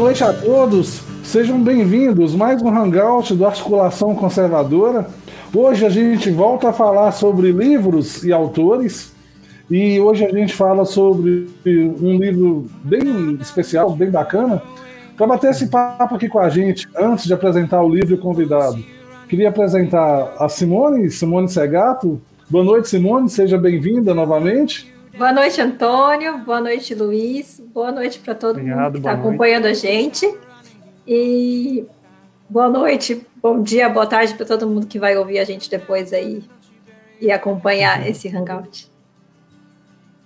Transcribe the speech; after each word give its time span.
noite 0.00 0.24
a 0.24 0.32
todos. 0.32 1.02
Sejam 1.22 1.62
bem-vindos 1.62 2.34
mais 2.34 2.62
um 2.62 2.68
Hangout 2.70 3.34
do 3.34 3.44
Articulação 3.44 4.14
Conservadora. 4.14 5.06
Hoje 5.54 5.84
a 5.84 5.90
gente 5.90 6.30
volta 6.30 6.70
a 6.70 6.72
falar 6.72 7.12
sobre 7.12 7.52
livros 7.52 8.24
e 8.24 8.32
autores. 8.32 9.12
E 9.70 10.00
hoje 10.00 10.24
a 10.24 10.30
gente 10.30 10.54
fala 10.54 10.86
sobre 10.86 11.50
um 11.66 12.16
livro 12.16 12.64
bem 12.82 13.34
especial, 13.42 13.90
bem 13.90 14.10
bacana. 14.10 14.62
Para 15.18 15.26
bater 15.26 15.50
esse 15.50 15.66
papo 15.66 16.14
aqui 16.14 16.30
com 16.30 16.38
a 16.38 16.48
gente, 16.48 16.88
antes 16.98 17.26
de 17.26 17.34
apresentar 17.34 17.82
o 17.82 17.94
livro 17.94 18.12
e 18.12 18.14
o 18.14 18.18
convidado, 18.18 18.82
queria 19.28 19.50
apresentar 19.50 20.34
a 20.38 20.48
Simone, 20.48 21.10
Simone 21.10 21.50
Segato. 21.50 22.18
Boa 22.48 22.64
noite, 22.64 22.88
Simone, 22.88 23.28
seja 23.28 23.58
bem-vinda 23.58 24.14
novamente. 24.14 24.90
Boa 25.16 25.32
noite, 25.32 25.60
Antônio. 25.60 26.38
Boa 26.38 26.60
noite, 26.60 26.94
Luiz. 26.94 27.60
Boa 27.74 27.92
noite 27.92 28.18
para 28.18 28.34
todo 28.34 28.56
Obrigado, 28.56 28.78
mundo 28.78 28.92
que 28.92 28.98
está 28.98 29.12
acompanhando 29.12 29.66
a 29.66 29.74
gente. 29.74 30.32
E 31.06 31.84
boa 32.48 32.68
noite, 32.68 33.26
bom 33.42 33.62
dia, 33.62 33.88
boa 33.88 34.06
tarde 34.06 34.34
para 34.34 34.46
todo 34.46 34.68
mundo 34.68 34.86
que 34.86 34.98
vai 34.98 35.16
ouvir 35.16 35.38
a 35.38 35.44
gente 35.44 35.68
depois 35.68 36.12
aí 36.12 36.42
e 37.20 37.30
acompanhar 37.30 38.00
uhum. 38.00 38.06
esse 38.06 38.28
Hangout. 38.28 38.88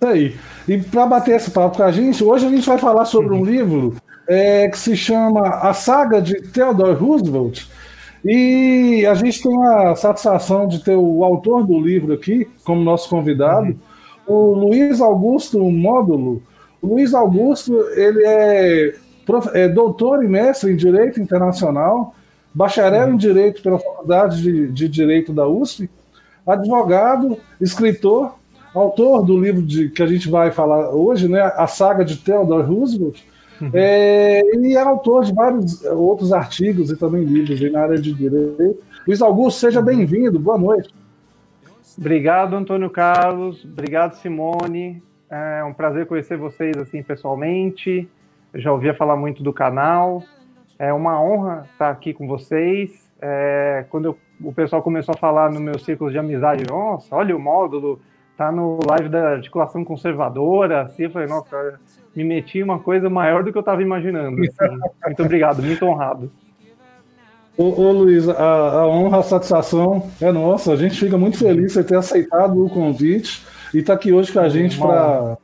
Isso 0.01 0.07
aí. 0.07 0.35
E 0.67 0.77
para 0.77 1.05
bater 1.07 1.35
esse 1.35 1.51
papo 1.51 1.77
com 1.77 1.83
a 1.83 1.91
gente, 1.91 2.23
hoje 2.23 2.45
a 2.45 2.49
gente 2.49 2.65
vai 2.65 2.77
falar 2.77 3.05
sobre 3.05 3.33
um 3.33 3.39
uhum. 3.39 3.45
livro 3.45 3.95
é, 4.27 4.69
que 4.69 4.77
se 4.77 4.95
chama 4.95 5.47
A 5.47 5.73
Saga 5.73 6.21
de 6.21 6.35
Theodore 6.51 6.95
Roosevelt. 6.95 7.65
E 8.23 9.05
a 9.05 9.13
gente 9.13 9.41
tem 9.41 9.65
a 9.67 9.95
satisfação 9.95 10.67
de 10.67 10.83
ter 10.83 10.95
o 10.95 11.23
autor 11.23 11.65
do 11.65 11.79
livro 11.79 12.13
aqui 12.13 12.47
como 12.63 12.83
nosso 12.83 13.09
convidado. 13.09 13.67
Uhum 13.67 13.94
o 14.27 14.53
Luiz 14.53 15.01
Augusto 15.01 15.59
Módulo. 15.59 16.41
O 16.81 16.87
Luiz 16.87 17.13
Augusto, 17.13 17.79
ele 17.95 18.23
é, 18.25 18.95
é 19.53 19.67
doutor 19.67 20.23
e 20.23 20.27
mestre 20.27 20.71
em 20.71 20.75
Direito 20.75 21.19
Internacional, 21.19 22.13
bacharel 22.53 23.09
em 23.09 23.17
Direito 23.17 23.61
pela 23.61 23.79
Faculdade 23.79 24.41
de, 24.41 24.67
de 24.67 24.87
Direito 24.87 25.33
da 25.33 25.47
USP, 25.47 25.89
advogado, 26.45 27.37
escritor, 27.59 28.35
autor 28.73 29.23
do 29.23 29.39
livro 29.39 29.61
de, 29.61 29.89
que 29.89 30.03
a 30.03 30.07
gente 30.07 30.29
vai 30.29 30.51
falar 30.51 30.89
hoje, 30.89 31.27
né, 31.27 31.41
A 31.55 31.65
Saga 31.65 32.05
de 32.05 32.17
Theodore 32.17 32.67
Roosevelt, 32.67 33.19
uhum. 33.61 33.71
é, 33.73 34.41
e 34.57 34.75
é 34.75 34.81
autor 34.81 35.23
de 35.23 35.33
vários 35.33 35.83
outros 35.85 36.31
artigos 36.31 36.91
e 36.91 36.95
também 36.95 37.23
livros 37.23 37.59
na 37.71 37.81
área 37.81 37.97
de 37.97 38.13
Direito. 38.13 38.77
Luiz 39.07 39.21
Augusto, 39.21 39.59
seja 39.59 39.81
bem-vindo, 39.81 40.39
boa 40.39 40.57
noite. 40.57 40.89
Obrigado, 41.97 42.55
Antônio 42.55 42.89
Carlos. 42.89 43.63
Obrigado, 43.63 44.13
Simone. 44.13 45.01
É 45.29 45.63
um 45.63 45.73
prazer 45.73 46.05
conhecer 46.05 46.37
vocês 46.37 46.77
assim 46.77 47.01
pessoalmente. 47.01 48.07
Eu 48.53 48.61
já 48.61 48.71
ouvia 48.71 48.93
falar 48.93 49.15
muito 49.15 49.41
do 49.41 49.53
canal. 49.53 50.23
É 50.77 50.93
uma 50.93 51.21
honra 51.21 51.67
estar 51.71 51.89
aqui 51.89 52.13
com 52.13 52.27
vocês. 52.27 53.11
É, 53.21 53.85
quando 53.89 54.05
eu, 54.05 54.17
o 54.41 54.53
pessoal 54.53 54.81
começou 54.81 55.13
a 55.15 55.17
falar 55.17 55.49
no 55.51 55.59
meu 55.59 55.79
círculo 55.79 56.11
de 56.11 56.17
amizade, 56.17 56.65
nossa, 56.69 57.15
olha 57.15 57.35
o 57.35 57.39
módulo, 57.39 57.99
tá 58.37 58.51
no 58.51 58.79
live 58.85 59.09
da 59.09 59.29
articulação 59.29 59.83
conservadora. 59.85 60.81
Assim, 60.83 61.03
eu 61.03 61.11
falei, 61.11 61.27
nossa, 61.27 61.79
me 62.15 62.23
meti 62.23 62.59
em 62.59 62.63
uma 62.63 62.79
coisa 62.79 63.09
maior 63.09 63.43
do 63.43 63.51
que 63.51 63.57
eu 63.57 63.61
estava 63.61 63.81
imaginando. 63.81 64.41
Assim. 64.41 64.79
Muito 65.05 65.23
obrigado, 65.23 65.61
muito 65.63 65.85
honrado. 65.85 66.31
Ô, 67.57 67.63
ô 67.63 67.91
Luiz, 67.91 68.27
a, 68.27 68.33
a, 68.33 68.87
honra, 68.87 69.19
a 69.19 69.23
satisfação 69.23 70.09
é 70.19 70.31
nossa. 70.31 70.73
A 70.73 70.75
gente 70.75 70.99
fica 70.99 71.17
muito 71.17 71.37
feliz 71.37 71.73
de 71.73 71.83
ter 71.83 71.97
aceitado 71.97 72.63
o 72.63 72.69
convite 72.69 73.43
e 73.73 73.79
estar 73.79 73.93
tá 73.93 73.99
aqui 73.99 74.11
hoje 74.11 74.31
com 74.31 74.39
a 74.39 74.49
gente 74.49 74.77
para 74.77 75.37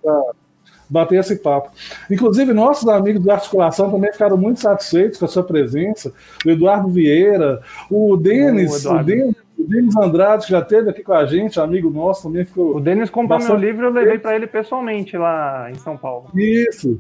bater 0.90 1.20
esse 1.20 1.38
papo. 1.38 1.72
Inclusive, 2.10 2.52
nossos 2.52 2.88
amigos 2.90 3.24
da 3.24 3.36
articulação 3.36 3.90
também 3.90 4.12
ficaram 4.12 4.36
muito 4.36 4.60
satisfeitos 4.60 5.18
com 5.18 5.26
a 5.26 5.28
sua 5.30 5.44
presença. 5.44 6.12
O 6.46 6.50
Eduardo 6.50 6.90
Vieira, 6.90 7.62
o 7.90 8.18
Denis, 8.18 8.84
o, 8.84 8.94
o 8.94 9.04
Denis, 9.04 9.36
o 9.58 9.64
Denis 9.64 9.96
Andrade, 9.96 10.46
que 10.46 10.52
já 10.52 10.60
esteve 10.60 10.90
aqui 10.90 11.04
com 11.04 11.14
a 11.14 11.26
gente, 11.26 11.62
amigo 11.62 11.90
nosso, 11.90 12.24
também 12.24 12.44
ficou. 12.44 12.76
O 12.76 12.82
Denis 12.82 13.10
comprou 13.10 13.40
meu 13.40 13.56
livro, 13.56 13.86
eu 13.86 13.92
levei 13.92 14.20
para 14.20 14.36
ele 14.36 14.48
pessoalmente 14.48 15.16
lá 15.16 15.72
em 15.72 15.76
São 15.76 15.96
Paulo. 15.96 16.30
Isso. 16.36 17.00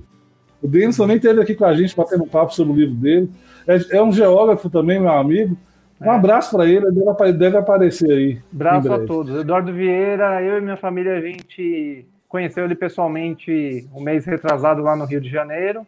O 0.61 0.67
Denis 0.67 0.95
também 0.95 1.17
esteve 1.17 1.41
aqui 1.41 1.53
com 1.53 1.65
a 1.65 1.73
gente, 1.73 1.95
batendo 1.95 2.23
um 2.23 2.29
papo 2.29 2.53
sobre 2.53 2.71
o 2.71 2.75
livro 2.77 2.95
dele. 2.95 3.29
É, 3.67 3.97
é 3.97 4.03
um 4.03 4.11
geógrafo 4.11 4.69
também, 4.69 4.99
meu 4.99 5.11
amigo. 5.11 5.57
Um 5.99 6.11
é. 6.11 6.15
abraço 6.15 6.55
para 6.55 6.67
ele, 6.67 6.91
deve, 6.91 7.33
deve 7.33 7.57
aparecer 7.57 8.11
aí. 8.11 8.39
Abraço 8.53 8.91
a 8.91 9.05
todos. 9.05 9.39
Eduardo 9.39 9.71
Vieira, 9.71 10.41
eu 10.41 10.57
e 10.57 10.61
minha 10.61 10.77
família, 10.77 11.15
a 11.15 11.21
gente 11.21 12.05
conheceu 12.27 12.65
ele 12.65 12.75
pessoalmente 12.75 13.87
um 13.93 14.01
mês 14.01 14.25
retrasado 14.25 14.81
lá 14.81 14.95
no 14.95 15.05
Rio 15.05 15.21
de 15.21 15.29
Janeiro. 15.29 15.85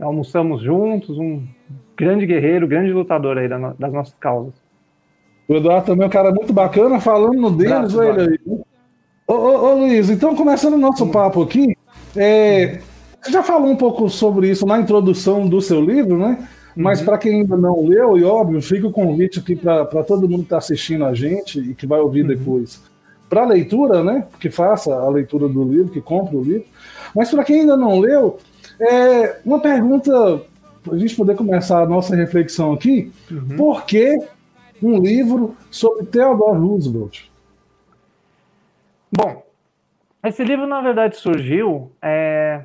Almoçamos 0.00 0.62
juntos, 0.62 1.16
um 1.18 1.46
grande 1.96 2.26
guerreiro, 2.26 2.66
grande 2.66 2.92
lutador 2.92 3.38
aí 3.38 3.48
das 3.48 3.92
nossas 3.92 4.14
causas. 4.18 4.54
O 5.46 5.54
Eduardo 5.54 5.86
também 5.86 6.04
é 6.04 6.06
um 6.08 6.10
cara 6.10 6.32
muito 6.32 6.52
bacana, 6.52 6.98
falando 6.98 7.40
no 7.40 7.50
deles, 7.50 7.94
olha 7.94 8.22
ele 8.22 8.40
aí. 8.46 8.60
Ô, 9.28 9.32
ô, 9.32 9.70
ô, 9.70 9.74
Luiz, 9.74 10.10
então 10.10 10.34
começando 10.34 10.74
o 10.74 10.78
nosso 10.78 11.06
papo 11.10 11.42
aqui, 11.42 11.76
é, 12.16 12.80
você 13.22 13.30
já 13.30 13.42
falou 13.42 13.70
um 13.70 13.76
pouco 13.76 14.08
sobre 14.08 14.50
isso 14.50 14.66
na 14.66 14.78
introdução 14.78 15.48
do 15.48 15.60
seu 15.60 15.80
livro, 15.80 16.18
né? 16.18 16.48
Mas 16.76 17.00
uhum. 17.00 17.06
para 17.06 17.18
quem 17.18 17.40
ainda 17.40 17.56
não 17.56 17.86
leu, 17.86 18.18
e 18.18 18.24
óbvio, 18.24 18.60
fica 18.60 18.86
o 18.86 18.92
convite 18.92 19.38
aqui 19.38 19.54
para 19.54 19.84
todo 20.02 20.28
mundo 20.28 20.40
que 20.40 20.46
está 20.46 20.58
assistindo 20.58 21.04
a 21.04 21.14
gente 21.14 21.60
e 21.60 21.74
que 21.74 21.86
vai 21.86 22.00
ouvir 22.00 22.22
uhum. 22.22 22.28
depois. 22.28 22.82
Para 23.28 23.46
leitura, 23.46 24.02
né? 24.02 24.26
Que 24.40 24.50
faça 24.50 24.94
a 24.94 25.08
leitura 25.08 25.48
do 25.48 25.64
livro, 25.64 25.92
que 25.92 26.00
compre 26.00 26.36
o 26.36 26.42
livro. 26.42 26.66
Mas 27.14 27.30
para 27.30 27.44
quem 27.44 27.60
ainda 27.60 27.76
não 27.76 27.98
leu, 28.00 28.38
é 28.80 29.40
uma 29.44 29.60
pergunta 29.60 30.42
para 30.82 30.94
a 30.94 30.98
gente 30.98 31.16
poder 31.16 31.34
começar 31.36 31.82
a 31.82 31.88
nossa 31.88 32.14
reflexão 32.14 32.72
aqui: 32.72 33.12
uhum. 33.30 33.56
por 33.56 33.84
que 33.84 34.18
um 34.82 35.00
livro 35.00 35.56
sobre 35.70 36.04
Theodore 36.06 36.58
Roosevelt? 36.58 37.22
Bom, 39.10 39.44
esse 40.24 40.42
livro 40.42 40.66
na 40.66 40.80
verdade 40.80 41.16
surgiu 41.16 41.92
é, 42.02 42.64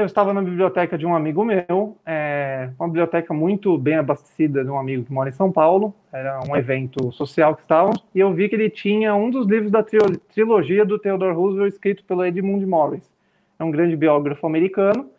eu 0.00 0.06
estava 0.06 0.32
na 0.32 0.40
biblioteca 0.40 0.96
de 0.96 1.06
um 1.06 1.14
amigo 1.14 1.44
meu, 1.44 1.96
é, 2.06 2.70
uma 2.78 2.88
biblioteca 2.88 3.34
muito 3.34 3.76
bem 3.76 3.96
abastecida 3.96 4.64
de 4.64 4.70
um 4.70 4.78
amigo 4.78 5.04
que 5.04 5.12
mora 5.12 5.28
em 5.28 5.32
São 5.32 5.52
Paulo, 5.52 5.94
era 6.12 6.40
um 6.48 6.56
evento 6.56 7.12
social 7.12 7.54
que 7.54 7.62
estávamos, 7.62 8.04
e 8.14 8.20
eu 8.20 8.32
vi 8.32 8.48
que 8.48 8.54
ele 8.54 8.70
tinha 8.70 9.14
um 9.14 9.30
dos 9.30 9.46
livros 9.46 9.70
da 9.70 9.82
trilogia 9.82 10.84
do 10.84 10.98
Theodore 10.98 11.34
Roosevelt, 11.34 11.72
escrito 11.72 12.04
pelo 12.04 12.24
Edmund 12.24 12.64
Morris. 12.64 13.08
É 13.58 13.64
um 13.64 13.70
grande 13.70 13.94
biógrafo 13.94 14.46
americano. 14.46 15.10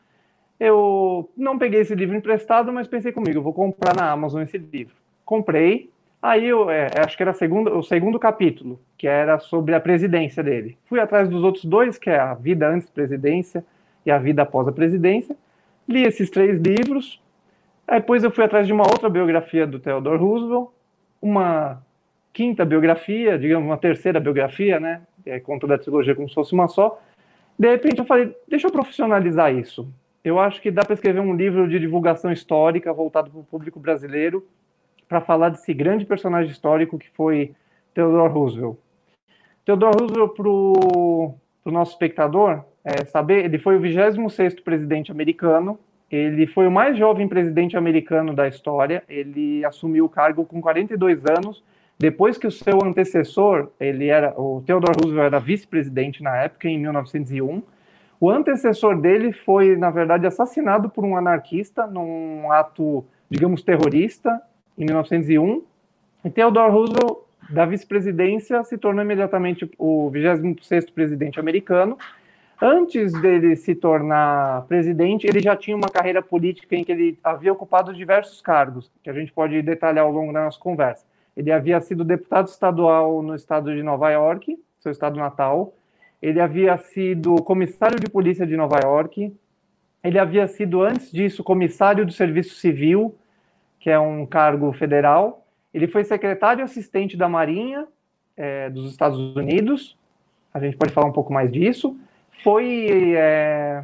Eu 0.59 1.29
não 1.37 1.57
peguei 1.57 1.81
esse 1.81 1.93
livro 1.93 2.15
emprestado, 2.15 2.73
mas 2.73 2.87
pensei 2.87 3.11
comigo, 3.11 3.41
vou 3.41 3.53
comprar 3.53 3.95
na 3.95 4.09
Amazon 4.09 4.41
esse 4.41 4.57
livro. 4.57 4.95
Comprei, 5.23 5.91
aí 6.21 6.47
eu 6.47 6.69
é, 6.69 6.89
acho 7.05 7.15
que 7.15 7.23
era 7.23 7.33
segundo, 7.33 7.77
o 7.77 7.83
segundo 7.83 8.17
capítulo, 8.17 8.79
que 8.97 9.07
era 9.07 9.39
sobre 9.39 9.75
a 9.75 9.79
presidência 9.79 10.41
dele. 10.41 10.77
Fui 10.85 10.99
atrás 10.99 11.29
dos 11.29 11.43
outros 11.43 11.65
dois, 11.65 11.97
que 11.97 12.09
é 12.09 12.19
a 12.19 12.33
vida 12.33 12.67
antes 12.67 12.89
presidência, 12.89 13.63
e 14.05 14.11
a 14.11 14.17
vida 14.17 14.41
após 14.41 14.67
a 14.67 14.71
presidência. 14.71 15.35
Li 15.87 16.03
esses 16.03 16.29
três 16.29 16.59
livros. 16.61 17.21
Depois 17.89 18.23
eu 18.23 18.31
fui 18.31 18.43
atrás 18.43 18.65
de 18.65 18.73
uma 18.73 18.83
outra 18.83 19.09
biografia 19.09 19.67
do 19.67 19.79
Theodore 19.79 20.17
Roosevelt, 20.17 20.69
uma 21.21 21.81
quinta 22.33 22.63
biografia, 22.63 23.37
digamos, 23.37 23.67
uma 23.67 23.77
terceira 23.77 24.19
biografia, 24.19 24.79
né? 24.79 25.01
É, 25.25 25.39
conta 25.39 25.67
da 25.67 25.77
trilogia 25.77 26.15
como 26.15 26.29
se 26.29 26.35
fosse 26.35 26.53
uma 26.53 26.67
só. 26.67 26.99
De 27.59 27.69
repente 27.69 27.99
eu 27.99 28.05
falei, 28.05 28.35
deixa 28.47 28.67
eu 28.67 28.71
profissionalizar 28.71 29.53
isso. 29.53 29.87
Eu 30.23 30.39
acho 30.39 30.61
que 30.61 30.71
dá 30.71 30.83
para 30.83 30.93
escrever 30.93 31.19
um 31.19 31.35
livro 31.35 31.67
de 31.67 31.79
divulgação 31.79 32.31
histórica 32.31 32.93
voltado 32.93 33.29
para 33.29 33.39
o 33.39 33.43
público 33.43 33.79
brasileiro 33.79 34.45
para 35.07 35.19
falar 35.19 35.49
desse 35.49 35.73
grande 35.73 36.05
personagem 36.05 36.51
histórico 36.51 36.97
que 36.97 37.09
foi 37.09 37.53
Theodore 37.93 38.31
Roosevelt. 38.31 38.77
Theodore 39.65 39.97
Roosevelt, 39.99 40.33
para 40.35 40.47
o 40.47 41.35
nosso 41.65 41.91
espectador, 41.91 42.63
é, 42.83 43.05
saber, 43.05 43.45
ele 43.45 43.59
foi 43.59 43.77
o 43.77 43.81
26º 43.81 44.63
presidente 44.63 45.11
americano, 45.11 45.79
ele 46.09 46.45
foi 46.45 46.67
o 46.67 46.71
mais 46.71 46.97
jovem 46.97 47.27
presidente 47.27 47.77
americano 47.77 48.33
da 48.33 48.47
história, 48.47 49.03
ele 49.07 49.63
assumiu 49.63 50.05
o 50.05 50.09
cargo 50.09 50.45
com 50.45 50.61
42 50.61 51.25
anos, 51.25 51.63
depois 51.97 52.37
que 52.37 52.47
o 52.47 52.51
seu 52.51 52.83
antecessor, 52.83 53.69
ele 53.79 54.07
era, 54.07 54.33
o 54.39 54.61
Theodore 54.65 54.97
Roosevelt 54.99 55.27
era 55.27 55.39
vice-presidente 55.39 56.23
na 56.23 56.35
época, 56.35 56.67
em 56.67 56.79
1901, 56.79 57.61
o 58.19 58.29
antecessor 58.29 58.99
dele 58.99 59.31
foi, 59.31 59.75
na 59.75 59.89
verdade, 59.89 60.27
assassinado 60.27 60.89
por 60.89 61.05
um 61.05 61.15
anarquista 61.15 61.87
num 61.87 62.51
ato, 62.51 63.05
digamos, 63.29 63.63
terrorista, 63.63 64.41
em 64.77 64.85
1901, 64.85 65.63
e 66.25 66.29
Theodore 66.29 66.71
Roosevelt, 66.71 67.17
da 67.49 67.65
vice-presidência, 67.65 68.63
se 68.63 68.77
tornou 68.77 69.03
imediatamente 69.03 69.69
o 69.77 70.09
26º 70.11 70.91
presidente 70.93 71.39
americano, 71.39 71.97
Antes 72.63 73.11
dele 73.19 73.55
se 73.55 73.73
tornar 73.73 74.67
presidente, 74.67 75.25
ele 75.25 75.39
já 75.39 75.55
tinha 75.55 75.75
uma 75.75 75.89
carreira 75.89 76.21
política 76.21 76.75
em 76.75 76.83
que 76.83 76.91
ele 76.91 77.17
havia 77.23 77.51
ocupado 77.51 77.91
diversos 77.91 78.39
cargos, 78.39 78.91
que 79.01 79.09
a 79.09 79.13
gente 79.13 79.31
pode 79.31 79.59
detalhar 79.63 80.05
ao 80.05 80.11
longo 80.11 80.31
da 80.31 80.45
nossa 80.45 80.59
conversa. 80.59 81.03
Ele 81.35 81.51
havia 81.51 81.81
sido 81.81 82.03
deputado 82.03 82.49
estadual 82.49 83.23
no 83.23 83.33
estado 83.33 83.73
de 83.73 83.81
Nova 83.81 84.11
York, 84.11 84.59
seu 84.79 84.91
estado 84.91 85.17
natal. 85.17 85.73
Ele 86.21 86.39
havia 86.39 86.77
sido 86.77 87.33
comissário 87.37 87.99
de 87.99 88.07
polícia 88.07 88.45
de 88.45 88.55
Nova 88.55 88.79
York. 88.83 89.35
Ele 90.03 90.19
havia 90.19 90.47
sido, 90.47 90.83
antes 90.83 91.11
disso, 91.11 91.43
comissário 91.43 92.05
do 92.05 92.11
Serviço 92.11 92.53
Civil, 92.53 93.15
que 93.79 93.89
é 93.89 93.99
um 93.99 94.23
cargo 94.23 94.71
federal. 94.71 95.47
Ele 95.73 95.87
foi 95.87 96.03
secretário 96.03 96.63
assistente 96.63 97.17
da 97.17 97.27
Marinha 97.27 97.87
é, 98.37 98.69
dos 98.69 98.91
Estados 98.91 99.17
Unidos. 99.35 99.97
A 100.53 100.59
gente 100.59 100.77
pode 100.77 100.93
falar 100.93 101.07
um 101.07 101.11
pouco 101.11 101.33
mais 101.33 101.51
disso. 101.51 101.97
Foi 102.43 103.13
é, 103.15 103.83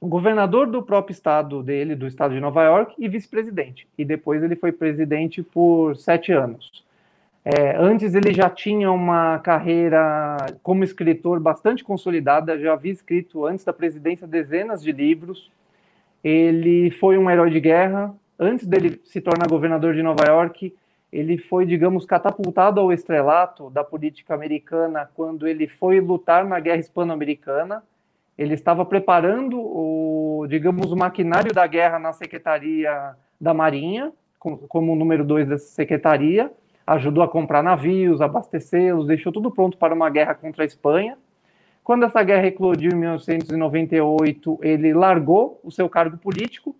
governador 0.00 0.66
do 0.66 0.82
próprio 0.82 1.12
estado 1.12 1.62
dele, 1.62 1.94
do 1.94 2.06
estado 2.06 2.34
de 2.34 2.40
Nova 2.40 2.62
York, 2.64 2.94
e 2.98 3.08
vice-presidente. 3.08 3.86
E 3.98 4.04
depois 4.04 4.42
ele 4.42 4.56
foi 4.56 4.72
presidente 4.72 5.42
por 5.42 5.96
sete 5.96 6.32
anos. 6.32 6.84
É, 7.44 7.76
antes 7.76 8.14
ele 8.14 8.32
já 8.32 8.50
tinha 8.50 8.90
uma 8.92 9.38
carreira 9.38 10.36
como 10.62 10.84
escritor 10.84 11.40
bastante 11.40 11.82
consolidada, 11.82 12.58
já 12.58 12.72
havia 12.72 12.92
escrito 12.92 13.46
antes 13.46 13.64
da 13.64 13.72
presidência 13.72 14.26
dezenas 14.26 14.82
de 14.82 14.92
livros. 14.92 15.50
Ele 16.22 16.90
foi 16.92 17.16
um 17.16 17.30
herói 17.30 17.50
de 17.50 17.60
guerra. 17.60 18.14
Antes 18.38 18.66
dele 18.66 19.00
se 19.04 19.20
tornar 19.20 19.48
governador 19.48 19.94
de 19.94 20.02
Nova 20.02 20.24
York, 20.26 20.74
ele 21.12 21.38
foi, 21.38 21.66
digamos, 21.66 22.06
catapultado 22.06 22.80
ao 22.80 22.92
estrelato 22.92 23.68
da 23.70 23.82
política 23.82 24.34
americana 24.34 25.10
quando 25.14 25.46
ele 25.46 25.66
foi 25.66 26.00
lutar 26.00 26.44
na 26.44 26.60
Guerra 26.60 26.80
Hispano-Americana 26.80 27.82
ele 28.40 28.54
estava 28.54 28.86
preparando 28.86 29.60
o, 29.60 30.46
digamos, 30.48 30.90
o 30.90 30.96
maquinário 30.96 31.52
da 31.52 31.66
guerra 31.66 31.98
na 31.98 32.14
Secretaria 32.14 33.14
da 33.38 33.52
Marinha, 33.52 34.14
como 34.38 34.96
número 34.96 35.22
dois 35.22 35.46
dessa 35.46 35.66
secretaria, 35.66 36.50
ajudou 36.86 37.22
a 37.22 37.28
comprar 37.28 37.62
navios, 37.62 38.22
abastecê-los, 38.22 39.06
deixou 39.06 39.30
tudo 39.30 39.50
pronto 39.50 39.76
para 39.76 39.92
uma 39.92 40.08
guerra 40.08 40.34
contra 40.34 40.64
a 40.64 40.66
Espanha. 40.66 41.18
Quando 41.84 42.06
essa 42.06 42.22
guerra 42.22 42.46
eclodiu 42.46 42.92
em 42.92 42.96
1998, 42.96 44.58
ele 44.62 44.94
largou 44.94 45.60
o 45.62 45.70
seu 45.70 45.86
cargo 45.86 46.16
político, 46.16 46.74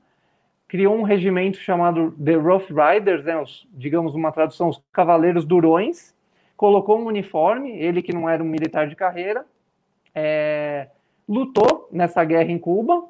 criou 0.70 0.94
um 0.94 1.02
regimento 1.02 1.58
chamado 1.58 2.12
The 2.12 2.36
Rough 2.36 2.68
Riders, 2.70 3.24
né, 3.24 3.36
os, 3.36 3.66
digamos 3.72 4.14
uma 4.14 4.30
tradução, 4.30 4.68
os 4.68 4.80
Cavaleiros 4.92 5.44
Durões, 5.44 6.14
colocou 6.56 6.96
um 6.96 7.06
uniforme, 7.06 7.72
ele 7.72 8.00
que 8.00 8.14
não 8.14 8.28
era 8.28 8.40
um 8.40 8.46
militar 8.46 8.86
de 8.86 8.94
carreira, 8.94 9.44
é, 10.14 10.86
lutou 11.28 11.88
nessa 11.90 12.22
guerra 12.22 12.52
em 12.52 12.58
Cuba, 12.58 13.02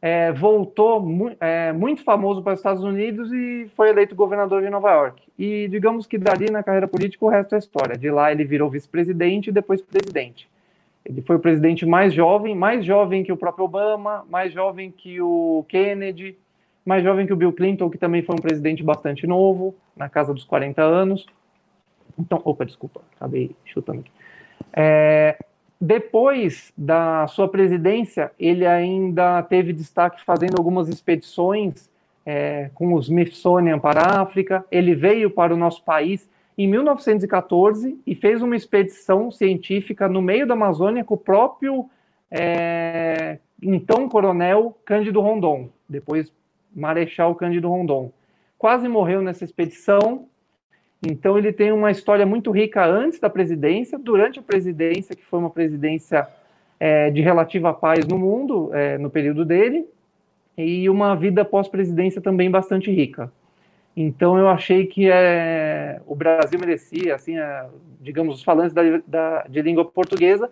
é, 0.00 0.32
voltou 0.32 0.98
mu 0.98 1.30
é, 1.38 1.74
muito 1.74 2.02
famoso 2.02 2.42
para 2.42 2.54
os 2.54 2.60
Estados 2.60 2.82
Unidos 2.82 3.30
e 3.30 3.70
foi 3.76 3.90
eleito 3.90 4.14
governador 4.14 4.62
de 4.62 4.70
Nova 4.70 4.90
York. 4.90 5.24
E 5.38 5.68
digamos 5.68 6.06
que 6.06 6.16
dali 6.16 6.50
na 6.50 6.62
carreira 6.62 6.88
política 6.88 7.26
o 7.26 7.28
resto 7.28 7.54
é 7.54 7.58
história. 7.58 7.98
De 7.98 8.10
lá 8.10 8.32
ele 8.32 8.44
virou 8.44 8.70
vice-presidente 8.70 9.48
e 9.48 9.52
depois 9.52 9.82
presidente. 9.82 10.48
Ele 11.04 11.20
foi 11.20 11.36
o 11.36 11.40
presidente 11.40 11.84
mais 11.84 12.14
jovem, 12.14 12.54
mais 12.54 12.82
jovem 12.82 13.22
que 13.22 13.32
o 13.32 13.36
próprio 13.36 13.66
Obama, 13.66 14.24
mais 14.30 14.54
jovem 14.54 14.90
que 14.90 15.20
o 15.20 15.66
Kennedy, 15.68 16.38
mais 16.84 17.02
jovem 17.02 17.26
que 17.26 17.32
o 17.32 17.36
Bill 17.36 17.52
Clinton, 17.52 17.88
que 17.88 17.98
também 17.98 18.22
foi 18.22 18.34
um 18.34 18.42
presidente 18.42 18.82
bastante 18.82 19.26
novo, 19.26 19.74
na 19.96 20.08
casa 20.08 20.34
dos 20.34 20.44
40 20.44 20.82
anos. 20.82 21.26
Então, 22.18 22.40
opa, 22.44 22.64
desculpa, 22.64 23.00
acabei 23.16 23.54
chutando 23.64 24.00
aqui. 24.00 24.10
É, 24.72 25.36
depois 25.80 26.72
da 26.76 27.26
sua 27.26 27.48
presidência, 27.48 28.30
ele 28.38 28.66
ainda 28.66 29.42
teve 29.42 29.72
destaque 29.72 30.24
fazendo 30.24 30.56
algumas 30.58 30.88
expedições 30.88 31.90
é, 32.24 32.70
com 32.74 32.94
o 32.94 32.98
Smithsonian 33.00 33.78
para 33.78 34.00
a 34.00 34.22
África. 34.22 34.64
Ele 34.70 34.94
veio 34.94 35.30
para 35.30 35.52
o 35.52 35.56
nosso 35.56 35.82
país 35.82 36.28
em 36.56 36.68
1914 36.68 37.98
e 38.06 38.14
fez 38.14 38.40
uma 38.40 38.56
expedição 38.56 39.30
científica 39.30 40.08
no 40.08 40.22
meio 40.22 40.46
da 40.46 40.54
Amazônia 40.54 41.04
com 41.04 41.14
o 41.14 41.18
próprio 41.18 41.88
é, 42.30 43.38
então 43.60 44.08
coronel 44.08 44.76
Cândido 44.84 45.20
Rondon, 45.20 45.68
depois 45.88 46.32
Marechal 46.74 47.34
Cândido 47.34 47.68
Rondon. 47.68 48.12
Quase 48.58 48.88
morreu 48.88 49.22
nessa 49.22 49.44
expedição, 49.44 50.26
então 51.06 51.36
ele 51.36 51.52
tem 51.52 51.70
uma 51.72 51.90
história 51.90 52.24
muito 52.24 52.50
rica 52.50 52.84
antes 52.84 53.20
da 53.20 53.28
presidência, 53.28 53.98
durante 53.98 54.38
a 54.38 54.42
presidência, 54.42 55.14
que 55.14 55.24
foi 55.24 55.38
uma 55.38 55.50
presidência 55.50 56.26
é, 56.80 57.10
de 57.10 57.20
relativa 57.20 57.72
paz 57.72 58.06
no 58.06 58.18
mundo, 58.18 58.70
é, 58.72 58.98
no 58.98 59.10
período 59.10 59.44
dele, 59.44 59.86
e 60.56 60.88
uma 60.88 61.14
vida 61.14 61.44
pós-presidência 61.44 62.20
também 62.20 62.50
bastante 62.50 62.90
rica. 62.90 63.30
Então 63.96 64.36
eu 64.38 64.48
achei 64.48 64.86
que 64.86 65.08
é, 65.10 66.00
o 66.06 66.14
Brasil 66.14 66.58
merecia, 66.58 67.14
assim, 67.14 67.38
é, 67.38 67.66
digamos, 68.00 68.36
os 68.36 68.42
falantes 68.42 68.72
da, 68.72 68.82
da, 69.06 69.42
de 69.48 69.62
língua 69.62 69.84
portuguesa, 69.84 70.50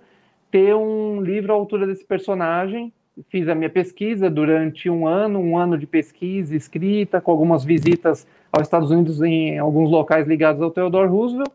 ter 0.51 0.75
um 0.75 1.21
livro 1.21 1.53
à 1.53 1.57
altura 1.57 1.87
desse 1.87 2.05
personagem. 2.05 2.93
Fiz 3.29 3.49
a 3.49 3.55
minha 3.55 3.69
pesquisa 3.69 4.31
durante 4.31 4.89
um 4.89 5.07
ano, 5.07 5.39
um 5.39 5.59
ano 5.59 5.77
de 5.77 5.87
pesquisa 5.87 6.57
escrita, 6.57 7.21
com 7.21 7.31
algumas 7.31 7.65
visitas 7.65 8.27
aos 8.51 8.63
Estados 8.63 8.91
Unidos 8.91 9.21
em 9.23 9.59
alguns 9.59 9.91
locais 9.91 10.27
ligados 10.27 10.63
ao 10.63 10.71
Theodore 10.71 11.09
Roosevelt. 11.09 11.53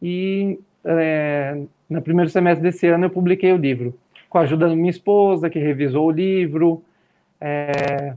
E 0.00 0.60
é, 0.84 1.60
no 1.90 2.00
primeiro 2.02 2.30
semestre 2.30 2.62
desse 2.62 2.86
ano 2.86 3.06
eu 3.06 3.10
publiquei 3.10 3.52
o 3.52 3.56
livro 3.56 3.94
com 4.32 4.38
a 4.38 4.42
ajuda 4.42 4.66
da 4.66 4.74
minha 4.74 4.88
esposa 4.88 5.50
que 5.50 5.58
revisou 5.58 6.06
o 6.06 6.10
livro. 6.10 6.82
É, 7.38 8.14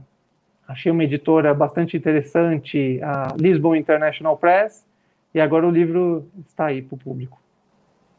achei 0.66 0.90
uma 0.90 1.04
editora 1.04 1.52
bastante 1.52 1.94
interessante 1.94 2.98
a 3.02 3.34
Lisbon 3.38 3.76
International 3.76 4.34
Press. 4.34 4.86
E 5.34 5.40
agora 5.40 5.68
o 5.68 5.70
livro 5.70 6.26
está 6.48 6.66
aí 6.66 6.80
para 6.80 6.94
o 6.94 6.98
público. 6.98 7.38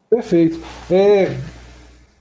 Perfeito. 0.08 0.60
É, 0.88 1.36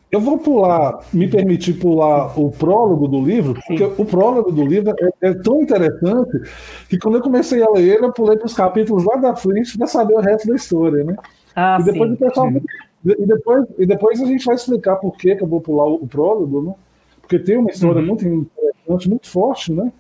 eu 0.09 0.21
vou 0.21 0.37
pular, 0.37 0.99
me 1.11 1.27
permitir 1.27 1.73
pular 1.73 2.39
o 2.39 2.49
prólogo 2.49 3.07
do 3.07 3.21
livro, 3.21 3.59
porque 3.67 3.83
o 3.83 4.05
prólogo 4.05 4.51
do 4.51 4.65
livro 4.65 4.93
é, 4.99 5.29
é, 5.29 5.33
tão 5.33 5.61
interessante 5.61 6.41
que 6.89 6.97
quando 6.97 7.15
eu 7.15 7.21
comecei 7.21 7.61
a 7.61 7.69
ler 7.69 7.95
ele, 7.95 8.05
eu 8.05 8.13
pulei 8.13 8.37
para 8.37 8.45
os 8.45 8.53
capítulos 8.53 9.03
lá 9.03 9.17
da 9.17 9.35
frente 9.35 9.77
para 9.77 9.87
saber 9.87 10.13
o 10.13 10.21
resto 10.21 10.47
da 10.47 10.55
história, 10.55 11.03
né? 11.03 11.15
Ah, 11.55 11.77
e 11.81 11.83
depois 11.83 12.09
sim, 12.09 12.15
o 12.15 12.17
pessoal 12.17 12.51
e 13.05 13.25
depois, 13.25 13.65
e 13.77 13.85
depois 13.85 14.21
a 14.21 14.25
gente 14.25 14.45
vai 14.45 14.55
explicar 14.55 14.95
por 14.97 15.15
que, 15.15 15.35
que 15.35 15.43
eu 15.43 15.47
vou 15.47 15.61
pular 15.61 15.85
o, 15.85 15.95
o 15.95 16.07
prólogo, 16.07 16.61
né? 16.61 16.75
Porque 17.21 17.39
tem 17.39 17.57
uma 17.57 17.69
história 17.69 17.99
uhum. 17.99 18.07
muito 18.07 18.25
interessante, 18.25 19.09
muito 19.09 19.29
forte, 19.29 19.73
né? 19.73 19.91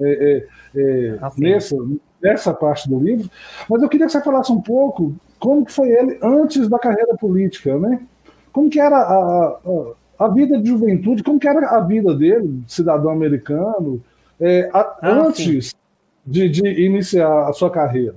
É, 0.00 0.46
é, 0.74 0.80
é 0.80 1.18
ah, 1.20 1.30
nessa, 1.36 1.76
nessa 2.20 2.54
parte 2.54 2.88
do 2.88 2.98
livro. 2.98 3.30
Mas 3.68 3.82
eu 3.82 3.88
queria 3.88 4.06
que 4.06 4.12
você 4.12 4.22
falasse 4.22 4.50
um 4.50 4.60
pouco 4.60 5.14
como 5.38 5.64
que 5.64 5.72
foi 5.72 5.90
ele 5.90 6.18
antes 6.22 6.68
da 6.68 6.78
carreira 6.78 7.14
política, 7.16 7.78
né? 7.78 8.00
Como 8.54 8.70
que 8.70 8.78
era 8.78 8.96
a, 8.96 9.58
a, 10.16 10.26
a, 10.26 10.28
vida 10.28 10.56
de 10.60 10.68
juventude, 10.68 11.24
como 11.24 11.40
que 11.40 11.48
era 11.48 11.70
a 11.70 11.80
vida 11.80 12.14
dele, 12.14 12.62
cidadão 12.68 13.10
americano, 13.10 14.00
é, 14.40 14.70
a, 14.72 14.78
ah, 14.78 14.96
antes 15.02 15.74
de, 16.24 16.48
de, 16.48 16.84
iniciar 16.84 17.48
a 17.48 17.52
sua 17.52 17.68
carreira. 17.68 18.14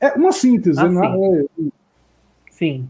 É 0.00 0.10
uma 0.14 0.32
síntese, 0.32 0.80
ah, 0.80 0.88
né? 0.88 1.44
Sim. 1.56 1.72
sim. 2.50 2.88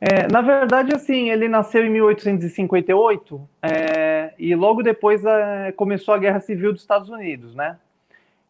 É, 0.00 0.26
na 0.32 0.40
verdade, 0.40 0.94
assim, 0.94 1.28
ele 1.28 1.46
nasceu 1.46 1.84
em 1.84 1.90
1858 1.90 3.48
é, 3.62 4.32
e 4.38 4.54
logo 4.54 4.82
depois 4.82 5.22
é, 5.26 5.72
começou 5.72 6.14
a 6.14 6.18
Guerra 6.18 6.40
Civil 6.40 6.72
dos 6.72 6.80
Estados 6.80 7.10
Unidos, 7.10 7.54
né? 7.54 7.76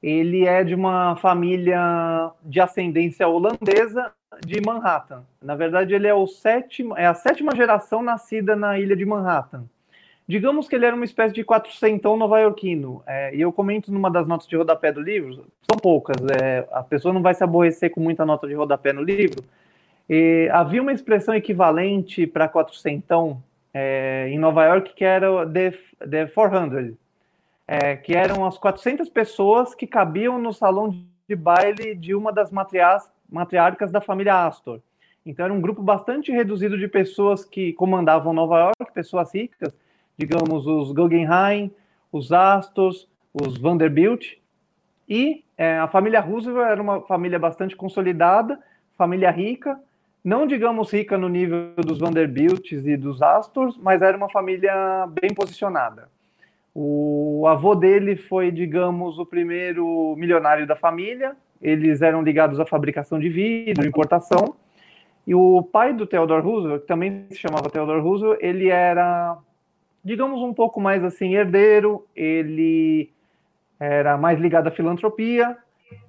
Ele 0.03 0.47
é 0.47 0.65
de 0.65 0.75
uma 0.75 1.17
família 1.17 2.31
de 2.43 2.61
ascendência 2.61 3.29
holandesa 3.29 4.13
de 4.45 4.61
Manhattan. 4.61 5.25
Na 5.43 5.55
verdade, 5.55 5.95
ele 5.95 6.07
é, 6.07 6.15
o 6.15 6.27
sétimo, 6.27 6.97
é 6.97 7.07
a 7.07 7.15
sétima 7.15 7.55
geração 7.55 8.03
nascida 8.03 8.57
na 8.57 8.79
ilha 8.79 8.97
de 8.97 9.05
Manhattan. 9.05 9.65
Digamos 10.27 10.69
que 10.69 10.77
ele 10.77 10.87
era 10.87 10.95
uma 10.95 11.05
espécie 11.05 11.35
de 11.35 11.45
quatrocentão 11.45 12.17
nova-iorquino. 12.17 13.03
É, 13.07 13.35
e 13.35 13.41
eu 13.41 13.53
comento 13.53 13.93
numa 13.93 14.11
das 14.11 14.27
notas 14.27 14.47
de 14.47 14.57
rodapé 14.57 14.93
do 14.93 15.01
livro, 15.01 15.45
são 15.69 15.77
poucas, 15.83 16.17
é, 16.41 16.67
a 16.71 16.83
pessoa 16.83 17.13
não 17.13 17.21
vai 17.21 17.35
se 17.35 17.43
aborrecer 17.43 17.91
com 17.91 18.01
muita 18.01 18.25
nota 18.25 18.47
de 18.47 18.55
rodapé 18.55 18.93
no 18.93 19.03
livro. 19.03 19.45
E 20.09 20.49
havia 20.53 20.81
uma 20.81 20.93
expressão 20.93 21.35
equivalente 21.35 22.27
para 22.27 22.49
quatrocentão 22.49 23.43
é, 23.75 24.29
em 24.29 24.39
Nova 24.39 24.65
York 24.65 24.95
que 24.95 25.05
era 25.05 25.47
the, 25.49 25.73
the 26.09 26.27
400, 26.27 26.95
é, 27.73 27.95
que 27.95 28.17
eram 28.17 28.45
as 28.45 28.59
400 28.59 29.09
pessoas 29.09 29.77
que 29.77 29.87
cabiam 29.87 30.41
no 30.41 30.53
salão 30.53 30.91
de 31.29 31.37
baile 31.37 31.95
de 31.95 32.17
uma 32.17 32.33
das 32.33 32.51
matriarcas 32.51 33.93
da 33.93 34.01
família 34.01 34.45
Astor. 34.45 34.81
Então 35.25 35.45
era 35.45 35.55
um 35.55 35.61
grupo 35.61 35.81
bastante 35.81 36.33
reduzido 36.33 36.77
de 36.77 36.89
pessoas 36.89 37.45
que 37.45 37.73
comandavam 37.75 38.33
Nova 38.33 38.59
York, 38.59 38.93
pessoas 38.93 39.33
ricas, 39.33 39.73
digamos 40.19 40.67
os 40.67 40.91
Guggenheim, 40.91 41.71
os 42.11 42.33
Astors, 42.33 43.07
os 43.33 43.57
Vanderbilt. 43.57 44.39
E 45.09 45.45
é, 45.57 45.79
a 45.79 45.87
família 45.87 46.19
Roosevelt 46.19 46.73
era 46.73 46.83
uma 46.83 47.03
família 47.03 47.39
bastante 47.39 47.77
consolidada, 47.77 48.59
família 48.99 49.31
rica, 49.31 49.79
não 50.25 50.45
digamos 50.45 50.93
rica 50.93 51.17
no 51.17 51.29
nível 51.29 51.73
dos 51.77 52.01
Vanderbilts 52.01 52.85
e 52.85 52.97
dos 52.97 53.23
Astors, 53.23 53.77
mas 53.77 54.03
era 54.03 54.17
uma 54.17 54.29
família 54.29 55.07
bem 55.21 55.33
posicionada. 55.33 56.09
O 56.75 57.47
avô 57.49 57.75
dele 57.75 58.17
foi, 58.17 58.51
digamos, 58.51 59.19
o 59.19 59.27
primeiro 59.27 60.15
milionário 60.17 60.67
da 60.67 60.77
família, 60.77 61.37
eles 61.61 62.01
eram 62.01 62.23
ligados 62.23 62.61
à 62.61 62.67
fabricação 62.67 63.19
de 63.19 63.29
vidro, 63.29 63.87
importação. 63.87 64.55
E 65.27 65.35
o 65.35 65.63
pai 65.63 65.93
do 65.93 66.07
Theodore 66.07 66.43
Roosevelt, 66.43 66.83
que 66.83 66.87
também 66.87 67.27
se 67.31 67.37
chamava 67.37 67.69
Theodore 67.69 68.01
Roosevelt, 68.01 68.39
ele 68.41 68.69
era 68.69 69.37
digamos, 70.05 70.41
um 70.41 70.53
pouco 70.53 70.81
mais 70.81 71.05
assim, 71.05 71.35
herdeiro, 71.35 72.07
ele 72.17 73.13
era 73.79 74.17
mais 74.17 74.39
ligado 74.39 74.67
à 74.67 74.71
filantropia, 74.71 75.57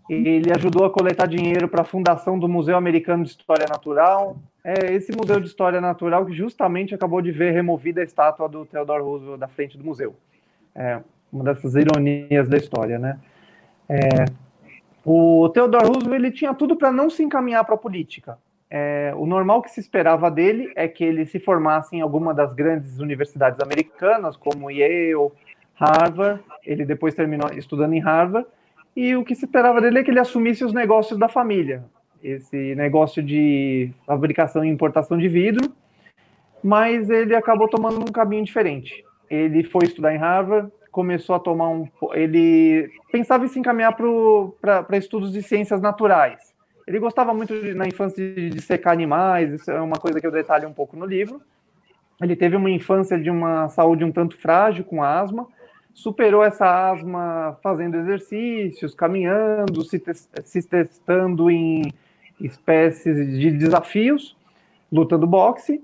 ele 0.10 0.52
ajudou 0.52 0.86
a 0.86 0.90
coletar 0.90 1.26
dinheiro 1.26 1.68
para 1.68 1.82
a 1.82 1.86
fundação 1.86 2.38
do 2.38 2.48
Museu 2.48 2.76
Americano 2.76 3.24
de 3.24 3.30
História 3.30 3.66
Natural. 3.70 4.38
É 4.64 4.94
esse 4.94 5.16
Museu 5.16 5.40
de 5.40 5.48
História 5.48 5.80
Natural 5.80 6.26
que 6.26 6.34
justamente 6.34 6.94
acabou 6.94 7.22
de 7.22 7.32
ver 7.32 7.52
removida 7.52 8.02
a 8.02 8.04
estátua 8.04 8.50
do 8.50 8.66
Theodore 8.66 9.02
Roosevelt 9.02 9.40
da 9.40 9.48
frente 9.48 9.78
do 9.78 9.86
museu. 9.86 10.16
É 10.76 11.00
uma 11.32 11.44
dessas 11.44 11.76
ironias 11.76 12.50
da 12.50 12.58
história, 12.58 13.00
né? 13.00 13.20
É, 13.88 14.26
o 15.06 15.50
Theodore 15.50 15.86
Roosevelt 15.86 16.14
ele 16.14 16.32
tinha 16.32 16.54
tudo 16.54 16.76
para 16.76 16.92
não 16.92 17.10
se 17.10 17.24
encaminhar 17.24 17.64
para 17.66 17.76
a 17.76 17.78
política. 17.78 18.38
É, 18.70 19.14
o 19.18 19.26
normal 19.26 19.62
que 19.62 19.72
se 19.72 19.80
esperava 19.80 20.32
dele 20.32 20.72
é 20.76 20.88
que 20.88 21.04
ele 21.04 21.26
se 21.26 21.40
formasse 21.40 21.96
em 21.96 22.02
alguma 22.02 22.34
das 22.34 22.54
grandes 22.54 23.00
universidades 23.00 23.60
americanas, 23.60 24.38
como 24.38 24.72
Yale, 24.72 25.32
Harvard. 25.76 26.42
Ele 26.64 26.86
depois 26.86 27.14
terminou 27.14 27.50
estudando 27.54 27.94
em 27.94 28.00
Harvard 28.00 28.48
e 28.96 29.16
o 29.16 29.24
que 29.24 29.36
se 29.36 29.46
esperava 29.46 29.80
dele 29.82 30.00
é 30.00 30.04
que 30.04 30.12
ele 30.12 30.20
assumisse 30.20 30.64
os 30.64 30.74
negócios 30.74 31.18
da 31.18 31.28
família, 31.28 31.84
esse 32.22 32.76
negócio 32.76 33.24
de 33.24 33.92
fabricação 34.06 34.66
e 34.66 34.70
importação 34.70 35.18
de 35.18 35.28
vidro, 35.30 35.72
mas 36.64 37.10
ele 37.10 37.36
acabou 37.36 37.70
tomando 37.70 38.02
um 38.02 38.12
caminho 38.12 38.44
diferente. 38.44 39.04
Ele 39.32 39.64
foi 39.64 39.86
estudar 39.86 40.14
em 40.14 40.18
Harvard, 40.18 40.70
começou 40.92 41.34
a 41.34 41.40
tomar 41.40 41.70
um. 41.70 41.88
Ele 42.12 42.92
pensava 43.10 43.46
em 43.46 43.48
se 43.48 43.58
encaminhar 43.58 43.96
para 43.96 44.98
estudos 44.98 45.32
de 45.32 45.42
ciências 45.42 45.80
naturais. 45.80 46.54
Ele 46.86 47.00
gostava 47.00 47.34
muito 47.34 47.58
de, 47.58 47.74
na 47.74 47.88
infância 47.88 48.22
de, 48.34 48.50
de 48.50 48.62
secar 48.62 48.92
animais, 48.92 49.54
isso 49.54 49.72
é 49.72 49.80
uma 49.80 49.96
coisa 49.96 50.20
que 50.20 50.28
eu 50.28 50.32
detalho 50.32 50.68
um 50.68 50.74
pouco 50.74 50.98
no 50.98 51.06
livro. 51.06 51.42
Ele 52.22 52.36
teve 52.36 52.58
uma 52.58 52.70
infância 52.70 53.18
de 53.18 53.30
uma 53.30 53.70
saúde 53.70 54.04
um 54.04 54.12
tanto 54.12 54.36
frágil, 54.36 54.84
com 54.84 55.02
asma, 55.02 55.48
superou 55.94 56.44
essa 56.44 56.92
asma 56.92 57.58
fazendo 57.64 57.96
exercícios, 57.96 58.94
caminhando, 58.94 59.84
se, 59.84 59.98
te 59.98 60.14
se 60.14 60.68
testando 60.68 61.50
em 61.50 61.84
espécies 62.40 63.40
de 63.40 63.52
desafios, 63.52 64.36
lutando 64.92 65.26
boxe, 65.26 65.82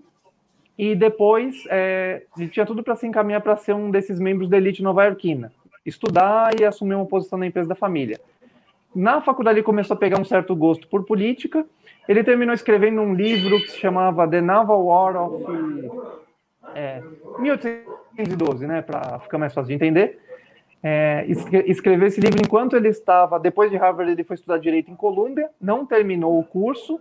e 0.77 0.95
depois 0.95 1.63
é, 1.69 2.23
tinha 2.51 2.65
tudo 2.65 2.83
para 2.83 2.95
se 2.95 3.07
encaminhar 3.07 3.41
para 3.41 3.57
ser 3.57 3.73
um 3.73 3.89
desses 3.89 4.19
membros 4.19 4.47
da 4.47 4.57
elite 4.57 4.83
nova-iorquina, 4.83 5.51
estudar 5.85 6.59
e 6.59 6.63
assumir 6.63 6.95
uma 6.95 7.05
posição 7.05 7.39
na 7.39 7.47
empresa 7.47 7.69
da 7.69 7.75
família. 7.75 8.19
Na 8.95 9.21
faculdade 9.21 9.59
ele 9.59 9.65
começou 9.65 9.95
a 9.95 9.99
pegar 9.99 10.19
um 10.19 10.25
certo 10.25 10.55
gosto 10.55 10.87
por 10.87 11.03
política, 11.05 11.65
ele 12.07 12.23
terminou 12.23 12.53
escrevendo 12.53 13.01
um 13.01 13.13
livro 13.13 13.57
que 13.59 13.71
se 13.71 13.79
chamava 13.79 14.27
The 14.27 14.41
Naval 14.41 14.85
War 14.85 15.15
of 15.17 15.45
é, 16.73 17.01
1812, 17.39 18.67
né, 18.67 18.81
para 18.81 19.19
ficar 19.19 19.37
mais 19.37 19.53
fácil 19.53 19.69
de 19.69 19.73
entender. 19.73 20.19
É, 20.83 21.25
escreveu 21.65 22.07
esse 22.07 22.21
livro 22.21 22.39
enquanto 22.39 22.75
ele 22.75 22.87
estava, 22.87 23.39
depois 23.39 23.71
de 23.71 23.77
Harvard, 23.77 24.11
ele 24.11 24.23
foi 24.23 24.35
estudar 24.35 24.57
direito 24.57 24.91
em 24.91 24.95
Colômbia, 24.95 25.49
não 25.59 25.85
terminou 25.85 26.39
o 26.39 26.43
curso. 26.43 26.99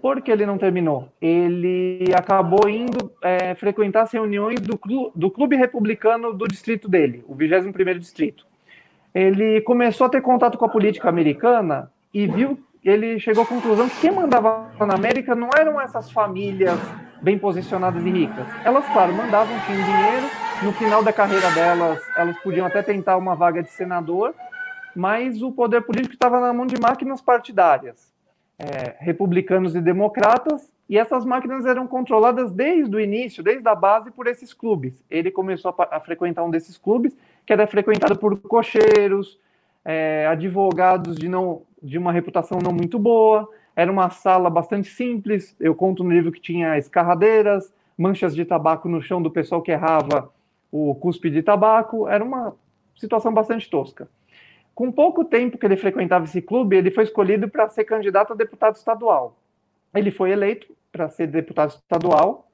Por 0.00 0.20
que 0.20 0.30
ele 0.30 0.46
não 0.46 0.58
terminou? 0.58 1.08
Ele 1.20 2.04
acabou 2.14 2.68
indo 2.68 3.10
é, 3.22 3.54
frequentar 3.54 4.02
as 4.02 4.12
reuniões 4.12 4.60
do, 4.60 4.78
clu, 4.78 5.10
do 5.14 5.30
Clube 5.30 5.56
Republicano 5.56 6.32
do 6.32 6.46
distrito 6.46 6.88
dele, 6.88 7.24
o 7.26 7.34
21º 7.34 7.98
Distrito. 7.98 8.46
Ele 9.14 9.60
começou 9.62 10.06
a 10.06 10.10
ter 10.10 10.20
contato 10.20 10.58
com 10.58 10.64
a 10.64 10.68
política 10.68 11.08
americana 11.08 11.90
e 12.12 12.26
viu, 12.26 12.58
ele 12.84 13.18
chegou 13.18 13.42
à 13.42 13.46
conclusão 13.46 13.88
que 13.88 14.00
quem 14.00 14.12
mandava 14.12 14.70
na 14.78 14.94
América 14.94 15.34
não 15.34 15.50
eram 15.58 15.80
essas 15.80 16.10
famílias 16.10 16.78
bem 17.20 17.38
posicionadas 17.38 18.04
e 18.04 18.10
ricas. 18.10 18.46
Elas, 18.64 18.86
claro, 18.92 19.12
mandavam, 19.12 19.58
tinham 19.60 19.82
dinheiro, 19.82 20.26
no 20.62 20.72
final 20.72 21.02
da 21.02 21.12
carreira 21.12 21.50
delas, 21.50 22.00
elas 22.16 22.38
podiam 22.38 22.66
até 22.66 22.82
tentar 22.82 23.16
uma 23.16 23.34
vaga 23.34 23.62
de 23.62 23.70
senador, 23.70 24.34
mas 24.94 25.42
o 25.42 25.50
poder 25.50 25.82
político 25.82 26.14
estava 26.14 26.40
na 26.40 26.52
mão 26.52 26.66
de 26.66 26.80
máquinas 26.80 27.20
partidárias, 27.20 28.05
é, 28.58 28.94
republicanos 28.98 29.74
e 29.74 29.80
democratas, 29.80 30.70
e 30.88 30.96
essas 30.96 31.24
máquinas 31.24 31.66
eram 31.66 31.86
controladas 31.86 32.52
desde 32.52 32.94
o 32.94 33.00
início, 33.00 33.42
desde 33.42 33.68
a 33.68 33.74
base, 33.74 34.10
por 34.10 34.26
esses 34.26 34.54
clubes. 34.54 35.02
Ele 35.10 35.30
começou 35.30 35.74
a, 35.76 35.96
a 35.96 36.00
frequentar 36.00 36.44
um 36.44 36.50
desses 36.50 36.78
clubes, 36.78 37.16
que 37.44 37.52
era 37.52 37.66
frequentado 37.66 38.16
por 38.16 38.38
cocheiros, 38.40 39.38
é, 39.84 40.26
advogados 40.26 41.16
de, 41.16 41.28
não, 41.28 41.62
de 41.82 41.98
uma 41.98 42.12
reputação 42.12 42.58
não 42.62 42.72
muito 42.72 42.98
boa, 42.98 43.48
era 43.76 43.92
uma 43.92 44.10
sala 44.10 44.48
bastante 44.48 44.88
simples. 44.88 45.54
Eu 45.60 45.74
conto 45.74 46.02
no 46.02 46.10
livro 46.10 46.32
que 46.32 46.40
tinha 46.40 46.78
escarradeiras, 46.78 47.72
manchas 47.96 48.34
de 48.34 48.44
tabaco 48.44 48.88
no 48.88 49.02
chão 49.02 49.20
do 49.20 49.30
pessoal 49.30 49.60
que 49.60 49.70
errava 49.70 50.32
o 50.72 50.94
cuspe 50.94 51.28
de 51.28 51.42
tabaco. 51.42 52.08
Era 52.08 52.24
uma 52.24 52.56
situação 52.96 53.32
bastante 53.32 53.68
tosca. 53.68 54.08
Com 54.76 54.92
pouco 54.92 55.24
tempo 55.24 55.56
que 55.56 55.64
ele 55.64 55.78
frequentava 55.78 56.26
esse 56.26 56.42
clube, 56.42 56.76
ele 56.76 56.90
foi 56.90 57.04
escolhido 57.04 57.48
para 57.48 57.66
ser 57.70 57.84
candidato 57.84 58.34
a 58.34 58.36
deputado 58.36 58.76
estadual. 58.76 59.34
Ele 59.94 60.10
foi 60.10 60.32
eleito 60.32 60.66
para 60.92 61.08
ser 61.08 61.28
deputado 61.28 61.70
estadual 61.70 62.46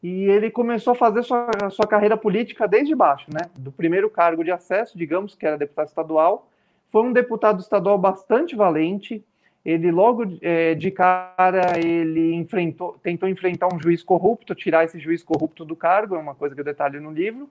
e 0.00 0.26
ele 0.26 0.48
começou 0.48 0.92
a 0.92 0.96
fazer 0.96 1.24
sua, 1.24 1.50
sua 1.70 1.84
carreira 1.88 2.16
política 2.16 2.68
desde 2.68 2.94
baixo, 2.94 3.26
né? 3.34 3.50
Do 3.58 3.72
primeiro 3.72 4.08
cargo 4.08 4.44
de 4.44 4.52
acesso, 4.52 4.96
digamos 4.96 5.34
que 5.34 5.44
era 5.44 5.58
deputado 5.58 5.88
estadual. 5.88 6.48
Foi 6.88 7.02
um 7.02 7.12
deputado 7.12 7.58
estadual 7.58 7.98
bastante 7.98 8.54
valente, 8.54 9.24
ele 9.64 9.90
logo 9.90 10.22
é, 10.42 10.72
de 10.76 10.92
cara 10.92 11.76
ele 11.76 12.32
enfrentou, 12.34 12.96
tentou 13.02 13.28
enfrentar 13.28 13.74
um 13.74 13.80
juiz 13.80 14.04
corrupto, 14.04 14.54
tirar 14.54 14.84
esse 14.84 15.00
juiz 15.00 15.24
corrupto 15.24 15.64
do 15.64 15.74
cargo, 15.74 16.14
é 16.14 16.18
uma 16.18 16.36
coisa 16.36 16.54
que 16.54 16.60
eu 16.60 16.64
detalho 16.64 17.02
no 17.02 17.10
livro. 17.10 17.50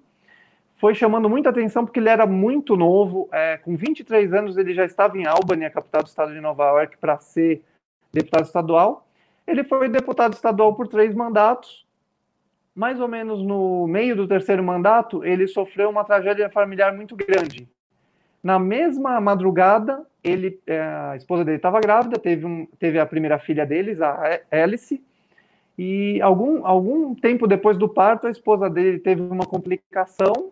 Foi 0.77 0.93
chamando 0.93 1.29
muita 1.29 1.49
atenção 1.49 1.85
porque 1.85 1.99
ele 1.99 2.09
era 2.09 2.25
muito 2.25 2.75
novo, 2.75 3.29
é, 3.31 3.57
com 3.57 3.77
23 3.77 4.33
anos 4.33 4.57
ele 4.57 4.73
já 4.73 4.83
estava 4.83 5.17
em 5.17 5.25
Albany, 5.25 5.65
a 5.65 5.69
capital 5.69 6.03
do 6.03 6.07
estado 6.07 6.33
de 6.33 6.41
Nova 6.41 6.65
York, 6.65 6.97
para 6.97 7.17
ser 7.19 7.63
deputado 8.11 8.45
estadual. 8.45 9.07
Ele 9.47 9.63
foi 9.63 9.87
deputado 9.87 10.33
estadual 10.33 10.75
por 10.75 10.87
três 10.87 11.13
mandatos. 11.13 11.85
Mais 12.75 12.99
ou 12.99 13.07
menos 13.07 13.41
no 13.41 13.87
meio 13.87 14.17
do 14.17 14.27
terceiro 14.27 14.61
mandato, 14.61 15.23
ele 15.23 15.47
sofreu 15.47 15.89
uma 15.89 16.03
tragédia 16.03 16.49
familiar 16.49 16.93
muito 16.93 17.15
grande. 17.15 17.69
Na 18.43 18.59
mesma 18.59 19.19
madrugada, 19.21 20.05
ele, 20.21 20.59
é, 20.67 20.81
a 20.81 21.15
esposa 21.15 21.45
dele 21.45 21.57
estava 21.57 21.79
grávida, 21.79 22.19
teve, 22.19 22.45
um, 22.45 22.67
teve 22.77 22.99
a 22.99 23.05
primeira 23.05 23.39
filha 23.39 23.65
deles, 23.65 24.01
a 24.01 24.41
Alice, 24.51 25.01
e 25.77 26.21
algum, 26.21 26.65
algum 26.65 27.15
tempo 27.15 27.47
depois 27.47 27.77
do 27.77 27.87
parto, 27.87 28.27
a 28.27 28.31
esposa 28.31 28.69
dele 28.69 28.99
teve 28.99 29.21
uma 29.21 29.45
complicação 29.45 30.51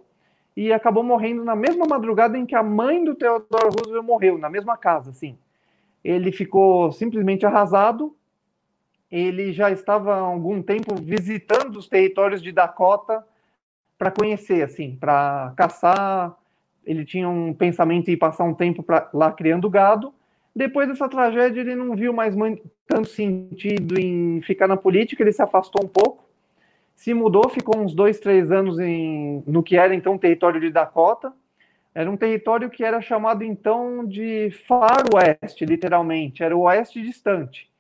e 0.56 0.72
acabou 0.72 1.04
morrendo 1.04 1.44
na 1.44 1.56
mesma 1.56 1.86
madrugada 1.86 2.38
em 2.38 2.46
que 2.46 2.56
a 2.56 2.64
mãe 2.64 3.04
do 3.04 3.16
Theodore 3.16 3.76
Roosevelt 3.76 4.06
morreu, 4.06 4.38
na 4.38 4.50
mesma 4.50 4.78
casa, 4.78 5.10
assim. 5.10 5.38
Ele 6.04 6.32
ficou 6.32 6.92
simplesmente 6.92 7.46
arrasado. 7.46 8.16
Ele 9.12 9.52
já 9.54 9.72
estava 9.72 10.14
há 10.14 10.20
algum 10.20 10.62
tempo 10.62 10.96
visitando 10.96 11.78
os 11.78 11.88
territórios 11.88 12.42
de 12.42 12.52
Dakota 12.52 13.26
para 13.98 14.12
conhecer, 14.12 14.64
assim, 14.64 14.96
para 15.00 15.54
caçar, 15.56 16.36
ele 16.86 17.06
tinha 17.06 17.30
um 17.30 17.54
pensamento 17.54 18.10
em 18.10 18.18
passar 18.18 18.44
um 18.44 18.54
tempo 18.54 18.84
pra, 18.84 19.10
lá 19.14 19.32
criando 19.32 19.70
gado. 19.70 20.14
Depois 20.56 20.88
dessa 20.88 21.08
tragédia, 21.08 21.62
ele 21.62 21.76
não 21.76 21.96
viu 21.96 22.14
mais 22.14 22.36
muito, 22.36 22.70
tanto 22.86 23.10
sentido 23.10 24.00
em 24.00 24.42
ficar 24.42 24.68
na 24.68 24.78
política, 24.78 25.24
ele 25.24 25.32
se 25.32 25.42
afastou 25.42 25.84
um 25.84 25.88
pouco, 25.88 26.24
se 26.96 27.14
mudou, 27.14 27.50
ficou 27.50 27.78
uns 27.78 27.94
dois, 27.94 28.20
três 28.20 28.52
anos 28.52 28.80
em, 28.80 29.44
no 29.46 29.64
que 29.64 29.76
era 29.78 29.94
então 29.94 30.18
território 30.18 30.60
de 30.60 30.70
Dakota. 30.70 31.34
Era 31.96 32.10
um 32.10 32.18
território 32.18 32.70
que 32.70 32.84
era 32.84 33.02
chamado 33.02 33.44
então 33.44 34.06
de 34.06 34.50
Far 34.68 35.04
West, 35.14 35.62
literalmente, 35.62 36.44
era 36.44 36.56
o 36.56 36.62
oeste 36.62 37.02
distante 37.02 37.72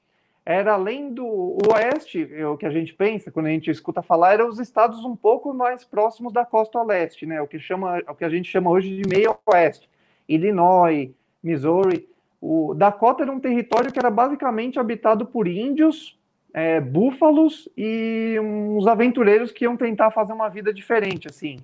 era 0.45 0.73
além 0.73 1.13
do 1.13 1.57
oeste, 1.71 2.27
é 2.33 2.45
o 2.45 2.57
que 2.57 2.65
a 2.65 2.69
gente 2.69 2.93
pensa 2.93 3.31
quando 3.31 3.45
a 3.45 3.49
gente 3.49 3.71
escuta 3.71 4.01
falar, 4.01 4.33
eram 4.33 4.49
os 4.49 4.59
estados 4.59 5.03
um 5.05 5.15
pouco 5.15 5.53
mais 5.53 5.85
próximos 5.85 6.33
da 6.33 6.45
costa 6.45 6.81
leste, 6.83 7.25
né? 7.25 7.41
O 7.41 7.47
que 7.47 7.57
chama, 7.59 8.01
o 8.09 8.13
que 8.13 8.25
a 8.25 8.29
gente 8.29 8.49
chama 8.49 8.69
hoje 8.69 8.93
de 9.01 9.07
meio 9.07 9.37
oeste, 9.45 9.89
Illinois, 10.27 11.11
Missouri. 11.41 12.09
O 12.41 12.73
Dakota 12.73 13.23
era 13.23 13.31
um 13.31 13.39
território 13.39 13.91
que 13.91 13.99
era 13.99 14.09
basicamente 14.09 14.77
habitado 14.77 15.25
por 15.25 15.47
índios, 15.47 16.19
é, 16.53 16.79
búfalos 16.79 17.67
e 17.75 18.37
uns 18.39 18.85
aventureiros 18.85 19.51
que 19.51 19.65
iam 19.65 19.75
tentar 19.75 20.11
fazer 20.11 20.33
uma 20.33 20.49
vida 20.49 20.71
diferente, 20.71 21.27
assim, 21.27 21.57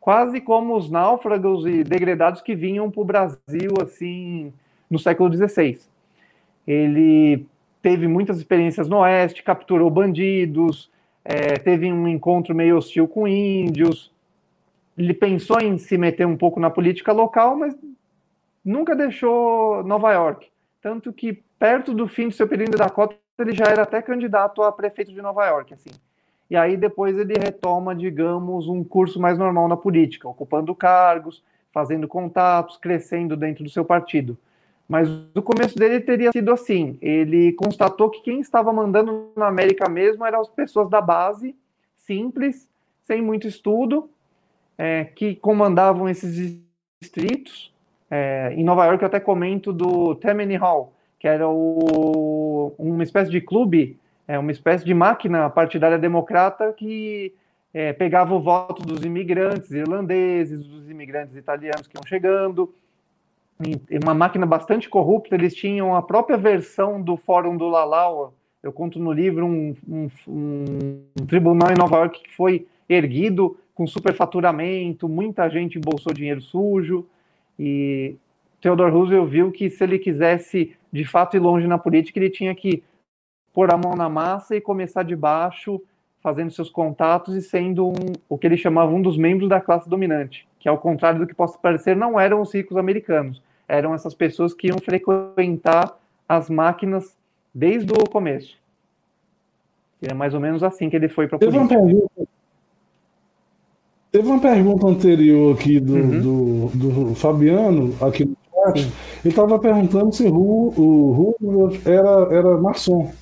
quase 0.00 0.40
como 0.40 0.76
os 0.76 0.90
náufragos 0.90 1.66
e 1.66 1.84
degredados 1.84 2.40
que 2.40 2.54
vinham 2.54 2.90
para 2.90 3.00
o 3.02 3.04
Brasil, 3.04 3.70
assim, 3.82 4.52
no 4.90 4.98
século 4.98 5.32
XVI. 5.32 5.78
Ele 6.66 7.46
teve 7.82 8.08
muitas 8.08 8.38
experiências 8.38 8.88
no 8.88 8.98
Oeste, 8.98 9.42
capturou 9.42 9.90
bandidos, 9.90 10.90
é, 11.22 11.58
teve 11.58 11.92
um 11.92 12.08
encontro 12.08 12.54
meio 12.54 12.78
hostil 12.78 13.06
com 13.06 13.28
índios. 13.28 14.10
Ele 14.96 15.12
pensou 15.12 15.60
em 15.60 15.76
se 15.76 15.98
meter 15.98 16.26
um 16.26 16.36
pouco 16.36 16.58
na 16.58 16.70
política 16.70 17.12
local, 17.12 17.56
mas 17.56 17.76
nunca 18.64 18.96
deixou 18.96 19.82
Nova 19.84 20.12
York. 20.12 20.48
Tanto 20.80 21.12
que, 21.12 21.42
perto 21.58 21.92
do 21.92 22.08
fim 22.08 22.28
do 22.28 22.34
seu 22.34 22.48
período 22.48 22.78
da 22.78 22.88
cota, 22.88 23.16
ele 23.38 23.52
já 23.52 23.64
era 23.64 23.82
até 23.82 24.00
candidato 24.00 24.62
a 24.62 24.70
prefeito 24.70 25.12
de 25.12 25.20
Nova 25.20 25.46
York. 25.46 25.74
Assim. 25.74 25.90
e 26.48 26.56
aí 26.56 26.76
depois 26.76 27.16
ele 27.18 27.34
retoma, 27.34 27.94
digamos, 27.94 28.68
um 28.68 28.84
curso 28.84 29.20
mais 29.20 29.38
normal 29.38 29.68
na 29.68 29.76
política, 29.76 30.28
ocupando 30.28 30.74
cargos, 30.74 31.42
fazendo 31.72 32.06
contatos, 32.06 32.76
crescendo 32.76 33.36
dentro 33.36 33.64
do 33.64 33.70
seu 33.70 33.84
partido. 33.84 34.38
Mas 34.88 35.08
o 35.34 35.42
começo 35.42 35.76
dele 35.76 36.00
teria 36.00 36.30
sido 36.30 36.52
assim: 36.52 36.98
ele 37.00 37.52
constatou 37.54 38.10
que 38.10 38.22
quem 38.22 38.40
estava 38.40 38.72
mandando 38.72 39.32
na 39.36 39.48
América 39.48 39.88
mesmo 39.88 40.24
eram 40.24 40.40
as 40.40 40.48
pessoas 40.48 40.88
da 40.88 41.00
base, 41.00 41.56
simples, 41.96 42.68
sem 43.02 43.20
muito 43.22 43.48
estudo, 43.48 44.10
é, 44.76 45.04
que 45.04 45.34
comandavam 45.34 46.08
esses 46.08 46.60
distritos. 47.00 47.72
É, 48.10 48.52
em 48.54 48.62
Nova 48.62 48.84
York, 48.84 49.02
eu 49.02 49.06
até 49.06 49.18
comento 49.18 49.72
do 49.72 50.14
Tammany 50.14 50.56
Hall, 50.56 50.92
que 51.24 51.28
era 51.28 51.48
o, 51.48 52.74
uma 52.78 53.02
espécie 53.02 53.30
de 53.30 53.40
clube, 53.40 53.98
é, 54.28 54.38
uma 54.38 54.52
espécie 54.52 54.84
de 54.84 54.92
máquina 54.92 55.48
partidária 55.48 55.96
democrata 55.96 56.70
que 56.74 57.32
é, 57.72 57.94
pegava 57.94 58.34
o 58.34 58.42
voto 58.42 58.82
dos 58.82 59.02
imigrantes 59.06 59.70
irlandeses, 59.70 60.62
dos 60.66 60.90
imigrantes 60.90 61.34
italianos 61.34 61.86
que 61.86 61.96
iam 61.96 62.06
chegando, 62.06 62.74
uma 64.04 64.12
máquina 64.12 64.44
bastante 64.44 64.86
corrupta, 64.86 65.34
eles 65.34 65.54
tinham 65.54 65.96
a 65.96 66.02
própria 66.02 66.36
versão 66.36 67.00
do 67.00 67.16
Fórum 67.16 67.56
do 67.56 67.70
Lalau, 67.70 68.34
eu 68.62 68.70
conto 68.70 68.98
no 68.98 69.10
livro 69.10 69.46
um, 69.46 69.74
um, 69.88 70.08
um 70.28 71.26
tribunal 71.26 71.70
em 71.70 71.78
Nova 71.78 71.96
York 72.00 72.22
que 72.22 72.36
foi 72.36 72.66
erguido 72.86 73.56
com 73.74 73.86
superfaturamento, 73.86 75.08
muita 75.08 75.48
gente 75.48 75.78
embolsou 75.78 76.12
dinheiro 76.12 76.42
sujo, 76.42 77.06
e 77.58 78.16
Theodore 78.64 78.90
Roosevelt 78.90 79.28
viu 79.28 79.52
que 79.52 79.68
se 79.68 79.84
ele 79.84 79.98
quisesse 79.98 80.74
de 80.90 81.04
fato 81.04 81.36
ir 81.36 81.40
longe 81.40 81.66
na 81.66 81.76
política, 81.76 82.18
ele 82.18 82.30
tinha 82.30 82.54
que 82.54 82.82
pôr 83.52 83.70
a 83.70 83.76
mão 83.76 83.94
na 83.94 84.08
massa 84.08 84.56
e 84.56 84.60
começar 84.60 85.02
de 85.02 85.14
baixo, 85.14 85.78
fazendo 86.22 86.50
seus 86.50 86.70
contatos 86.70 87.36
e 87.36 87.42
sendo 87.42 87.88
um, 87.88 88.12
o 88.26 88.38
que 88.38 88.46
ele 88.46 88.56
chamava 88.56 88.90
um 88.90 89.02
dos 89.02 89.18
membros 89.18 89.50
da 89.50 89.60
classe 89.60 89.86
dominante, 89.86 90.48
que 90.58 90.66
ao 90.66 90.78
contrário 90.78 91.20
do 91.20 91.26
que 91.26 91.34
possa 91.34 91.58
parecer, 91.58 91.94
não 91.94 92.18
eram 92.18 92.40
os 92.40 92.54
ricos 92.54 92.78
americanos, 92.78 93.42
eram 93.68 93.92
essas 93.92 94.14
pessoas 94.14 94.54
que 94.54 94.68
iam 94.68 94.78
frequentar 94.78 95.98
as 96.26 96.48
máquinas 96.48 97.14
desde 97.54 97.92
o 97.92 98.08
começo. 98.08 98.56
E 100.00 100.06
é 100.10 100.14
mais 100.14 100.32
ou 100.32 100.40
menos 100.40 100.62
assim 100.62 100.88
que 100.88 100.96
ele 100.96 101.10
foi 101.10 101.28
para 101.28 101.36
a 101.36 101.38
política. 101.38 101.78
Uma 101.78 102.26
teve 104.10 104.28
uma 104.28 104.40
pergunta 104.40 104.86
anterior 104.86 105.54
aqui 105.54 105.80
do, 105.80 105.92
uhum. 105.92 106.20
do, 106.20 106.68
do, 107.08 107.14
Fabiano, 107.16 107.92
aqui 108.00 108.24
no 108.24 108.36
chat. 108.64 108.80
Sim. 108.80 108.92
Ele 109.24 109.30
estava 109.30 109.58
perguntando 109.58 110.12
se 110.12 110.26
o, 110.26 111.34
Roosevelt 111.40 111.86
era, 111.86 112.34
era 112.34 112.56
maçom. 112.58 113.12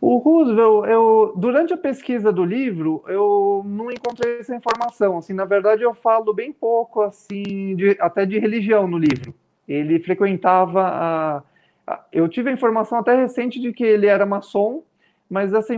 O 0.00 0.16
Roosevelt, 0.18 0.88
eu, 0.88 1.32
durante 1.36 1.72
a 1.72 1.76
pesquisa 1.76 2.32
do 2.32 2.44
livro, 2.44 3.04
eu 3.06 3.62
não 3.64 3.90
encontrei 3.90 4.40
essa 4.40 4.54
informação. 4.54 5.18
Assim, 5.18 5.32
na 5.32 5.44
verdade, 5.44 5.82
eu 5.82 5.94
falo 5.94 6.34
bem 6.34 6.52
pouco, 6.52 7.02
assim, 7.02 7.76
de, 7.76 7.96
até 8.00 8.26
de 8.26 8.38
religião 8.38 8.88
no 8.88 8.98
livro. 8.98 9.32
Ele 9.68 10.00
frequentava 10.00 10.82
a, 10.82 11.42
a, 11.86 12.04
Eu 12.12 12.28
tive 12.28 12.50
a 12.50 12.52
informação 12.52 12.98
até 12.98 13.14
recente 13.14 13.60
de 13.60 13.72
que 13.72 13.84
ele 13.84 14.06
era 14.06 14.26
maçom, 14.26 14.82
mas 15.30 15.54
essa 15.54 15.72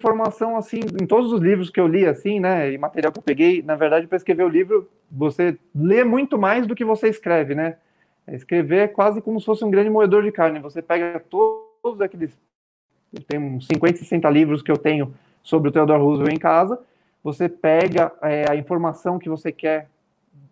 informação, 0.00 0.56
assim, 0.56 0.80
em 1.00 1.06
todos 1.06 1.32
os 1.32 1.40
livros 1.40 1.68
que 1.68 1.80
eu 1.80 1.88
li, 1.88 2.06
assim, 2.06 2.38
né, 2.38 2.72
e 2.72 2.78
material 2.78 3.12
que 3.12 3.18
eu 3.18 3.22
peguei, 3.22 3.62
na 3.62 3.74
verdade, 3.74 4.06
para 4.06 4.16
escrever 4.16 4.44
o 4.44 4.48
livro, 4.48 4.88
você 5.16 5.58
lê 5.74 6.04
muito 6.04 6.38
mais 6.38 6.66
do 6.66 6.74
que 6.74 6.84
você 6.84 7.08
escreve, 7.08 7.54
né? 7.54 7.76
Escrever 8.28 8.78
é 8.78 8.88
quase 8.88 9.20
como 9.20 9.38
se 9.38 9.46
fosse 9.46 9.64
um 9.64 9.70
grande 9.70 9.90
moedor 9.90 10.22
de 10.22 10.32
carne. 10.32 10.58
Você 10.60 10.80
pega 10.82 11.20
todos 11.20 12.00
aqueles 12.00 12.36
tem 13.28 13.38
uns 13.38 13.66
50, 13.68 13.98
60 13.98 14.28
livros 14.30 14.62
que 14.62 14.72
eu 14.72 14.76
tenho 14.76 15.14
sobre 15.42 15.68
o 15.68 15.72
Theodore 15.72 16.02
Roosevelt 16.02 16.34
em 16.34 16.38
casa. 16.38 16.80
Você 17.22 17.48
pega 17.48 18.12
é, 18.22 18.50
a 18.50 18.56
informação 18.56 19.18
que 19.18 19.28
você 19.28 19.52
quer 19.52 19.88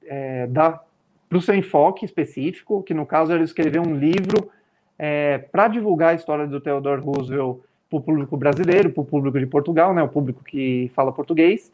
é, 0.05 0.47
dar 0.47 0.85
para 1.29 1.39
o 1.39 1.41
seu 1.41 1.55
enfoque 1.55 2.05
específico, 2.05 2.83
que 2.83 2.95
no 2.95 3.07
caso 3.07 3.33
era 3.33 3.43
escrever 3.43 3.81
um 3.81 3.97
livro 3.97 4.51
é, 4.99 5.39
para 5.39 5.69
divulgar 5.69 6.11
a 6.11 6.15
história 6.15 6.47
do 6.47 6.61
Theodore 6.61 7.01
Roosevelt 7.01 7.59
para 7.89 7.99
o 7.99 8.03
público 8.03 8.37
brasileiro, 8.37 8.91
para 8.91 9.01
o 9.01 9.05
público 9.05 9.39
de 9.39 9.47
Portugal, 9.47 9.93
né, 9.95 10.03
o 10.03 10.09
público 10.09 10.45
que 10.45 10.91
fala 10.95 11.13
português, 11.13 11.73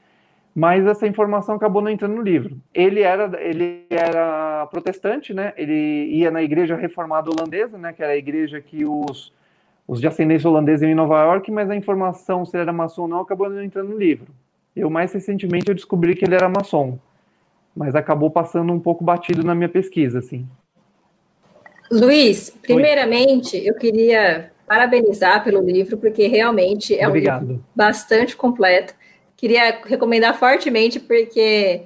mas 0.58 0.84
essa 0.88 1.06
informação 1.06 1.54
acabou 1.54 1.80
não 1.80 1.88
entrando 1.88 2.16
no 2.16 2.22
livro. 2.22 2.56
Ele 2.74 3.00
era, 3.00 3.30
ele 3.40 3.84
era 3.88 4.66
protestante, 4.66 5.32
né, 5.32 5.52
ele 5.56 6.06
ia 6.06 6.32
na 6.32 6.42
igreja 6.42 6.74
reformada 6.74 7.30
holandesa, 7.30 7.78
né, 7.78 7.92
que 7.92 8.02
era 8.02 8.12
a 8.12 8.16
igreja 8.16 8.60
que 8.60 8.84
os 8.84 9.32
os 9.86 10.00
de 10.00 10.06
ascendência 10.06 10.50
holandesa 10.50 10.84
em 10.84 10.94
Nova 10.94 11.18
York, 11.22 11.50
mas 11.50 11.70
a 11.70 11.76
informação 11.76 12.44
se 12.44 12.54
ele 12.54 12.62
era 12.62 12.72
maçom 12.72 13.02
ou 13.02 13.08
não 13.08 13.20
acabou 13.20 13.48
não 13.48 13.62
entrando 13.62 13.88
no 13.88 13.96
livro. 13.96 14.26
Eu, 14.76 14.90
mais 14.90 15.12
recentemente, 15.14 15.68
eu 15.68 15.74
descobri 15.74 16.14
que 16.14 16.26
ele 16.26 16.34
era 16.34 16.46
maçom, 16.46 16.98
mas 17.74 17.94
acabou 17.94 18.30
passando 18.30 18.70
um 18.70 18.78
pouco 18.78 19.02
batido 19.02 19.42
na 19.42 19.54
minha 19.54 19.68
pesquisa, 19.68 20.18
assim. 20.18 20.46
Luiz, 21.90 22.50
primeiramente, 22.50 23.56
Oi. 23.56 23.70
eu 23.70 23.74
queria 23.76 24.50
parabenizar 24.66 25.42
pelo 25.42 25.62
livro, 25.62 25.96
porque 25.96 26.26
realmente 26.26 26.94
é 26.94 27.08
Obrigado. 27.08 27.44
um 27.44 27.48
livro 27.48 27.64
bastante 27.74 28.36
completo. 28.36 28.97
Queria 29.38 29.80
recomendar 29.84 30.36
fortemente, 30.36 30.98
porque 30.98 31.82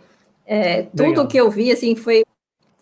é, 0.46 0.84
tudo 0.96 1.28
que 1.28 1.36
eu 1.36 1.50
vi, 1.50 1.70
assim, 1.70 1.94
foi 1.94 2.24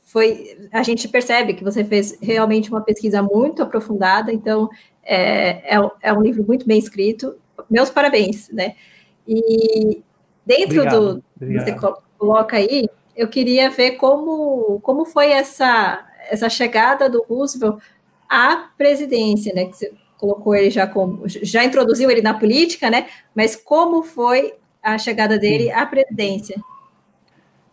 foi 0.04 0.56
a 0.72 0.82
gente 0.82 1.08
percebe 1.08 1.54
que 1.54 1.62
você 1.62 1.84
fez 1.84 2.16
realmente 2.20 2.70
uma 2.70 2.80
pesquisa 2.80 3.20
muito 3.22 3.62
aprofundada, 3.62 4.32
então 4.32 4.68
é, 5.04 5.76
é, 5.76 5.90
é, 6.02 6.12
um 6.12 6.22
livro 6.22 6.44
muito 6.46 6.66
bem 6.66 6.78
escrito. 6.78 7.36
Meus 7.68 7.90
parabéns, 7.90 8.48
né? 8.50 8.76
E 9.26 10.02
dentro 10.46 10.80
obrigado, 10.80 11.14
do 11.14 11.24
obrigado. 11.36 11.64
que 11.64 11.80
você 11.80 11.96
coloca 12.18 12.56
aí, 12.56 12.88
eu 13.16 13.26
queria 13.26 13.70
ver 13.70 13.92
como, 13.92 14.80
como 14.82 15.04
foi 15.04 15.30
essa, 15.30 16.04
essa 16.28 16.48
chegada 16.48 17.08
do 17.08 17.22
Roosevelt 17.22 17.80
à 18.28 18.70
presidência, 18.78 19.52
né? 19.52 19.66
Que 19.66 19.76
você 19.76 19.92
colocou 20.16 20.54
ele 20.54 20.70
já 20.70 20.86
como 20.86 21.22
já 21.26 21.64
introduziu 21.64 22.10
ele 22.10 22.22
na 22.22 22.34
política, 22.34 22.88
né? 22.88 23.06
Mas 23.34 23.56
como 23.56 24.02
foi 24.02 24.54
a 24.82 24.98
chegada 24.98 25.38
dele 25.38 25.70
à 25.70 25.86
presidência? 25.86 26.60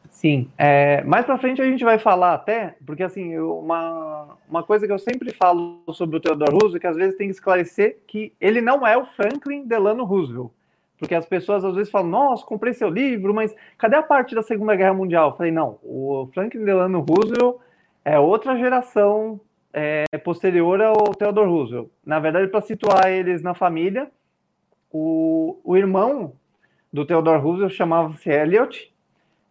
Sim, 0.09 0.49
é, 0.57 1.03
mais 1.03 1.25
para 1.25 1.37
frente 1.37 1.61
a 1.61 1.65
gente 1.65 1.83
vai 1.83 1.99
falar 1.99 2.33
até, 2.33 2.75
porque 2.83 3.03
assim, 3.03 3.33
eu, 3.33 3.59
uma, 3.59 4.35
uma 4.49 4.63
coisa 4.63 4.87
que 4.87 4.91
eu 4.91 4.97
sempre 4.97 5.31
falo 5.31 5.83
sobre 5.93 6.17
o 6.17 6.19
Theodore 6.19 6.53
Roosevelt, 6.53 6.81
que 6.81 6.87
às 6.87 6.95
vezes 6.95 7.15
tem 7.15 7.27
que 7.27 7.35
esclarecer 7.35 7.99
que 8.07 8.33
ele 8.41 8.59
não 8.59 8.85
é 8.85 8.97
o 8.97 9.05
Franklin 9.05 9.67
Delano 9.67 10.03
Roosevelt. 10.03 10.49
Porque 10.97 11.13
as 11.13 11.27
pessoas 11.27 11.63
às 11.63 11.75
vezes 11.75 11.91
falam, 11.91 12.09
nossa, 12.09 12.43
comprei 12.43 12.73
seu 12.73 12.89
livro, 12.89 13.31
mas 13.31 13.55
cadê 13.77 13.95
a 13.95 14.01
parte 14.01 14.33
da 14.33 14.41
Segunda 14.41 14.75
Guerra 14.75 14.95
Mundial? 14.95 15.29
Eu 15.29 15.37
falei, 15.37 15.51
não, 15.51 15.77
o 15.83 16.27
Franklin 16.33 16.65
Delano 16.65 17.05
Roosevelt 17.07 17.57
é 18.03 18.17
outra 18.17 18.57
geração 18.57 19.39
é, 19.71 20.05
posterior 20.23 20.81
ao 20.81 21.13
Theodore 21.13 21.47
Roosevelt. 21.47 21.89
Na 22.03 22.19
verdade, 22.19 22.47
para 22.47 22.61
situar 22.61 23.07
eles 23.07 23.43
na 23.43 23.53
família, 23.53 24.09
o, 24.91 25.59
o 25.63 25.77
irmão 25.77 26.33
do 26.91 27.05
Theodore 27.05 27.41
Roosevelt 27.41 27.73
chamava-se 27.73 28.29
Elliot, 28.29 28.93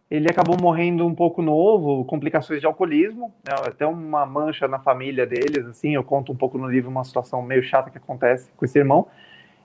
ele 0.09 0.27
acabou 0.29 0.55
morrendo 0.59 1.05
um 1.05 1.13
pouco 1.13 1.41
novo, 1.41 2.05
complicações 2.05 2.61
de 2.61 2.65
alcoolismo, 2.65 3.33
né, 3.45 3.53
até 3.65 3.85
uma 3.85 4.25
mancha 4.25 4.67
na 4.67 4.79
família 4.79 5.25
deles, 5.25 5.65
assim, 5.65 5.95
eu 5.95 6.03
conto 6.03 6.31
um 6.31 6.35
pouco 6.35 6.57
no 6.57 6.69
livro 6.69 6.89
uma 6.89 7.03
situação 7.03 7.41
meio 7.41 7.61
chata 7.61 7.89
que 7.89 7.97
acontece 7.97 8.49
com 8.55 8.63
esse 8.63 8.79
irmão. 8.79 9.07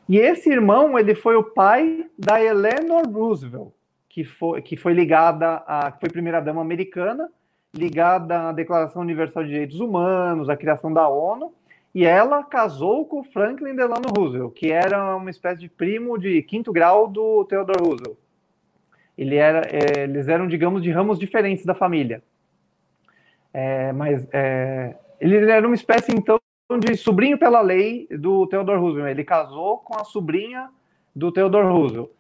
E 0.09 0.19
esse 0.19 0.51
irmão, 0.51 0.99
ele 0.99 1.15
foi 1.15 1.37
o 1.37 1.45
pai 1.45 2.07
da 2.19 2.43
Eleanor 2.43 3.09
Roosevelt, 3.09 3.71
que 4.09 4.25
foi, 4.25 4.61
que 4.61 4.77
foi 4.77 4.93
ligada 4.93 5.63
a, 5.67 5.93
que 5.93 6.01
foi 6.01 6.11
primeira-dama 6.11 6.61
americana, 6.61 7.31
ligada 7.73 8.49
à 8.49 8.53
Declaração 8.53 9.01
Universal 9.01 9.45
de 9.45 9.51
Direitos 9.51 9.81
Humanos, 9.81 10.51
à 10.51 10.57
criação 10.57 10.93
da 10.93 11.09
ONU, 11.09 11.55
e 11.95 12.05
ela 12.05 12.43
casou 12.43 13.07
com 13.07 13.23
Franklin 13.23 13.75
Delano 13.75 14.09
Roosevelt, 14.17 14.55
que 14.55 14.71
era 14.73 15.17
uma 15.17 15.31
espécie 15.31 15.61
de 15.61 15.69
primo 15.69 16.19
de 16.19 16.43
quinto 16.43 16.73
grau 16.73 17.07
do 17.09 17.45
Theodore 17.45 17.85
Roosevelt 17.85 18.23
ele 19.17 19.37
era, 19.37 19.63
é, 19.71 20.05
eles 20.05 20.29
eram, 20.29 20.47
digamos, 20.47 20.83
de 20.83 20.91
ramos 20.91 21.19
diferentes 21.19 21.65
da 21.65 21.75
família. 21.75 22.23
É, 23.53 23.93
mas 23.93 24.27
é, 24.33 24.97
ele 25.21 25.51
era 25.51 25.67
uma 25.67 25.75
espécie, 25.75 26.13
então, 26.13 26.39
de 26.81 26.97
sobrinho 26.97 27.39
pela 27.39 27.61
lei 27.61 28.09
do 28.09 28.47
Theodore 28.47 28.81
Roosevelt. 28.81 29.11
Ele 29.11 29.25
casou 29.25 29.79
com 29.79 29.95
a 29.97 30.05
sobrinha 30.05 30.71
do 31.15 31.31
Theodore 31.31 31.67
Roosevelt. 31.67 32.11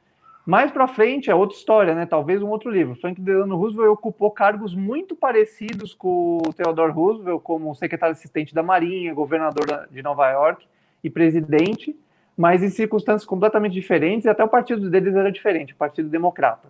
Mais 0.45 0.73
para 0.73 0.89
frente 0.89 1.31
é 1.31 1.35
outra 1.35 1.57
história, 1.57 1.95
né? 1.95 2.05
Talvez 2.05 2.43
um 2.43 2.49
outro 2.49 2.69
livro. 2.69 2.97
Frank 2.97 3.21
Delano 3.21 3.57
Roosevelt 3.57 3.91
ocupou 3.91 4.31
cargos 4.31 4.75
muito 4.75 5.15
parecidos 5.15 5.95
com 5.95 6.39
o 6.39 6.53
Theodore 6.53 6.93
Roosevelt, 6.93 7.41
como 7.43 7.75
secretário 7.77 8.13
assistente 8.13 8.53
da 8.53 8.63
Marinha, 8.63 9.15
governador 9.15 9.87
de 9.89 10.03
Nova 10.03 10.29
York 10.31 10.67
e 11.03 11.09
presidente, 11.09 11.97
mas 12.37 12.63
em 12.63 12.71
circunstâncias 12.71 13.25
completamente 13.25 13.73
diferentes. 13.73 14.25
E 14.25 14.29
até 14.29 14.43
o 14.43 14.49
partido 14.49 14.91
deles 14.91 15.15
era 15.15 15.31
diferente, 15.31 15.75
o 15.75 15.77
Partido 15.77 16.09
Democrata. 16.09 16.69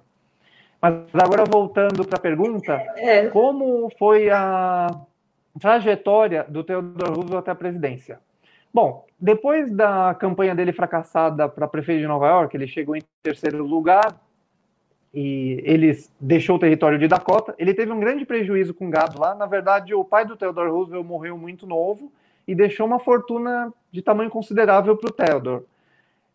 Mas 0.80 0.94
agora 1.14 1.44
voltando 1.44 2.04
para 2.04 2.18
a 2.18 2.20
pergunta, 2.20 2.72
é. 2.96 3.28
como 3.28 3.90
foi 3.98 4.28
a 4.28 4.88
trajetória 5.58 6.44
do 6.46 6.62
Theodore 6.62 7.10
Roosevelt 7.10 7.38
até 7.38 7.50
a 7.52 7.54
presidência? 7.54 8.20
Bom, 8.72 9.04
depois 9.20 9.70
da 9.70 10.14
campanha 10.14 10.54
dele 10.54 10.72
fracassada 10.72 11.48
para 11.48 11.68
prefeito 11.68 12.00
de 12.00 12.06
Nova 12.06 12.26
York, 12.28 12.56
ele 12.56 12.66
chegou 12.66 12.96
em 12.96 13.02
terceiro 13.22 13.64
lugar 13.64 14.16
e 15.12 15.60
ele 15.64 15.92
deixou 16.18 16.56
o 16.56 16.58
território 16.58 16.98
de 16.98 17.06
Dakota. 17.06 17.54
Ele 17.58 17.74
teve 17.74 17.92
um 17.92 18.00
grande 18.00 18.24
prejuízo 18.24 18.72
com 18.72 18.88
gado 18.88 19.20
lá. 19.20 19.34
Na 19.34 19.44
verdade, 19.44 19.94
o 19.94 20.04
pai 20.04 20.24
do 20.24 20.36
Theodore 20.36 20.70
Roosevelt 20.70 21.04
morreu 21.04 21.36
muito 21.36 21.66
novo 21.66 22.10
e 22.48 22.54
deixou 22.54 22.86
uma 22.86 22.98
fortuna 22.98 23.72
de 23.90 24.00
tamanho 24.00 24.30
considerável 24.30 24.96
para 24.96 25.10
o 25.10 25.12
Theodore. 25.12 25.64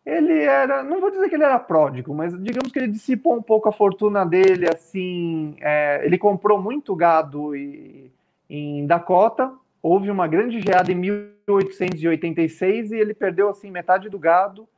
Ele 0.06 0.42
era, 0.44 0.82
não 0.82 1.00
vou 1.00 1.10
dizer 1.10 1.28
que 1.28 1.34
ele 1.34 1.44
era 1.44 1.58
pródigo, 1.58 2.14
mas 2.14 2.32
digamos 2.42 2.72
que 2.72 2.78
ele 2.78 2.88
dissipou 2.88 3.34
um 3.34 3.42
pouco 3.42 3.68
a 3.68 3.72
fortuna 3.72 4.24
dele. 4.24 4.66
Assim, 4.72 5.56
é, 5.60 6.00
ele 6.04 6.16
comprou 6.16 6.62
muito 6.62 6.94
gado 6.94 7.54
e, 7.54 8.10
em 8.48 8.86
Dakota. 8.86 9.52
Houve 9.82 10.10
uma 10.10 10.26
grande 10.26 10.60
geada 10.60 10.90
em 10.90 10.94
1886 10.94 12.92
e 12.92 12.96
ele 12.96 13.14
perdeu 13.14 13.48
assim 13.48 13.70
metade 13.70 14.08
do 14.08 14.18
gado 14.18 14.68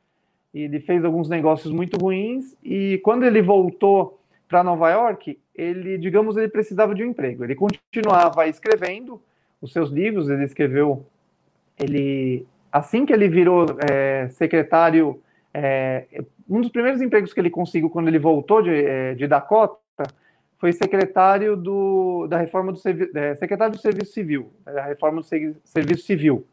ele 0.53 0.79
fez 0.79 1.03
alguns 1.05 1.29
negócios 1.29 1.71
muito 1.71 1.97
ruins 1.97 2.55
e 2.63 2.99
quando 3.03 3.23
ele 3.23 3.41
voltou 3.41 4.19
para 4.49 4.63
Nova 4.63 4.89
York, 4.89 5.39
ele, 5.55 5.97
digamos, 5.97 6.35
ele 6.35 6.49
precisava 6.49 6.93
de 6.93 7.03
um 7.03 7.07
emprego. 7.07 7.43
Ele 7.43 7.55
continuava 7.55 8.47
escrevendo 8.47 9.21
os 9.61 9.71
seus 9.71 9.89
livros, 9.89 10.29
ele 10.29 10.43
escreveu, 10.43 11.05
ele 11.79 12.45
assim 12.69 13.05
que 13.05 13.13
ele 13.13 13.29
virou 13.29 13.65
é, 13.89 14.27
secretário, 14.29 15.21
é, 15.53 16.05
um 16.49 16.59
dos 16.59 16.69
primeiros 16.69 17.01
empregos 17.01 17.33
que 17.33 17.39
ele 17.39 17.49
conseguiu 17.49 17.89
quando 17.89 18.09
ele 18.09 18.19
voltou 18.19 18.61
de, 18.61 18.71
é, 18.71 19.13
de 19.13 19.27
Dakota 19.27 19.80
foi 20.61 20.71
secretário 20.71 21.57
do, 21.57 22.27
da 22.27 22.37
reforma 22.37 22.71
do 22.71 22.79
é, 23.15 23.33
secretário 23.33 23.73
do 23.73 23.81
Serviço 23.81 24.13
Civil, 24.13 24.53
da 24.63 24.83
reforma 24.83 25.19
do 25.19 25.27
Serviço 25.65 26.05
Civil. 26.05 26.45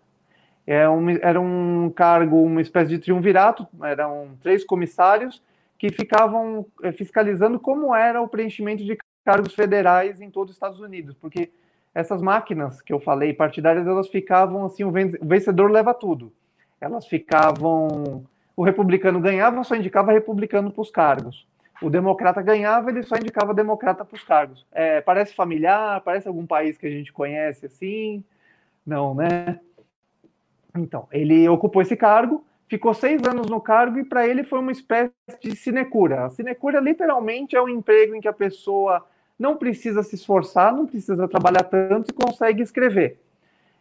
É 0.67 0.89
um, 0.89 1.11
era 1.11 1.39
um 1.39 1.91
cargo, 1.91 2.43
uma 2.43 2.63
espécie 2.63 2.89
de 2.89 2.99
triunvirato, 2.99 3.69
eram 3.83 4.31
três 4.41 4.65
comissários 4.65 5.43
que 5.79 5.93
ficavam 5.93 6.65
eh, 6.83 6.91
fiscalizando 6.91 7.61
como 7.61 7.95
era 7.95 8.21
o 8.21 8.29
preenchimento 8.29 8.83
de 8.83 8.97
cargos 9.25 9.55
federais 9.55 10.23
em 10.23 10.31
todos 10.31 10.53
os 10.53 10.57
Estados 10.57 10.81
Unidos, 10.81 11.15
porque 11.15 11.51
essas 11.95 12.23
máquinas 12.23 12.81
que 12.81 12.93
eu 12.95 13.01
falei, 13.01 13.35
partidárias, 13.35 13.87
elas 13.87 14.09
ficavam 14.09 14.65
assim, 14.65 14.85
o 14.85 14.91
vencedor 14.91 15.71
leva 15.71 15.93
tudo. 15.93 16.33
Elas 16.81 17.07
ficavam, 17.07 18.25
o 18.57 18.65
republicano 18.65 19.21
ganhava, 19.21 19.63
só 19.65 19.77
indicava 19.77 20.13
republicano 20.13 20.71
para 20.71 20.83
os 20.83 20.91
cargos. 20.91 21.47
O 21.81 21.89
democrata 21.89 22.43
ganhava, 22.43 22.91
ele 22.91 23.03
só 23.03 23.17
indicava 23.17 23.55
democrata 23.55 24.05
para 24.05 24.17
os 24.17 24.25
cargos. 24.25 24.67
É, 24.73 25.01
parece 25.01 25.35
familiar, 25.35 26.01
parece 26.01 26.27
algum 26.27 26.47
país 26.47 26.77
que 26.77 26.87
a 26.87 26.91
gente 26.91 27.13
conhece 27.13 27.67
assim? 27.67 28.25
Não, 28.85 29.15
né? 29.15 29.61
Então, 30.77 31.07
ele 31.13 31.49
ocupou 31.49 31.83
esse 31.83 31.97
cargo, 31.97 32.45
ficou 32.69 32.93
seis 32.95 33.23
anos 33.23 33.49
no 33.49 33.61
cargo 33.61 33.99
e 33.99 34.05
para 34.05 34.27
ele 34.27 34.45
foi 34.45 34.59
uma 34.59 34.73
espécie 34.73 35.13
de 35.43 35.55
sinecura. 35.55 36.25
A 36.25 36.31
sinecura 36.31 36.81
literalmente 36.81 37.55
é 37.55 37.63
um 37.63 37.69
emprego 37.69 38.15
em 38.15 38.21
que 38.21 38.29
a 38.29 38.33
pessoa 38.33 39.05
não 39.39 39.57
precisa 39.57 40.03
se 40.03 40.17
esforçar, 40.17 40.75
não 40.75 40.87
precisa 40.87 41.29
trabalhar 41.29 41.63
tanto 41.65 42.11
e 42.11 42.13
consegue 42.13 42.63
escrever. 42.63 43.21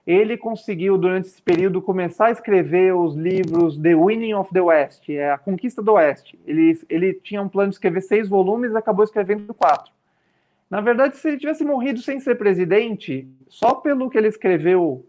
Ele 0.08 0.38
conseguiu, 0.38 0.98
durante 0.98 1.28
esse 1.28 1.42
período, 1.42 1.82
começar 1.82 2.28
a 2.28 2.32
escrever 2.32 2.96
os 2.96 3.14
livros 3.14 3.78
The 3.78 3.94
Winning 3.94 4.36
of 4.36 4.54
the 4.54 4.62
West, 4.62 5.10
é 5.10 5.32
a 5.32 5.38
Conquista 5.38 5.82
do 5.82 5.92
Oeste. 5.92 6.40
Ele, 6.48 6.80
ele 6.88 7.14
tinha 7.16 7.42
um 7.42 7.50
plano 7.50 7.72
de 7.72 7.76
escrever 7.76 8.00
seis 8.00 8.30
volumes 8.30 8.72
e 8.72 8.78
acabou 8.78 9.04
escrevendo 9.04 9.54
quatro. 9.54 9.92
Na 10.70 10.80
verdade, 10.80 11.18
se 11.18 11.28
ele 11.28 11.38
tivesse 11.38 11.66
morrido 11.66 12.00
sem 12.00 12.22
ser 12.22 12.36
presidente, 12.36 13.28
só 13.50 13.76
pelo 13.76 14.10
que 14.10 14.18
ele 14.18 14.30
escreveu 14.30 15.06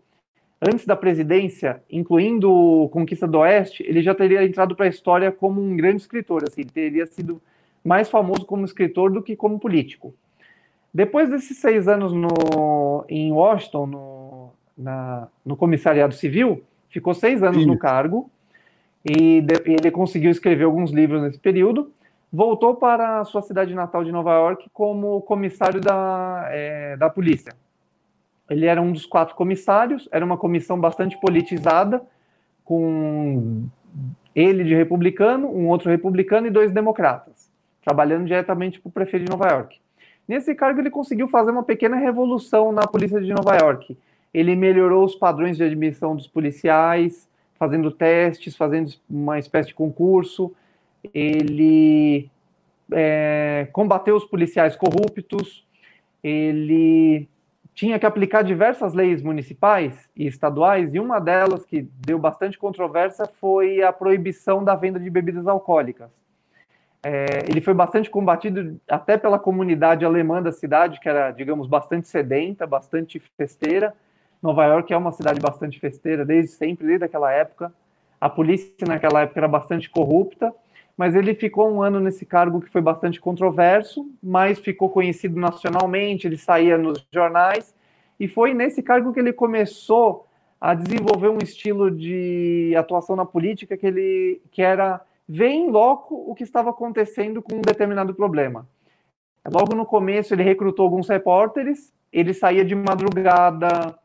antes 0.60 0.84
da 0.84 0.96
presidência, 0.96 1.80
incluindo 1.88 2.88
Conquista 2.90 3.28
do 3.28 3.38
Oeste, 3.38 3.84
ele 3.84 4.02
já 4.02 4.16
teria 4.16 4.44
entrado 4.44 4.74
para 4.74 4.86
a 4.86 4.88
história 4.88 5.30
como 5.30 5.60
um 5.60 5.76
grande 5.76 6.02
escritor, 6.02 6.42
assim, 6.42 6.62
ele 6.62 6.70
teria 6.70 7.06
sido 7.06 7.40
mais 7.84 8.10
famoso 8.10 8.44
como 8.44 8.64
escritor 8.64 9.12
do 9.12 9.22
que 9.22 9.36
como 9.36 9.60
político. 9.60 10.12
Depois 10.92 11.30
desses 11.30 11.58
seis 11.58 11.86
anos 11.86 12.12
no, 12.12 13.04
em 13.08 13.30
Washington, 13.30 13.86
no, 13.86 14.52
na, 14.78 15.28
no 15.44 15.56
comissariado 15.56 16.14
civil, 16.14 16.62
ficou 16.88 17.12
seis 17.12 17.42
anos 17.42 17.62
Sim. 17.62 17.66
no 17.66 17.78
cargo 17.78 18.30
e 19.04 19.40
de, 19.40 19.54
ele 19.66 19.90
conseguiu 19.90 20.30
escrever 20.30 20.64
alguns 20.64 20.90
livros 20.90 21.22
nesse 21.22 21.38
período. 21.38 21.92
Voltou 22.32 22.74
para 22.74 23.20
a 23.20 23.24
sua 23.24 23.42
cidade 23.42 23.74
natal 23.74 24.04
de 24.04 24.12
Nova 24.12 24.32
York 24.34 24.68
como 24.72 25.20
comissário 25.22 25.80
da, 25.80 26.46
é, 26.50 26.96
da 26.96 27.08
polícia. 27.08 27.54
Ele 28.48 28.66
era 28.66 28.80
um 28.80 28.92
dos 28.92 29.06
quatro 29.06 29.34
comissários, 29.34 30.08
era 30.12 30.24
uma 30.24 30.36
comissão 30.36 30.78
bastante 30.78 31.18
politizada, 31.20 32.02
com 32.64 33.66
ele 34.34 34.64
de 34.64 34.74
republicano, 34.74 35.48
um 35.48 35.68
outro 35.68 35.90
republicano 35.90 36.46
e 36.46 36.50
dois 36.50 36.70
democratas, 36.70 37.50
trabalhando 37.82 38.26
diretamente 38.26 38.78
para 38.78 38.88
o 38.88 38.92
prefeito 38.92 39.24
de 39.24 39.30
Nova 39.30 39.48
York. 39.48 39.80
Nesse 40.26 40.54
cargo, 40.54 40.80
ele 40.80 40.90
conseguiu 40.90 41.28
fazer 41.28 41.50
uma 41.50 41.62
pequena 41.62 41.96
revolução 41.96 42.70
na 42.70 42.86
polícia 42.86 43.20
de 43.20 43.32
Nova 43.32 43.56
York. 43.56 43.96
Ele 44.32 44.54
melhorou 44.54 45.04
os 45.04 45.14
padrões 45.14 45.56
de 45.56 45.64
admissão 45.64 46.14
dos 46.14 46.26
policiais, 46.26 47.28
fazendo 47.58 47.90
testes, 47.90 48.56
fazendo 48.56 48.92
uma 49.08 49.38
espécie 49.38 49.68
de 49.68 49.74
concurso. 49.74 50.54
Ele 51.12 52.30
é, 52.92 53.68
combateu 53.72 54.16
os 54.16 54.24
policiais 54.24 54.76
corruptos. 54.76 55.66
Ele 56.22 57.28
tinha 57.74 57.96
que 57.96 58.06
aplicar 58.06 58.42
diversas 58.42 58.92
leis 58.92 59.22
municipais 59.22 60.08
e 60.16 60.26
estaduais, 60.26 60.92
e 60.92 60.98
uma 60.98 61.20
delas 61.20 61.64
que 61.64 61.82
deu 62.04 62.18
bastante 62.18 62.58
controvérsia 62.58 63.24
foi 63.24 63.82
a 63.82 63.92
proibição 63.92 64.64
da 64.64 64.74
venda 64.74 64.98
de 64.98 65.08
bebidas 65.08 65.46
alcoólicas. 65.46 66.10
É, 67.00 67.44
ele 67.48 67.60
foi 67.60 67.74
bastante 67.74 68.10
combatido 68.10 68.80
até 68.88 69.16
pela 69.16 69.38
comunidade 69.38 70.04
alemã 70.04 70.42
da 70.42 70.50
cidade, 70.50 70.98
que 70.98 71.08
era, 71.08 71.30
digamos, 71.30 71.68
bastante 71.68 72.08
sedenta, 72.08 72.66
bastante 72.66 73.22
festeira. 73.36 73.94
Nova 74.42 74.64
York 74.64 74.92
é 74.92 74.96
uma 74.96 75.12
cidade 75.12 75.40
bastante 75.40 75.80
festeira 75.80 76.24
desde 76.24 76.52
sempre, 76.52 76.86
desde 76.86 77.04
aquela 77.04 77.32
época. 77.32 77.72
A 78.20 78.28
polícia 78.28 78.86
naquela 78.86 79.22
época 79.22 79.40
era 79.40 79.48
bastante 79.48 79.90
corrupta, 79.90 80.54
mas 80.96 81.14
ele 81.14 81.34
ficou 81.34 81.70
um 81.70 81.82
ano 81.82 82.00
nesse 82.00 82.24
cargo 82.24 82.60
que 82.60 82.70
foi 82.70 82.80
bastante 82.80 83.20
controverso, 83.20 84.06
mas 84.22 84.58
ficou 84.58 84.90
conhecido 84.90 85.38
nacionalmente, 85.38 86.26
ele 86.26 86.36
saía 86.36 86.76
nos 86.76 87.06
jornais, 87.12 87.74
e 88.18 88.26
foi 88.26 88.52
nesse 88.52 88.82
cargo 88.82 89.12
que 89.12 89.20
ele 89.20 89.32
começou 89.32 90.26
a 90.60 90.74
desenvolver 90.74 91.28
um 91.28 91.38
estilo 91.38 91.90
de 91.90 92.74
atuação 92.76 93.14
na 93.14 93.24
política 93.24 93.76
que 93.76 93.86
ele 93.86 94.42
que 94.50 94.60
era 94.60 95.00
ver 95.28 95.50
em 95.50 95.70
loco 95.70 96.16
o 96.26 96.34
que 96.34 96.42
estava 96.42 96.70
acontecendo 96.70 97.40
com 97.40 97.56
um 97.56 97.60
determinado 97.60 98.12
problema. 98.14 98.66
Logo 99.46 99.74
no 99.74 99.86
começo 99.86 100.34
ele 100.34 100.42
recrutou 100.42 100.84
alguns 100.84 101.08
repórteres, 101.08 101.92
ele 102.12 102.34
saía 102.34 102.64
de 102.64 102.74
madrugada 102.74 103.96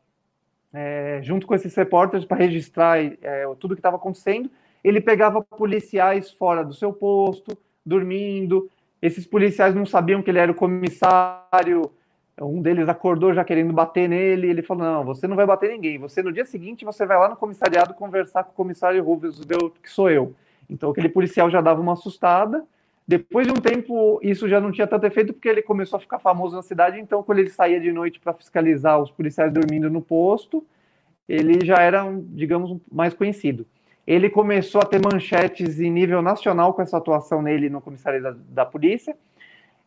é, 0.74 1.20
junto 1.22 1.46
com 1.46 1.54
esses 1.54 1.74
repórteres 1.74 2.26
para 2.26 2.36
registrar 2.36 2.98
é, 3.00 3.46
tudo 3.58 3.74
que 3.74 3.78
estava 3.78 3.96
acontecendo 3.96 4.50
ele 4.84 5.00
pegava 5.00 5.40
policiais 5.42 6.30
fora 6.30 6.62
do 6.62 6.74
seu 6.74 6.92
posto, 6.92 7.56
dormindo. 7.84 8.70
Esses 9.00 9.26
policiais 9.26 9.74
não 9.74 9.86
sabiam 9.86 10.22
que 10.22 10.30
ele 10.30 10.38
era 10.38 10.52
o 10.52 10.54
comissário. 10.54 11.90
Um 12.38 12.60
deles 12.60 12.86
acordou 12.86 13.32
já 13.32 13.42
querendo 13.42 13.72
bater 13.72 14.06
nele. 14.06 14.48
Ele 14.48 14.62
falou: 14.62 14.84
Não, 14.84 15.04
você 15.04 15.26
não 15.26 15.36
vai 15.36 15.46
bater 15.46 15.70
ninguém. 15.70 15.98
Você 15.98 16.22
no 16.22 16.32
dia 16.32 16.44
seguinte 16.44 16.84
você 16.84 17.06
vai 17.06 17.18
lá 17.18 17.30
no 17.30 17.36
comissariado 17.36 17.94
conversar 17.94 18.44
com 18.44 18.50
o 18.50 18.54
comissário 18.54 19.02
Roosevelt, 19.02 19.72
que 19.82 19.90
sou 19.90 20.10
eu. 20.10 20.34
Então 20.68 20.90
aquele 20.90 21.08
policial 21.08 21.48
já 21.50 21.62
dava 21.62 21.80
uma 21.80 21.94
assustada. 21.94 22.62
Depois 23.06 23.46
de 23.46 23.52
um 23.52 23.56
tempo, 23.56 24.18
isso 24.22 24.48
já 24.48 24.58
não 24.58 24.72
tinha 24.72 24.86
tanto 24.86 25.04
efeito 25.06 25.34
porque 25.34 25.48
ele 25.48 25.60
começou 25.60 25.98
a 25.98 26.00
ficar 26.00 26.18
famoso 26.18 26.56
na 26.56 26.62
cidade. 26.62 26.98
Então, 26.98 27.22
quando 27.22 27.38
ele 27.38 27.50
saía 27.50 27.78
de 27.78 27.92
noite 27.92 28.18
para 28.18 28.32
fiscalizar 28.32 28.98
os 28.98 29.10
policiais 29.10 29.52
dormindo 29.52 29.90
no 29.90 30.00
posto, 30.00 30.66
ele 31.28 31.64
já 31.64 31.76
era, 31.76 32.02
digamos, 32.28 32.80
mais 32.90 33.12
conhecido. 33.12 33.66
Ele 34.06 34.28
começou 34.30 34.80
a 34.80 34.84
ter 34.84 35.00
manchetes 35.02 35.80
em 35.80 35.90
nível 35.90 36.22
nacional 36.22 36.72
com 36.72 36.82
essa 36.82 36.96
atuação 36.96 37.42
nele 37.42 37.68
no 37.68 37.80
comissariado 37.80 38.38
da, 38.38 38.64
da 38.64 38.70
polícia. 38.70 39.16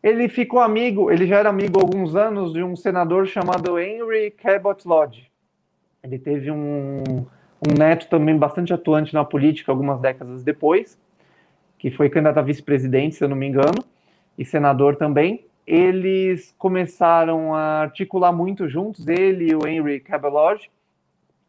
Ele 0.02 0.30
ficou 0.30 0.60
amigo, 0.60 1.12
ele 1.12 1.26
já 1.26 1.38
era 1.38 1.50
amigo 1.50 1.80
há 1.80 1.84
alguns 1.84 2.16
anos 2.16 2.54
de 2.54 2.64
um 2.64 2.76
senador 2.76 3.28
chamado 3.28 3.80
Henry 3.80 4.32
Cabot 4.32 4.88
Lodge. 4.88 5.32
Ele 6.04 6.20
teve 6.20 6.52
um, 6.52 7.04
um 7.68 7.74
neto 7.78 8.08
também 8.08 8.38
bastante 8.38 8.72
atuante 8.72 9.14
na 9.14 9.26
política 9.26 9.72
algumas 9.72 10.00
décadas 10.00 10.44
depois, 10.44 10.98
que 11.78 11.92
foi 11.92 12.10
candidato 12.10 12.40
a 12.40 12.42
vice-presidente, 12.42 13.16
se 13.16 13.24
eu 13.24 13.30
não 13.30 13.36
me 13.36 13.48
engano, 13.48 13.84
e 14.38 14.46
senador 14.46 14.96
também. 14.96 15.46
Eles 15.66 16.56
começaram 16.58 17.54
a 17.54 17.82
articular 17.82 18.32
muito 18.32 18.68
juntos, 18.70 19.08
ele 19.08 19.52
e 19.52 19.56
o 19.56 19.68
Henry 19.68 20.00
Cabot 20.00 20.32
Lodge, 20.32 20.70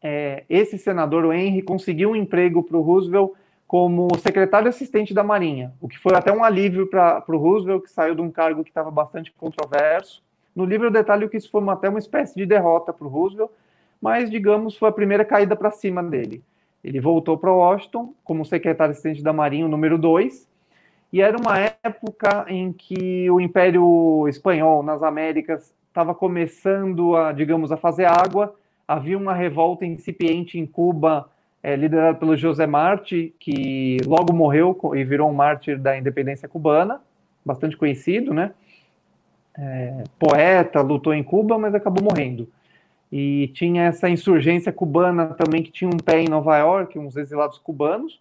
é, 0.02 0.44
esse 0.48 0.78
senador, 0.78 1.24
o 1.24 1.32
Henry, 1.32 1.62
conseguiu 1.62 2.10
um 2.10 2.16
emprego 2.16 2.62
para 2.62 2.76
o 2.76 2.80
Roosevelt 2.80 3.32
como 3.66 4.08
secretário 4.18 4.68
assistente 4.68 5.12
da 5.12 5.22
Marinha, 5.22 5.72
o 5.80 5.88
que 5.88 5.98
foi 5.98 6.14
até 6.14 6.32
um 6.32 6.42
alívio 6.42 6.86
para 6.86 7.22
o 7.28 7.36
Roosevelt, 7.36 7.82
que 7.82 7.90
saiu 7.90 8.14
de 8.14 8.22
um 8.22 8.30
cargo 8.30 8.64
que 8.64 8.70
estava 8.70 8.90
bastante 8.90 9.32
controverso. 9.32 10.22
No 10.56 10.64
livro 10.64 10.86
eu 10.86 10.90
detalho 10.90 11.28
que 11.28 11.36
isso 11.36 11.50
foi 11.50 11.60
uma, 11.60 11.74
até 11.74 11.88
uma 11.88 11.98
espécie 11.98 12.34
de 12.34 12.46
derrota 12.46 12.92
para 12.92 13.06
o 13.06 13.10
Roosevelt, 13.10 13.50
mas, 14.00 14.30
digamos, 14.30 14.76
foi 14.76 14.88
a 14.88 14.92
primeira 14.92 15.24
caída 15.24 15.54
para 15.54 15.70
cima 15.70 16.02
dele. 16.02 16.42
Ele 16.88 17.00
voltou 17.00 17.36
para 17.36 17.52
Washington 17.52 18.14
como 18.24 18.46
secretário 18.46 18.92
assistente 18.92 19.22
da 19.22 19.30
Marinha, 19.30 19.68
número 19.68 19.98
2, 19.98 20.48
e 21.12 21.20
era 21.20 21.36
uma 21.36 21.58
época 21.58 22.46
em 22.48 22.72
que 22.72 23.30
o 23.30 23.38
Império 23.38 24.26
Espanhol 24.26 24.82
nas 24.82 25.02
Américas 25.02 25.74
estava 25.88 26.14
começando 26.14 27.14
a, 27.14 27.30
digamos, 27.30 27.70
a 27.70 27.76
fazer 27.76 28.06
água. 28.06 28.54
Havia 28.86 29.18
uma 29.18 29.34
revolta 29.34 29.84
incipiente 29.84 30.58
em 30.58 30.64
Cuba, 30.64 31.28
é, 31.62 31.76
liderada 31.76 32.16
pelo 32.16 32.34
José 32.34 32.66
Marti, 32.66 33.34
que 33.38 33.98
logo 34.06 34.32
morreu 34.32 34.74
e 34.94 35.04
virou 35.04 35.28
um 35.28 35.34
mártir 35.34 35.78
da 35.78 35.98
independência 35.98 36.48
cubana, 36.48 37.02
bastante 37.44 37.76
conhecido, 37.76 38.32
né? 38.32 38.52
É, 39.58 40.04
poeta, 40.18 40.80
lutou 40.80 41.12
em 41.12 41.22
Cuba, 41.22 41.58
mas 41.58 41.74
acabou 41.74 42.02
morrendo. 42.02 42.48
E 43.10 43.48
tinha 43.54 43.84
essa 43.84 44.08
insurgência 44.08 44.72
cubana 44.72 45.26
também, 45.28 45.62
que 45.62 45.70
tinha 45.70 45.88
um 45.88 45.96
pé 45.96 46.20
em 46.20 46.28
Nova 46.28 46.56
York, 46.58 46.98
uns 46.98 47.16
exilados 47.16 47.58
cubanos, 47.58 48.20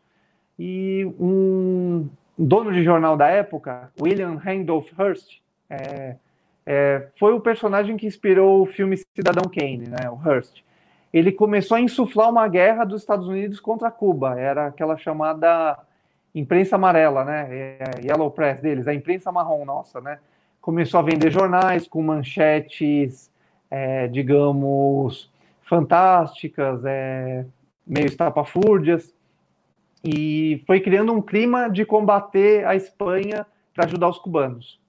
e 0.57 1.05
um 1.19 2.07
dono 2.37 2.71
de 2.71 2.83
jornal 2.83 3.17
da 3.17 3.27
época, 3.27 3.91
William 3.99 4.35
Randolph 4.35 4.91
Hearst, 4.97 5.39
é, 5.69 6.15
é, 6.65 7.07
foi 7.17 7.33
o 7.33 7.39
personagem 7.39 7.97
que 7.97 8.05
inspirou 8.05 8.61
o 8.61 8.65
filme 8.65 8.97
Cidadão 8.97 9.49
Kane, 9.49 9.87
né, 9.87 10.09
o 10.09 10.19
Hearst. 10.27 10.61
Ele 11.13 11.31
começou 11.31 11.77
a 11.77 11.81
insuflar 11.81 12.29
uma 12.29 12.47
guerra 12.47 12.83
dos 12.83 13.01
Estados 13.01 13.27
Unidos 13.27 13.59
contra 13.59 13.89
Cuba, 13.89 14.39
era 14.39 14.67
aquela 14.67 14.97
chamada 14.97 15.77
imprensa 16.33 16.75
amarela, 16.75 17.25
né, 17.25 17.47
é, 17.49 17.79
Yellow 18.05 18.31
Press 18.31 18.61
deles, 18.61 18.87
a 18.87 18.93
imprensa 18.93 19.31
marrom 19.31 19.65
nossa, 19.65 19.99
né, 19.99 20.19
começou 20.61 20.99
a 20.99 21.03
vender 21.03 21.31
jornais 21.31 21.87
com 21.87 22.01
manchetes 22.01 23.31
é, 23.69 24.07
digamos, 24.07 25.29
fantásticas, 25.63 26.83
é, 26.85 27.45
meio 27.85 28.07
estapafúrdias, 28.07 29.13
e 30.03 30.63
foi 30.65 30.79
criando 30.79 31.11
um 31.11 31.21
clima 31.21 31.69
de 31.69 31.85
combater 31.85 32.65
a 32.65 32.75
Espanha 32.75 33.45
para 33.73 33.85
ajudar 33.85 34.09
os 34.09 34.19
cubanos. 34.19 34.79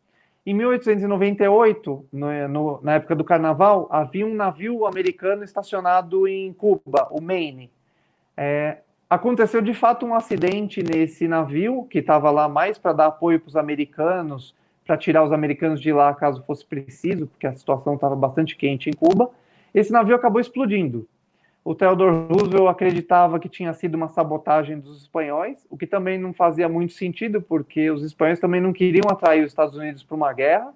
Em 0.47 0.55
1898, 0.55 2.07
no, 2.13 2.49
no, 2.49 2.81
na 2.83 2.95
época 2.95 3.15
do 3.15 3.25
Carnaval, 3.25 3.87
havia 3.91 4.27
um 4.27 4.35
navio 4.35 4.87
americano 4.87 5.45
estacionado 5.45 6.27
em 6.27 6.53
Cuba, 6.53 7.09
o 7.11 7.21
Maine. 7.21 7.71
É, 8.37 8.79
aconteceu 9.11 9.61
de 9.61 9.75
fato 9.75 10.07
um 10.07 10.15
acidente 10.15 10.83
nesse 10.83 11.29
navio, 11.29 11.87
que 11.91 11.99
estava 11.99 12.31
lá 12.31 12.49
mais 12.49 12.79
para 12.79 12.93
dar 12.93 13.07
apoio 13.07 13.41
para 13.41 13.49
os 13.49 13.57
americanos 13.57 14.55
para 14.89 14.97
tirar 14.97 15.23
os 15.23 15.33
americanos 15.33 15.83
de 15.83 15.93
lá 15.93 16.15
caso 16.15 16.43
fosse 16.45 16.65
preciso, 16.65 17.27
porque 17.27 17.47
a 17.47 17.55
situação 17.55 17.95
estava 17.95 18.17
bastante 18.17 18.57
quente 18.57 18.89
em 18.89 18.95
Cuba. 18.95 19.31
Esse 19.75 19.93
navio 19.93 20.17
acabou 20.17 20.41
explodindo. 20.41 21.07
O 21.63 21.75
Theodore 21.75 22.27
Roosevelt 22.31 22.69
acreditava 22.71 23.39
que 23.39 23.51
tinha 23.51 23.75
sido 23.75 23.97
uma 23.97 24.09
sabotagem 24.09 24.81
dos 24.81 25.03
espanhóis, 25.03 25.67
o 25.69 25.77
que 25.77 25.87
também 25.87 26.19
não 26.19 26.33
fazia 26.33 26.71
muito 26.71 26.95
sentido, 26.95 27.43
porque 27.43 27.91
os 27.91 28.03
espanhóis 28.03 28.41
também 28.41 28.63
não 28.63 28.73
queriam 28.73 29.05
atrair 29.11 29.45
os 29.45 29.53
Estados 29.53 29.77
Unidos 29.77 30.03
para 30.03 30.17
uma 30.17 30.33
guerra, 30.33 30.73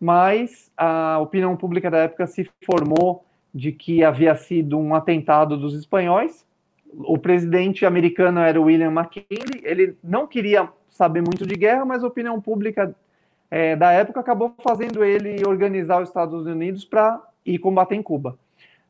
mas 0.00 0.72
a 0.76 1.20
opinião 1.20 1.56
pública 1.56 1.88
da 1.88 1.98
época 1.98 2.26
se 2.26 2.50
formou 2.66 3.24
de 3.54 3.70
que 3.70 4.02
havia 4.02 4.34
sido 4.34 4.76
um 4.76 4.96
atentado 4.96 5.56
dos 5.56 5.74
espanhóis. 5.74 6.44
O 6.92 7.16
presidente 7.16 7.86
americano 7.86 8.40
era 8.40 8.60
William 8.60 8.90
McKinley, 8.90 9.62
ele 9.62 9.96
não 10.02 10.26
queria 10.26 10.68
saber 10.90 11.20
muito 11.20 11.46
de 11.46 11.54
guerra, 11.54 11.84
mas 11.84 12.02
a 12.02 12.08
opinião 12.08 12.40
pública 12.40 12.92
é, 13.52 13.76
da 13.76 13.92
época 13.92 14.18
acabou 14.18 14.54
fazendo 14.62 15.04
ele 15.04 15.46
organizar 15.46 16.00
os 16.00 16.08
Estados 16.08 16.46
Unidos 16.46 16.86
para 16.86 17.20
ir 17.44 17.58
combater 17.58 17.94
em 17.94 18.02
Cuba. 18.02 18.38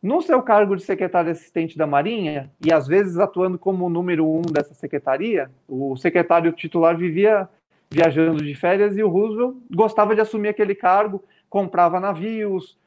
No 0.01 0.23
seu 0.23 0.41
cargo 0.41 0.77
de 0.77 0.85
secretário 0.85 1.33
assistente 1.33 1.77
da 1.77 1.85
Marinha, 1.85 2.49
e 2.65 2.73
às 2.73 2.87
vezes 2.87 3.19
atuando 3.19 3.59
como 3.59 3.91
número 3.91 4.25
um 4.25 4.41
dessa 4.43 4.73
secretaria, 4.73 5.51
o 5.69 5.97
secretário 5.97 6.53
titular 6.53 6.97
vivia 6.97 7.49
viajando 7.91 8.41
de 8.41 8.55
férias 8.55 8.97
e 8.97 9.03
o 9.03 9.09
Roosevelt 9.09 9.57
gostava 9.69 10.15
de 10.15 10.21
assumir 10.21 10.51
aquele 10.51 10.77
cargo, 10.77 11.25
comprava 11.51 11.99
navios, 11.99 12.79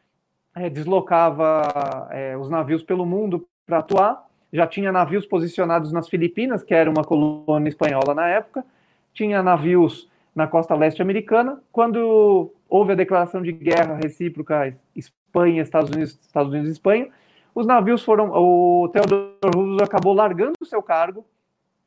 é, 0.55 0.69
deslocava 0.69 2.07
é, 2.09 2.37
os 2.37 2.49
navios 2.49 2.83
pelo 2.83 3.05
mundo 3.05 3.45
para 3.65 3.79
atuar. 3.79 4.25
Já 4.53 4.65
tinha 4.65 4.93
navios 4.93 5.25
posicionados 5.25 5.91
nas 5.91 6.07
Filipinas, 6.07 6.63
que 6.63 6.73
era 6.73 6.89
uma 6.89 7.03
colônia 7.03 7.67
espanhola 7.67 8.15
na 8.15 8.29
época, 8.29 8.63
tinha 9.13 9.43
navios 9.43 10.09
na 10.35 10.45
costa 10.47 10.75
leste 10.75 11.01
americana, 11.01 11.61
quando 11.71 12.51
houve 12.67 12.91
a 12.91 12.95
declaração 12.95 13.41
de 13.41 13.53
guerra 13.53 13.95
recíproca 13.95 14.75
Espanha, 14.93 15.61
Estados 15.61 15.89
Unidos, 15.89 16.19
Estados 16.21 16.51
Unidos 16.51 16.69
e 16.69 16.73
Espanha, 16.73 17.07
os 17.55 17.65
navios 17.65 18.03
foram, 18.03 18.31
o 18.31 18.89
Theodore 18.89 19.31
Roosevelt 19.55 19.83
acabou 19.83 20.13
largando 20.13 20.53
o 20.59 20.65
seu 20.65 20.83
cargo, 20.83 21.25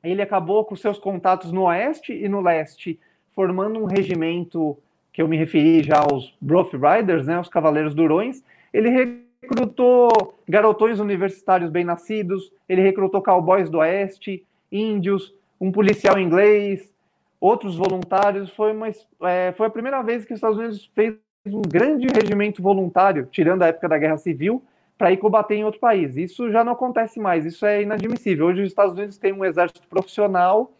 ele 0.03 0.23
acabou 0.23 0.65
com 0.65 0.75
seus 0.75 0.99
contatos 0.99 1.53
no 1.53 1.65
oeste 1.65 2.13
e 2.13 2.27
no 2.27 2.41
leste, 2.41 2.99
formando 3.35 3.79
um 3.79 3.85
regimento 3.85 4.79
que 5.13 5.21
eu 5.21 5.29
me 5.29 5.37
referi 5.37 5.83
já 5.83 5.99
aos 5.99 6.35
Rough 6.43 6.73
Riders, 6.73 7.27
né, 7.27 7.39
os 7.39 7.49
Cavaleiros 7.49 7.95
Durões, 7.95 8.43
ele 8.73 9.19
recrutou 9.43 10.39
garotões 10.49 11.01
universitários 11.01 11.71
bem-nascidos, 11.71 12.51
ele 12.69 12.81
recrutou 12.81 13.21
cowboys 13.21 13.69
do 13.69 13.79
oeste, 13.79 14.45
índios, 14.73 15.35
um 15.61 15.71
policial 15.71 16.19
inglês, 16.19 16.93
outros 17.41 17.77
voluntários. 17.77 18.51
Foi, 18.51 18.73
uma, 18.73 18.89
é, 19.23 19.53
foi 19.53 19.67
a 19.67 19.71
primeira 19.71 20.03
vez 20.03 20.25
que 20.25 20.33
os 20.33 20.39
Estados 20.39 20.59
Unidos 20.59 20.91
fez 20.95 21.17
um 21.47 21.63
grande 21.63 22.07
regimento 22.07 22.63
voluntário, 22.63 23.27
tirando 23.31 23.63
a 23.63 23.69
época 23.69 23.89
da 23.89 23.99
Guerra 23.99 24.17
Civil, 24.17 24.63
para 24.97 25.13
ir 25.13 25.17
combater 25.17 25.55
em 25.55 25.65
outro 25.65 25.81
país. 25.81 26.17
Isso 26.17 26.51
já 26.51 26.65
não 26.65 26.73
acontece 26.73 27.21
mais, 27.21 27.47
isso 27.47 27.65
é 27.65 27.83
inadmissível. 27.83 28.47
Hoje 28.47 28.63
os 28.63 28.69
Estados 28.69 28.95
Unidos 28.95 29.17
têm 29.17 29.33
um 29.33 29.45
exército 29.45 29.87
profissional 29.89 30.73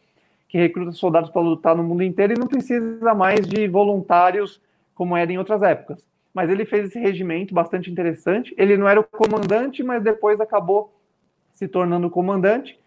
que 0.49 0.59
recruta 0.59 0.93
soldados 0.93 1.31
para 1.31 1.43
lutar 1.43 1.77
no 1.77 1.85
mundo 1.85 2.03
inteiro 2.03 2.33
e 2.33 2.39
não 2.39 2.47
precisa 2.47 3.15
mais 3.15 3.47
de 3.47 3.69
voluntários 3.69 4.61
como 4.95 5.17
era 5.17 5.31
em 5.31 5.39
outras 5.39 5.63
épocas. 5.63 6.05
Mas 6.35 6.51
ele 6.51 6.65
fez 6.65 6.87
esse 6.87 6.99
regimento 6.99 7.55
bastante 7.55 7.91
interessante. 7.91 8.55
Ele 8.59 8.77
não 8.77 8.89
era 8.89 8.99
o 8.99 9.05
comandante, 9.05 9.83
mas 9.83 10.03
depois 10.03 10.41
acabou 10.41 10.93
se 11.53 11.69
tornando 11.69 12.11
comandante. 12.11 12.79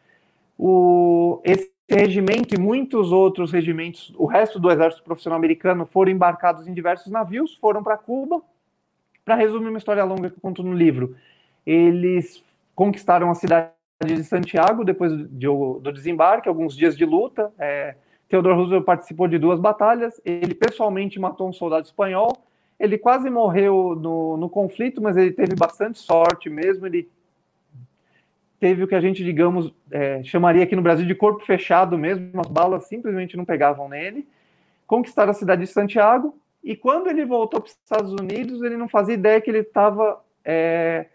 O, 0.57 1.41
esse 1.43 1.70
regimento 1.95 2.55
e 2.55 2.57
muitos 2.57 3.11
outros 3.11 3.51
regimentos, 3.51 4.13
o 4.17 4.25
resto 4.25 4.59
do 4.59 4.71
exército 4.71 5.03
profissional 5.03 5.37
americano, 5.37 5.85
foram 5.85 6.11
embarcados 6.11 6.67
em 6.67 6.73
diversos 6.73 7.11
navios, 7.11 7.55
foram 7.55 7.83
para 7.83 7.97
Cuba. 7.97 8.41
Para 9.25 9.35
resumir 9.35 9.69
uma 9.69 9.77
história 9.77 10.03
longa 10.03 10.29
que 10.29 10.37
eu 10.37 10.41
conto 10.41 10.63
no 10.63 10.73
livro, 10.73 11.15
eles 11.65 12.43
conquistaram 12.73 13.29
a 13.29 13.35
cidade 13.35 13.71
de 14.03 14.23
Santiago 14.23 14.83
depois 14.83 15.11
do, 15.11 15.79
do 15.79 15.91
desembarque, 15.91 16.49
alguns 16.49 16.75
dias 16.75 16.97
de 16.97 17.05
luta. 17.05 17.53
É, 17.59 17.95
Theodore 18.27 18.55
Roosevelt 18.55 18.85
participou 18.85 19.27
de 19.27 19.37
duas 19.37 19.59
batalhas. 19.59 20.19
Ele 20.25 20.55
pessoalmente 20.55 21.19
matou 21.19 21.47
um 21.47 21.53
soldado 21.53 21.85
espanhol. 21.85 22.45
Ele 22.79 22.97
quase 22.97 23.29
morreu 23.29 23.95
no, 23.95 24.37
no 24.37 24.49
conflito, 24.49 25.01
mas 25.01 25.17
ele 25.17 25.31
teve 25.31 25.55
bastante 25.55 25.99
sorte 25.99 26.49
mesmo. 26.49 26.87
Ele 26.87 27.07
teve 28.61 28.83
o 28.83 28.87
que 28.87 28.93
a 28.93 29.01
gente, 29.01 29.23
digamos, 29.23 29.73
é, 29.89 30.23
chamaria 30.23 30.61
aqui 30.61 30.75
no 30.75 30.83
Brasil 30.83 31.07
de 31.07 31.15
corpo 31.15 31.43
fechado 31.43 31.97
mesmo, 31.97 32.39
as 32.39 32.47
balas 32.47 32.85
simplesmente 32.85 33.35
não 33.35 33.43
pegavam 33.43 33.89
nele, 33.89 34.27
conquistaram 34.85 35.31
a 35.31 35.33
cidade 35.33 35.61
de 35.61 35.67
Santiago, 35.67 36.37
e 36.63 36.75
quando 36.75 37.09
ele 37.09 37.25
voltou 37.25 37.59
para 37.59 37.69
os 37.69 37.73
Estados 37.73 38.13
Unidos, 38.13 38.61
ele 38.61 38.77
não 38.77 38.87
fazia 38.87 39.15
ideia 39.15 39.41
que 39.41 39.49
ele 39.49 39.61
estava 39.61 40.23
é, 40.45 41.07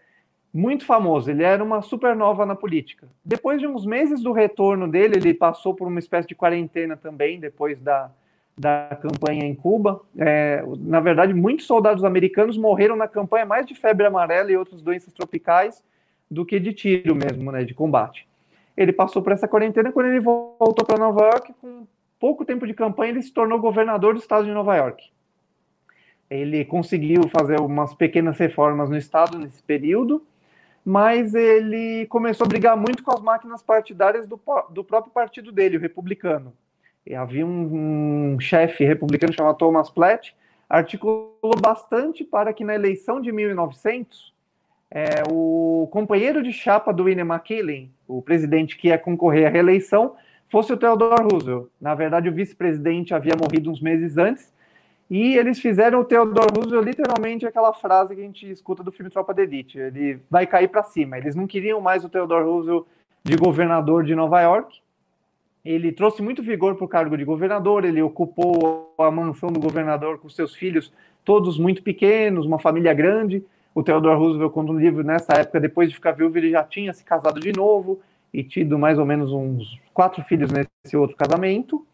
muito 0.53 0.85
famoso, 0.85 1.31
ele 1.31 1.41
era 1.41 1.63
uma 1.63 1.81
supernova 1.81 2.45
na 2.45 2.53
política. 2.53 3.07
Depois 3.23 3.61
de 3.61 3.65
uns 3.65 3.85
meses 3.85 4.21
do 4.21 4.33
retorno 4.33 4.85
dele, 4.85 5.15
ele 5.15 5.33
passou 5.33 5.73
por 5.73 5.87
uma 5.87 5.99
espécie 5.99 6.27
de 6.27 6.35
quarentena 6.35 6.97
também, 6.97 7.39
depois 7.39 7.79
da, 7.79 8.11
da 8.57 8.97
campanha 9.01 9.45
em 9.45 9.55
Cuba. 9.55 10.01
É, 10.17 10.61
na 10.79 10.99
verdade, 10.99 11.33
muitos 11.33 11.65
soldados 11.65 12.03
americanos 12.03 12.57
morreram 12.57 12.97
na 12.97 13.07
campanha 13.07 13.45
mais 13.45 13.65
de 13.65 13.73
febre 13.73 14.05
amarela 14.05 14.51
e 14.51 14.57
outras 14.57 14.81
doenças 14.81 15.13
tropicais, 15.13 15.81
do 16.29 16.45
que 16.45 16.59
de 16.59 16.73
tiro 16.73 17.15
mesmo, 17.15 17.51
né, 17.51 17.63
de 17.63 17.73
combate. 17.73 18.27
Ele 18.75 18.93
passou 18.93 19.21
por 19.21 19.31
essa 19.31 19.47
quarentena 19.47 19.91
quando 19.91 20.07
ele 20.07 20.19
voltou 20.19 20.85
para 20.85 20.99
Nova 20.99 21.23
York, 21.23 21.53
com 21.59 21.87
pouco 22.19 22.45
tempo 22.45 22.67
de 22.67 22.73
campanha, 22.73 23.11
ele 23.11 23.21
se 23.21 23.31
tornou 23.31 23.59
governador 23.59 24.13
do 24.13 24.19
estado 24.19 24.45
de 24.45 24.51
Nova 24.51 24.75
York. 24.75 25.09
Ele 26.29 26.65
conseguiu 26.65 27.27
fazer 27.29 27.59
umas 27.59 27.93
pequenas 27.93 28.37
reformas 28.37 28.89
no 28.89 28.97
estado 28.97 29.39
nesse 29.39 29.63
período, 29.63 30.23
mas 30.85 31.33
ele 31.33 32.05
começou 32.07 32.45
a 32.45 32.47
brigar 32.47 32.77
muito 32.77 33.03
com 33.03 33.11
as 33.11 33.21
máquinas 33.21 33.63
partidárias 33.63 34.27
do, 34.27 34.39
do 34.69 34.83
próprio 34.83 35.11
partido 35.11 35.51
dele, 35.51 35.77
o 35.77 35.81
republicano. 35.81 36.53
E 37.05 37.15
havia 37.15 37.45
um, 37.45 38.33
um 38.33 38.39
chefe 38.39 38.83
republicano 38.83 39.33
chamado 39.33 39.57
Thomas 39.57 39.89
Platt, 39.89 40.35
articulou 40.69 41.55
bastante 41.61 42.23
para 42.25 42.51
que 42.51 42.65
na 42.65 42.75
eleição 42.75 43.21
de 43.21 43.31
1900 43.31 44.33
é, 44.89 45.23
o 45.29 45.87
companheiro 45.91 46.41
de 46.41 46.51
chapa 46.51 46.93
do 46.93 47.03
William 47.03 47.25
McKinley, 47.25 47.91
o 48.07 48.21
presidente 48.21 48.77
que 48.77 48.87
ia 48.87 48.97
concorrer 48.97 49.47
à 49.47 49.49
reeleição, 49.49 50.15
fosse 50.47 50.71
o 50.71 50.77
Theodore 50.77 51.23
Roosevelt. 51.23 51.67
Na 51.79 51.93
verdade, 51.93 52.29
o 52.29 52.33
vice-presidente 52.33 53.13
havia 53.13 53.33
morrido 53.35 53.69
uns 53.69 53.81
meses 53.81 54.17
antes, 54.17 54.53
e 55.09 55.35
eles 55.35 55.59
fizeram 55.59 56.01
o 56.01 56.05
Theodore 56.05 56.53
Roosevelt 56.55 56.85
literalmente 56.85 57.45
aquela 57.45 57.73
frase 57.73 58.15
que 58.15 58.21
a 58.21 58.23
gente 58.23 58.49
escuta 58.49 58.83
do 58.83 58.91
filme 58.91 59.11
Tropa 59.11 59.33
de 59.33 59.43
Elite, 59.43 59.79
ele 59.79 60.19
vai 60.29 60.45
cair 60.45 60.67
para 60.67 60.83
cima. 60.83 61.17
Eles 61.17 61.35
não 61.35 61.47
queriam 61.47 61.79
mais 61.79 62.03
o 62.03 62.09
Theodore 62.09 62.43
Roosevelt 62.43 62.85
de 63.23 63.35
governador 63.35 64.03
de 64.03 64.15
Nova 64.15 64.41
York. 64.41 64.79
Ele 65.63 65.91
trouxe 65.91 66.21
muito 66.21 66.41
vigor 66.41 66.75
para 66.75 66.85
o 66.85 66.87
cargo 66.87 67.17
de 67.17 67.25
governador, 67.25 67.83
ele 67.83 68.01
ocupou 68.01 68.93
a 68.97 69.11
mansão 69.11 69.49
do 69.49 69.59
governador 69.59 70.17
com 70.17 70.29
seus 70.29 70.55
filhos, 70.55 70.93
todos 71.25 71.57
muito 71.57 71.83
pequenos, 71.83 72.45
uma 72.45 72.57
família 72.57 72.93
grande. 72.93 73.43
O 73.77 73.83
Theodore 73.83 74.17
Roosevelt 74.17 74.51
conta 74.53 74.71
um 74.71 74.79
livro 74.79 75.03
nessa 75.03 75.33
época, 75.33 75.59
depois 75.59 75.87
de 75.87 75.93
ficar 75.93 76.13
viúvo, 76.13 76.35
ele 76.35 76.49
já 76.49 76.63
tinha 76.63 76.91
se 76.91 77.03
casado 77.03 77.39
de 77.39 77.53
novo 77.53 77.99
e 78.33 78.43
tido 78.43 78.79
mais 78.79 78.97
ou 78.97 79.05
menos 79.05 79.31
uns 79.31 79.79
quatro 79.93 80.23
filhos 80.23 80.49
nesse 80.51 80.97
outro 80.97 81.15
casamento. 81.15 81.85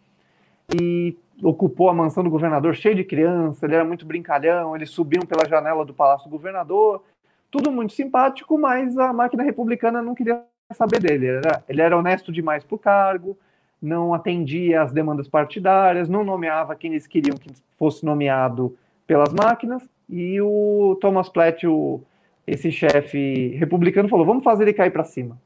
E 0.73 1.17
ocupou 1.43 1.89
a 1.89 1.93
mansão 1.93 2.23
do 2.23 2.29
governador 2.29 2.73
cheio 2.73 2.95
de 2.95 3.03
criança, 3.03 3.65
ele 3.65 3.75
era 3.75 3.83
muito 3.83 4.05
brincalhão, 4.05 4.73
eles 4.73 4.91
subiam 4.91 5.23
pela 5.23 5.45
janela 5.45 5.83
do 5.83 5.93
palácio 5.93 6.29
do 6.29 6.31
governador, 6.31 7.03
tudo 7.51 7.69
muito 7.69 7.91
simpático, 7.91 8.57
mas 8.57 8.97
a 8.97 9.11
máquina 9.11 9.43
republicana 9.43 10.01
não 10.01 10.15
queria 10.15 10.41
saber 10.71 11.01
dele. 11.01 11.27
Ele 11.27 11.37
era, 11.45 11.63
ele 11.67 11.81
era 11.81 11.97
honesto 11.97 12.31
demais 12.31 12.63
para 12.63 12.75
o 12.75 12.79
cargo, 12.79 13.37
não 13.81 14.13
atendia 14.13 14.83
às 14.83 14.93
demandas 14.93 15.27
partidárias, 15.27 16.07
não 16.07 16.23
nomeava 16.23 16.77
quem 16.77 16.91
eles 16.91 17.05
queriam 17.05 17.35
que 17.35 17.49
fosse 17.77 18.05
nomeado 18.05 18.73
pelas 19.05 19.33
máquinas, 19.33 19.83
e 20.13 20.41
o 20.41 20.97
Thomas 21.01 21.29
Platt, 21.29 21.65
o, 21.65 22.01
esse 22.45 22.71
chefe 22.71 23.49
republicano, 23.57 24.09
falou: 24.09 24.25
vamos 24.25 24.43
fazer 24.43 24.63
ele 24.63 24.73
cair 24.73 24.91
para 24.91 25.03
cima. 25.03 25.39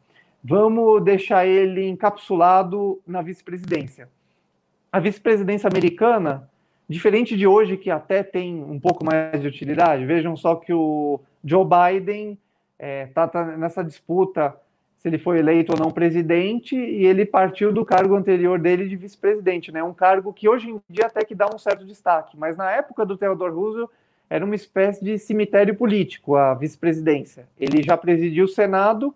Vamos 0.43 1.03
deixar 1.03 1.45
ele 1.45 1.87
encapsulado 1.87 2.99
na 3.05 3.21
vice-presidência 3.21 4.07
a 4.91 4.99
vice-presidência 4.99 5.67
americana, 5.67 6.49
diferente 6.87 7.35
de 7.35 7.45
hoje, 7.45 7.77
que 7.77 7.91
até 7.91 8.23
tem 8.23 8.63
um 8.63 8.79
pouco 8.79 9.05
mais 9.05 9.41
de 9.41 9.47
utilidade, 9.47 10.05
vejam 10.05 10.35
só 10.35 10.55
que 10.55 10.73
o 10.73 11.19
Joe 11.43 11.65
Biden 11.65 12.31
está 12.31 12.41
é, 12.79 13.05
tá, 13.07 13.27
tá 13.27 13.45
nessa 13.57 13.83
disputa 13.83 14.55
se 14.97 15.07
ele 15.07 15.19
foi 15.19 15.37
eleito 15.37 15.73
ou 15.73 15.79
não 15.79 15.91
presidente, 15.91 16.75
e 16.75 17.05
ele 17.05 17.23
partiu 17.23 17.71
do 17.71 17.85
cargo 17.85 18.15
anterior 18.15 18.57
dele 18.57 18.89
de 18.89 18.95
vice-presidente, 18.95 19.71
né? 19.71 19.83
Um 19.83 19.93
cargo 19.93 20.33
que 20.33 20.49
hoje 20.49 20.71
em 20.71 20.81
dia 20.89 21.05
até 21.05 21.23
que 21.23 21.35
dá 21.35 21.47
um 21.53 21.59
certo 21.59 21.85
destaque, 21.85 22.35
mas 22.35 22.57
na 22.57 22.71
época 22.71 23.05
do 23.05 23.15
Theodore 23.15 23.53
Roosevelt 23.53 23.91
era 24.29 24.43
uma 24.43 24.55
espécie 24.55 25.03
de 25.03 25.17
cemitério 25.17 25.75
político, 25.75 26.35
a 26.35 26.53
vice-presidência. 26.53 27.47
Ele 27.59 27.81
já 27.81 27.95
presidiu 27.95 28.45
o 28.45 28.49
Senado, 28.49 29.15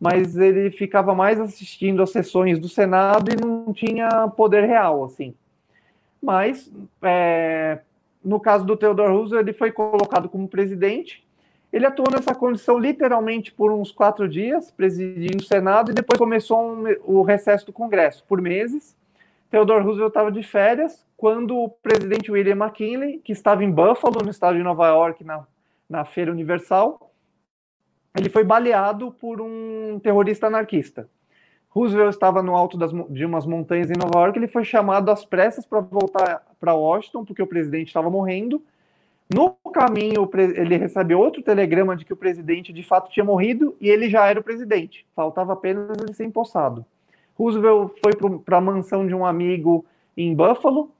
mas 0.00 0.36
ele 0.36 0.70
ficava 0.70 1.14
mais 1.14 1.40
assistindo 1.40 2.02
às 2.02 2.10
sessões 2.10 2.58
do 2.58 2.68
Senado 2.68 3.30
e 3.32 3.40
não 3.40 3.72
tinha 3.72 4.28
poder 4.28 4.64
real, 4.64 5.04
assim. 5.04 5.34
Mas, 6.22 6.70
é, 7.02 7.80
no 8.24 8.40
caso 8.40 8.64
do 8.64 8.76
Theodore 8.76 9.12
Roosevelt, 9.12 9.46
ele 9.46 9.56
foi 9.56 9.70
colocado 9.70 10.28
como 10.28 10.48
presidente. 10.48 11.24
Ele 11.72 11.86
atuou 11.86 12.08
nessa 12.10 12.34
condição 12.34 12.78
literalmente 12.78 13.52
por 13.52 13.70
uns 13.70 13.92
quatro 13.92 14.28
dias, 14.28 14.70
presidindo 14.70 15.42
o 15.42 15.46
Senado, 15.46 15.90
e 15.90 15.94
depois 15.94 16.18
começou 16.18 16.60
um, 16.60 16.84
o 17.04 17.22
recesso 17.22 17.66
do 17.66 17.72
Congresso, 17.72 18.24
por 18.26 18.40
meses. 18.40 18.96
Theodore 19.50 19.84
Roosevelt 19.84 20.08
estava 20.08 20.32
de 20.32 20.42
férias, 20.42 21.05
quando 21.16 21.56
o 21.56 21.68
presidente 21.68 22.30
William 22.30 22.56
McKinley, 22.56 23.18
que 23.18 23.32
estava 23.32 23.64
em 23.64 23.70
Buffalo, 23.70 24.22
no 24.22 24.30
estado 24.30 24.56
de 24.56 24.62
Nova 24.62 24.86
York, 24.88 25.24
na, 25.24 25.46
na 25.88 26.04
Feira 26.04 26.30
Universal, 26.30 27.10
ele 28.14 28.28
foi 28.28 28.44
baleado 28.44 29.12
por 29.12 29.40
um 29.40 29.98
terrorista 30.02 30.46
anarquista. 30.46 31.08
Roosevelt 31.70 32.14
estava 32.14 32.42
no 32.42 32.54
alto 32.54 32.78
das, 32.78 32.90
de 33.10 33.24
umas 33.24 33.44
montanhas 33.44 33.90
em 33.90 33.98
Nova 33.98 34.18
York, 34.20 34.38
ele 34.38 34.48
foi 34.48 34.64
chamado 34.64 35.10
às 35.10 35.24
pressas 35.24 35.66
para 35.66 35.80
voltar 35.80 36.42
para 36.58 36.74
Washington, 36.74 37.24
porque 37.24 37.42
o 37.42 37.46
presidente 37.46 37.88
estava 37.88 38.10
morrendo. 38.10 38.62
No 39.34 39.56
caminho, 39.72 40.28
ele 40.54 40.76
recebeu 40.76 41.18
outro 41.18 41.42
telegrama 41.42 41.96
de 41.96 42.04
que 42.04 42.12
o 42.12 42.16
presidente 42.16 42.72
de 42.72 42.82
fato 42.82 43.10
tinha 43.10 43.24
morrido 43.24 43.76
e 43.80 43.90
ele 43.90 44.08
já 44.08 44.26
era 44.26 44.40
o 44.40 44.42
presidente. 44.42 45.04
Faltava 45.14 45.52
apenas 45.52 45.98
ele 45.98 46.14
ser 46.14 46.24
empossado. 46.24 46.86
Roosevelt 47.34 47.92
foi 48.02 48.12
para 48.40 48.56
a 48.56 48.60
mansão 48.60 49.06
de 49.06 49.14
um 49.14 49.26
amigo 49.26 49.84
em 50.16 50.34
Buffalo, 50.34 50.90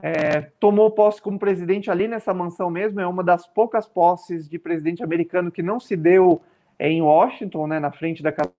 é, 0.00 0.42
tomou 0.58 0.90
posse 0.90 1.20
como 1.20 1.38
presidente 1.38 1.90
ali 1.90 2.08
nessa 2.08 2.32
mansão 2.32 2.70
mesmo. 2.70 3.00
É 3.00 3.06
uma 3.06 3.22
das 3.22 3.46
poucas 3.46 3.86
posses 3.86 4.48
de 4.48 4.58
presidente 4.58 5.02
americano 5.02 5.50
que 5.50 5.62
não 5.62 5.78
se 5.80 5.96
deu 5.96 6.40
em 6.78 7.02
Washington, 7.02 7.66
né, 7.66 7.78
na 7.78 7.92
frente 7.92 8.22
da 8.22 8.32
Casa 8.32 8.52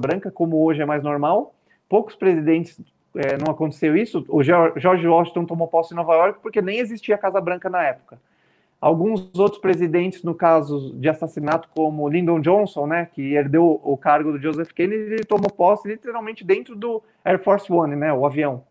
Branca, 0.00 0.30
como 0.30 0.62
hoje 0.64 0.82
é 0.82 0.86
mais 0.86 1.02
normal. 1.02 1.54
Poucos 1.88 2.14
presidentes 2.14 2.80
é, 3.14 3.36
não 3.36 3.52
aconteceu 3.52 3.96
isso. 3.96 4.24
O 4.28 4.42
George 4.42 5.06
Washington 5.06 5.44
tomou 5.44 5.68
posse 5.68 5.92
em 5.92 5.96
Nova 5.96 6.14
York 6.14 6.40
porque 6.42 6.62
nem 6.62 6.78
existia 6.78 7.14
a 7.14 7.18
Casa 7.18 7.40
Branca 7.40 7.68
na 7.68 7.82
época. 7.82 8.18
Alguns 8.78 9.30
outros 9.38 9.60
presidentes, 9.60 10.22
no 10.22 10.34
caso 10.34 10.94
de 10.94 11.08
assassinato, 11.08 11.68
como 11.74 12.08
Lyndon 12.08 12.40
Johnson, 12.40 12.86
né, 12.86 13.08
que 13.10 13.32
herdeu 13.34 13.80
o 13.82 13.96
cargo 13.96 14.32
do 14.32 14.38
Joseph 14.38 14.70
Kennedy, 14.72 15.14
ele 15.14 15.24
tomou 15.24 15.50
posse 15.50 15.88
literalmente 15.88 16.44
dentro 16.44 16.76
do 16.76 17.02
Air 17.24 17.42
Force 17.42 17.72
One, 17.72 17.96
né, 17.96 18.12
o 18.12 18.26
avião. 18.26 18.64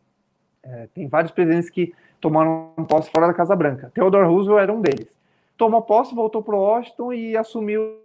É, 0.63 0.87
tem 0.93 1.07
vários 1.07 1.31
presidentes 1.31 1.69
que 1.69 1.93
tomaram 2.25 2.73
posse 2.89 3.11
fora 3.11 3.27
da 3.27 3.35
Casa 3.35 3.55
Branca. 3.55 3.91
Theodore 3.93 4.25
Roosevelt 4.25 4.63
era 4.63 4.73
um 4.73 4.81
deles. 4.81 5.07
Tomou 5.55 5.83
posse, 5.83 6.15
voltou 6.15 6.41
para 6.41 6.55
Washington 6.55 7.13
e 7.13 7.37
assumiu 7.37 7.99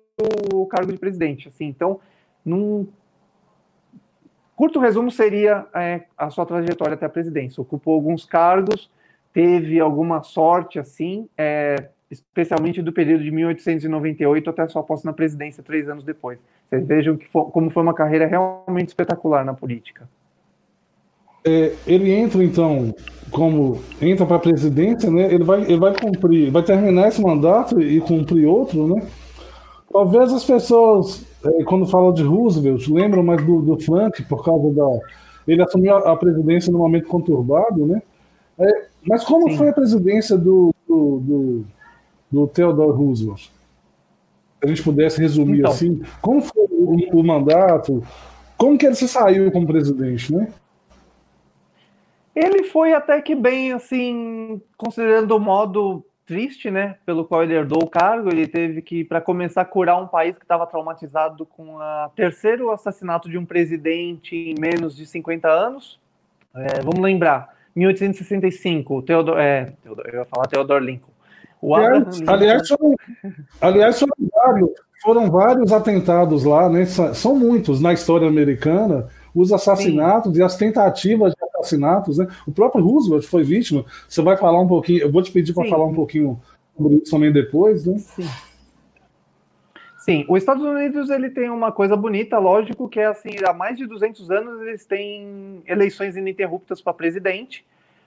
o 0.52 0.66
cargo 0.66 0.92
de 0.92 0.98
presidente. 0.98 1.48
Assim, 1.48 1.64
então, 1.64 1.98
num 2.44 2.87
curto 4.54 4.78
resumo 4.78 5.11
seria 5.11 5.66
é, 5.74 6.02
a 6.18 6.28
sua 6.28 6.44
trajetória 6.44 6.92
até 6.92 7.06
a 7.06 7.09
presidência. 7.09 7.62
Ocupou 7.62 7.94
alguns 7.94 8.26
cargos, 8.26 8.90
teve 9.33 9.80
alguma 9.80 10.22
sorte, 10.22 10.78
assim, 10.78 11.26
é, 11.38 11.88
especialmente 12.11 12.83
do 12.83 12.92
período 12.92 13.24
de 13.24 13.30
1898 13.30 14.50
até 14.50 14.68
sua 14.68 14.83
posse 14.83 15.06
na 15.06 15.14
presidência, 15.14 15.62
três 15.62 15.88
anos 15.88 16.04
depois. 16.04 16.38
Vocês 16.68 16.87
vejam 16.87 17.16
que 17.16 17.26
foi, 17.26 17.44
como 17.44 17.70
foi 17.70 17.83
uma 17.83 17.94
carreira 17.94 18.26
realmente 18.26 18.88
espetacular 18.88 19.46
na 19.46 19.54
política. 19.54 20.06
É, 21.44 21.72
ele 21.87 22.12
entra 22.12 22.44
então 22.44 22.94
como 23.31 23.81
entra 24.03 24.26
para 24.26 24.37
a 24.37 24.40
presidência, 24.40 25.11
né? 25.11 25.33
Ele 25.33 25.44
vai, 25.44 25.62
ele 25.62 25.79
vai 25.79 25.98
cumprir, 25.98 26.50
vai 26.50 26.62
terminar 26.62 27.09
esse 27.09 27.22
mandato 27.22 27.81
e 27.81 28.00
cumprir 28.00 28.46
outro, 28.46 28.87
né? 28.87 29.03
Talvez 29.92 30.33
as 30.33 30.44
pessoas, 30.44 31.24
é, 31.44 31.64
quando 31.64 31.87
falam 31.87 32.12
de 32.12 32.22
Roosevelt, 32.22 32.87
lembram 32.88 33.22
mais 33.22 33.44
do, 33.44 33.61
do 33.61 33.79
Frank, 33.81 34.22
por 34.24 34.44
causa 34.44 34.72
da. 34.72 34.87
Ele 35.48 35.62
assumiu 35.62 35.96
a, 35.96 36.16
presidência 36.16 36.72
num 36.72 36.79
momento 36.79 37.09
conturbado, 37.09 37.87
né? 37.87 38.03
É, 38.59 38.87
mas 39.09 39.24
como 39.24 39.50
Sim. 39.50 39.57
foi 39.57 39.68
a 39.70 39.72
presidência 39.72 40.37
do, 40.37 40.74
do, 40.87 41.20
do, 41.20 41.64
do, 42.31 42.46
Theodore 42.46 42.96
Roosevelt? 42.96 43.40
Se 43.40 43.50
a 44.62 44.66
gente 44.66 44.83
pudesse 44.83 45.20
resumir 45.20 45.61
então, 45.61 45.70
assim, 45.70 46.03
como 46.20 46.42
foi 46.42 46.66
o, 46.70 47.20
o 47.20 47.24
mandato? 47.24 48.03
Como 48.57 48.76
que 48.76 48.87
ele 48.87 48.94
se 48.94 49.09
saiu 49.09 49.50
como 49.50 49.66
presidente, 49.66 50.33
né? 50.33 50.48
Ele 52.34 52.64
foi 52.64 52.92
até 52.92 53.20
que 53.20 53.34
bem, 53.34 53.72
assim, 53.72 54.60
considerando 54.76 55.36
o 55.36 55.40
modo 55.40 56.04
triste, 56.30 56.70
né, 56.70 56.94
pelo 57.04 57.24
qual 57.24 57.42
ele 57.42 57.54
herdou 57.54 57.82
o 57.82 57.90
cargo. 57.90 58.28
Ele 58.28 58.46
teve 58.46 58.80
que, 58.82 59.04
para 59.04 59.20
começar, 59.20 59.64
curar 59.64 60.00
um 60.00 60.06
país 60.06 60.36
que 60.36 60.44
estava 60.44 60.64
traumatizado 60.64 61.44
com 61.44 61.76
o 61.76 62.08
terceiro 62.14 62.70
assassinato 62.70 63.28
de 63.28 63.36
um 63.36 63.44
presidente 63.44 64.36
em 64.36 64.54
menos 64.56 64.96
de 64.96 65.06
50 65.06 65.48
anos. 65.48 65.98
É, 66.54 66.80
vamos 66.82 67.00
lembrar, 67.00 67.52
1865, 67.74 69.02
Theodore, 69.02 69.40
é, 69.40 69.72
eu 69.84 69.96
ia 70.12 70.24
falar 70.24 70.46
Theodore 70.46 70.84
Lincoln. 70.84 71.10
O 71.60 71.74
aliás, 71.74 72.18
Lincoln... 72.18 72.32
aliás, 72.32 72.68
foram, 72.68 72.96
aliás 73.60 73.98
foram, 73.98 74.14
vários, 74.32 74.70
foram 75.02 75.30
vários 75.30 75.72
atentados 75.72 76.44
lá, 76.44 76.68
né? 76.68 76.84
São 76.86 77.34
muitos 77.34 77.80
na 77.80 77.92
história 77.92 78.28
americana 78.28 79.08
os 79.34 79.52
assassinatos 79.52 80.32
Sim. 80.32 80.40
e 80.40 80.42
as 80.42 80.56
tentativas 80.56 81.32
de 81.32 81.42
assassinatos, 81.60 82.18
né? 82.18 82.26
O 82.46 82.52
próprio 82.52 82.84
Roosevelt 82.84 83.24
foi 83.24 83.42
vítima. 83.42 83.84
Você 84.08 84.22
vai 84.22 84.36
falar 84.36 84.60
um 84.60 84.68
pouquinho, 84.68 85.00
eu 85.00 85.10
vou 85.10 85.22
te 85.22 85.30
pedir 85.30 85.54
para 85.54 85.68
falar 85.68 85.86
um 85.86 85.94
pouquinho 85.94 86.40
sobre 86.76 86.96
isso 86.96 87.11
também 87.11 87.32
depois, 87.32 87.86
né? 87.86 87.98
Sim. 87.98 88.28
Sim, 89.98 90.24
os 90.28 90.38
Estados 90.38 90.64
Unidos 90.64 91.11
ele 91.11 91.28
tem 91.28 91.50
uma 91.50 91.70
coisa 91.70 91.94
bonita, 91.94 92.38
lógico, 92.38 92.88
que 92.88 92.98
é 92.98 93.04
assim, 93.04 93.30
há 93.46 93.52
mais 93.52 93.76
de 93.76 93.86
200 93.86 94.30
anos 94.30 94.62
eles 94.62 94.86
têm 94.86 95.62
eleições 95.66 96.16
ininterruptas 96.16 96.80
para 96.80 96.94
presidente. 96.94 97.66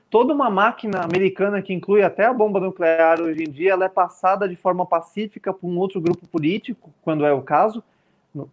Toda 0.09 0.33
uma 0.33 0.49
máquina 0.49 1.01
americana 1.01 1.61
que 1.61 1.71
inclui 1.71 2.01
até 2.01 2.25
a 2.25 2.33
bomba 2.33 2.59
nuclear 2.59 3.21
hoje 3.21 3.43
em 3.43 3.49
dia, 3.49 3.73
ela 3.73 3.85
é 3.85 3.89
passada 3.89 4.49
de 4.49 4.55
forma 4.55 4.85
pacífica 4.85 5.53
por 5.53 5.67
um 5.67 5.77
outro 5.77 6.01
grupo 6.01 6.27
político, 6.27 6.91
quando 7.03 7.25
é 7.25 7.31
o 7.31 7.41
caso. 7.41 7.83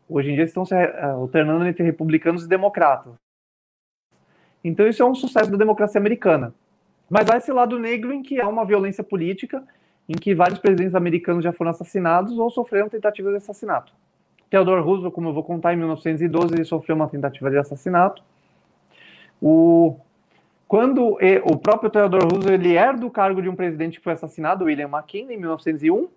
Hoje 0.09 0.30
em 0.30 0.34
dia 0.34 0.44
estão 0.44 0.64
se 0.66 0.74
eh, 0.74 1.03
alternando 1.03 1.66
entre 1.66 1.82
republicanos 1.82 2.44
e 2.44 2.48
democratas. 2.48 3.14
Então 4.62 4.86
isso 4.86 5.02
é 5.02 5.06
um 5.06 5.14
sucesso 5.14 5.50
da 5.50 5.56
democracia 5.56 5.98
americana. 5.98 6.54
Mas 7.08 7.28
há 7.28 7.36
esse 7.36 7.52
lado 7.52 7.78
negro 7.78 8.12
em 8.12 8.22
que 8.22 8.40
há 8.40 8.48
uma 8.48 8.64
violência 8.64 9.02
política, 9.02 9.62
em 10.08 10.14
que 10.14 10.34
vários 10.34 10.58
presidentes 10.58 10.94
americanos 10.94 11.42
já 11.42 11.52
foram 11.52 11.70
assassinados 11.70 12.38
ou 12.38 12.50
sofreram 12.50 12.88
tentativas 12.88 13.32
de 13.32 13.38
assassinato. 13.38 13.92
Theodore 14.48 14.82
Roosevelt, 14.82 15.14
como 15.14 15.28
eu 15.28 15.32
vou 15.32 15.44
contar, 15.44 15.72
em 15.72 15.76
1912 15.76 16.54
ele 16.54 16.64
sofreu 16.64 16.96
uma 16.96 17.08
tentativa 17.08 17.50
de 17.50 17.58
assassinato. 17.58 18.22
O 19.40 19.96
quando 20.66 21.18
o 21.44 21.56
próprio 21.56 21.90
Theodore 21.90 22.28
Roosevelt 22.32 22.64
ele 22.64 23.04
o 23.04 23.11
cargo 23.11 23.42
de 23.42 23.48
um 23.48 23.56
presidente 23.56 23.98
que 23.98 24.04
foi 24.04 24.12
assassinado, 24.12 24.66
William 24.66 24.88
McKinley, 24.88 25.34
em 25.34 25.38
1901, 25.38 26.08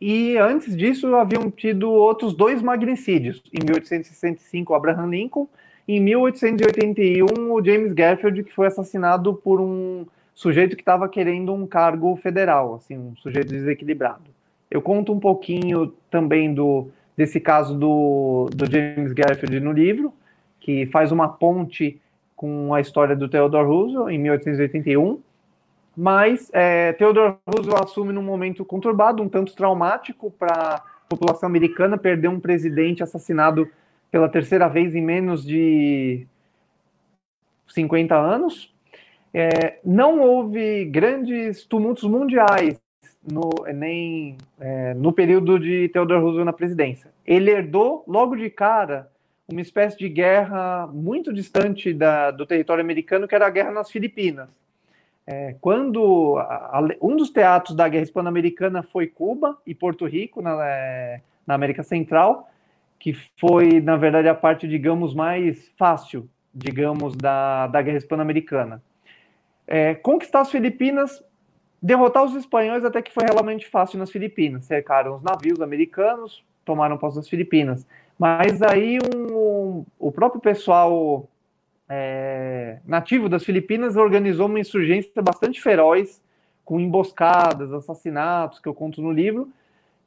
e 0.00 0.36
antes 0.36 0.76
disso 0.76 1.14
haviam 1.14 1.48
tido 1.52 1.88
outros 1.90 2.34
dois 2.34 2.60
magnicídios. 2.60 3.40
Em 3.52 3.64
1865, 3.64 4.74
Abraham 4.74 5.06
Lincoln, 5.06 5.48
em 5.88 6.00
1881, 6.00 7.52
o 7.52 7.64
James 7.64 7.92
Garfield, 7.92 8.42
que 8.44 8.52
foi 8.52 8.66
assassinado 8.66 9.34
por 9.34 9.60
um 9.60 10.04
sujeito 10.34 10.76
que 10.76 10.82
estava 10.82 11.08
querendo 11.08 11.52
um 11.52 11.66
cargo 11.66 12.16
federal, 12.16 12.74
assim, 12.74 12.96
um 12.98 13.16
sujeito 13.16 13.48
desequilibrado. 13.48 14.24
Eu 14.70 14.82
conto 14.82 15.12
um 15.12 15.20
pouquinho 15.20 15.92
também 16.10 16.52
do 16.52 16.88
desse 17.16 17.40
caso 17.40 17.74
do, 17.74 18.50
do 18.54 18.70
James 18.70 19.12
Garfield 19.12 19.58
no 19.60 19.72
livro, 19.72 20.12
que 20.60 20.84
faz 20.86 21.10
uma 21.10 21.28
ponte 21.28 21.98
com 22.34 22.74
a 22.74 22.80
história 22.80 23.16
do 23.16 23.26
Theodore 23.26 23.66
Roosevelt 23.66 24.10
em 24.10 24.18
1881. 24.18 25.18
Mas 25.96 26.50
é, 26.52 26.92
Theodore 26.92 27.36
Roosevelt 27.46 27.84
assume 27.84 28.12
num 28.12 28.22
momento 28.22 28.66
conturbado, 28.66 29.22
um 29.22 29.28
tanto 29.30 29.56
traumático 29.56 30.30
para 30.30 30.74
a 30.74 30.82
população 31.08 31.48
americana, 31.48 31.96
perder 31.96 32.28
um 32.28 32.38
presidente 32.38 33.02
assassinado 33.02 33.66
pela 34.10 34.28
terceira 34.28 34.68
vez 34.68 34.94
em 34.94 35.02
menos 35.02 35.44
de 35.44 36.26
50 37.68 38.14
anos. 38.14 38.74
É, 39.32 39.78
não 39.84 40.20
houve 40.20 40.86
grandes 40.86 41.64
tumultos 41.64 42.04
mundiais 42.04 42.80
no, 43.30 43.50
nem 43.74 44.38
é, 44.58 44.94
no 44.94 45.12
período 45.12 45.58
de 45.58 45.88
Theodore 45.88 46.20
Roosevelt 46.20 46.46
na 46.46 46.52
presidência. 46.52 47.10
Ele 47.26 47.50
herdou 47.50 48.04
logo 48.06 48.36
de 48.36 48.48
cara 48.48 49.10
uma 49.48 49.60
espécie 49.60 49.96
de 49.96 50.08
guerra 50.08 50.88
muito 50.92 51.32
distante 51.32 51.92
da, 51.92 52.30
do 52.30 52.44
território 52.44 52.82
americano, 52.82 53.28
que 53.28 53.34
era 53.34 53.46
a 53.46 53.50
guerra 53.50 53.70
nas 53.70 53.90
Filipinas. 53.90 54.48
É, 55.26 55.56
quando 55.60 56.36
a, 56.38 56.78
a, 56.78 56.88
um 57.02 57.16
dos 57.16 57.30
teatros 57.30 57.76
da 57.76 57.88
guerra 57.88 58.04
hispano-americana 58.04 58.82
foi 58.82 59.06
Cuba 59.06 59.56
e 59.66 59.74
Porto 59.74 60.06
Rico, 60.06 60.40
na, 60.40 60.64
é, 60.64 61.20
na 61.46 61.54
América 61.54 61.82
Central, 61.82 62.48
que 62.98 63.14
foi, 63.38 63.80
na 63.80 63.96
verdade, 63.96 64.28
a 64.28 64.34
parte, 64.34 64.66
digamos, 64.66 65.14
mais 65.14 65.68
fácil, 65.76 66.28
digamos, 66.54 67.14
da, 67.16 67.66
da 67.66 67.82
guerra 67.82 67.98
hispano-americana. 67.98 68.82
É, 69.66 69.94
conquistar 69.94 70.40
as 70.40 70.50
Filipinas 70.50 71.22
derrotar 71.80 72.24
os 72.24 72.34
espanhóis 72.34 72.84
até 72.84 73.02
que 73.02 73.12
foi 73.12 73.24
realmente 73.24 73.68
fácil 73.68 73.98
nas 73.98 74.10
Filipinas. 74.10 74.64
Cercaram 74.64 75.16
os 75.16 75.22
navios 75.22 75.60
americanos, 75.60 76.42
tomaram 76.64 76.98
posse 76.98 77.16
das 77.16 77.28
Filipinas. 77.28 77.86
Mas 78.18 78.62
aí 78.62 78.98
um, 79.14 79.84
o 79.98 80.10
próprio 80.10 80.40
pessoal 80.40 81.28
é, 81.88 82.78
nativo 82.84 83.28
das 83.28 83.44
Filipinas 83.44 83.96
organizou 83.96 84.46
uma 84.46 84.58
insurgência 84.58 85.22
bastante 85.22 85.62
feroz, 85.62 86.20
com 86.64 86.80
emboscadas, 86.80 87.72
assassinatos, 87.72 88.58
que 88.58 88.68
eu 88.68 88.74
conto 88.74 89.00
no 89.00 89.12
livro. 89.12 89.48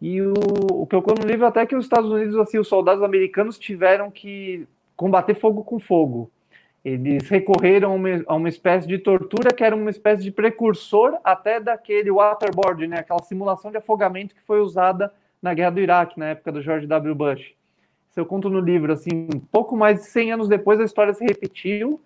E 0.02 0.22
o, 0.22 0.34
o 0.72 0.88
que 0.88 0.96
eu 0.96 1.04
no 1.20 1.28
livro 1.28 1.46
é 1.46 1.50
até 1.50 1.66
que 1.66 1.76
os 1.76 1.86
Estados 1.86 2.10
Unidos, 2.10 2.38
assim, 2.38 2.58
os 2.58 2.68
soldados 2.68 3.04
americanos 3.04 3.60
tiveram 3.60 4.10
que 4.10 4.68
combater 4.96 5.36
fogo 5.36 5.64
com 5.64 5.80
fogo. 5.80 6.32
Eles 6.84 7.28
recorreram 7.28 7.92
a 7.92 7.96
uma, 7.96 8.10
a 8.26 8.36
uma, 8.36 8.48
espécie 8.48 8.88
de 8.88 8.98
tortura 8.98 9.54
que 9.54 9.64
era 9.64 9.76
uma 9.76 9.90
espécie 9.90 10.24
de 10.24 10.32
precursor 10.32 11.18
até 11.24 11.60
daquele 11.60 12.10
waterboard, 12.10 12.88
né? 12.88 13.00
aquela 13.00 13.22
simulação 13.22 13.70
de 13.70 13.78
afogamento 13.78 14.34
que 14.34 14.42
foi 14.42 14.62
usada 14.62 15.14
na 15.42 15.54
guerra 15.54 15.72
do 15.72 15.82
Iraque, 15.82 16.18
na 16.18 16.28
época 16.28 16.52
do 16.54 16.62
George 16.62 16.88
W. 16.88 17.16
Bush. 17.16 17.54
Se 18.12 18.20
eu 18.20 18.26
conto 18.26 18.50
no 18.50 18.60
livro, 18.60 18.94
assim, 18.94 19.28
pouco 19.52 19.76
mais 19.76 20.00
de 20.00 20.06
100 20.06 20.32
anos 20.32 20.48
depois 20.48 20.80
a 20.80 20.86
história 20.86 21.14
se 21.14 21.24
repetiu. 21.24 22.02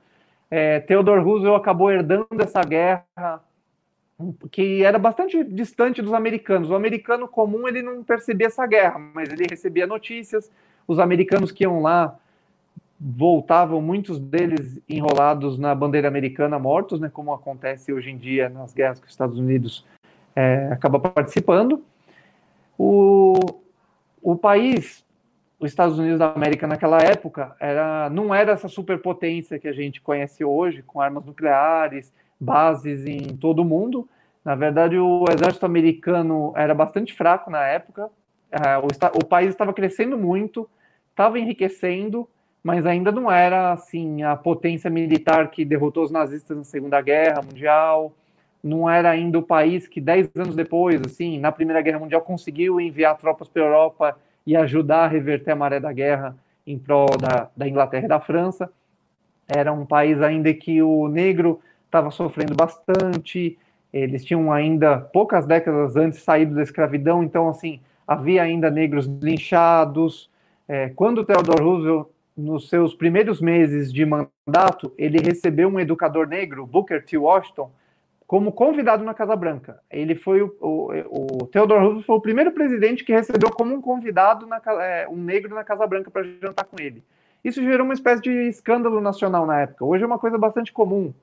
É, 0.49 0.79
Theodore 0.79 1.21
Roosevelt 1.21 1.59
acabou 1.59 1.91
herdando 1.91 2.27
essa 2.41 2.61
guerra 2.61 3.41
que 4.51 4.83
era 4.83 4.99
bastante 4.99 5.43
distante 5.43 6.01
dos 6.01 6.13
americanos. 6.13 6.69
O 6.69 6.75
americano 6.75 7.27
comum 7.27 7.67
ele 7.67 7.81
não 7.81 8.03
percebia 8.03 8.47
essa 8.47 8.65
guerra, 8.65 8.99
mas 8.99 9.29
ele 9.31 9.45
recebia 9.49 9.87
notícias. 9.87 10.51
Os 10.87 10.99
americanos 10.99 11.51
que 11.51 11.63
iam 11.63 11.81
lá 11.81 12.17
voltavam 12.99 13.81
muitos 13.81 14.17
deles 14.17 14.79
enrolados 14.87 15.57
na 15.57 15.75
bandeira 15.75 16.07
americana 16.07 16.57
mortos, 16.57 16.99
né, 16.99 17.09
como 17.11 17.33
acontece 17.33 17.91
hoje 17.91 18.11
em 18.11 18.17
dia 18.17 18.47
nas 18.47 18.73
guerras 18.73 18.99
que 18.99 19.07
os 19.07 19.11
Estados 19.11 19.37
Unidos 19.37 19.85
é, 20.35 20.69
acaba 20.71 20.99
participando. 20.99 21.83
O, 22.77 23.37
o 24.21 24.37
país, 24.37 25.03
os 25.59 25.69
Estados 25.69 25.99
Unidos 25.99 26.19
da 26.19 26.31
América 26.31 26.65
naquela 26.65 26.97
época, 26.99 27.55
era, 27.59 28.09
não 28.09 28.33
era 28.33 28.53
essa 28.53 28.69
superpotência 28.69 29.59
que 29.59 29.67
a 29.67 29.73
gente 29.73 29.99
conhece 29.99 30.45
hoje, 30.45 30.81
com 30.81 31.01
armas 31.01 31.25
nucleares, 31.25 32.13
bases 32.43 33.05
em 33.05 33.35
todo 33.37 33.61
o 33.61 33.65
mundo. 33.65 34.07
Na 34.43 34.55
verdade, 34.55 34.97
o 34.97 35.25
exército 35.31 35.65
americano 35.65 36.53
era 36.55 36.73
bastante 36.73 37.13
fraco 37.13 37.49
na 37.49 37.65
época, 37.65 38.09
é, 38.53 38.77
o, 38.77 39.25
país 39.25 39.49
estava 39.49 39.73
crescendo 39.73 40.15
muito, 40.15 40.69
estava 41.09 41.39
enriquecendo, 41.39 42.29
mas 42.63 42.85
ainda 42.85 43.11
não 43.11 43.31
era 43.31 43.71
assim 43.71 44.21
a 44.21 44.35
potência 44.35 44.91
militar 44.91 45.49
que 45.49 45.65
derrotou 45.65 46.03
os 46.03 46.11
nazistas 46.11 46.55
na 46.55 46.63
Segunda 46.63 47.01
Guerra 47.01 47.41
Mundial, 47.41 48.13
não 48.63 48.87
era 48.87 49.09
ainda 49.09 49.39
o 49.39 49.43
país 49.43 49.87
que 49.87 49.99
dez 49.99 50.29
anos 50.35 50.55
depois, 50.55 51.01
assim, 51.03 51.39
na 51.39 51.51
Primeira 51.51 51.81
Guerra 51.81 51.97
Mundial 51.97 52.21
conseguiu 52.21 52.79
enviar 52.79 53.17
tropas 53.17 53.49
para 53.49 53.63
a 53.63 53.65
Europa 53.65 54.17
e 54.45 54.55
ajudar 54.55 55.05
a 55.05 55.07
reverter 55.07 55.51
a 55.51 55.55
maré 55.55 55.79
da 55.79 55.91
guerra 55.91 56.35
em 56.65 56.77
prol 56.77 57.07
da, 57.17 57.49
da 57.57 57.67
Inglaterra 57.67 58.05
e 58.05 58.09
da 58.09 58.19
França. 58.19 58.71
Era 59.47 59.73
um 59.73 59.85
país 59.85 60.21
ainda 60.21 60.53
que 60.53 60.81
o 60.81 61.07
negro 61.07 61.59
estava 61.93 62.09
sofrendo 62.09 62.55
bastante, 62.55 63.55
eles 63.93 64.25
tinham 64.25 64.51
ainda 64.51 64.97
poucas 64.97 65.45
décadas 65.45 65.95
antes 65.95 66.23
saído 66.23 66.55
da 66.55 66.63
escravidão, 66.63 67.23
então 67.23 67.47
assim 67.47 67.79
havia 68.07 68.41
ainda 68.41 68.71
negros 68.71 69.05
linchados. 69.05 70.29
É, 70.67 70.89
quando 70.89 71.23
Theodore 71.23 71.63
Roosevelt 71.63 72.07
nos 72.35 72.67
seus 72.67 72.95
primeiros 72.95 73.39
meses 73.39 73.93
de 73.93 74.03
mandato, 74.03 74.91
ele 74.97 75.19
recebeu 75.19 75.69
um 75.69 75.79
educador 75.79 76.27
negro, 76.27 76.65
Booker 76.65 77.05
T. 77.05 77.15
Washington, 77.15 77.71
como 78.25 78.51
convidado 78.51 79.03
na 79.03 79.13
Casa 79.13 79.35
Branca. 79.35 79.79
Ele 79.91 80.15
foi 80.15 80.41
o, 80.41 80.55
o, 80.59 81.43
o 81.43 81.45
Theodore 81.45 81.81
Roosevelt 81.81 82.05
foi 82.07 82.15
o 82.15 82.21
primeiro 82.21 82.51
presidente 82.51 83.03
que 83.03 83.13
recebeu 83.13 83.51
como 83.51 83.75
um 83.75 83.81
convidado 83.81 84.47
na, 84.47 84.59
é, 84.81 85.07
um 85.07 85.17
negro 85.17 85.53
na 85.53 85.63
Casa 85.63 85.85
Branca 85.85 86.09
para 86.09 86.23
jantar 86.41 86.65
com 86.65 86.81
ele. 86.81 87.03
Isso 87.43 87.61
gerou 87.61 87.85
uma 87.85 87.93
espécie 87.93 88.23
de 88.23 88.31
escândalo 88.47 88.99
nacional 88.99 89.45
na 89.45 89.61
época. 89.61 89.85
Hoje 89.85 90.03
é 90.03 90.07
uma 90.07 90.17
coisa 90.17 90.39
bastante 90.39 90.73
comum. 90.73 91.13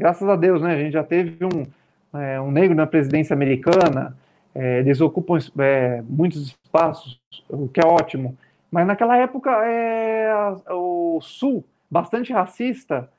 Graças 0.00 0.26
a 0.26 0.34
Deus, 0.34 0.62
né? 0.62 0.72
A 0.72 0.78
gente 0.78 0.92
já 0.94 1.04
teve 1.04 1.44
um, 1.44 2.18
é, 2.18 2.40
um 2.40 2.50
negro 2.50 2.74
na 2.74 2.86
presidência 2.86 3.34
americana. 3.34 4.16
É, 4.54 4.78
eles 4.78 4.98
ocupam 4.98 5.36
é, 5.58 6.02
muitos 6.08 6.56
espaços, 6.64 7.20
o 7.50 7.68
que 7.68 7.80
é 7.80 7.86
ótimo. 7.86 8.34
Mas 8.70 8.86
naquela 8.86 9.14
época, 9.18 9.50
é, 9.62 10.32
o 10.70 11.20
Sul, 11.20 11.62
bastante 11.90 12.32
racista, 12.32 13.10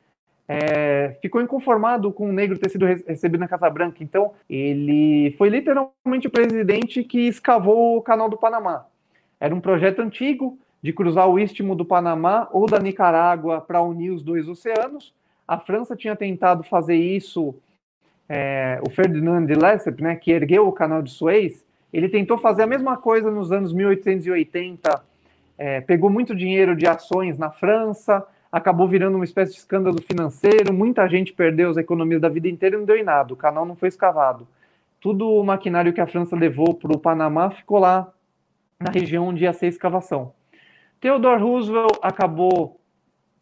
é, 0.47 1.19
ficou 1.21 1.39
inconformado 1.39 2.11
com 2.11 2.27
o 2.27 2.33
negro 2.33 2.57
ter 2.57 2.69
sido 2.69 2.87
recebido 2.87 3.39
na 3.39 3.47
Casa 3.47 3.69
Branca. 3.69 3.97
Então, 4.01 4.31
ele 4.49 5.35
foi 5.37 5.49
literalmente 5.49 6.25
o 6.25 6.31
presidente 6.31 7.03
que 7.03 7.27
escavou 7.27 7.97
o 7.97 8.01
Canal 8.01 8.27
do 8.27 8.37
Panamá. 8.37 8.87
Era 9.39 9.53
um 9.53 9.61
projeto 9.61 9.99
antigo 9.99 10.57
de 10.81 10.91
cruzar 10.91 11.29
o 11.29 11.37
istmo 11.37 11.75
do 11.75 11.85
Panamá 11.85 12.49
ou 12.51 12.65
da 12.65 12.79
Nicarágua 12.79 13.61
para 13.61 13.83
unir 13.83 14.09
os 14.09 14.23
dois 14.23 14.47
oceanos. 14.47 15.13
A 15.51 15.59
França 15.59 15.97
tinha 15.97 16.15
tentado 16.15 16.63
fazer 16.63 16.95
isso, 16.95 17.53
é, 18.29 18.79
o 18.87 18.89
Ferdinand 18.89 19.45
de 19.45 19.53
Lesseps, 19.53 19.99
né, 19.99 20.15
que 20.15 20.31
ergueu 20.31 20.65
o 20.65 20.71
Canal 20.71 21.01
de 21.01 21.11
Suez, 21.11 21.65
ele 21.91 22.07
tentou 22.07 22.37
fazer 22.37 22.63
a 22.63 22.67
mesma 22.67 22.95
coisa 22.95 23.29
nos 23.29 23.51
anos 23.51 23.73
1880 23.73 25.11
é, 25.57 25.79
pegou 25.79 26.09
muito 26.09 26.33
dinheiro 26.33 26.75
de 26.75 26.87
ações 26.87 27.37
na 27.37 27.51
França, 27.51 28.25
acabou 28.51 28.87
virando 28.87 29.15
uma 29.15 29.23
espécie 29.25 29.51
de 29.51 29.59
escândalo 29.59 30.01
financeiro, 30.01 30.73
muita 30.73 31.07
gente 31.07 31.33
perdeu 31.33 31.69
as 31.69 31.77
economias 31.77 32.19
da 32.19 32.29
vida 32.29 32.47
inteira 32.47 32.77
e 32.77 32.79
não 32.79 32.85
deu 32.85 32.95
em 32.95 33.03
nada, 33.03 33.31
o 33.31 33.37
canal 33.37 33.63
não 33.63 33.75
foi 33.75 33.89
escavado. 33.89 34.47
Tudo 34.99 35.29
o 35.29 35.43
maquinário 35.43 35.93
que 35.93 36.01
a 36.01 36.07
França 36.07 36.35
levou 36.35 36.73
para 36.73 36.91
o 36.91 36.97
Panamá 36.97 37.51
ficou 37.51 37.77
lá 37.77 38.11
na 38.79 38.89
região 38.89 39.27
onde 39.27 39.43
ia 39.43 39.53
ser 39.53 39.67
escavação. 39.67 40.33
Theodore 40.99 41.43
Roosevelt 41.43 41.99
acabou 42.01 42.80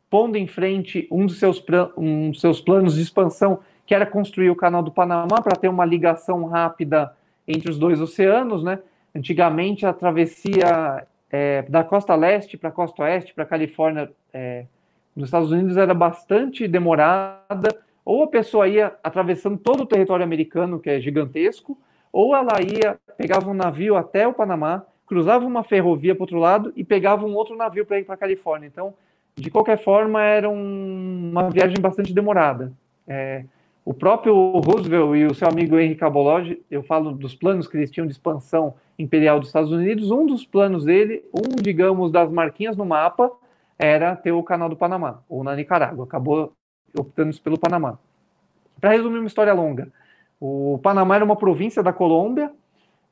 pondo 0.10 0.38
em 0.38 0.48
frente 0.48 1.08
um 1.12 1.26
dos 1.26 1.38
seus, 1.38 1.64
um 1.96 2.32
dos 2.32 2.42
seus 2.42 2.60
planos 2.60 2.96
de 2.96 3.02
expansão, 3.02 3.60
que 3.86 3.94
era 3.94 4.06
construir 4.06 4.50
o 4.50 4.56
canal 4.56 4.84
do 4.84 4.92
Panamá 4.92 5.42
para 5.42 5.56
ter 5.56 5.68
uma 5.68 5.86
ligação 5.86 6.46
rápida 6.46 7.16
entre 7.48 7.70
os 7.70 7.78
dois 7.78 8.00
oceanos, 8.00 8.64
né? 8.64 8.80
Antigamente 9.16 9.86
a 9.86 9.94
travessia 9.94 11.08
é, 11.32 11.64
da 11.64 11.84
costa 11.84 12.16
leste 12.16 12.58
para 12.58 12.70
a 12.70 12.72
costa 12.72 13.04
oeste, 13.04 13.34
para 13.34 13.44
a 13.44 13.48
Califórnia, 13.48 14.12
é, 14.34 14.66
nos 15.16 15.26
Estados 15.28 15.52
Unidos, 15.52 15.78
era 15.78 15.94
bastante 15.94 16.68
demorada. 16.68 17.76
Ou 18.06 18.24
a 18.24 18.28
pessoa 18.28 18.68
ia 18.68 18.96
atravessando 19.04 19.58
todo 19.58 19.82
o 19.82 19.86
território 19.86 20.24
americano, 20.24 20.80
que 20.80 20.90
é 20.90 21.00
gigantesco, 21.00 21.78
ou 22.12 22.36
ela 22.36 22.62
ia, 22.62 22.98
pegava 23.18 23.50
um 23.50 23.54
navio 23.54 23.96
até 23.96 24.28
o 24.28 24.34
Panamá, 24.34 24.84
cruzava 25.06 25.46
uma 25.46 25.64
ferrovia 25.64 26.16
para 26.16 26.24
outro 26.24 26.40
lado 26.40 26.72
e 26.76 26.84
pegava 26.84 27.26
um 27.26 27.36
outro 27.36 27.56
navio 27.56 27.86
para 27.86 28.00
ir 28.00 28.06
para 28.06 28.16
a 28.16 28.18
Califórnia. 28.18 28.68
Então, 28.68 28.94
de 29.36 29.50
qualquer 29.50 29.78
forma, 29.82 30.22
era 30.22 30.50
um, 30.50 31.30
uma 31.32 31.50
viagem 31.50 31.80
bastante 31.80 32.14
demorada. 32.14 32.72
É, 33.08 33.46
o 33.86 33.94
próprio 33.94 34.34
Roosevelt 34.60 35.16
e 35.18 35.26
o 35.26 35.34
seu 35.34 35.48
amigo 35.48 35.80
Henry 35.80 35.96
Cabologi, 35.96 36.62
eu 36.70 36.84
falo 36.84 37.12
dos 37.12 37.34
planos 37.34 37.68
que 37.68 37.76
eles 37.76 37.90
tinham 37.90 38.06
de 38.06 38.14
expansão 38.14 38.76
imperial 39.00 39.40
dos 39.40 39.50
Estados 39.50 39.72
Unidos, 39.72 40.12
um 40.12 40.26
dos 40.26 40.46
planos 40.46 40.86
dele, 40.86 41.24
um, 41.34 41.56
digamos, 41.62 42.12
das 42.12 42.30
marquinhas 42.30 42.78
no 42.78 42.86
mapa, 42.86 43.32
era 43.80 44.16
ter 44.16 44.32
o 44.32 44.44
canal 44.44 44.68
do 44.70 44.76
Panamá, 44.76 45.22
ou 45.30 45.44
na 45.44 45.56
Nicarágua. 45.56 46.04
Acabou 46.04 46.52
optando 46.98 47.36
pelo 47.42 47.58
Panamá. 47.58 47.98
Para 48.80 48.92
resumir 48.92 49.20
uma 49.20 49.28
história 49.28 49.54
longa, 49.54 49.92
o 50.40 50.80
Panamá 50.84 51.16
era 51.16 51.26
uma 51.26 51.36
província 51.36 51.82
da 51.82 51.92
Colômbia. 51.94 52.52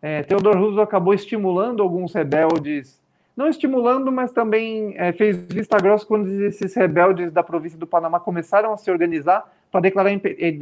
É, 0.02 0.24
Theodore 0.24 0.60
Roosevelt 0.60 0.88
acabou 0.88 1.14
estimulando 1.14 1.82
alguns 1.82 2.14
rebeldes, 2.14 3.02
não 3.38 3.48
estimulando, 3.48 4.12
mas 4.12 4.32
também 4.32 4.96
é, 4.98 5.14
fez 5.14 5.38
vista 5.38 5.78
grossa 5.78 6.06
quando 6.06 6.28
esses 6.44 6.74
rebeldes 6.76 7.32
da 7.32 7.44
província 7.44 7.78
do 7.78 7.88
Panamá 7.88 8.20
começaram 8.20 8.74
a 8.74 8.78
se 8.78 8.92
organizar 8.92 9.50
para 9.72 9.80
declarar 9.80 10.10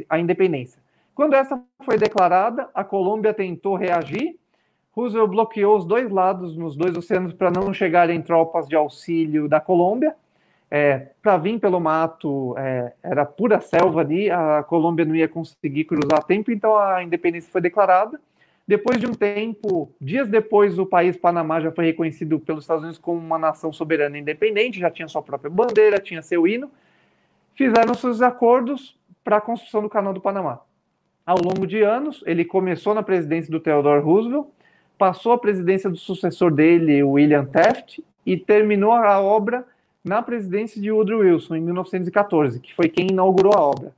a 0.08 0.18
independência. 0.18 0.78
Quando 1.14 1.34
essa 1.34 1.60
foi 1.82 1.96
declarada, 1.96 2.68
a 2.74 2.84
Colômbia 2.84 3.32
tentou 3.32 3.74
reagir 3.74 4.38
Roosevelt 4.96 5.28
bloqueou 5.28 5.76
os 5.76 5.84
dois 5.84 6.10
lados 6.10 6.56
nos 6.56 6.74
dois 6.74 6.96
oceanos 6.96 7.34
para 7.34 7.50
não 7.50 7.72
chegarem 7.72 8.22
tropas 8.22 8.66
de 8.66 8.74
auxílio 8.74 9.46
da 9.46 9.60
Colômbia. 9.60 10.16
É, 10.70 11.10
para 11.22 11.36
vir 11.36 11.60
pelo 11.60 11.78
mato, 11.78 12.56
é, 12.56 12.92
era 13.02 13.24
pura 13.26 13.60
selva 13.60 14.00
ali, 14.00 14.30
a 14.30 14.64
Colômbia 14.64 15.04
não 15.04 15.14
ia 15.14 15.28
conseguir 15.28 15.84
cruzar 15.84 16.18
a 16.18 16.22
tempo, 16.22 16.50
então 16.50 16.76
a 16.76 17.04
independência 17.04 17.52
foi 17.52 17.60
declarada. 17.60 18.18
Depois 18.66 18.98
de 18.98 19.06
um 19.06 19.12
tempo, 19.12 19.92
dias 20.00 20.28
depois, 20.28 20.76
o 20.78 20.84
país 20.84 21.16
Panamá 21.16 21.60
já 21.60 21.70
foi 21.70 21.84
reconhecido 21.86 22.40
pelos 22.40 22.64
Estados 22.64 22.82
Unidos 22.82 22.98
como 22.98 23.18
uma 23.18 23.38
nação 23.38 23.72
soberana 23.72 24.18
e 24.18 24.20
independente, 24.20 24.80
já 24.80 24.90
tinha 24.90 25.06
sua 25.06 25.22
própria 25.22 25.48
bandeira, 25.48 26.00
tinha 26.00 26.20
seu 26.20 26.48
hino. 26.48 26.70
Fizeram 27.54 27.94
seus 27.94 28.20
acordos 28.20 28.98
para 29.22 29.36
a 29.36 29.40
construção 29.40 29.82
do 29.82 29.88
Canal 29.88 30.12
do 30.12 30.20
Panamá. 30.20 30.60
Ao 31.24 31.36
longo 31.38 31.66
de 31.66 31.82
anos, 31.82 32.22
ele 32.26 32.44
começou 32.44 32.92
na 32.92 33.02
presidência 33.02 33.50
do 33.50 33.60
Theodore 33.60 34.02
Roosevelt, 34.02 34.48
passou 34.98 35.32
a 35.32 35.38
presidência 35.38 35.88
do 35.88 35.96
sucessor 35.96 36.52
dele, 36.52 37.02
William 37.02 37.44
Taft, 37.44 38.00
e 38.24 38.36
terminou 38.36 38.92
a 38.92 39.20
obra 39.20 39.64
na 40.04 40.22
presidência 40.22 40.80
de 40.80 40.90
Woodrow 40.90 41.20
Wilson, 41.20 41.56
em 41.56 41.60
1914, 41.60 42.60
que 42.60 42.74
foi 42.74 42.88
quem 42.88 43.08
inaugurou 43.10 43.52
a 43.54 43.60
obra. 43.60 43.94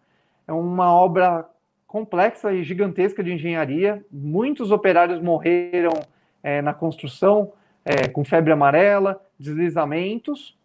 É 0.47 0.53
uma 0.53 0.93
obra 0.93 1.47
complexa 1.89 2.53
e 2.53 2.62
gigantesca 2.62 3.24
de 3.24 3.32
engenharia. 3.32 4.05
Muitos 4.12 4.70
operários 4.70 5.20
morreram 5.20 5.95
é, 6.43 6.61
na 6.61 6.74
construção, 6.74 7.53
é, 7.84 8.07
com 8.07 8.22
febre 8.24 8.53
amarela, 8.53 9.20
deslizamentos, 9.41 10.57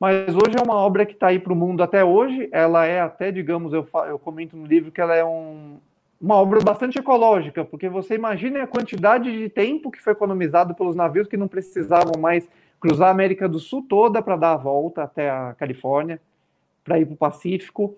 mas 0.00 0.34
hoje 0.34 0.56
é 0.58 0.62
uma 0.62 0.74
obra 0.74 1.04
que 1.04 1.12
está 1.12 1.26
aí 1.26 1.38
para 1.38 1.52
o 1.52 1.56
mundo 1.56 1.82
até 1.82 2.02
hoje. 2.02 2.48
Ela 2.50 2.86
é 2.86 3.02
até, 3.02 3.30
digamos, 3.30 3.74
eu, 3.74 3.86
eu 4.08 4.18
comento 4.18 4.56
no 4.56 4.64
livro 4.64 4.90
que 4.90 5.00
ela 5.00 5.14
é 5.14 5.22
um, 5.22 5.76
uma 6.18 6.36
obra 6.36 6.58
bastante 6.60 6.98
ecológica, 6.98 7.62
porque 7.62 7.86
você 7.86 8.14
imagina 8.14 8.62
a 8.62 8.66
quantidade 8.66 9.30
de 9.30 9.50
tempo 9.50 9.90
que 9.90 10.00
foi 10.00 10.14
economizado 10.14 10.74
pelos 10.74 10.96
navios 10.96 11.28
que 11.28 11.36
não 11.36 11.46
precisavam 11.46 12.18
mais 12.18 12.48
cruzar 12.80 13.08
a 13.08 13.10
América 13.10 13.46
do 13.46 13.58
Sul 13.58 13.84
toda 13.86 14.22
para 14.22 14.36
dar 14.36 14.54
a 14.54 14.56
volta 14.56 15.02
até 15.02 15.28
a 15.28 15.54
Califórnia, 15.58 16.18
para 16.82 16.98
ir 16.98 17.04
para 17.04 17.14
o 17.14 17.18
Pacífico. 17.18 17.94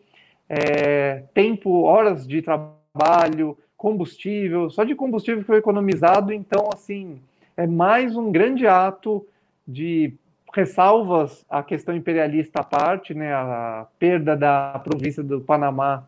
É, 0.55 1.23
tempo, 1.33 1.85
horas 1.85 2.27
de 2.27 2.43
trabalho, 2.43 3.57
combustível, 3.75 4.69
só 4.69 4.85
de 4.85 4.95
combustível 4.95 5.43
foi 5.45 5.57
economizado, 5.57 6.31
então, 6.31 6.69
assim, 6.71 7.19
é 7.57 7.67
mais 7.67 8.15
um 8.15 8.31
grande 8.31 8.67
ato 8.67 9.27
de 9.67 10.13
ressalvas 10.55 11.43
à 11.49 11.63
questão 11.63 11.97
imperialista 11.97 12.61
à 12.61 12.65
parte, 12.65 13.15
né, 13.15 13.33
a 13.33 13.87
perda 13.99 14.37
da 14.37 14.79
província 14.85 15.23
do 15.23 15.41
Panamá 15.41 16.05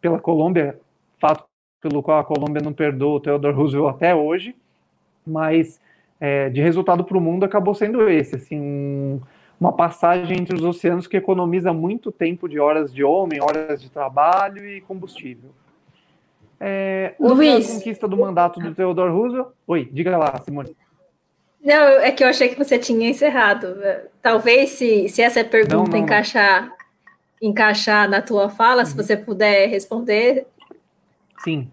pela 0.00 0.20
Colômbia, 0.20 0.78
fato 1.18 1.44
pelo 1.80 2.00
qual 2.00 2.20
a 2.20 2.24
Colômbia 2.24 2.62
não 2.62 2.72
perdoa 2.72 3.16
o 3.16 3.20
Theodore 3.20 3.56
Roosevelt 3.56 3.96
até 3.96 4.14
hoje, 4.14 4.54
mas 5.26 5.80
é, 6.20 6.48
de 6.48 6.60
resultado 6.60 7.02
para 7.02 7.18
o 7.18 7.20
mundo 7.20 7.44
acabou 7.44 7.74
sendo 7.74 8.08
esse, 8.08 8.36
assim, 8.36 9.20
uma 9.60 9.72
passagem 9.72 10.38
entre 10.38 10.54
os 10.54 10.62
oceanos 10.62 11.06
que 11.06 11.16
economiza 11.16 11.72
muito 11.72 12.12
tempo 12.12 12.48
de 12.48 12.60
horas 12.60 12.92
de 12.92 13.02
homem, 13.02 13.40
horas 13.42 13.80
de 13.80 13.90
trabalho 13.90 14.66
e 14.66 14.80
combustível. 14.80 15.50
É, 16.60 17.14
Luiz, 17.18 17.70
a 17.70 17.74
conquista 17.74 18.08
do 18.08 18.16
mandato 18.16 18.60
do 18.60 18.74
Theodore 18.74 19.12
Roosevelt. 19.12 19.48
Oi, 19.66 19.88
diga 19.92 20.16
lá, 20.16 20.40
Simone. 20.40 20.76
Não, 21.62 21.74
é 21.74 22.10
que 22.12 22.22
eu 22.22 22.28
achei 22.28 22.48
que 22.48 22.58
você 22.58 22.78
tinha 22.78 23.08
encerrado. 23.08 23.76
Talvez 24.22 24.70
se, 24.70 25.08
se 25.08 25.22
essa 25.22 25.44
pergunta 25.44 25.76
não, 25.76 25.84
não, 25.84 25.98
encaixar, 25.98 26.72
encaixar 27.42 28.08
na 28.08 28.22
tua 28.22 28.48
fala, 28.48 28.82
uhum. 28.82 28.86
se 28.86 28.96
você 28.96 29.16
puder 29.16 29.68
responder, 29.68 30.46
Sim. 31.42 31.70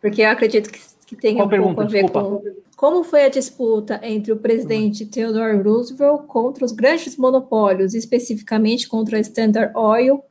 Porque 0.00 0.22
eu 0.22 0.30
acredito 0.30 0.70
que, 0.70 0.80
que 1.06 1.16
tem 1.16 1.36
Qual 1.36 1.46
um 1.46 1.50
pergunta? 1.50 1.74
pouco 1.74 1.88
a 1.88 1.92
ver 1.92 2.02
Desculpa. 2.04 2.28
com 2.28 2.65
como 2.76 3.02
foi 3.02 3.24
a 3.24 3.30
disputa 3.30 3.98
entre 4.02 4.30
o 4.30 4.36
presidente 4.36 5.06
Theodore 5.06 5.62
Roosevelt 5.62 6.26
contra 6.26 6.62
os 6.62 6.72
grandes 6.72 7.16
monopólios, 7.16 7.94
especificamente 7.94 8.86
contra 8.86 9.16
a 9.16 9.20
Standard 9.20 9.72
Oil, 9.74 10.22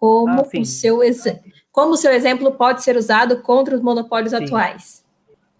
como 0.00 0.40
ah, 0.40 0.42
o 0.42 0.64
seu 0.64 0.98
como 1.70 1.92
o 1.92 1.96
seu 1.96 2.10
exemplo 2.10 2.50
pode 2.52 2.82
ser 2.82 2.96
usado 2.96 3.40
contra 3.40 3.76
os 3.76 3.80
monopólios 3.80 4.32
sim. 4.32 4.44
atuais? 4.44 5.06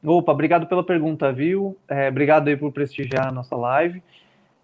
Opa, 0.04 0.32
obrigado 0.32 0.66
pela 0.66 0.84
pergunta, 0.84 1.32
viu? 1.32 1.76
É, 1.88 2.08
obrigado 2.08 2.48
aí 2.48 2.56
por 2.56 2.72
prestigiar 2.72 3.28
a 3.28 3.32
nossa 3.32 3.54
live. 3.54 4.02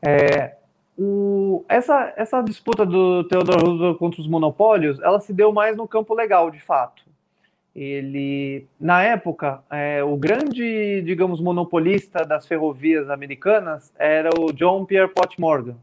É, 0.04 0.56
o, 0.98 1.64
essa, 1.68 2.12
essa 2.16 2.42
disputa 2.42 2.84
do 2.84 3.22
Theodore 3.28 3.62
Roosevelt 3.64 3.98
contra 3.98 4.20
os 4.20 4.26
monopólios, 4.26 4.98
ela 5.00 5.20
se 5.20 5.32
deu 5.32 5.52
mais 5.52 5.76
no 5.76 5.86
campo 5.86 6.12
legal, 6.12 6.50
de 6.50 6.60
fato 6.60 7.07
ele 7.78 8.66
na 8.80 9.02
época 9.02 9.62
é, 9.70 10.02
o 10.02 10.16
grande 10.16 11.00
digamos 11.02 11.40
monopolista 11.40 12.24
das 12.24 12.44
ferrovias 12.44 13.08
americanas 13.08 13.92
era 13.96 14.30
o 14.36 14.52
John 14.52 14.84
Pierpont 14.84 15.40
Morgan 15.40 15.76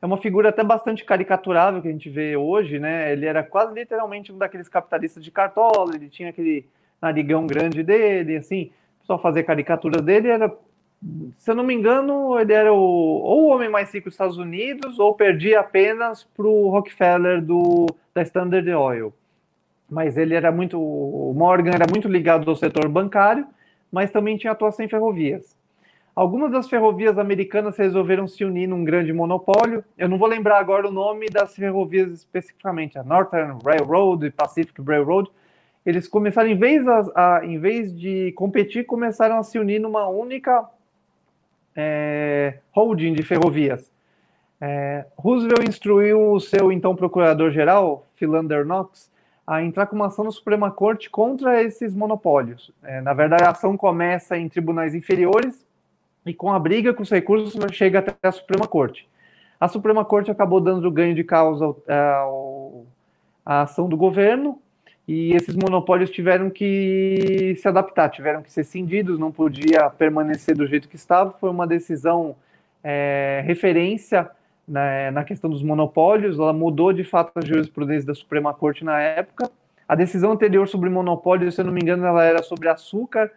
é 0.00 0.06
uma 0.06 0.18
figura 0.18 0.50
até 0.50 0.62
bastante 0.62 1.04
caricaturável 1.04 1.82
que 1.82 1.88
a 1.88 1.90
gente 1.90 2.08
vê 2.08 2.36
hoje 2.36 2.78
né? 2.78 3.12
Ele 3.12 3.26
era 3.26 3.42
quase 3.42 3.74
literalmente 3.74 4.32
um 4.32 4.38
daqueles 4.38 4.68
capitalistas 4.68 5.24
de 5.24 5.30
cartola 5.32 5.96
ele 5.96 6.08
tinha 6.08 6.28
aquele 6.28 6.68
narigão 7.02 7.46
grande 7.46 7.82
dele 7.82 8.36
assim 8.36 8.70
só 9.02 9.18
fazer 9.18 9.42
caricaturas 9.42 10.02
dele 10.02 10.28
era 10.28 10.54
se 11.36 11.50
eu 11.50 11.56
não 11.56 11.64
me 11.64 11.74
engano 11.74 12.38
ele 12.38 12.52
era 12.52 12.72
o, 12.72 12.76
ou 12.78 13.42
o 13.42 13.48
homem 13.48 13.68
mais 13.68 13.92
rico 13.92 14.08
dos 14.08 14.14
Estados 14.14 14.38
Unidos 14.38 15.00
ou 15.00 15.14
perdia 15.14 15.60
apenas 15.60 16.22
para 16.22 16.46
o 16.46 16.68
Rockefeller 16.68 17.42
do 17.42 17.86
da 18.14 18.22
Standard 18.22 18.72
Oil 18.72 19.12
mas 19.90 20.16
ele 20.16 20.34
era 20.34 20.50
muito, 20.50 20.80
o 20.80 21.32
Morgan 21.34 21.72
era 21.74 21.86
muito 21.90 22.08
ligado 22.08 22.48
ao 22.48 22.56
setor 22.56 22.88
bancário, 22.88 23.46
mas 23.90 24.10
também 24.10 24.36
tinha 24.36 24.52
atuação 24.52 24.84
em 24.84 24.88
ferrovias. 24.88 25.56
Algumas 26.14 26.52
das 26.52 26.68
ferrovias 26.68 27.18
americanas 27.18 27.76
resolveram 27.76 28.28
se 28.28 28.44
unir 28.44 28.68
num 28.68 28.84
grande 28.84 29.12
monopólio. 29.12 29.84
Eu 29.98 30.08
não 30.08 30.16
vou 30.16 30.28
lembrar 30.28 30.60
agora 30.60 30.88
o 30.88 30.92
nome 30.92 31.26
das 31.26 31.56
ferrovias 31.56 32.12
especificamente, 32.12 32.96
a 32.96 33.02
Northern 33.02 33.58
Railroad 33.64 34.24
e 34.24 34.30
Pacific 34.30 34.80
Railroad. 34.80 35.28
Eles 35.84 36.06
começaram, 36.06 36.48
em 36.48 36.56
vez, 36.56 36.86
a, 36.86 37.02
a, 37.14 37.44
em 37.44 37.58
vez 37.58 37.92
de 37.92 38.32
competir, 38.32 38.86
começaram 38.86 39.38
a 39.38 39.42
se 39.42 39.58
unir 39.58 39.80
numa 39.80 40.08
única 40.08 40.64
é, 41.74 42.58
holding 42.70 43.12
de 43.12 43.24
ferrovias. 43.24 43.92
É, 44.60 45.04
Roosevelt 45.16 45.68
instruiu 45.68 46.32
o 46.32 46.40
seu 46.40 46.70
então 46.70 46.94
procurador-geral, 46.94 48.06
Philander 48.14 48.64
Knox, 48.64 49.10
a 49.46 49.62
entrar 49.62 49.86
com 49.86 49.96
uma 49.96 50.06
ação 50.06 50.24
na 50.24 50.30
Suprema 50.30 50.70
Corte 50.70 51.10
contra 51.10 51.62
esses 51.62 51.94
monopólios. 51.94 52.70
É, 52.82 53.00
na 53.00 53.12
verdade, 53.12 53.44
a 53.44 53.50
ação 53.50 53.76
começa 53.76 54.36
em 54.38 54.48
tribunais 54.48 54.94
inferiores 54.94 55.66
e 56.24 56.32
com 56.32 56.52
a 56.52 56.58
briga 56.58 56.94
com 56.94 57.02
os 57.02 57.10
recursos 57.10 57.54
chega 57.74 57.98
até 57.98 58.14
a 58.22 58.32
Suprema 58.32 58.66
Corte. 58.66 59.08
A 59.60 59.68
Suprema 59.68 60.04
Corte 60.04 60.30
acabou 60.30 60.60
dando 60.60 60.90
ganho 60.90 61.14
de 61.14 61.22
causa 61.22 61.64
ao, 61.64 61.82
ao, 61.88 62.86
à 63.44 63.62
ação 63.62 63.88
do 63.88 63.96
governo 63.96 64.58
e 65.06 65.32
esses 65.34 65.54
monopólios 65.54 66.10
tiveram 66.10 66.48
que 66.48 67.54
se 67.58 67.68
adaptar, 67.68 68.08
tiveram 68.08 68.42
que 68.42 68.50
ser 68.50 68.64
cindidos, 68.64 69.18
não 69.18 69.30
podia 69.30 69.90
permanecer 69.90 70.56
do 70.56 70.66
jeito 70.66 70.88
que 70.88 70.96
estava. 70.96 71.32
Foi 71.32 71.50
uma 71.50 71.66
decisão 71.66 72.34
é, 72.82 73.42
referência 73.44 74.30
na, 74.66 75.10
na 75.10 75.24
questão 75.24 75.50
dos 75.50 75.62
monopólios, 75.62 76.38
ela 76.38 76.52
mudou 76.52 76.92
de 76.92 77.04
fato 77.04 77.32
a 77.36 77.44
jurisprudência 77.44 78.06
da 78.06 78.14
Suprema 78.14 78.52
Corte 78.54 78.84
na 78.84 79.00
época. 79.00 79.50
A 79.86 79.94
decisão 79.94 80.32
anterior 80.32 80.66
sobre 80.66 80.88
monopólios, 80.88 81.54
se 81.54 81.60
eu 81.60 81.64
não 81.64 81.72
me 81.72 81.80
engano, 81.80 82.06
ela 82.06 82.24
era 82.24 82.42
sobre 82.42 82.68
açúcar, 82.68 83.30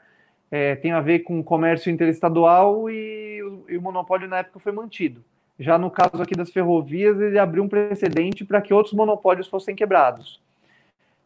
é, 0.50 0.76
tem 0.76 0.92
a 0.92 1.02
ver 1.02 1.20
com 1.20 1.44
comércio 1.44 1.92
interestadual 1.92 2.90
e, 2.90 3.40
e 3.68 3.78
o 3.78 3.82
monopólio 3.82 4.28
na 4.28 4.38
época 4.38 4.60
foi 4.60 4.72
mantido. 4.72 5.22
Já 5.60 5.78
no 5.78 5.92
caso 5.92 6.22
aqui 6.22 6.36
das 6.36 6.52
ferrovias, 6.52 7.20
ele 7.20 7.40
abriu 7.40 7.64
um 7.64 7.68
precedente 7.68 8.46
para 8.46 8.62
que 8.62 8.74
outros 8.74 8.94
monopólios 8.94 9.48
fossem 9.48 9.76
quebrados. 9.76 10.40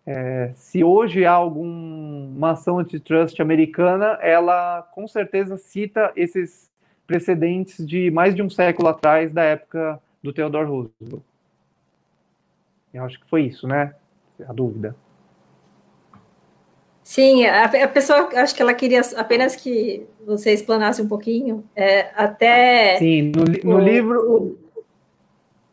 É, 0.05 0.51
se 0.55 0.83
hoje 0.83 1.25
há 1.25 1.33
alguma 1.33 2.51
ação 2.51 2.79
antitrust 2.79 3.39
americana, 3.39 4.17
ela 4.21 4.81
com 4.93 5.07
certeza 5.07 5.57
cita 5.57 6.11
esses 6.15 6.70
precedentes 7.11 7.85
de 7.85 8.09
mais 8.09 8.33
de 8.33 8.41
um 8.41 8.49
século 8.49 8.87
atrás, 8.87 9.33
da 9.33 9.43
época 9.43 9.99
do 10.23 10.31
Theodore 10.31 10.67
Roosevelt. 10.67 11.23
Eu 12.93 13.03
acho 13.03 13.19
que 13.19 13.29
foi 13.29 13.43
isso, 13.43 13.67
né? 13.67 13.93
A 14.47 14.53
dúvida. 14.53 14.95
Sim, 17.03 17.45
a, 17.45 17.65
a, 17.65 17.87
pessoa, 17.87 18.29
acho 18.35 18.55
que 18.55 18.61
ela 18.61 18.73
queria 18.73 19.01
apenas 19.17 19.55
que 19.55 20.07
você 20.25 20.51
explanasse 20.53 21.01
um 21.01 21.07
pouquinho, 21.07 21.63
é, 21.75 22.09
até... 22.15 22.97
Sim, 22.99 23.33
no, 23.35 23.43
no 23.69 23.77
o, 23.77 23.79
livro... 23.79 24.57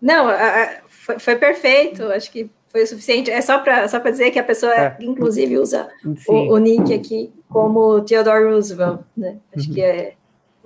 Não, 0.00 0.28
a, 0.28 0.80
foi, 0.88 1.18
foi, 1.18 1.36
perfeito, 1.36 2.04
acho 2.06 2.32
que 2.32 2.50
foi 2.66 2.82
o 2.82 2.86
suficiente. 2.86 3.30
É 3.30 3.40
só 3.40 3.58
para 3.58 3.86
só 3.88 3.98
dizer 3.98 4.30
que 4.30 4.38
a 4.38 4.44
pessoa, 4.44 4.74
é. 4.74 4.96
inclusive, 5.00 5.58
usa 5.58 5.88
o, 6.26 6.54
o, 6.54 6.58
nick 6.58 6.92
aqui 6.92 7.32
como 7.48 8.00
Theodore 8.02 8.44
Roosevelt, 8.44 9.00
né? 9.16 9.38
Acho 9.54 9.68
uhum. 9.68 9.74
que 9.74 9.80
é 9.80 10.14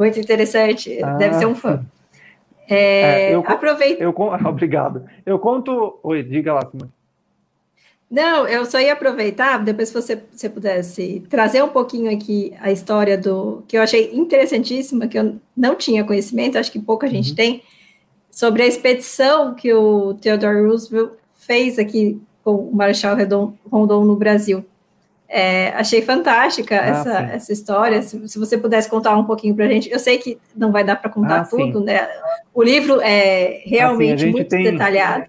muito 0.02 0.18
interessante, 0.18 1.02
ah, 1.02 1.14
deve 1.14 1.34
ser 1.36 1.46
um 1.46 1.54
fã. 1.54 1.84
É, 2.68 3.30
é, 3.30 3.34
eu, 3.34 3.44
aproveita. 3.46 4.02
Eu, 4.02 4.14
obrigado. 4.46 5.04
Eu 5.24 5.38
conto. 5.38 5.98
Oi, 6.02 6.22
diga 6.22 6.54
lá, 6.54 6.66
Simone. 6.68 6.90
Não, 8.10 8.46
eu 8.46 8.66
só 8.66 8.78
ia 8.78 8.92
aproveitar, 8.92 9.56
depois 9.58 9.88
se 9.88 9.94
você, 9.94 10.22
você 10.30 10.46
pudesse 10.46 11.24
trazer 11.30 11.62
um 11.62 11.68
pouquinho 11.68 12.12
aqui 12.12 12.52
a 12.60 12.70
história 12.70 13.16
do 13.16 13.64
que 13.66 13.74
eu 13.74 13.80
achei 13.80 14.12
interessantíssima, 14.12 15.06
que 15.06 15.18
eu 15.18 15.36
não 15.56 15.74
tinha 15.74 16.04
conhecimento, 16.04 16.58
acho 16.58 16.70
que 16.70 16.78
pouca 16.78 17.08
gente 17.08 17.30
uhum. 17.30 17.36
tem, 17.36 17.62
sobre 18.30 18.64
a 18.64 18.66
expedição 18.66 19.54
que 19.54 19.72
o 19.72 20.12
Theodore 20.14 20.60
Roosevelt 20.60 21.12
fez 21.36 21.78
aqui 21.78 22.20
com 22.44 22.56
o 22.56 22.74
Marechal 22.74 23.16
Rondon 23.70 24.04
no 24.04 24.16
Brasil. 24.16 24.62
É, 25.34 25.68
achei 25.70 26.02
fantástica 26.02 26.78
ah, 26.78 26.86
essa, 26.86 27.18
essa 27.32 27.52
história. 27.54 28.02
Se, 28.02 28.28
se, 28.28 28.38
você 28.38 28.58
pudesse 28.58 28.90
contar 28.90 29.16
um 29.16 29.24
pouquinho 29.24 29.54
para 29.54 29.64
a 29.64 29.68
gente, 29.68 29.90
eu 29.90 29.98
sei 29.98 30.18
que 30.18 30.38
não 30.54 30.70
vai 30.70 30.84
dar 30.84 30.96
para 30.96 31.10
contar 31.10 31.40
ah, 31.40 31.44
tudo, 31.46 31.78
sim. 31.78 31.84
né? 31.86 32.06
O 32.52 32.62
livro 32.62 33.00
é 33.00 33.62
realmente 33.64 34.24
assim, 34.24 34.30
muito 34.30 34.48
tem... 34.50 34.64
detalhado. 34.64 35.24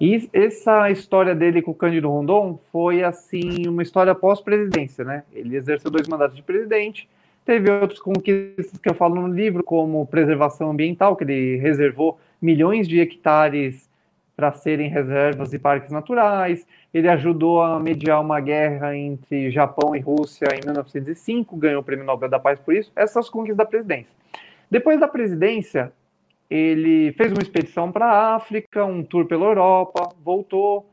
E 0.00 0.30
essa 0.32 0.88
história 0.92 1.34
dele 1.34 1.60
com 1.62 1.72
o 1.72 1.74
Cândido 1.74 2.08
Rondon 2.08 2.60
foi 2.70 3.02
assim 3.02 3.66
uma 3.66 3.82
história 3.82 4.14
pós-presidência, 4.14 5.04
né? 5.04 5.24
Ele 5.32 5.56
exerceu 5.56 5.90
dois 5.90 6.06
mandatos 6.06 6.36
de 6.36 6.44
presidente, 6.44 7.08
teve 7.44 7.68
outros 7.72 7.98
conquistas 7.98 8.78
que 8.80 8.88
eu 8.88 8.94
falo 8.94 9.16
no 9.16 9.26
livro, 9.26 9.64
como 9.64 10.06
preservação 10.06 10.70
ambiental, 10.70 11.16
que 11.16 11.24
ele 11.24 11.56
reservou 11.56 12.20
milhões 12.40 12.86
de 12.86 13.00
hectares 13.00 13.90
para 14.36 14.52
serem 14.52 14.88
reservas 14.88 15.52
e 15.52 15.58
parques 15.58 15.90
naturais. 15.90 16.64
Ele 16.92 17.08
ajudou 17.08 17.62
a 17.62 17.78
mediar 17.78 18.20
uma 18.20 18.40
guerra 18.40 18.96
entre 18.96 19.50
Japão 19.50 19.94
e 19.94 20.00
Rússia 20.00 20.48
em 20.54 20.64
1905, 20.64 21.56
ganhou 21.56 21.80
o 21.80 21.84
Prêmio 21.84 22.04
Nobel 22.04 22.28
da 22.28 22.38
Paz 22.38 22.58
por 22.58 22.74
isso. 22.74 22.90
Essas 22.96 23.28
conquistas 23.28 23.56
da 23.56 23.64
presidência. 23.64 24.10
Depois 24.70 24.98
da 24.98 25.06
presidência, 25.06 25.92
ele 26.48 27.12
fez 27.12 27.32
uma 27.32 27.42
expedição 27.42 27.92
para 27.92 28.06
a 28.06 28.34
África, 28.34 28.84
um 28.84 29.04
tour 29.04 29.26
pela 29.26 29.46
Europa, 29.46 30.08
voltou, 30.24 30.84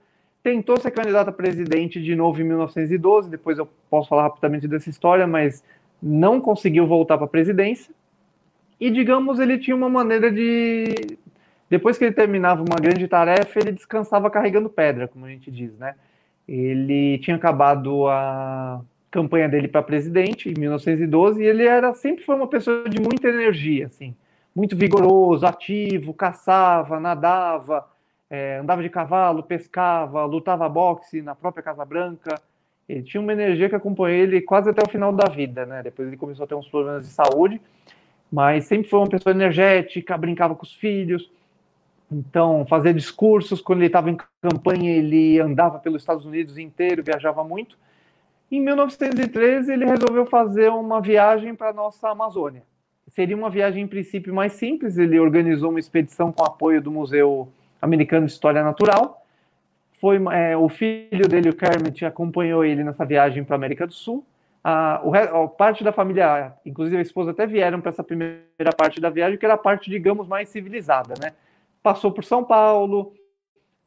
tentou 0.43 0.77
ser 0.79 0.91
candidato 0.91 1.29
a 1.29 1.33
presidente 1.33 2.01
de 2.01 2.15
novo 2.15 2.39
em 2.39 2.43
1912. 2.43 3.29
Depois 3.29 3.57
eu 3.57 3.67
posso 3.89 4.07
falar 4.07 4.23
rapidamente 4.23 4.67
dessa 4.67 4.89
história, 4.89 5.25
mas 5.25 5.63
não 6.01 6.39
conseguiu 6.39 6.85
voltar 6.85 7.17
para 7.17 7.25
a 7.25 7.29
presidência. 7.29 7.93
E 8.79 8.91
digamos, 8.91 9.39
ele 9.39 9.57
tinha 9.57 9.75
uma 9.75 9.89
maneira 9.89 10.31
de 10.31 11.17
depois 11.69 11.97
que 11.97 12.05
ele 12.05 12.13
terminava 12.13 12.63
uma 12.63 12.77
grande 12.77 13.07
tarefa, 13.07 13.59
ele 13.59 13.71
descansava 13.71 14.29
carregando 14.29 14.69
pedra, 14.69 15.07
como 15.07 15.25
a 15.25 15.29
gente 15.29 15.51
diz, 15.51 15.77
né? 15.77 15.95
Ele 16.47 17.17
tinha 17.19 17.35
acabado 17.35 18.07
a 18.07 18.81
campanha 19.11 19.49
dele 19.49 19.67
para 19.67 19.81
presidente 19.81 20.49
em 20.49 20.59
1912 20.59 21.41
e 21.41 21.45
ele 21.45 21.65
era 21.65 21.93
sempre 21.93 22.23
foi 22.23 22.35
uma 22.35 22.47
pessoa 22.47 22.89
de 22.89 23.01
muita 23.01 23.27
energia, 23.27 23.87
assim, 23.87 24.15
muito 24.55 24.75
vigoroso, 24.75 25.45
ativo, 25.45 26.13
caçava, 26.13 26.99
nadava, 26.99 27.85
é, 28.29 28.57
andava 28.57 28.81
de 28.81 28.89
cavalo, 28.89 29.43
pescava, 29.43 30.23
lutava 30.25 30.67
boxe 30.69 31.21
na 31.21 31.35
própria 31.35 31.63
Casa 31.63 31.85
Branca. 31.85 32.41
Ele 32.87 33.03
tinha 33.03 33.21
uma 33.21 33.33
energia 33.33 33.67
que 33.67 33.75
acompanhou 33.75 34.17
ele 34.17 34.41
quase 34.41 34.69
até 34.69 34.81
o 34.81 34.89
final 34.89 35.11
da 35.11 35.29
vida, 35.29 35.65
né? 35.65 35.83
Depois 35.83 36.07
ele 36.07 36.17
começou 36.17 36.45
a 36.45 36.47
ter 36.47 36.55
uns 36.55 36.67
problemas 36.69 37.05
de 37.05 37.13
saúde, 37.13 37.61
mas 38.31 38.65
sempre 38.65 38.89
foi 38.89 38.99
uma 38.99 39.09
pessoa 39.09 39.33
energética, 39.33 40.17
brincava 40.17 40.55
com 40.55 40.63
os 40.63 40.73
filhos. 40.73 41.29
Então, 42.11 42.65
fazia 42.67 42.93
discursos. 42.93 43.61
Quando 43.61 43.79
ele 43.79 43.87
estava 43.87 44.09
em 44.09 44.17
campanha, 44.41 44.91
ele 44.91 45.39
andava 45.39 45.79
pelos 45.79 46.01
Estados 46.01 46.25
Unidos 46.25 46.57
inteiro, 46.57 47.03
viajava 47.03 47.43
muito. 47.43 47.77
Em 48.49 48.61
1913, 48.61 49.73
ele 49.73 49.85
resolveu 49.85 50.25
fazer 50.25 50.69
uma 50.69 51.01
viagem 51.01 51.53
para 51.53 51.69
a 51.69 51.73
nossa 51.73 52.09
Amazônia. 52.09 52.63
Seria 53.09 53.35
uma 53.35 53.49
viagem, 53.49 53.83
em 53.83 53.87
princípio, 53.87 54.33
mais 54.33 54.53
simples. 54.53 54.97
Ele 54.97 55.19
organizou 55.19 55.69
uma 55.69 55.79
expedição 55.79 56.31
com 56.31 56.43
apoio 56.43 56.81
do 56.81 56.89
Museu 56.89 57.49
Americano 57.81 58.25
de 58.25 58.31
História 58.31 58.63
Natural. 58.63 59.25
Foi 59.99 60.17
é, 60.31 60.55
o 60.55 60.69
filho 60.69 61.27
dele, 61.27 61.49
o 61.49 61.55
Kermit, 61.55 62.05
acompanhou 62.05 62.63
ele 62.63 62.83
nessa 62.83 63.03
viagem 63.03 63.43
para 63.43 63.55
a 63.55 63.57
América 63.57 63.85
do 63.85 63.93
Sul. 63.93 64.25
A, 64.63 65.01
parte 65.57 65.83
da 65.83 65.91
família, 65.91 66.53
inclusive 66.65 66.97
a 66.97 67.01
esposa, 67.01 67.31
até 67.31 67.47
vieram 67.47 67.79
para 67.79 67.89
essa 67.89 68.03
primeira 68.03 68.73
parte 68.77 68.99
da 68.99 69.09
viagem, 69.09 69.37
que 69.37 69.45
era 69.45 69.55
a 69.55 69.57
parte, 69.57 69.89
digamos, 69.89 70.27
mais 70.27 70.49
civilizada, 70.49 71.13
né? 71.19 71.31
Passou 71.81 72.11
por 72.11 72.23
São 72.23 72.43
Paulo, 72.43 73.13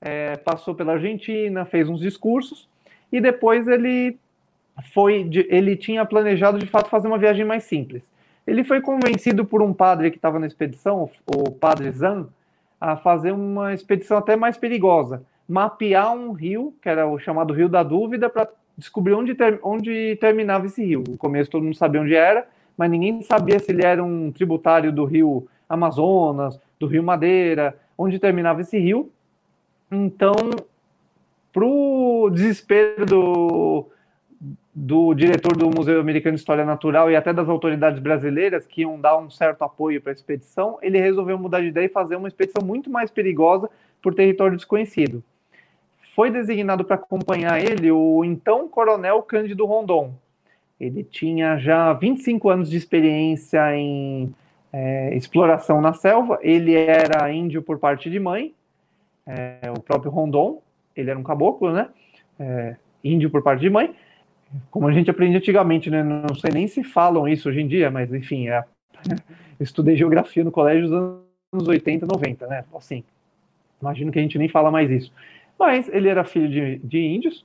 é, 0.00 0.36
passou 0.36 0.74
pela 0.74 0.94
Argentina, 0.94 1.64
fez 1.64 1.88
uns 1.88 2.00
discursos 2.00 2.68
e 3.12 3.20
depois 3.20 3.68
ele 3.68 4.18
foi, 4.92 5.28
ele 5.48 5.76
tinha 5.76 6.04
planejado 6.04 6.58
de 6.58 6.66
fato 6.66 6.88
fazer 6.88 7.08
uma 7.08 7.18
viagem 7.18 7.44
mais 7.44 7.64
simples. 7.64 8.02
Ele 8.46 8.64
foi 8.64 8.80
convencido 8.80 9.44
por 9.44 9.62
um 9.62 9.72
padre 9.72 10.10
que 10.10 10.16
estava 10.16 10.38
na 10.38 10.46
expedição, 10.46 11.10
o 11.26 11.50
padre 11.50 11.90
Zan, 11.90 12.28
a 12.80 12.96
fazer 12.96 13.32
uma 13.32 13.74
expedição 13.74 14.16
até 14.16 14.34
mais 14.36 14.56
perigosa, 14.56 15.22
mapear 15.46 16.14
um 16.14 16.32
rio, 16.32 16.74
que 16.80 16.88
era 16.88 17.06
o 17.06 17.18
chamado 17.18 17.52
Rio 17.52 17.68
da 17.68 17.82
Dúvida, 17.82 18.30
para 18.30 18.48
descobrir 18.76 19.12
onde, 19.12 19.34
ter, 19.34 19.60
onde 19.62 20.16
terminava 20.16 20.66
esse 20.66 20.82
rio. 20.82 21.04
No 21.06 21.18
começo 21.18 21.50
todo 21.50 21.62
mundo 21.62 21.76
sabia 21.76 22.00
onde 22.00 22.14
era, 22.14 22.48
mas 22.76 22.90
ninguém 22.90 23.20
sabia 23.20 23.58
se 23.58 23.70
ele 23.70 23.84
era 23.84 24.02
um 24.02 24.32
tributário 24.32 24.90
do 24.90 25.04
rio 25.04 25.46
Amazonas, 25.68 26.58
do 26.80 26.86
rio 26.86 27.02
Madeira, 27.02 27.78
onde 27.96 28.18
terminava 28.18 28.62
esse 28.62 28.78
rio. 28.78 29.12
Então, 29.92 30.34
para 31.52 31.64
o 31.64 32.30
desespero 32.30 33.04
do, 33.04 33.86
do 34.74 35.12
diretor 35.12 35.54
do 35.54 35.68
Museu 35.68 36.00
Americano 36.00 36.36
de 36.36 36.40
História 36.40 36.64
Natural 36.64 37.10
e 37.10 37.16
até 37.16 37.32
das 37.32 37.48
autoridades 37.48 38.00
brasileiras 38.00 38.66
que 38.66 38.80
iam 38.80 38.98
dar 38.98 39.18
um 39.18 39.28
certo 39.28 39.62
apoio 39.62 40.00
para 40.00 40.10
a 40.10 40.14
expedição, 40.14 40.78
ele 40.80 40.98
resolveu 40.98 41.38
mudar 41.38 41.60
de 41.60 41.66
ideia 41.66 41.84
e 41.84 41.90
fazer 41.90 42.16
uma 42.16 42.28
expedição 42.28 42.66
muito 42.66 42.88
mais 42.88 43.10
perigosa 43.10 43.68
por 44.00 44.14
território 44.14 44.56
desconhecido. 44.56 45.22
Foi 46.16 46.30
designado 46.30 46.84
para 46.84 46.96
acompanhar 46.96 47.62
ele 47.62 47.92
o 47.92 48.24
então 48.24 48.68
coronel 48.68 49.22
Cândido 49.22 49.66
Rondon. 49.66 50.14
Ele 50.80 51.04
tinha 51.04 51.58
já 51.58 51.92
25 51.92 52.48
anos 52.48 52.70
de 52.70 52.76
experiência 52.78 53.76
em 53.76 54.34
é, 54.72 55.14
exploração 55.14 55.80
na 55.80 55.92
selva. 55.92 56.38
Ele 56.42 56.74
era 56.74 57.32
índio 57.32 57.62
por 57.62 57.78
parte 57.78 58.10
de 58.10 58.18
mãe, 58.18 58.54
é, 59.26 59.70
o 59.70 59.80
próprio 59.80 60.10
Rondon, 60.10 60.62
ele 60.96 61.10
era 61.10 61.18
um 61.18 61.22
caboclo, 61.22 61.72
né? 61.72 61.88
É, 62.38 62.76
índio 63.02 63.30
por 63.30 63.42
parte 63.42 63.60
de 63.60 63.70
mãe. 63.70 63.94
Como 64.70 64.88
a 64.88 64.92
gente 64.92 65.10
aprende 65.10 65.36
antigamente, 65.36 65.90
né? 65.90 66.02
Não 66.02 66.34
sei 66.34 66.50
nem 66.52 66.66
se 66.66 66.82
falam 66.82 67.28
isso 67.28 67.48
hoje 67.48 67.60
em 67.60 67.68
dia, 67.68 67.90
mas 67.90 68.12
enfim, 68.12 68.48
é, 68.48 68.64
estudei 69.60 69.96
geografia 69.96 70.42
no 70.42 70.50
colégio 70.50 70.88
dos 70.88 70.92
anos 71.52 71.68
80, 71.68 72.06
90, 72.06 72.46
né? 72.46 72.64
Assim, 72.74 73.04
imagino 73.80 74.10
que 74.10 74.18
a 74.18 74.22
gente 74.22 74.38
nem 74.38 74.48
fala 74.48 74.70
mais 74.70 74.90
isso. 74.90 75.12
Mas 75.58 75.88
ele 75.88 76.08
era 76.08 76.24
filho 76.24 76.48
de, 76.48 76.78
de 76.78 76.98
índios, 76.98 77.44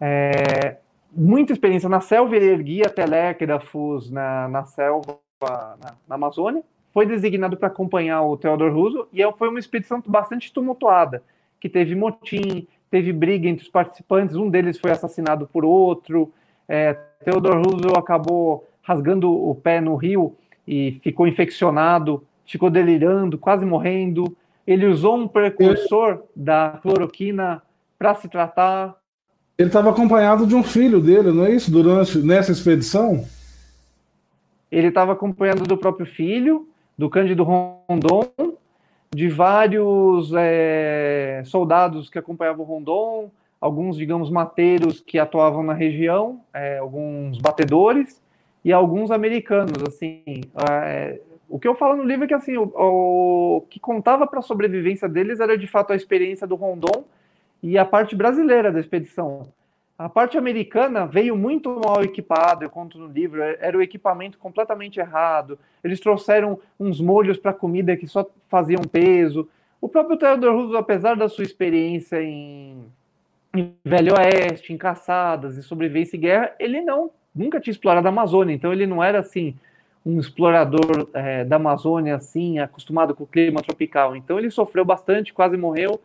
é, 0.00 0.76
muita 1.10 1.52
experiência 1.52 1.88
na 1.88 2.00
selva, 2.00 2.36
ele 2.36 2.50
erguia 2.50 2.90
telégrafos 2.90 4.10
na, 4.10 4.46
na 4.48 4.64
selva 4.64 5.18
na, 5.42 5.94
na 6.08 6.14
Amazônia, 6.14 6.62
foi 6.92 7.04
designado 7.04 7.56
para 7.56 7.68
acompanhar 7.68 8.22
o 8.22 8.36
Theodore 8.36 8.72
Roosevelt 8.72 9.08
e 9.12 9.22
é, 9.22 9.32
foi 9.32 9.48
uma 9.48 9.58
expedição 9.58 10.02
bastante 10.06 10.52
tumultuada, 10.52 11.22
que 11.60 11.68
teve 11.68 11.94
motim, 11.94 12.66
teve 12.90 13.12
briga 13.12 13.48
entre 13.48 13.64
os 13.64 13.70
participantes, 13.70 14.34
um 14.36 14.48
deles 14.48 14.78
foi 14.78 14.90
assassinado 14.90 15.46
por 15.46 15.64
outro, 15.64 16.32
é, 16.66 16.94
Theodore 17.24 17.56
Roosevelt 17.56 17.98
acabou 17.98 18.66
rasgando 18.82 19.30
o 19.30 19.54
pé 19.54 19.80
no 19.80 19.94
rio 19.96 20.34
e 20.66 20.98
ficou 21.02 21.26
infeccionado, 21.26 22.24
ficou 22.46 22.70
delirando, 22.70 23.36
quase 23.36 23.64
morrendo. 23.64 24.36
Ele 24.66 24.86
usou 24.86 25.16
um 25.16 25.28
precursor 25.28 26.22
da 26.34 26.78
cloroquina 26.82 27.62
para 27.98 28.14
se 28.14 28.28
tratar. 28.28 28.96
Ele 29.58 29.68
estava 29.68 29.90
acompanhado 29.90 30.46
de 30.46 30.54
um 30.54 30.62
filho 30.62 31.00
dele, 31.00 31.32
não 31.32 31.44
é 31.44 31.52
isso? 31.52 31.70
Durante 31.70 32.18
nessa 32.18 32.52
expedição? 32.52 33.24
Ele 34.76 34.88
estava 34.88 35.12
acompanhando 35.12 35.64
do 35.64 35.78
próprio 35.78 36.04
filho, 36.04 36.68
do 36.98 37.08
Cândido 37.08 37.42
Rondon, 37.42 38.30
de 39.10 39.26
vários 39.26 40.30
é, 40.36 41.42
soldados 41.46 42.10
que 42.10 42.18
acompanhavam 42.18 42.62
o 42.62 42.68
Rondon, 42.68 43.30
alguns, 43.58 43.96
digamos, 43.96 44.28
mateiros 44.28 45.00
que 45.00 45.18
atuavam 45.18 45.62
na 45.62 45.72
região, 45.72 46.42
é, 46.52 46.76
alguns 46.76 47.38
batedores 47.38 48.22
e 48.62 48.70
alguns 48.70 49.10
americanos, 49.10 49.82
assim. 49.88 50.22
É, 50.70 51.20
o 51.48 51.58
que 51.58 51.66
eu 51.66 51.74
falo 51.74 51.96
no 51.96 52.04
livro 52.04 52.26
é 52.26 52.28
que, 52.28 52.34
assim, 52.34 52.58
o, 52.58 52.70
o 52.76 53.60
que 53.70 53.80
contava 53.80 54.26
para 54.26 54.40
a 54.40 54.42
sobrevivência 54.42 55.08
deles 55.08 55.40
era, 55.40 55.56
de 55.56 55.66
fato, 55.66 55.94
a 55.94 55.96
experiência 55.96 56.46
do 56.46 56.54
Rondon 56.54 57.04
e 57.62 57.78
a 57.78 57.84
parte 57.86 58.14
brasileira 58.14 58.70
da 58.70 58.80
expedição. 58.80 59.48
A 59.98 60.08
parte 60.08 60.36
americana 60.36 61.06
veio 61.06 61.34
muito 61.36 61.80
mal 61.82 62.02
equipada, 62.02 62.64
eu 62.64 62.70
conto 62.70 62.98
no 62.98 63.06
livro, 63.06 63.42
era 63.42 63.76
o 63.76 63.80
equipamento 63.80 64.36
completamente 64.36 65.00
errado. 65.00 65.58
Eles 65.82 66.00
trouxeram 66.00 66.58
uns 66.78 67.00
molhos 67.00 67.38
para 67.38 67.52
comida 67.52 67.96
que 67.96 68.06
só 68.06 68.28
faziam 68.48 68.82
peso. 68.82 69.48
O 69.80 69.88
próprio 69.88 70.18
Theodore 70.18 70.54
Roosevelt, 70.54 70.82
apesar 70.82 71.16
da 71.16 71.28
sua 71.28 71.44
experiência 71.44 72.22
em, 72.22 72.84
em 73.54 73.74
Velho 73.82 74.14
Oeste, 74.18 74.72
em 74.72 74.76
caçadas, 74.76 75.56
em 75.56 75.62
sobrevivência 75.62 76.16
e 76.16 76.20
guerra, 76.20 76.54
ele 76.58 76.82
não 76.82 77.10
nunca 77.34 77.60
tinha 77.60 77.72
explorado 77.72 78.06
a 78.06 78.10
Amazônia, 78.10 78.54
então 78.54 78.72
ele 78.72 78.86
não 78.86 79.04
era 79.04 79.20
assim 79.20 79.54
um 80.04 80.20
explorador 80.20 81.08
é, 81.12 81.44
da 81.44 81.56
Amazônia 81.56 82.16
assim, 82.16 82.58
acostumado 82.58 83.14
com 83.14 83.24
o 83.24 83.26
clima 83.26 83.62
tropical. 83.62 84.14
Então 84.14 84.38
ele 84.38 84.50
sofreu 84.50 84.84
bastante, 84.84 85.32
quase 85.32 85.56
morreu 85.56 86.00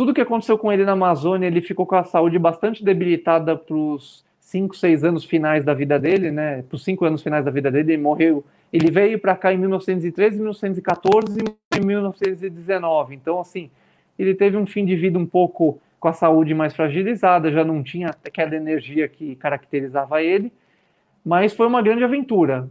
tudo 0.00 0.14
que 0.14 0.20
aconteceu 0.22 0.56
com 0.56 0.72
ele 0.72 0.82
na 0.82 0.92
Amazônia, 0.92 1.46
ele 1.46 1.60
ficou 1.60 1.84
com 1.84 1.94
a 1.94 2.04
saúde 2.04 2.38
bastante 2.38 2.82
debilitada 2.82 3.54
para 3.54 3.76
os 3.76 4.24
cinco, 4.40 4.74
seis 4.74 5.04
anos 5.04 5.26
finais 5.26 5.62
da 5.62 5.74
vida 5.74 5.98
dele, 5.98 6.30
né? 6.30 6.62
Para 6.62 6.74
os 6.74 6.82
cinco 6.82 7.04
anos 7.04 7.22
finais 7.22 7.44
da 7.44 7.50
vida 7.50 7.70
dele, 7.70 7.92
ele 7.92 8.02
morreu. 8.02 8.42
Ele 8.72 8.90
veio 8.90 9.18
para 9.18 9.36
cá 9.36 9.52
em 9.52 9.58
1913, 9.58 10.36
1914 10.36 11.40
e 11.76 11.84
1919. 11.84 13.14
Então, 13.14 13.40
assim, 13.40 13.70
ele 14.18 14.34
teve 14.34 14.56
um 14.56 14.64
fim 14.64 14.86
de 14.86 14.96
vida 14.96 15.18
um 15.18 15.26
pouco 15.26 15.78
com 15.98 16.08
a 16.08 16.14
saúde 16.14 16.54
mais 16.54 16.74
fragilizada, 16.74 17.52
já 17.52 17.62
não 17.62 17.82
tinha 17.82 18.08
aquela 18.24 18.56
energia 18.56 19.06
que 19.06 19.36
caracterizava 19.36 20.22
ele, 20.22 20.50
mas 21.22 21.52
foi 21.52 21.66
uma 21.66 21.82
grande 21.82 22.04
aventura. 22.04 22.70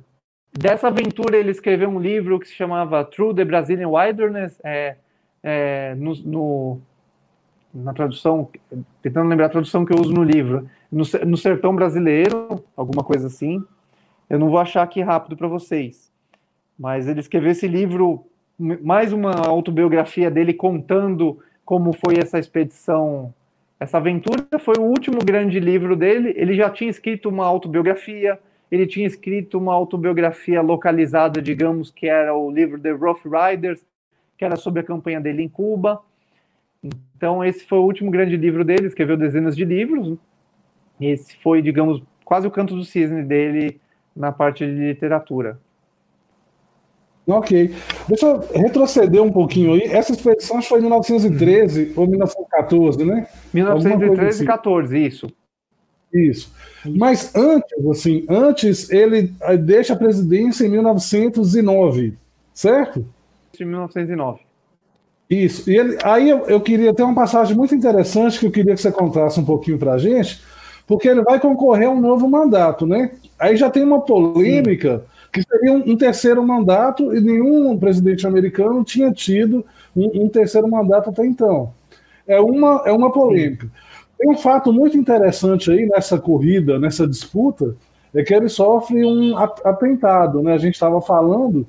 Dessa 0.51 0.87
aventura, 0.87 1.37
ele 1.37 1.51
escreveu 1.51 1.89
um 1.89 1.99
livro 1.99 2.39
que 2.39 2.47
se 2.47 2.55
chamava 2.55 3.05
Through 3.05 3.35
the 3.35 3.45
Brazilian 3.45 3.89
Wilderness, 3.89 4.59
é, 4.63 4.95
é, 5.43 5.93
no, 5.93 6.15
no 6.25 6.81
na 7.73 7.93
tradução, 7.93 8.49
tentando 9.01 9.29
lembrar 9.29 9.45
a 9.45 9.49
tradução 9.49 9.85
que 9.85 9.93
eu 9.93 10.01
uso 10.01 10.11
no 10.11 10.23
livro, 10.23 10.67
no, 10.91 11.03
no 11.25 11.37
sertão 11.37 11.75
brasileiro, 11.75 12.63
alguma 12.75 13.03
coisa 13.03 13.27
assim. 13.27 13.63
Eu 14.29 14.39
não 14.39 14.49
vou 14.49 14.59
achar 14.59 14.83
aqui 14.83 15.01
rápido 15.01 15.37
para 15.37 15.47
vocês, 15.47 16.11
mas 16.77 17.07
ele 17.07 17.19
escreveu 17.19 17.51
esse 17.51 17.67
livro, 17.67 18.25
mais 18.57 19.13
uma 19.13 19.31
autobiografia 19.31 20.29
dele 20.29 20.53
contando 20.53 21.39
como 21.63 21.93
foi 21.93 22.17
essa 22.17 22.39
expedição, 22.39 23.33
essa 23.79 23.97
aventura. 23.97 24.47
Foi 24.59 24.75
o 24.79 24.83
último 24.83 25.19
grande 25.23 25.59
livro 25.59 25.95
dele. 25.95 26.33
Ele 26.35 26.55
já 26.55 26.69
tinha 26.69 26.89
escrito 26.89 27.29
uma 27.29 27.45
autobiografia, 27.45 28.39
ele 28.71 28.87
tinha 28.87 29.05
escrito 29.05 29.57
uma 29.57 29.73
autobiografia 29.73 30.61
localizada, 30.61 31.41
digamos 31.41 31.91
que 31.91 32.07
era 32.07 32.35
o 32.35 32.49
livro 32.49 32.79
The 32.79 32.91
Rough 32.91 33.21
Riders, 33.23 33.85
que 34.37 34.43
era 34.43 34.55
sobre 34.55 34.81
a 34.81 34.83
campanha 34.83 35.21
dele 35.21 35.43
em 35.43 35.49
Cuba. 35.49 36.01
Então, 36.83 37.43
esse 37.43 37.65
foi 37.65 37.77
o 37.79 37.83
último 37.83 38.09
grande 38.09 38.37
livro 38.37 38.63
dele, 38.63 38.87
escreveu 38.87 39.17
dezenas 39.17 39.55
de 39.55 39.65
livros. 39.65 40.17
Esse 40.99 41.35
foi, 41.37 41.61
digamos, 41.61 42.01
quase 42.23 42.47
o 42.47 42.51
canto 42.51 42.75
do 42.75 42.85
cisne 42.85 43.23
dele 43.23 43.79
na 44.15 44.31
parte 44.31 44.65
de 44.65 44.71
literatura. 44.71 45.59
Ok. 47.27 47.73
Deixa 48.07 48.25
eu 48.25 48.39
retroceder 48.53 49.21
um 49.21 49.31
pouquinho 49.31 49.73
aí. 49.73 49.83
Essa 49.83 50.13
expedição 50.13 50.61
foi 50.61 50.79
em 50.79 50.83
1913 50.83 51.93
ou 51.95 52.07
1914, 52.07 53.05
né? 53.05 53.27
1913 53.53 54.43
e 54.43 54.47
14, 54.47 54.95
assim. 54.95 55.05
isso. 55.05 55.27
Isso. 56.11 56.53
Mas 56.97 57.35
antes, 57.35 57.85
assim, 57.87 58.25
antes 58.27 58.89
ele 58.89 59.31
eh, 59.41 59.57
deixa 59.57 59.93
a 59.93 59.97
presidência 59.97 60.65
em 60.65 60.69
1909, 60.69 62.17
certo? 62.51 63.05
Em 63.59 63.65
1909. 63.65 64.48
Isso. 65.29 65.69
E 65.69 65.77
ele, 65.77 65.97
aí 66.03 66.27
eu, 66.29 66.39
eu, 66.47 66.59
queria 66.59 66.93
ter 66.93 67.03
uma 67.03 67.13
passagem 67.13 67.55
muito 67.55 67.75
interessante 67.75 68.39
que 68.39 68.47
eu 68.47 68.51
queria 68.51 68.73
que 68.73 68.81
você 68.81 68.91
contasse 68.91 69.39
um 69.39 69.45
pouquinho 69.45 69.77
para 69.77 69.93
a 69.93 69.97
gente, 69.97 70.41
porque 70.87 71.07
ele 71.07 71.21
vai 71.21 71.39
concorrer 71.39 71.87
a 71.87 71.91
um 71.91 72.01
novo 72.01 72.27
mandato, 72.27 72.87
né? 72.87 73.11
Aí 73.37 73.55
já 73.55 73.69
tem 73.69 73.83
uma 73.83 74.01
polêmica 74.01 74.97
Sim. 74.97 75.29
que 75.31 75.43
seria 75.43 75.73
um, 75.73 75.91
um, 75.91 75.95
terceiro 75.95 76.41
mandato 76.43 77.15
e 77.15 77.21
nenhum 77.21 77.77
presidente 77.77 78.25
americano 78.25 78.83
tinha 78.83 79.11
tido 79.11 79.63
um, 79.95 80.23
um, 80.23 80.29
terceiro 80.29 80.67
mandato 80.67 81.11
até 81.11 81.23
então. 81.23 81.73
É 82.27 82.39
uma, 82.39 82.81
é 82.85 82.91
uma 82.91 83.11
polêmica. 83.11 83.69
Tem 84.17 84.31
um 84.31 84.37
fato 84.37 84.73
muito 84.73 84.97
interessante 84.97 85.71
aí 85.71 85.85
nessa 85.85 86.17
corrida, 86.17 86.79
nessa 86.79 87.07
disputa, 87.07 87.75
é 88.15 88.23
que 88.23 88.33
ele 88.33 88.49
sofre 88.49 89.05
um 89.05 89.37
atentado, 89.37 90.41
né? 90.41 90.53
A 90.53 90.57
gente 90.57 90.73
estava 90.73 90.99
falando 90.99 91.67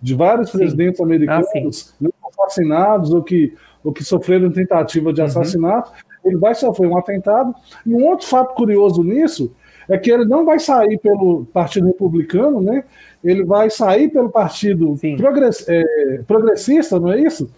de 0.00 0.14
vários 0.14 0.50
presidentes 0.50 1.00
ah, 1.00 1.04
americanos 1.04 1.94
ah, 2.02 2.08
assassinados 2.38 3.12
ou 3.12 3.22
que, 3.22 3.54
ou 3.82 3.92
que 3.92 4.04
sofreram 4.04 4.50
tentativa 4.50 5.12
de 5.12 5.20
uhum. 5.20 5.26
assassinato, 5.26 5.90
uhum. 5.90 6.30
ele 6.30 6.36
vai 6.38 6.54
sofrer 6.54 6.88
um 6.88 6.98
atentado. 6.98 7.54
E 7.86 7.94
um 7.94 8.06
outro 8.06 8.26
fato 8.26 8.54
curioso 8.54 9.02
nisso 9.02 9.52
é 9.88 9.98
que 9.98 10.10
ele 10.10 10.24
não 10.24 10.44
vai 10.44 10.58
sair 10.58 10.98
pelo 10.98 11.44
Partido 11.46 11.86
Republicano, 11.86 12.60
né? 12.60 12.84
Ele 13.22 13.44
vai 13.44 13.70
sair 13.70 14.08
pelo 14.08 14.30
Partido 14.30 14.96
progress, 15.16 15.66
é, 15.68 16.20
Progressista, 16.26 16.98
não 16.98 17.12
é 17.12 17.20
isso? 17.20 17.50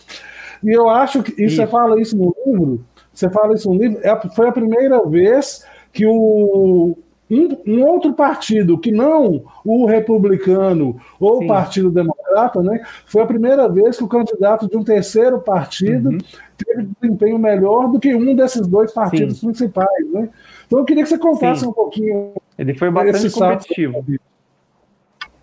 E 0.63 0.71
eu 0.71 0.89
acho 0.89 1.23
que 1.23 1.41
e 1.43 1.49
você 1.49 1.67
fala 1.67 2.01
isso 2.01 2.17
no 2.17 2.35
livro, 2.45 2.85
você 3.13 3.31
fala 3.31 3.55
isso 3.55 3.73
no 3.73 3.79
livro, 3.81 3.99
é, 4.03 4.29
foi 4.31 4.49
a 4.49 4.53
primeira 4.53 5.05
vez 5.07 5.65
que 5.93 6.07
o, 6.07 6.97
um, 7.31 7.49
um, 7.67 7.85
outro 7.85 8.13
partido 8.13 8.79
que 8.79 8.93
não 8.93 9.45
o 9.65 9.87
republicano 9.87 10.97
ou 11.19 11.39
Sim. 11.39 11.45
o 11.45 11.49
Partido 11.49 11.91
Democrata, 12.27 12.63
né, 12.63 12.85
foi 13.07 13.23
a 13.23 13.27
primeira 13.27 13.69
vez 13.69 13.97
que 13.97 14.05
o 14.05 14.09
candidato 14.09 14.69
de 14.69 14.77
um 14.77 14.85
terceiro 14.85 15.41
partido 15.41 16.11
uhum. 16.11 16.19
teve 16.57 16.89
desempenho 17.01 17.39
melhor 17.39 17.89
do 17.89 17.99
que 17.99 18.15
um 18.15 18.35
desses 18.35 18.67
dois 18.67 18.93
partidos 18.93 19.39
Sim. 19.39 19.47
principais. 19.47 20.13
Né? 20.13 20.29
Então 20.67 20.79
eu 20.79 20.85
queria 20.85 21.03
que 21.03 21.09
você 21.09 21.19
contasse 21.19 21.61
Sim. 21.61 21.69
um 21.69 21.73
pouquinho. 21.73 22.35
Ele 22.59 22.75
foi 22.75 22.91
bastante 22.91 23.31
competitivo. 23.31 24.05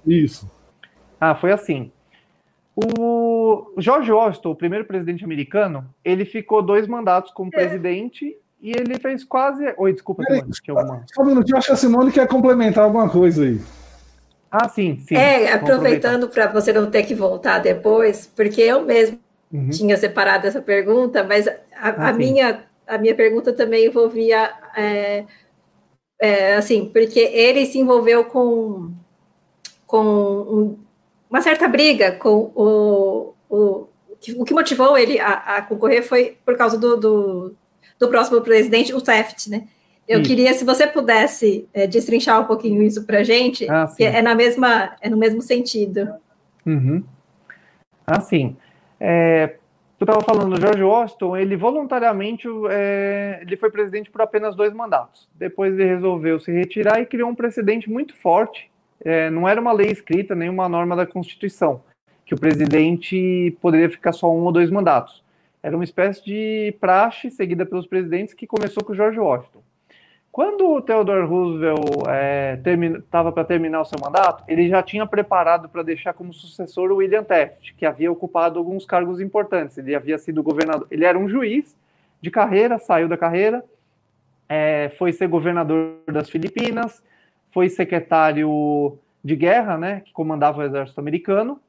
Isso. 0.05 0.49
Ah, 1.19 1.35
foi 1.35 1.51
assim. 1.51 1.91
O 2.75 3.71
George 3.77 4.11
Washington, 4.11 4.49
o 4.49 4.55
primeiro 4.55 4.85
presidente 4.85 5.23
americano, 5.23 5.85
ele 6.03 6.25
ficou 6.25 6.61
dois 6.61 6.87
mandatos 6.87 7.31
como 7.31 7.51
é. 7.53 7.57
presidente 7.57 8.35
e 8.59 8.71
ele 8.71 8.97
fez 8.99 9.23
quase. 9.23 9.73
Oi, 9.77 9.93
desculpa, 9.93 10.23
Simone. 10.23 10.55
Alguma... 10.69 11.05
Só 11.13 11.21
um 11.21 11.25
minutinho, 11.25 11.57
acho 11.57 11.67
que 11.67 11.73
a 11.73 11.77
Simone 11.77 12.11
quer 12.11 12.27
complementar 12.27 12.83
alguma 12.83 13.07
coisa 13.09 13.43
aí. 13.43 13.59
Ah, 14.55 14.69
sim, 14.69 14.99
sim. 14.99 15.15
É, 15.15 15.51
aproveitando 15.51 16.29
para 16.29 16.45
você 16.45 16.71
não 16.71 16.91
ter 16.91 17.01
que 17.03 17.15
voltar 17.15 17.57
depois, 17.57 18.31
porque 18.35 18.61
eu 18.61 18.85
mesmo 18.85 19.19
uhum. 19.51 19.71
tinha 19.71 19.97
separado 19.97 20.45
essa 20.45 20.61
pergunta, 20.61 21.23
mas 21.23 21.47
a, 21.47 21.57
ah, 21.75 22.09
a 22.09 22.13
minha, 22.13 22.63
a 22.85 22.99
minha 22.99 23.15
pergunta 23.15 23.51
também 23.51 23.87
envolvia. 23.87 24.53
É, 24.77 25.25
é, 26.21 26.55
assim, 26.55 26.85
porque 26.85 27.19
ele 27.19 27.65
se 27.65 27.79
envolveu 27.79 28.25
com, 28.25 28.91
com 29.87 30.05
um, 30.05 30.79
uma 31.27 31.41
certa 31.41 31.67
briga 31.67 32.11
com 32.11 32.51
o, 32.55 33.33
o, 33.49 33.87
o 34.37 34.45
que 34.45 34.53
motivou 34.53 34.95
ele 34.95 35.19
a, 35.19 35.57
a 35.57 35.61
concorrer 35.63 36.03
foi 36.03 36.37
por 36.45 36.55
causa 36.55 36.77
do, 36.77 36.95
do 36.95 37.55
do 38.03 38.09
próximo 38.09 38.41
presidente, 38.41 38.93
o 38.93 39.01
Taft, 39.01 39.47
né? 39.47 39.67
Eu 40.07 40.19
isso. 40.19 40.29
queria, 40.29 40.53
se 40.53 40.65
você 40.65 40.85
pudesse 40.85 41.67
é, 41.73 41.87
destrinchar 41.87 42.41
um 42.41 42.45
pouquinho 42.45 42.81
isso 42.83 43.05
para 43.05 43.19
a 43.19 43.23
gente, 43.23 43.69
ah, 43.69 43.87
que 43.95 44.03
é 44.03 44.21
na 44.21 44.35
mesma, 44.35 44.95
é 45.01 45.09
no 45.09 45.17
mesmo 45.17 45.41
sentido. 45.41 46.13
Uhum. 46.65 47.03
Ah, 48.05 48.19
sim. 48.19 48.55
É, 48.99 49.55
eu 49.99 50.05
estava 50.05 50.21
falando, 50.21 50.59
George 50.59 50.83
Washington, 50.83 51.37
ele 51.37 51.55
voluntariamente 51.55 52.45
é, 52.69 53.39
ele 53.41 53.55
foi 53.55 53.71
presidente 53.71 54.11
por 54.11 54.21
apenas 54.21 54.55
dois 54.55 54.73
mandatos. 54.73 55.29
Depois 55.35 55.73
ele 55.73 55.85
resolveu 55.85 56.39
se 56.39 56.51
retirar 56.51 56.99
e 56.99 57.05
criou 57.05 57.29
um 57.29 57.35
precedente 57.35 57.89
muito 57.89 58.13
forte. 58.13 58.69
É, 59.05 59.29
não 59.29 59.47
era 59.47 59.61
uma 59.61 59.71
lei 59.71 59.87
escrita, 59.87 60.35
nem 60.35 60.49
uma 60.49 60.67
norma 60.67 60.95
da 60.95 61.05
Constituição, 61.05 61.81
que 62.25 62.33
o 62.33 62.39
presidente 62.39 63.57
poderia 63.61 63.89
ficar 63.89 64.11
só 64.11 64.29
um 64.29 64.43
ou 64.43 64.51
dois 64.51 64.69
mandatos. 64.69 65.23
Era 65.61 65.75
uma 65.77 65.85
espécie 65.85 66.23
de 66.25 66.75
praxe 66.81 67.31
seguida 67.31 67.65
pelos 67.65 67.87
presidentes 67.87 68.33
que 68.33 68.45
começou 68.45 68.83
com 68.83 68.93
George 68.93 69.19
Washington. 69.19 69.61
Quando 70.33 70.67
o 70.67 70.81
Theodore 70.81 71.27
Roosevelt 71.27 71.85
estava 72.97 73.29
é, 73.29 73.31
para 73.31 73.43
terminar 73.43 73.81
o 73.81 73.85
seu 73.85 73.99
mandato, 74.01 74.43
ele 74.47 74.67
já 74.67 74.81
tinha 74.81 75.05
preparado 75.05 75.69
para 75.69 75.83
deixar 75.83 76.11
como 76.11 76.33
sucessor 76.33 76.91
o 76.91 76.95
William 76.95 77.23
Taft, 77.23 77.75
que 77.75 77.85
havia 77.85 78.11
ocupado 78.11 78.57
alguns 78.57 78.83
cargos 78.83 79.21
importantes. 79.21 79.77
Ele 79.77 79.93
havia 79.93 80.17
sido 80.17 80.41
governador, 80.41 80.87
ele 80.89 81.05
era 81.05 81.19
um 81.19 81.29
juiz 81.29 81.77
de 82.19 82.31
carreira, 82.31 82.79
saiu 82.79 83.07
da 83.07 83.15
carreira, 83.15 83.63
é, 84.49 84.91
foi 84.97 85.13
ser 85.13 85.27
governador 85.27 85.97
das 86.07 86.31
Filipinas, 86.31 87.03
foi 87.51 87.69
secretário 87.69 88.97
de 89.23 89.35
guerra, 89.35 89.77
né, 89.77 90.01
que 90.03 90.11
comandava 90.11 90.61
o 90.61 90.63
exército 90.63 90.99
americano, 90.99 91.59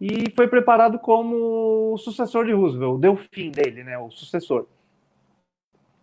e 0.00 0.32
foi 0.34 0.48
preparado 0.48 0.98
como 0.98 1.96
sucessor 1.98 2.44
de 2.44 2.52
Roosevelt, 2.54 2.98
deu 2.98 3.14
fim 3.14 3.52
dele, 3.52 3.84
né, 3.84 3.96
o 3.96 4.10
sucessor. 4.10 4.66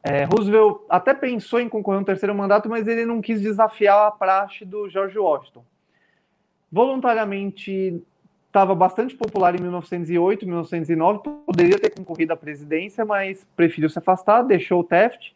É, 0.03 0.23
Roosevelt 0.23 0.81
até 0.89 1.13
pensou 1.13 1.59
em 1.59 1.69
concorrer 1.69 2.01
um 2.01 2.03
terceiro 2.03 2.33
mandato, 2.33 2.67
mas 2.67 2.87
ele 2.87 3.05
não 3.05 3.21
quis 3.21 3.39
desafiar 3.39 4.07
a 4.07 4.11
praxe 4.11 4.65
do 4.65 4.89
George 4.89 5.17
Washington. 5.17 5.63
Voluntariamente 6.71 8.01
estava 8.47 8.75
bastante 8.75 9.15
popular 9.15 9.55
em 9.55 9.61
1908, 9.61 10.45
1909, 10.45 11.19
poderia 11.45 11.79
ter 11.79 11.91
concorrido 11.91 12.33
à 12.33 12.35
presidência, 12.35 13.05
mas 13.05 13.47
preferiu 13.55 13.89
se 13.89 13.99
afastar, 13.99 14.41
deixou 14.41 14.81
o 14.81 14.83
Taft. 14.83 15.33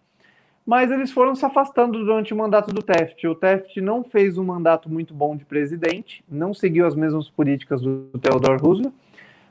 mas 0.66 0.91
eles 0.91 1.11
foram 1.11 1.36
se 1.36 1.45
afastando 1.45 1.99
durante 1.99 2.34
o 2.34 2.38
mandato 2.38 2.74
do 2.74 2.82
Taft. 2.82 3.24
O 3.28 3.36
Taft 3.36 3.78
não 3.78 4.03
fez 4.03 4.36
um 4.38 4.43
mandato 4.43 4.89
muito 4.89 5.13
bom 5.13 5.36
de 5.36 5.45
presidente, 5.45 6.24
não 6.28 6.55
seguiu 6.55 6.88
as 6.88 6.95
mesmas 6.95 7.30
políticas 7.30 7.82
do 7.82 8.09
Theodore 8.20 8.59
Roosevelt. 8.59 8.95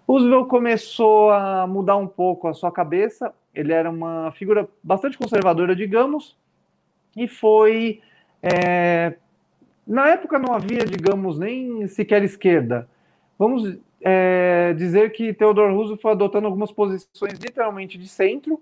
Roosevelt 0.07 0.49
começou 0.49 1.31
a 1.31 1.67
mudar 1.67 1.97
um 1.97 2.07
pouco 2.07 2.47
a 2.47 2.55
sua 2.55 2.71
cabeça, 2.71 3.35
ele 3.55 3.73
era 3.73 3.91
uma 3.91 4.33
figura 4.33 4.69
bastante 4.83 5.17
conservadora, 5.17 5.75
digamos, 5.75 6.37
e 7.17 7.27
foi. 7.27 8.01
É... 8.43 9.15
Na 9.87 10.09
época 10.09 10.39
não 10.39 10.55
havia, 10.55 10.85
digamos, 10.85 11.39
nem 11.39 11.87
sequer 11.87 12.23
esquerda. 12.23 12.89
Vamos 13.39 13.79
é, 14.01 14.75
dizer 14.75 15.13
que 15.13 15.33
Theodore 15.33 15.73
Roosevelt 15.73 16.01
foi 16.01 16.13
adotando 16.13 16.47
algumas 16.47 16.71
posições 16.71 17.39
literalmente 17.39 17.99
de 17.99 18.09
centro. 18.09 18.61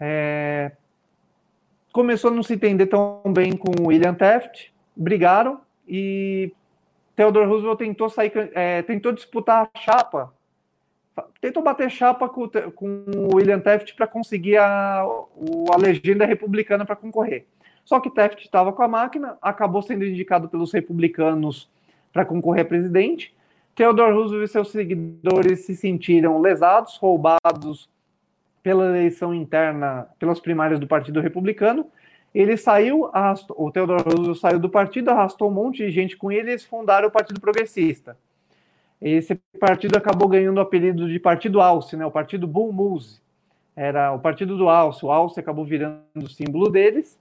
É, 0.00 0.72
começou 1.92 2.30
a 2.30 2.34
não 2.34 2.42
se 2.42 2.54
entender 2.54 2.86
tão 2.86 3.22
bem 3.26 3.56
com 3.56 3.86
William 3.86 4.14
Taft, 4.14 4.70
brigaram 4.94 5.60
e 5.86 6.52
Theodore 7.16 7.46
Roosevelt 7.46 7.78
tentou 7.78 8.08
sair, 8.08 8.32
é, 8.54 8.82
tentou 8.82 9.12
disputar 9.12 9.68
a 9.74 9.78
chapa, 9.78 10.32
tentou 11.40 11.62
bater 11.62 11.90
chapa 11.90 12.28
com, 12.28 12.48
com 12.74 13.04
o 13.08 13.36
William 13.36 13.60
Taft 13.60 13.94
para 13.94 14.06
conseguir 14.06 14.56
a, 14.56 15.00
a 15.00 15.76
legenda 15.78 16.24
republicana 16.24 16.84
para 16.84 16.96
concorrer. 16.96 17.46
Só 17.84 18.00
que 18.00 18.10
Taft 18.10 18.42
estava 18.42 18.72
com 18.72 18.82
a 18.82 18.88
máquina, 18.88 19.38
acabou 19.40 19.80
sendo 19.82 20.04
indicado 20.04 20.48
pelos 20.48 20.72
republicanos 20.72 21.70
para 22.12 22.24
concorrer 22.24 22.62
a 22.62 22.68
presidente 22.68 23.34
Theodore 23.78 24.12
Roosevelt 24.12 24.48
e 24.48 24.52
seus 24.52 24.72
seguidores 24.72 25.60
se 25.60 25.76
sentiram 25.76 26.40
lesados, 26.40 26.96
roubados 26.96 27.88
pela 28.60 28.86
eleição 28.86 29.32
interna, 29.32 30.08
pelas 30.18 30.40
primárias 30.40 30.80
do 30.80 30.86
Partido 30.88 31.20
Republicano. 31.20 31.86
Ele 32.34 32.56
saiu, 32.56 33.08
arrastou, 33.12 33.56
o 33.56 33.70
Theodore 33.70 34.02
Roosevelt 34.02 34.40
saiu 34.40 34.58
do 34.58 34.68
partido, 34.68 35.10
arrastou 35.10 35.48
um 35.48 35.54
monte 35.54 35.86
de 35.86 35.92
gente 35.92 36.16
com 36.16 36.32
ele 36.32 36.48
e 36.48 36.52
eles 36.54 36.64
fundaram 36.64 37.06
o 37.06 37.10
Partido 37.12 37.40
Progressista. 37.40 38.18
Esse 39.00 39.36
partido 39.60 39.96
acabou 39.96 40.28
ganhando 40.28 40.58
o 40.58 40.60
apelido 40.60 41.08
de 41.08 41.18
Partido 41.20 41.60
Alce, 41.60 41.96
né, 41.96 42.04
o 42.04 42.10
Partido 42.10 42.46
Bull 42.46 42.72
Moose. 42.72 43.20
Era 43.76 44.12
o 44.12 44.18
Partido 44.18 44.56
do 44.56 44.68
Alce, 44.68 45.04
o 45.04 45.10
Alce 45.10 45.38
acabou 45.38 45.64
virando 45.64 46.02
o 46.16 46.28
símbolo 46.28 46.68
deles. 46.68 47.18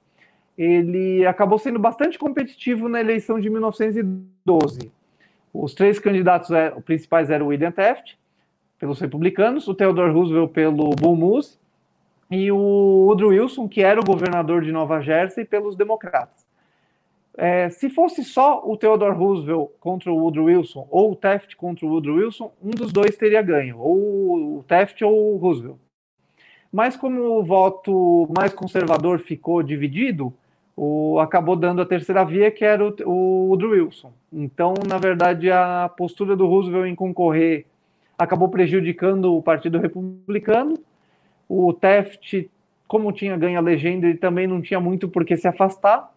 Ele 0.58 1.26
acabou 1.26 1.60
sendo 1.60 1.78
bastante 1.78 2.18
competitivo 2.18 2.90
na 2.90 3.00
eleição 3.00 3.40
de 3.40 3.50
1912 3.50 4.92
os 5.54 5.74
três 5.74 6.00
candidatos 6.00 6.50
principais 6.86 7.30
eram 7.30 7.48
o 7.48 7.50
William 7.50 7.72
Taft, 7.72 8.16
pelos 8.80 9.00
republicanos, 9.00 9.68
o 9.68 9.74
Theodore 9.74 10.12
Roosevelt 10.12 10.52
pelo 10.52 10.92
Bull 10.92 11.16
Moose 11.16 11.58
e 12.30 12.52
o 12.52 13.06
Woodrow 13.08 13.32
Wilson, 13.32 13.68
que 13.68 13.82
era 13.82 14.00
o 14.00 14.06
governador 14.06 14.62
de 14.62 14.72
Nova 14.72 15.02
Jersey, 15.02 15.46
pelos 15.46 15.76
democratas. 15.76 16.46
É, 17.40 17.70
se 17.70 17.88
fosse 17.88 18.24
só 18.24 18.64
o 18.66 18.76
Theodore 18.76 19.16
Roosevelt 19.16 19.70
contra 19.80 20.12
o 20.12 20.18
Woodrow 20.18 20.46
Wilson, 20.46 20.88
ou 20.90 21.12
o 21.12 21.16
Taft 21.16 21.56
contra 21.56 21.86
o 21.86 21.90
Woodrow 21.90 22.16
Wilson, 22.16 22.52
um 22.64 22.72
dos 22.72 22.92
dois 22.92 23.16
teria 23.16 23.44
ganho, 23.44 23.78
ou 23.78 24.58
o 24.58 24.64
Taft 24.68 25.04
ou 25.04 25.36
o 25.36 25.38
Roosevelt. 25.38 25.78
Mas 26.74 26.98
como 26.98 27.22
o 27.22 27.44
voto 27.44 28.28
mais 28.36 28.54
conservador 28.54 29.20
ficou 29.20 29.62
dividido, 29.62 30.34
o, 30.76 31.20
acabou 31.20 31.56
dando 31.56 31.80
a 31.80 31.86
terceira 31.86 32.26
via, 32.26 32.50
que 32.50 32.66
era 32.66 32.84
o, 32.84 32.96
o 33.06 33.50
Woodrow 33.50 33.72
Wilson. 33.72 34.12
Então, 34.34 34.74
na 34.88 34.98
verdade, 34.98 35.52
a 35.52 35.90
postura 35.96 36.36
do 36.36 36.48
Roosevelt 36.48 36.90
em 36.90 36.96
concorrer 36.96 37.68
acabou 38.18 38.50
prejudicando 38.50 39.36
o 39.36 39.44
Partido 39.44 39.78
Republicano. 39.78 40.74
O 41.48 41.72
Taft, 41.72 42.50
como 42.88 43.12
tinha 43.12 43.38
ganho 43.38 43.60
a 43.60 43.62
legenda, 43.62 44.08
ele 44.08 44.18
também 44.18 44.48
não 44.48 44.60
tinha 44.60 44.80
muito 44.80 45.08
por 45.08 45.24
que 45.24 45.38
se 45.38 45.48
afastar. 45.48 46.12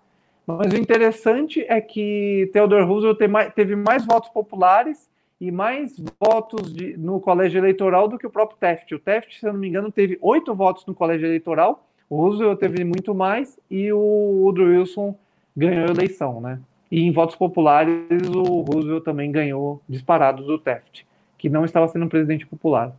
Mas 0.58 0.72
o 0.72 0.76
interessante 0.76 1.64
é 1.68 1.80
que 1.80 2.50
Theodore 2.52 2.84
Roosevelt 2.84 3.18
teve 3.54 3.76
mais 3.76 4.04
votos 4.04 4.30
populares 4.30 5.10
e 5.40 5.50
mais 5.50 5.96
votos 6.20 6.74
de, 6.74 6.96
no 6.96 7.20
colégio 7.20 7.58
eleitoral 7.58 8.08
do 8.08 8.18
que 8.18 8.26
o 8.26 8.30
próprio 8.30 8.58
Taft. 8.58 8.92
O 8.92 8.98
Taft, 8.98 9.38
se 9.38 9.46
eu 9.46 9.52
não 9.52 9.60
me 9.60 9.68
engano, 9.68 9.90
teve 9.90 10.18
oito 10.20 10.54
votos 10.54 10.84
no 10.86 10.94
colégio 10.94 11.26
eleitoral 11.26 11.86
o 12.10 12.16
Roosevelt 12.16 12.58
teve 12.58 12.82
muito 12.82 13.14
mais 13.14 13.56
e 13.70 13.92
o 13.92 14.42
Woodrow 14.42 14.66
Wilson 14.66 15.14
ganhou 15.56 15.86
a 15.86 15.92
eleição, 15.92 16.40
né? 16.40 16.58
E 16.90 17.02
em 17.02 17.12
votos 17.12 17.36
populares, 17.36 17.94
o 18.34 18.62
Roosevelt 18.62 19.04
também 19.04 19.30
ganhou 19.30 19.80
disparado 19.88 20.42
do 20.42 20.58
Taft, 20.58 21.04
que 21.38 21.48
não 21.48 21.64
estava 21.64 21.86
sendo 21.86 22.06
um 22.06 22.08
presidente 22.08 22.44
popular. 22.44 22.92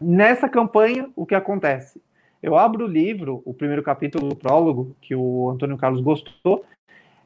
Nessa 0.00 0.48
campanha, 0.48 1.08
o 1.14 1.24
que 1.24 1.36
acontece? 1.36 2.02
Eu 2.42 2.56
abro 2.56 2.86
o 2.86 2.88
livro, 2.88 3.40
o 3.44 3.54
primeiro 3.54 3.84
capítulo 3.84 4.30
do 4.30 4.36
prólogo, 4.36 4.96
que 5.00 5.14
o 5.14 5.48
Antônio 5.48 5.78
Carlos 5.78 6.00
gostou, 6.00 6.64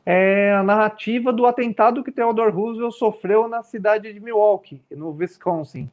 é 0.04 0.52
a 0.52 0.62
narrativa 0.62 1.32
do 1.32 1.46
atentado 1.46 2.04
que 2.04 2.12
Theodore 2.12 2.52
Roosevelt 2.52 2.92
sofreu 2.92 3.48
na 3.48 3.62
cidade 3.62 4.12
de 4.12 4.20
Milwaukee, 4.20 4.82
no 4.90 5.10
Wisconsin. 5.10 5.90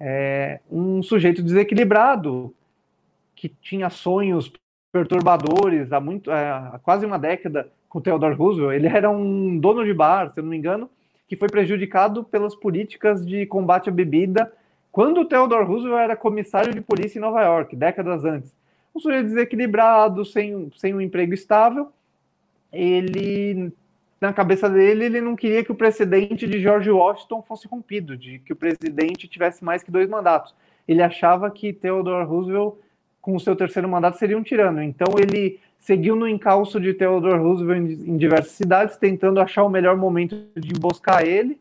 É 0.00 0.60
um 0.70 1.02
sujeito 1.02 1.42
desequilibrado, 1.42 2.54
que 3.36 3.48
tinha 3.48 3.90
sonhos 3.90 4.50
perturbadores 4.90 5.92
há, 5.92 6.00
muito, 6.00 6.30
é, 6.30 6.50
há 6.50 6.80
quase 6.82 7.04
uma 7.04 7.18
década 7.18 7.70
com 7.88 8.00
Theodore 8.00 8.34
Roosevelt. 8.34 8.74
Ele 8.74 8.88
era 8.88 9.10
um 9.10 9.58
dono 9.58 9.84
de 9.84 9.92
bar, 9.92 10.32
se 10.32 10.40
eu 10.40 10.42
não 10.42 10.50
me 10.50 10.56
engano, 10.56 10.88
que 11.28 11.36
foi 11.36 11.48
prejudicado 11.48 12.24
pelas 12.24 12.54
políticas 12.54 13.24
de 13.26 13.44
combate 13.44 13.90
à 13.90 13.92
bebida 13.92 14.50
quando 14.94 15.24
Theodore 15.24 15.64
Roosevelt 15.64 16.04
era 16.04 16.14
comissário 16.14 16.72
de 16.72 16.80
polícia 16.80 17.18
em 17.18 17.20
Nova 17.20 17.42
York, 17.42 17.74
décadas 17.74 18.24
antes. 18.24 18.54
Um 18.94 19.00
sujeito 19.00 19.24
desequilibrado, 19.24 20.24
sem, 20.24 20.70
sem 20.76 20.94
um 20.94 21.00
emprego 21.00 21.34
estável, 21.34 21.88
ele, 22.72 23.72
na 24.20 24.32
cabeça 24.32 24.70
dele, 24.70 25.06
ele 25.06 25.20
não 25.20 25.34
queria 25.34 25.64
que 25.64 25.72
o 25.72 25.74
precedente 25.74 26.46
de 26.46 26.60
George 26.60 26.92
Washington 26.92 27.42
fosse 27.42 27.66
rompido, 27.66 28.16
de 28.16 28.38
que 28.38 28.52
o 28.52 28.56
presidente 28.56 29.26
tivesse 29.26 29.64
mais 29.64 29.82
que 29.82 29.90
dois 29.90 30.08
mandatos. 30.08 30.54
Ele 30.86 31.02
achava 31.02 31.50
que 31.50 31.72
Theodore 31.72 32.24
Roosevelt 32.24 32.74
com 33.20 33.34
o 33.34 33.40
seu 33.40 33.56
terceiro 33.56 33.88
mandato 33.88 34.16
seria 34.16 34.38
um 34.38 34.44
tirano. 34.44 34.80
Então 34.80 35.08
ele 35.18 35.58
seguiu 35.76 36.14
no 36.14 36.28
encalço 36.28 36.78
de 36.78 36.94
Theodore 36.94 37.40
Roosevelt 37.40 37.80
em, 37.84 38.16
diversas 38.16 38.52
cidades, 38.52 38.96
tentando 38.96 39.40
achar 39.40 39.64
o 39.64 39.68
melhor 39.68 39.96
momento 39.96 40.36
de 40.54 40.72
emboscar 40.72 41.24
ele. 41.24 41.58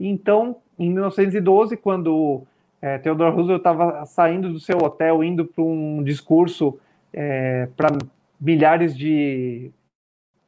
Então, 0.00 0.56
em 0.80 0.90
1912, 0.90 1.76
quando 1.76 2.42
é, 2.80 2.96
Theodore 2.96 3.34
Roosevelt 3.34 3.58
estava 3.60 4.06
saindo 4.06 4.50
do 4.50 4.58
seu 4.58 4.78
hotel, 4.78 5.22
indo 5.22 5.44
para 5.44 5.62
um 5.62 6.02
discurso 6.02 6.78
é, 7.12 7.68
para 7.76 7.98
milhares 8.40 8.96
de, 8.96 9.70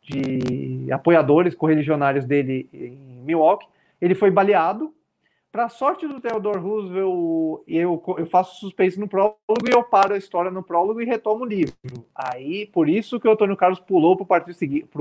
de 0.02 0.90
apoiadores 0.90 1.54
correligionários 1.54 2.24
dele 2.24 2.66
em 2.72 3.20
Milwaukee, 3.22 3.66
ele 4.00 4.14
foi 4.14 4.30
baleado 4.30 4.94
para 5.52 5.68
sorte 5.68 6.08
do 6.08 6.18
Theodore 6.18 6.58
Roosevelt, 6.58 7.62
eu, 7.68 8.02
eu 8.16 8.26
faço 8.26 8.58
suspense 8.58 8.98
no 8.98 9.06
prólogo 9.06 9.36
e 9.68 9.70
eu 9.70 9.84
paro 9.84 10.14
a 10.14 10.16
história 10.16 10.50
no 10.50 10.62
prólogo 10.62 11.02
e 11.02 11.04
retomo 11.04 11.44
o 11.44 11.46
livro. 11.46 11.74
Aí, 12.14 12.66
por 12.66 12.88
isso 12.88 13.20
que 13.20 13.28
o 13.28 13.32
Antônio 13.32 13.54
Carlos 13.54 13.78
pulou 13.78 14.16
para 14.16 14.24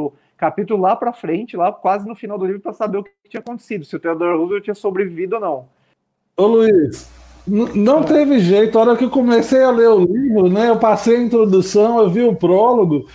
o 0.02 0.14
capítulo 0.36 0.82
lá 0.82 0.94
para 0.94 1.14
frente, 1.14 1.56
lá 1.56 1.72
quase 1.72 2.06
no 2.06 2.16
final 2.16 2.38
do 2.38 2.46
livro, 2.46 2.60
para 2.60 2.74
saber 2.74 2.98
o 2.98 3.04
que 3.04 3.12
tinha 3.30 3.40
acontecido, 3.40 3.86
se 3.86 3.96
o 3.96 4.00
Theodore 4.00 4.38
Roosevelt 4.38 4.66
tinha 4.66 4.76
sobrevivido 4.76 5.36
ou 5.36 5.42
não. 5.42 5.70
Ô 6.36 6.48
Luiz, 6.48 7.10
não 7.48 8.04
teve 8.04 8.40
jeito. 8.40 8.78
A 8.78 8.82
hora 8.82 8.98
que 8.98 9.06
eu 9.06 9.10
comecei 9.10 9.64
a 9.64 9.72
ler 9.72 9.90
o 9.90 10.00
livro, 10.00 10.50
né? 10.50 10.70
Eu 10.70 10.78
passei 10.78 11.18
a 11.18 11.22
introdução, 11.22 12.00
eu 12.00 12.10
vi 12.10 12.22
o 12.22 12.36
prólogo. 12.36 13.08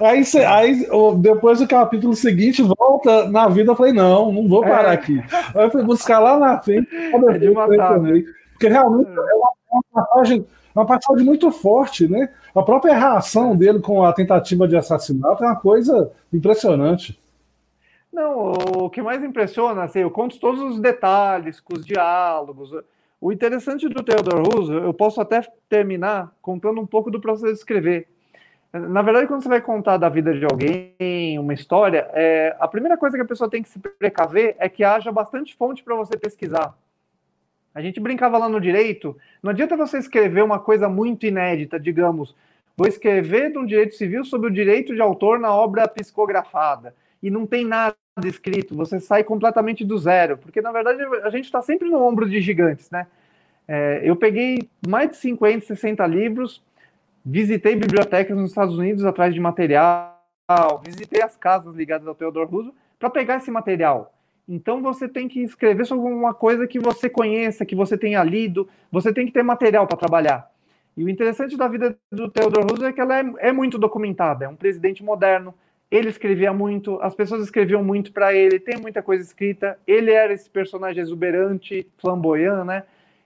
Aí, 0.00 0.24
cê, 0.24 0.44
aí 0.44 0.86
depois 1.18 1.58
do 1.58 1.68
capítulo 1.68 2.14
seguinte, 2.14 2.62
volta 2.62 3.28
na 3.28 3.48
vida. 3.48 3.72
Eu 3.72 3.76
falei, 3.76 3.92
não, 3.92 4.32
não 4.32 4.48
vou 4.48 4.62
parar 4.62 4.92
é. 4.92 4.94
aqui. 4.94 5.20
Aí 5.54 5.64
eu 5.64 5.70
fui 5.70 5.82
buscar 5.82 6.18
lá 6.18 6.38
na 6.38 6.60
frente. 6.60 6.88
É 7.34 7.38
de 7.38 7.50
matar, 7.50 7.98
né? 8.00 8.22
Porque 8.52 8.68
realmente 8.68 9.08
é, 9.08 9.12
é 9.12 9.34
uma, 9.34 9.50
uma, 9.70 9.82
passagem, 9.92 10.46
uma 10.74 10.86
passagem 10.86 11.24
muito 11.24 11.50
forte, 11.50 12.08
né? 12.08 12.28
A 12.54 12.62
própria 12.62 12.94
reação 12.94 13.56
dele 13.56 13.80
com 13.80 14.04
a 14.04 14.12
tentativa 14.12 14.68
de 14.68 14.76
assassinato 14.76 15.42
é 15.42 15.46
uma 15.46 15.56
coisa 15.56 16.10
impressionante. 16.32 17.18
Não, 18.12 18.52
o 18.78 18.90
que 18.90 19.02
mais 19.02 19.22
impressiona, 19.24 19.84
assim, 19.84 20.00
eu 20.00 20.10
conto 20.10 20.38
todos 20.38 20.60
os 20.60 20.80
detalhes, 20.80 21.58
com 21.60 21.74
os 21.74 21.84
diálogos, 21.84 22.70
o 23.24 23.32
interessante 23.32 23.88
do 23.88 24.02
Theodore 24.02 24.42
Roosevelt, 24.46 24.84
eu 24.84 24.92
posso 24.92 25.18
até 25.18 25.40
terminar 25.66 26.30
contando 26.42 26.78
um 26.78 26.86
pouco 26.86 27.10
do 27.10 27.18
processo 27.18 27.54
de 27.54 27.58
escrever. 27.58 28.06
Na 28.70 29.00
verdade, 29.00 29.26
quando 29.26 29.42
você 29.42 29.48
vai 29.48 29.62
contar 29.62 29.96
da 29.96 30.10
vida 30.10 30.38
de 30.38 30.44
alguém, 30.44 31.38
uma 31.38 31.54
história, 31.54 32.06
é, 32.12 32.54
a 32.60 32.68
primeira 32.68 32.98
coisa 32.98 33.16
que 33.16 33.22
a 33.22 33.26
pessoa 33.26 33.48
tem 33.48 33.62
que 33.62 33.70
se 33.70 33.78
precaver 33.78 34.56
é 34.58 34.68
que 34.68 34.84
haja 34.84 35.10
bastante 35.10 35.56
fonte 35.56 35.82
para 35.82 35.96
você 35.96 36.18
pesquisar. 36.18 36.76
A 37.74 37.80
gente 37.80 37.98
brincava 37.98 38.36
lá 38.36 38.46
no 38.46 38.60
direito, 38.60 39.16
não 39.42 39.52
adianta 39.52 39.74
você 39.74 39.96
escrever 39.96 40.44
uma 40.44 40.58
coisa 40.58 40.86
muito 40.86 41.24
inédita, 41.24 41.80
digamos, 41.80 42.36
vou 42.76 42.86
escrever 42.86 43.50
de 43.50 43.56
um 43.56 43.64
direito 43.64 43.94
civil 43.94 44.26
sobre 44.26 44.50
o 44.50 44.52
direito 44.52 44.94
de 44.94 45.00
autor 45.00 45.38
na 45.38 45.50
obra 45.50 45.88
psicografada, 45.88 46.94
e 47.24 47.30
não 47.30 47.46
tem 47.46 47.64
nada 47.64 47.96
escrito, 48.22 48.76
você 48.76 49.00
sai 49.00 49.24
completamente 49.24 49.82
do 49.82 49.96
zero, 49.96 50.36
porque 50.36 50.60
na 50.60 50.70
verdade 50.70 51.02
a 51.22 51.30
gente 51.30 51.46
está 51.46 51.62
sempre 51.62 51.88
no 51.88 52.02
ombro 52.02 52.28
de 52.28 52.38
gigantes, 52.38 52.90
né? 52.90 53.06
É, 53.66 54.02
eu 54.04 54.14
peguei 54.14 54.68
mais 54.86 55.08
de 55.10 55.16
50, 55.16 55.64
60 55.64 56.06
livros, 56.06 56.62
visitei 57.24 57.76
bibliotecas 57.76 58.36
nos 58.36 58.50
Estados 58.50 58.76
Unidos 58.76 59.06
atrás 59.06 59.32
de 59.32 59.40
material, 59.40 60.20
visitei 60.84 61.22
as 61.22 61.34
casas 61.34 61.74
ligadas 61.74 62.06
ao 62.06 62.14
Theodore 62.14 62.46
Roosevelt 62.46 62.76
para 62.98 63.08
pegar 63.08 63.36
esse 63.38 63.50
material. 63.50 64.12
Então 64.46 64.82
você 64.82 65.08
tem 65.08 65.26
que 65.26 65.42
escrever 65.42 65.86
sobre 65.86 66.06
alguma 66.06 66.34
coisa 66.34 66.66
que 66.66 66.78
você 66.78 67.08
conheça, 67.08 67.64
que 67.64 67.74
você 67.74 67.96
tenha 67.96 68.22
lido, 68.22 68.68
você 68.92 69.14
tem 69.14 69.24
que 69.24 69.32
ter 69.32 69.42
material 69.42 69.86
para 69.86 69.96
trabalhar. 69.96 70.50
E 70.94 71.02
o 71.02 71.08
interessante 71.08 71.56
da 71.56 71.68
vida 71.68 71.96
do 72.12 72.30
Theodore 72.30 72.66
Roosevelt 72.66 72.92
é 72.92 72.92
que 72.92 73.00
ela 73.00 73.18
é, 73.18 73.48
é 73.48 73.52
muito 73.52 73.78
documentada. 73.78 74.44
É 74.44 74.48
um 74.48 74.54
presidente 74.54 75.02
moderno, 75.02 75.54
ele 75.96 76.08
escrevia 76.08 76.52
muito, 76.52 76.98
as 77.00 77.14
pessoas 77.14 77.44
escreviam 77.44 77.84
muito 77.84 78.12
para 78.12 78.34
ele, 78.34 78.58
tem 78.58 78.76
muita 78.76 79.00
coisa 79.00 79.22
escrita. 79.22 79.78
Ele 79.86 80.10
era 80.10 80.32
esse 80.32 80.50
personagem 80.50 81.00
exuberante, 81.00 81.86
flamboyant, 81.98 82.64
né? 82.64 82.82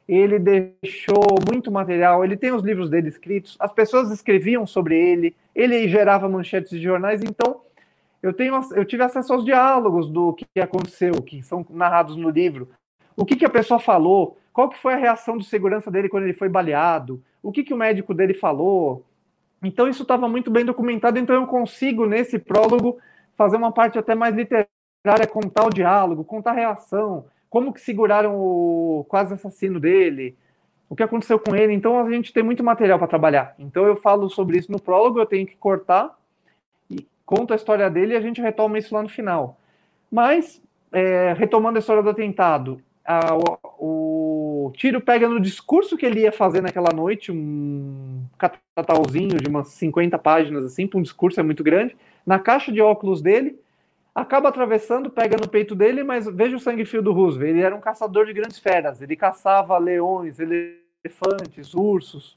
Ele 0.07 0.39
deixou 0.39 1.25
muito 1.51 1.73
material, 1.73 2.23
ele 2.23 2.37
tem 2.37 2.53
os 2.53 2.63
livros 2.63 2.91
dele 2.91 3.09
escritos, 3.09 3.57
as 3.59 3.73
pessoas 3.73 4.11
escreviam 4.11 4.67
sobre 4.67 4.99
ele, 4.99 5.35
ele 5.55 5.89
gerava 5.89 6.29
manchetes 6.29 6.71
de 6.71 6.81
jornais, 6.81 7.23
então 7.23 7.63
eu, 8.23 8.35
tenho, 8.35 8.59
eu 8.75 8.85
tive 8.85 9.03
acesso 9.03 9.33
aos 9.33 9.47
diálogos 9.47 10.11
do 10.11 10.35
que 10.35 10.61
aconteceu, 10.61 11.13
que 11.23 11.43
são 11.43 11.65
narrados 11.71 12.17
no 12.17 12.29
livro. 12.29 12.69
O 13.17 13.25
que, 13.25 13.37
que 13.37 13.47
a 13.47 13.51
pessoa 13.51 13.81
falou, 13.81 14.39
qual 14.53 14.69
que 14.69 14.79
foi 14.79 14.93
a 14.93 14.99
reação 14.99 15.39
do 15.39 15.45
segurança 15.45 15.91
dele 15.91 16.09
quando 16.09 16.25
ele 16.25 16.35
foi 16.35 16.51
baleado, 16.51 17.23
o 17.43 17.51
que, 17.51 17.63
que 17.63 17.73
o 17.73 17.79
médico 17.79 18.13
dele 18.13 18.35
falou. 18.35 19.05
Então 19.63 19.89
isso 19.89 20.03
estava 20.03 20.29
muito 20.29 20.51
bem 20.51 20.65
documentado, 20.65 21.19
então 21.19 21.35
eu 21.35 21.47
consigo, 21.47 22.07
nesse 22.07 22.39
prólogo, 22.39 22.99
fazer 23.37 23.57
uma 23.57 23.73
parte 23.73 23.99
até 23.99 24.15
mais 24.15 24.35
literária, 24.35 24.69
contar 25.31 25.67
o 25.67 25.71
diálogo, 25.71 26.25
contar 26.25 26.51
a 26.51 26.55
reação, 26.55 27.27
como 27.51 27.73
que 27.73 27.81
seguraram 27.81 28.37
o 28.37 29.05
quase 29.09 29.35
assassino 29.35 29.81
dele, 29.81 30.37
o 30.89 30.95
que 30.95 31.03
aconteceu 31.03 31.39
com 31.39 31.55
ele. 31.55 31.73
Então 31.73 31.99
a 31.99 32.11
gente 32.11 32.33
tem 32.33 32.43
muito 32.43 32.63
material 32.63 32.99
para 32.99 33.09
trabalhar. 33.09 33.55
Então 33.59 33.87
eu 33.87 33.97
falo 33.97 34.29
sobre 34.29 34.59
isso 34.59 34.71
no 34.71 34.81
prólogo, 34.81 35.19
eu 35.19 35.27
tenho 35.27 35.47
que 35.47 35.57
cortar 35.57 36.17
e 36.91 37.07
conto 37.27 37.53
a 37.53 37.57
história 37.57 37.89
dele 37.91 38.15
e 38.15 38.17
a 38.17 38.21
gente 38.21 38.41
retoma 38.41 38.79
isso 38.79 38.95
lá 38.95 39.03
no 39.03 39.09
final. 39.09 39.59
Mas 40.11 40.63
é, 40.93 41.33
retomando 41.35 41.79
a 41.79 41.81
história 41.81 42.03
do 42.03 42.11
atentado, 42.11 42.81
a, 43.11 43.35
o, 43.35 44.67
o, 44.67 44.73
tiro 44.73 45.01
pega 45.01 45.27
no 45.27 45.41
discurso 45.41 45.97
que 45.97 46.05
ele 46.05 46.21
ia 46.21 46.31
fazer 46.31 46.61
naquela 46.61 46.93
noite, 46.95 47.33
um 47.33 48.23
catatalzinho 48.37 49.39
de 49.39 49.49
umas 49.49 49.69
50 49.69 50.19
páginas 50.19 50.63
assim, 50.63 50.87
para 50.87 50.99
um 50.99 51.03
discurso 51.03 51.41
é 51.41 51.43
muito 51.43 51.65
grande, 51.65 51.97
na 52.27 52.39
caixa 52.39 52.71
de 52.71 52.83
óculos 52.83 53.23
dele 53.23 53.59
acaba 54.15 54.51
atravessando, 54.51 55.09
pega 55.09 55.37
no 55.41 55.49
peito 55.49 55.75
dele, 55.75 56.03
mas 56.03 56.27
veja 56.27 56.57
o 56.57 56.61
sangue 56.61 56.85
fio 56.85 57.01
do 57.01 57.13
Roosevelt. 57.13 57.51
Ele 57.51 57.63
era 57.63 57.75
um 57.75 57.81
caçador 57.81 58.27
de 58.27 58.33
grandes 58.33 58.59
feras. 58.59 59.01
Ele 59.01 59.15
caçava 59.15 59.79
leões, 59.79 60.39
elefantes, 60.41 61.73
ursos. 61.73 62.37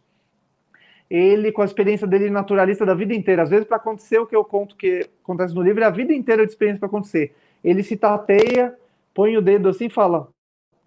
Ele, 1.10 1.52
com 1.52 1.64
a 1.64 1.66
experiência 1.66 2.06
dele 2.06 2.30
naturalista 2.30 2.86
da 2.86 2.94
vida 2.94 3.16
inteira, 3.16 3.42
às 3.42 3.50
vezes 3.50 3.66
para 3.66 3.78
acontecer 3.78 4.20
o 4.20 4.28
que 4.28 4.36
eu 4.36 4.46
conto 4.46 4.76
que 4.76 5.10
acontece 5.24 5.56
no 5.56 5.62
livro, 5.62 5.84
é 5.84 5.88
a 5.88 5.90
vida 5.90 6.14
inteira 6.14 6.46
de 6.46 6.52
experiência 6.52 6.80
para 6.80 6.88
acontecer. 6.88 7.36
Ele 7.64 7.84
se 7.84 7.98
tateia, 7.98 8.74
põe 9.14 9.36
o 9.36 9.42
dedo 9.42 9.68
assim 9.68 9.88
e 9.88 9.90
fala: 9.90 10.30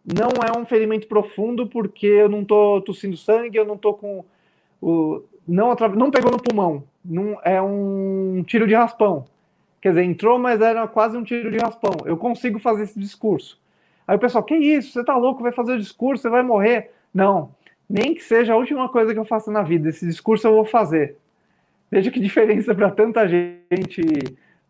não 0.05 0.29
é 0.43 0.59
um 0.59 0.67
ferimento 0.67 1.07
profundo 1.07 1.67
porque 1.67 2.07
eu 2.07 2.29
não 2.29 2.45
tô 2.45 2.81
tossindo 2.83 3.17
sangue, 3.17 3.57
eu 3.57 3.65
não 3.65 3.77
tô 3.77 3.95
com 3.95 4.25
o 4.81 5.23
não 5.47 5.75
não 5.95 6.11
pegou 6.11 6.31
no 6.31 6.43
pulmão, 6.43 6.85
não 7.05 7.39
é 7.43 7.61
um 7.61 8.43
tiro 8.47 8.67
de 8.67 8.75
raspão. 8.75 9.27
Quer 9.81 9.91
dizer, 9.91 10.05
entrou, 10.05 10.39
mas 10.39 10.61
era 10.63 10.89
quase 10.89 11.17
um 11.17 11.23
tiro 11.23 11.51
de 11.51 11.59
raspão. 11.59 11.93
Eu 12.07 12.17
consigo 12.17 12.59
fazer 12.59 12.85
esse 12.85 12.99
discurso. 12.99 13.61
Aí 14.09 14.17
o 14.17 14.19
pessoal, 14.19 14.43
que 14.43 14.55
isso? 14.55 14.93
Você 14.93 15.05
tá 15.05 15.15
louco? 15.17 15.43
Vai 15.43 15.53
fazer 15.53 15.75
o 15.75 15.79
discurso? 15.79 16.23
Você 16.23 16.31
vai 16.31 16.43
morrer? 16.43 16.93
Não. 17.13 17.51
Nem 17.89 18.15
que 18.15 18.23
seja 18.23 18.55
a 18.55 18.57
última 18.57 18.89
coisa 18.89 19.13
que 19.13 19.19
eu 19.19 19.27
faça 19.27 19.51
na 19.51 19.63
vida. 19.63 19.91
Esse 19.91 20.07
discurso 20.07 20.47
eu 20.47 20.55
vou 20.55 20.65
fazer. 20.65 21.19
Veja 21.91 22.11
que 22.11 22.19
diferença 22.19 22.75
para 22.75 22.91
tanta 22.91 23.29
gente 23.29 24.03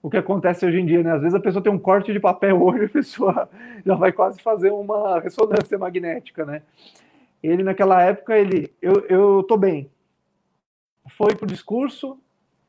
o 0.05 0.11
que 0.11 0.18
acontece 0.18 0.66
hoje 0.66 0.78
em 0.78 0.84
dia, 0.84 1.02
né? 1.02 1.12
Às 1.12 1.22
vezes 1.22 1.34
a 1.34 1.40
pessoa 1.40 1.62
tem 1.62 1.72
um 1.72 1.78
corte 1.78 2.12
de 2.12 2.20
papel 2.20 2.62
hoje, 2.62 2.84
a 2.84 2.88
pessoa 2.90 3.48
já 3.86 3.94
vai 3.94 4.12
quase 4.12 4.38
fazer 4.42 4.70
uma 4.70 5.18
ressonância 5.18 5.78
magnética, 5.78 6.44
né? 6.44 6.61
Ele 7.42 7.62
naquela 7.62 8.02
época, 8.02 8.36
ele, 8.36 8.70
eu, 8.82 9.07
eu 9.09 9.42
tô 9.44 9.57
bem. 9.57 9.90
Foi 11.09 11.34
pro 11.34 11.46
discurso, 11.46 12.18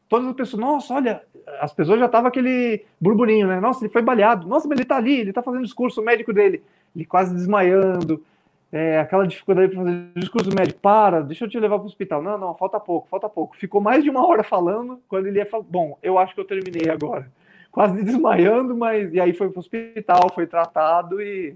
todas 0.07 0.29
as 0.29 0.33
pessoas, 0.33 0.61
nossa, 0.61 0.93
olha, 0.93 1.23
as 1.59 1.73
pessoas 1.73 1.99
já 1.99 2.05
estavam 2.05 2.29
aquele 2.29 2.85
burburinho, 3.01 3.49
né? 3.49 3.59
Nossa, 3.59 3.83
ele 3.83 3.91
foi 3.91 4.01
baleado. 4.01 4.47
Nossa, 4.47 4.65
mas 4.69 4.79
ele 4.79 4.87
tá 4.87 4.95
ali, 4.95 5.19
ele 5.19 5.33
tá 5.33 5.43
fazendo 5.43 5.65
discurso, 5.65 5.99
o 5.99 6.05
médico 6.05 6.31
dele, 6.31 6.63
ele 6.95 7.03
quase 7.03 7.33
desmaiando. 7.33 8.23
É, 8.71 8.99
aquela 8.99 9.25
dificuldade 9.25 9.69
para 9.69 9.83
fazer 9.83 10.11
discurso 10.15 10.49
médico, 10.53 10.79
para, 10.81 11.21
deixa 11.21 11.45
eu 11.45 11.49
te 11.49 11.59
levar 11.59 11.77
para 11.77 11.83
o 11.83 11.87
hospital. 11.87 12.21
Não, 12.21 12.37
não, 12.37 12.55
falta 12.55 12.79
pouco, 12.79 13.07
falta 13.07 13.29
pouco. 13.29 13.55
Ficou 13.55 13.79
mais 13.79 14.03
de 14.03 14.09
uma 14.09 14.25
hora 14.27 14.43
falando, 14.43 15.01
quando 15.07 15.27
ele 15.27 15.39
ia 15.39 15.45
falar, 15.45 15.63
bom, 15.63 15.97
eu 16.03 16.17
acho 16.17 16.33
que 16.33 16.41
eu 16.41 16.45
terminei 16.45 16.89
agora. 16.89 17.31
Quase 17.71 18.01
desmaiando, 18.03 18.75
mas 18.75 19.13
e 19.13 19.19
aí 19.19 19.33
foi 19.33 19.49
para 19.49 19.57
o 19.57 19.59
hospital, 19.59 20.29
foi 20.33 20.47
tratado 20.47 21.21
e 21.21 21.55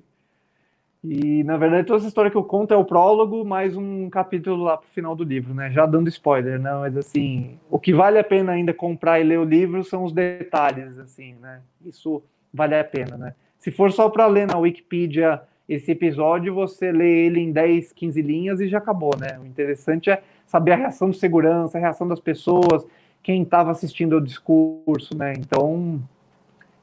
e, 1.03 1.43
na 1.45 1.55
verdade, 1.55 1.87
toda 1.87 1.99
essa 1.99 2.07
história 2.07 2.29
que 2.29 2.35
eu 2.35 2.43
conto 2.43 2.73
é 2.73 2.77
o 2.77 2.83
prólogo, 2.83 3.45
mais 3.45 3.77
um 3.77 4.09
capítulo 4.09 4.63
lá 4.63 4.75
pro 4.75 4.89
final 4.89 5.15
do 5.15 5.23
livro, 5.23 5.53
né? 5.53 5.71
Já 5.71 5.85
dando 5.85 6.09
spoiler, 6.09 6.59
né? 6.59 6.73
Mas, 6.73 6.97
assim, 6.97 7.57
o 7.69 7.79
que 7.79 7.93
vale 7.93 8.19
a 8.19 8.23
pena 8.23 8.51
ainda 8.51 8.73
comprar 8.73 9.19
e 9.19 9.23
ler 9.23 9.39
o 9.39 9.45
livro 9.45 9.81
são 9.83 10.03
os 10.03 10.11
detalhes, 10.11 10.97
assim, 10.99 11.35
né? 11.35 11.61
Isso 11.85 12.21
vale 12.53 12.75
a 12.75 12.83
pena, 12.83 13.17
né? 13.17 13.33
Se 13.57 13.71
for 13.71 13.93
só 13.93 14.09
para 14.09 14.27
ler 14.27 14.45
na 14.45 14.57
Wikipedia 14.57 15.41
esse 15.69 15.91
episódio, 15.91 16.55
você 16.55 16.91
lê 16.91 17.27
ele 17.27 17.39
em 17.39 17.51
10, 17.51 17.93
15 17.93 18.21
linhas 18.23 18.59
e 18.59 18.67
já 18.67 18.79
acabou, 18.79 19.15
né? 19.19 19.39
O 19.39 19.45
interessante 19.45 20.09
é 20.09 20.23
saber 20.47 20.71
a 20.71 20.75
reação 20.75 21.11
de 21.11 21.17
segurança, 21.17 21.77
a 21.77 21.81
reação 21.81 22.07
das 22.07 22.19
pessoas, 22.19 22.87
quem 23.21 23.43
estava 23.43 23.69
assistindo 23.69 24.15
ao 24.15 24.21
discurso, 24.21 25.15
né? 25.15 25.33
Então, 25.37 26.01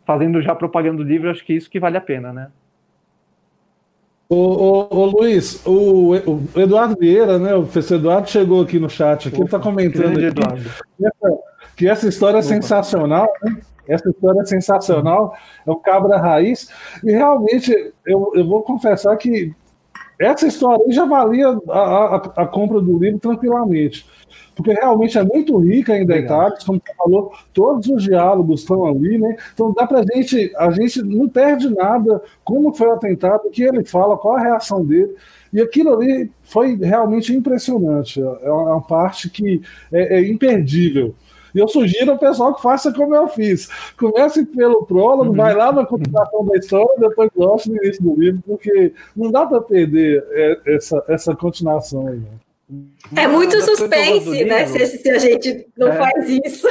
fazendo 0.04 0.40
já 0.40 0.54
propaganda 0.54 0.98
do 0.98 1.02
livro, 1.02 1.28
acho 1.28 1.44
que 1.44 1.52
isso 1.52 1.68
que 1.68 1.80
vale 1.80 1.96
a 1.96 2.00
pena, 2.00 2.32
né? 2.32 2.48
Ô, 4.28 4.36
ô, 4.36 4.88
ô, 4.90 5.06
Luiz, 5.06 5.64
o, 5.66 6.14
o, 6.14 6.60
Eduardo 6.60 6.96
Vieira, 6.96 7.38
né? 7.40 7.54
O 7.56 7.62
professor 7.62 7.96
Eduardo 7.96 8.30
chegou 8.30 8.62
aqui 8.62 8.78
no 8.78 8.88
chat, 8.88 9.28
aqui, 9.28 9.42
está 9.42 9.58
comentando 9.58 10.18
aqui, 10.18 10.32
que, 10.32 11.06
essa, 11.06 11.38
que, 11.76 11.88
essa, 11.88 12.08
história 12.08 12.36
é 12.36 12.40
Opa. 12.40 12.48
sensacional, 12.48 13.28
né? 13.42 13.56
Essa 13.88 14.08
história 14.08 14.40
é 14.40 14.44
sensacional, 14.44 15.34
é 15.66 15.70
o 15.70 15.76
cabra 15.76 16.18
raiz, 16.18 16.68
e 17.04 17.12
realmente 17.12 17.72
eu, 18.06 18.32
eu 18.34 18.46
vou 18.46 18.62
confessar 18.62 19.16
que 19.16 19.54
essa 20.18 20.46
história 20.46 20.84
aí 20.86 20.92
já 20.92 21.04
valia 21.04 21.48
a, 21.68 21.78
a, 21.78 22.16
a 22.42 22.46
compra 22.46 22.80
do 22.80 22.98
livro 22.98 23.18
tranquilamente 23.18 24.06
porque 24.56 24.72
realmente 24.72 25.18
é 25.18 25.22
muito 25.22 25.58
rica 25.58 25.96
em 25.96 26.06
detalhes, 26.06 26.64
como 26.64 26.80
você 26.84 26.94
falou, 26.96 27.32
todos 27.52 27.86
os 27.88 28.02
diálogos 28.02 28.62
estão 28.62 28.86
ali, 28.86 29.18
né? 29.18 29.36
Então 29.52 29.72
dá 29.72 29.86
pra 29.86 30.02
gente, 30.02 30.50
a 30.56 30.70
gente 30.70 31.02
não 31.02 31.28
perde 31.28 31.68
nada, 31.68 32.22
como 32.42 32.72
foi 32.72 32.88
o 32.88 32.92
atentado, 32.92 33.42
o 33.46 33.50
que 33.50 33.62
ele 33.62 33.84
fala, 33.84 34.16
qual 34.16 34.36
a 34.36 34.40
reação 34.40 34.82
dele. 34.84 35.14
E 35.52 35.60
aquilo 35.60 35.92
ali 35.92 36.30
foi 36.42 36.74
realmente 36.74 37.34
impressionante. 37.34 38.20
É 38.20 38.50
uma 38.50 38.80
parte 38.80 39.28
que 39.28 39.60
é, 39.92 40.16
é 40.16 40.26
imperdível. 40.26 41.14
E 41.56 41.58
eu 41.58 41.66
sugiro 41.66 42.12
ao 42.12 42.18
pessoal 42.18 42.54
que 42.54 42.60
faça 42.60 42.92
como 42.92 43.14
eu 43.14 43.26
fiz. 43.28 43.66
Comece 43.96 44.44
pelo 44.44 44.84
prólogo, 44.84 45.30
uhum. 45.30 45.36
vai 45.36 45.54
lá 45.54 45.72
na 45.72 45.86
continuação 45.86 46.44
da 46.44 46.54
história, 46.58 47.08
depois 47.08 47.30
goste 47.34 47.70
do 47.70 47.76
início 47.78 48.02
do 48.02 48.14
livro, 48.14 48.42
porque 48.46 48.92
não 49.16 49.30
dá 49.30 49.46
para 49.46 49.62
perder 49.62 50.22
é, 50.32 50.74
essa, 50.74 51.02
essa 51.08 51.34
continuação 51.34 52.08
aí. 52.08 52.20
É 53.16 53.26
muito 53.26 53.58
suspense, 53.62 54.44
né? 54.44 54.66
Se, 54.66 54.98
se, 54.98 55.10
a 55.10 55.18
gente 55.18 55.66
não 55.78 55.88
é. 55.88 55.96
faz 55.96 56.28
isso. 56.28 56.68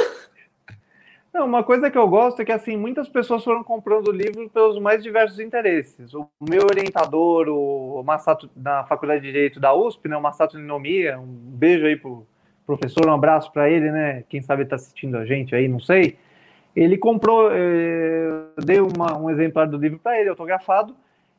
Não, 1.34 1.46
uma 1.46 1.64
coisa 1.64 1.90
que 1.90 1.98
eu 1.98 2.06
gosto 2.06 2.40
é 2.40 2.44
que 2.44 2.52
assim 2.52 2.76
muitas 2.76 3.08
pessoas 3.08 3.42
foram 3.42 3.64
comprando 3.64 4.08
o 4.08 4.12
livro 4.12 4.48
pelos 4.48 4.78
mais 4.78 5.02
diversos 5.02 5.40
interesses. 5.40 6.14
O 6.14 6.28
meu 6.48 6.62
orientador, 6.62 7.48
o 7.48 8.02
Massato, 8.04 8.48
na 8.54 8.84
Faculdade 8.84 9.22
de 9.22 9.32
Direito 9.32 9.58
da 9.58 9.74
USP, 9.74 10.08
né, 10.08 10.16
o 10.16 10.22
Massato 10.22 10.56
Ninomiya, 10.56 11.18
um 11.18 11.26
beijo 11.26 11.86
aí 11.86 11.96
pro 11.96 12.24
professor, 12.66 13.06
um 13.06 13.14
abraço 13.14 13.52
para 13.52 13.70
ele, 13.70 13.90
né? 13.90 14.24
Quem 14.28 14.42
sabe 14.42 14.64
está 14.64 14.76
assistindo 14.76 15.16
a 15.16 15.24
gente 15.24 15.54
aí, 15.54 15.68
não 15.68 15.80
sei. 15.80 16.18
Ele 16.74 16.98
comprou, 16.98 17.50
eh, 17.52 18.46
dei 18.64 18.80
uma, 18.80 19.16
um 19.16 19.30
exemplar 19.30 19.68
do 19.68 19.78
livro 19.78 19.98
para 19.98 20.20
ele, 20.20 20.28
autografado, 20.28 20.94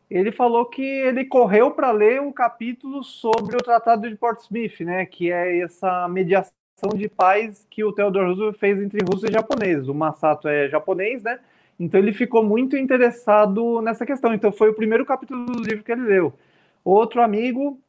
ele 0.10 0.32
falou 0.32 0.66
que 0.66 0.82
ele 0.82 1.26
correu 1.26 1.72
para 1.72 1.92
ler 1.92 2.22
um 2.22 2.32
capítulo 2.32 3.04
sobre 3.04 3.56
o 3.58 3.64
Tratado 3.64 4.10
de 4.10 4.16
Portsmouth, 4.16 4.80
né, 4.82 5.06
que 5.06 5.32
é 5.32 5.60
essa 5.60 6.08
mediação 6.08 6.54
de 6.96 7.10
paz 7.10 7.68
que 7.70 7.84
o 7.84 7.92
Theodore 7.92 8.28
Roosevelt 8.28 8.58
fez 8.58 8.82
entre 8.82 9.00
russos 9.04 9.30
e 9.30 9.34
japoneses. 9.34 9.88
O 9.88 9.94
Masato 9.94 10.48
é 10.48 10.70
japonês, 10.70 11.24
né? 11.24 11.40
Então 11.80 12.00
ele 12.00 12.14
ficou 12.14 12.44
muito 12.44 12.78
interessado 12.78 13.82
nessa 13.82 14.06
questão. 14.06 14.34
Então 14.34 14.52
foi 14.52 14.70
o 14.70 14.74
primeiro 14.74 15.06
capítulo 15.06 15.46
do 15.46 15.62
livro 15.62 15.84
que 15.84 15.92
ele 15.92 16.02
leu. 16.02 16.34
Outro 16.84 17.22
amigo, 17.22 17.80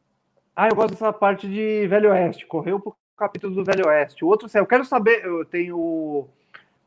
ah, 0.57 0.69
eu 0.69 0.75
gosto 0.75 0.91
dessa 0.91 1.13
parte 1.13 1.47
de 1.49 1.87
Velho 1.87 2.11
Oeste, 2.11 2.47
correu 2.47 2.81
para 2.81 2.91
o 2.91 2.97
capítulo 3.19 3.55
do 3.55 3.65
Velho 3.65 3.87
Oeste. 3.89 4.25
O 4.25 4.29
outro, 4.29 4.49
eu 4.55 4.67
quero 4.67 4.85
saber, 4.85 5.25
eu 5.25 5.45
tenho 5.45 6.27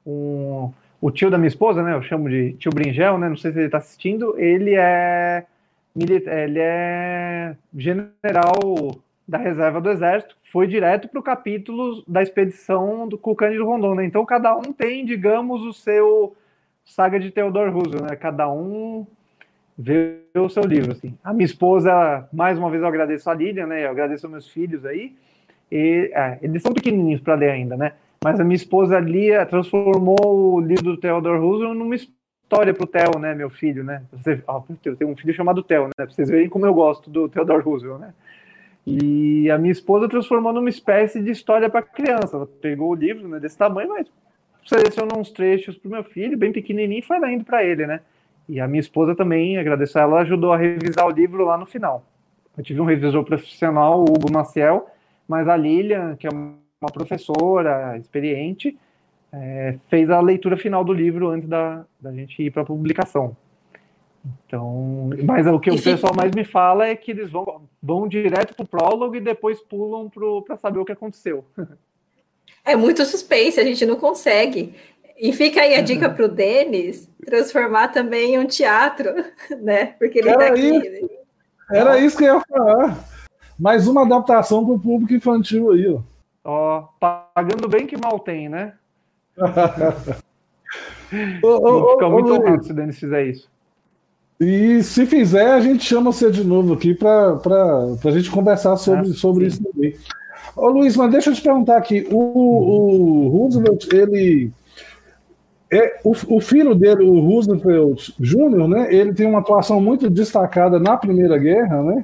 um 0.06 0.72
o 1.02 1.10
tio 1.10 1.32
da 1.32 1.38
minha 1.38 1.48
esposa, 1.48 1.82
né? 1.82 1.96
Eu 1.96 2.04
chamo 2.04 2.30
de 2.30 2.54
tio 2.54 2.72
Bringel, 2.72 3.18
né? 3.18 3.28
Não 3.28 3.36
sei 3.36 3.52
se 3.52 3.58
ele 3.58 3.66
está 3.66 3.80
assistindo. 3.80 4.40
Ele 4.40 4.76
é 4.76 5.46
ele 5.96 6.60
é 6.60 7.56
general 7.76 9.02
da 9.28 9.38
reserva 9.38 9.82
do 9.82 9.90
Exército, 9.90 10.36
foi 10.52 10.68
direto 10.68 11.08
para 11.08 11.20
o 11.20 11.24
capítulo 11.24 12.04
da 12.08 12.22
expedição 12.22 13.08
do 13.08 13.18
com 13.18 13.36
Cândido 13.36 13.66
Rondon. 13.66 13.96
Né? 13.96 14.06
Então, 14.06 14.26
cada 14.26 14.56
um 14.56 14.74
tem, 14.74 15.06
digamos, 15.06 15.64
o 15.64 15.74
seu 15.74 16.36
saga 16.86 17.20
de 17.20 17.32
Theodore 17.32 17.72
Roosevelt, 17.72 18.10
né? 18.10 18.16
Cada 18.16 18.52
um 18.52 19.06
vê 19.78 20.20
o 20.36 20.50
seu 20.50 20.64
livro, 20.64 20.92
assim. 20.92 21.18
A 21.24 21.34
minha 21.34 21.46
esposa, 21.46 22.28
mais 22.32 22.58
uma 22.58 22.70
vez 22.70 22.82
eu 22.82 22.88
agradeço 22.88 23.30
a 23.30 23.34
Lilian, 23.34 23.68
né? 23.68 23.86
Eu 23.86 23.92
agradeço 23.92 24.26
aos 24.26 24.32
meus 24.32 24.50
filhos 24.50 24.86
aí. 24.86 25.16
E, 25.72 26.12
é, 26.14 26.40
eles 26.42 26.62
são 26.62 26.74
pequenininhos 26.74 27.22
para 27.22 27.36
ler 27.36 27.52
ainda, 27.52 27.78
né? 27.78 27.94
Mas 28.24 28.40
a 28.40 28.44
minha 28.44 28.56
esposa 28.56 29.00
Lia 29.00 29.46
transformou 29.46 30.54
o 30.56 30.60
livro 30.60 30.84
do 30.84 30.98
Theodore 30.98 31.40
Roosevelt 31.40 31.76
numa 31.76 31.96
história 31.96 32.74
para 32.74 32.84
o 32.84 32.88
Theo, 32.88 33.20
né? 33.20 33.34
Meu 33.34 33.50
filho, 33.50 33.84
né? 33.84 34.04
Você, 34.12 34.44
ó, 34.48 34.62
eu 34.86 34.96
tenho 34.96 35.12
um 35.12 35.16
filho 35.16 35.34
chamado 35.34 35.64
Theo, 35.64 35.86
né? 35.86 35.92
Pra 35.96 36.06
vocês 36.06 36.30
verem 36.30 36.50
como 36.50 36.66
eu 36.66 36.74
gosto 36.74 37.10
do 37.10 37.28
Theodore 37.30 37.64
Roosevelt, 37.64 38.00
né? 38.00 38.14
E 38.86 39.50
a 39.50 39.58
minha 39.58 39.72
esposa 39.72 40.10
transformou 40.10 40.52
numa 40.52 40.70
espécie 40.70 41.22
de 41.22 41.32
história 41.32 41.70
para 41.70 41.82
criança. 41.82 42.36
Ela 42.36 42.48
pegou 42.62 42.92
o 42.92 42.96
livro 42.96 43.28
né, 43.28 43.40
desse 43.40 43.58
tamanho, 43.58 43.90
mas 43.90 44.08
selecionou 44.66 45.20
uns 45.20 45.32
trechos 45.32 45.78
para 45.78 45.88
o 45.88 45.92
meu 45.92 46.04
filho, 46.04 46.38
bem 46.38 46.52
pequenininho, 46.52 47.00
e 47.00 47.04
foi 47.04 47.20
lendo 47.20 47.44
para 47.44 47.64
ele, 47.64 47.86
né? 47.86 48.02
E 48.50 48.60
a 48.60 48.68
minha 48.68 48.80
esposa 48.80 49.16
também, 49.16 49.58
agradeço 49.58 49.98
a 49.98 50.02
ela, 50.02 50.22
ajudou 50.22 50.52
a 50.52 50.58
revisar 50.58 51.06
o 51.08 51.12
livro 51.12 51.46
lá 51.46 51.58
no 51.58 51.66
final. 51.66 52.06
Eu 52.58 52.64
tive 52.64 52.82
um 52.82 52.86
revisor 52.86 53.24
profissional, 53.24 54.00
o 54.00 54.04
Hugo 54.04 54.32
Maciel, 54.32 54.88
mas 55.32 55.48
a 55.48 55.56
Lilian, 55.56 56.18
que 56.18 56.28
é 56.28 56.30
uma 56.30 56.92
professora 56.92 57.98
experiente, 57.98 58.78
é, 59.32 59.78
fez 59.88 60.10
a 60.10 60.20
leitura 60.20 60.58
final 60.58 60.84
do 60.84 60.92
livro 60.92 61.30
antes 61.30 61.48
da, 61.48 61.86
da 62.02 62.12
gente 62.12 62.44
ir 62.44 62.52
para 62.52 62.64
a 62.64 62.66
publicação. 62.66 63.36
Então, 64.46 65.10
mas 65.24 65.48
o 65.48 65.58
que 65.58 65.72
o 65.72 65.82
pessoal 65.82 66.14
mais 66.14 66.36
me 66.36 66.44
fala 66.44 66.86
é 66.86 66.98
que 66.98 67.12
eles 67.12 67.32
vão, 67.32 67.62
vão 67.82 68.10
direto 68.10 68.54
para 68.54 68.64
o 68.66 68.68
prólogo 68.68 69.16
e 69.16 69.22
depois 69.22 69.62
pulam 69.62 70.12
para 70.46 70.58
saber 70.58 70.80
o 70.80 70.86
que 70.86 70.92
aconteceu. 70.92 71.46
É 72.64 72.76
muito 72.76 73.04
suspense, 73.06 73.60
a 73.60 73.64
gente 73.64 73.84
não 73.88 73.96
consegue. 73.96 74.76
E 75.18 75.34
fica 75.34 75.62
aí 75.62 75.74
a 75.74 75.82
dica 75.82 76.08
para 76.08 76.26
o 76.26 76.28
Denis 76.28 77.10
transformar 77.26 77.88
também 77.88 78.36
em 78.36 78.40
um 78.40 78.46
teatro, 78.46 79.10
né? 79.60 79.96
Porque 79.98 80.20
ele 80.20 80.30
está 80.30 80.46
aqui. 80.48 80.78
Isso. 80.78 81.10
Era 81.72 81.98
isso 81.98 82.18
que 82.18 82.26
eu 82.26 82.36
ia 82.36 82.42
falar. 82.42 83.11
Mais 83.62 83.88
uma 83.88 84.01
adaptação 84.01 84.66
para 84.66 84.74
o 84.74 84.80
público 84.80 85.14
infantil 85.14 85.72
aí, 85.72 85.88
ó. 85.88 85.99
Ó, 86.43 86.88
pagando 86.99 87.70
bem 87.70 87.86
que 87.86 87.95
mal 87.95 88.18
tem, 88.18 88.49
né? 88.49 88.74
Vou 91.39 91.91
ficar 91.91 92.09
muito 92.09 92.34
honrado 92.34 92.64
se 92.64 92.72
o 92.72 92.74
Denis 92.74 92.97
fizer 92.97 93.28
isso. 93.28 93.47
E 94.39 94.82
se 94.82 95.05
fizer, 95.05 95.51
a 95.51 95.59
gente 95.59 95.84
chama 95.84 96.12
você 96.12 96.32
de 96.32 96.43
novo 96.43 96.74
aqui 96.74 96.95
para 96.95 97.38
a 98.03 98.12
gente 98.12 98.32
conversar 98.32 98.76
sobre, 98.78 99.12
ah, 99.12 99.14
sobre 99.14 99.45
isso 99.45 99.62
também. 99.64 99.95
Ô 100.55 100.68
Luiz, 100.68 100.97
mas 100.97 101.12
deixa 101.12 101.30
eu 101.30 101.36
te 101.36 101.43
perguntar 101.43 101.78
aqui. 101.78 102.07
O, 102.09 102.18
o 102.18 103.28
Roosevelt, 103.28 103.86
ele. 103.93 104.51
É, 105.72 105.99
o, 106.03 106.14
o, 106.36 106.41
filho 106.41 106.74
dele, 106.74 107.03
o 107.03 107.20
Roosevelt 107.20 108.09
Jr., 108.20 108.68
né, 108.68 108.91
ele 108.91 109.14
tem 109.14 109.28
uma 109.28 109.39
atuação 109.39 109.80
muito 109.80 110.09
destacada 110.09 110.80
na 110.80 110.97
Primeira 110.97 111.38
Guerra, 111.38 111.84
né? 111.84 112.03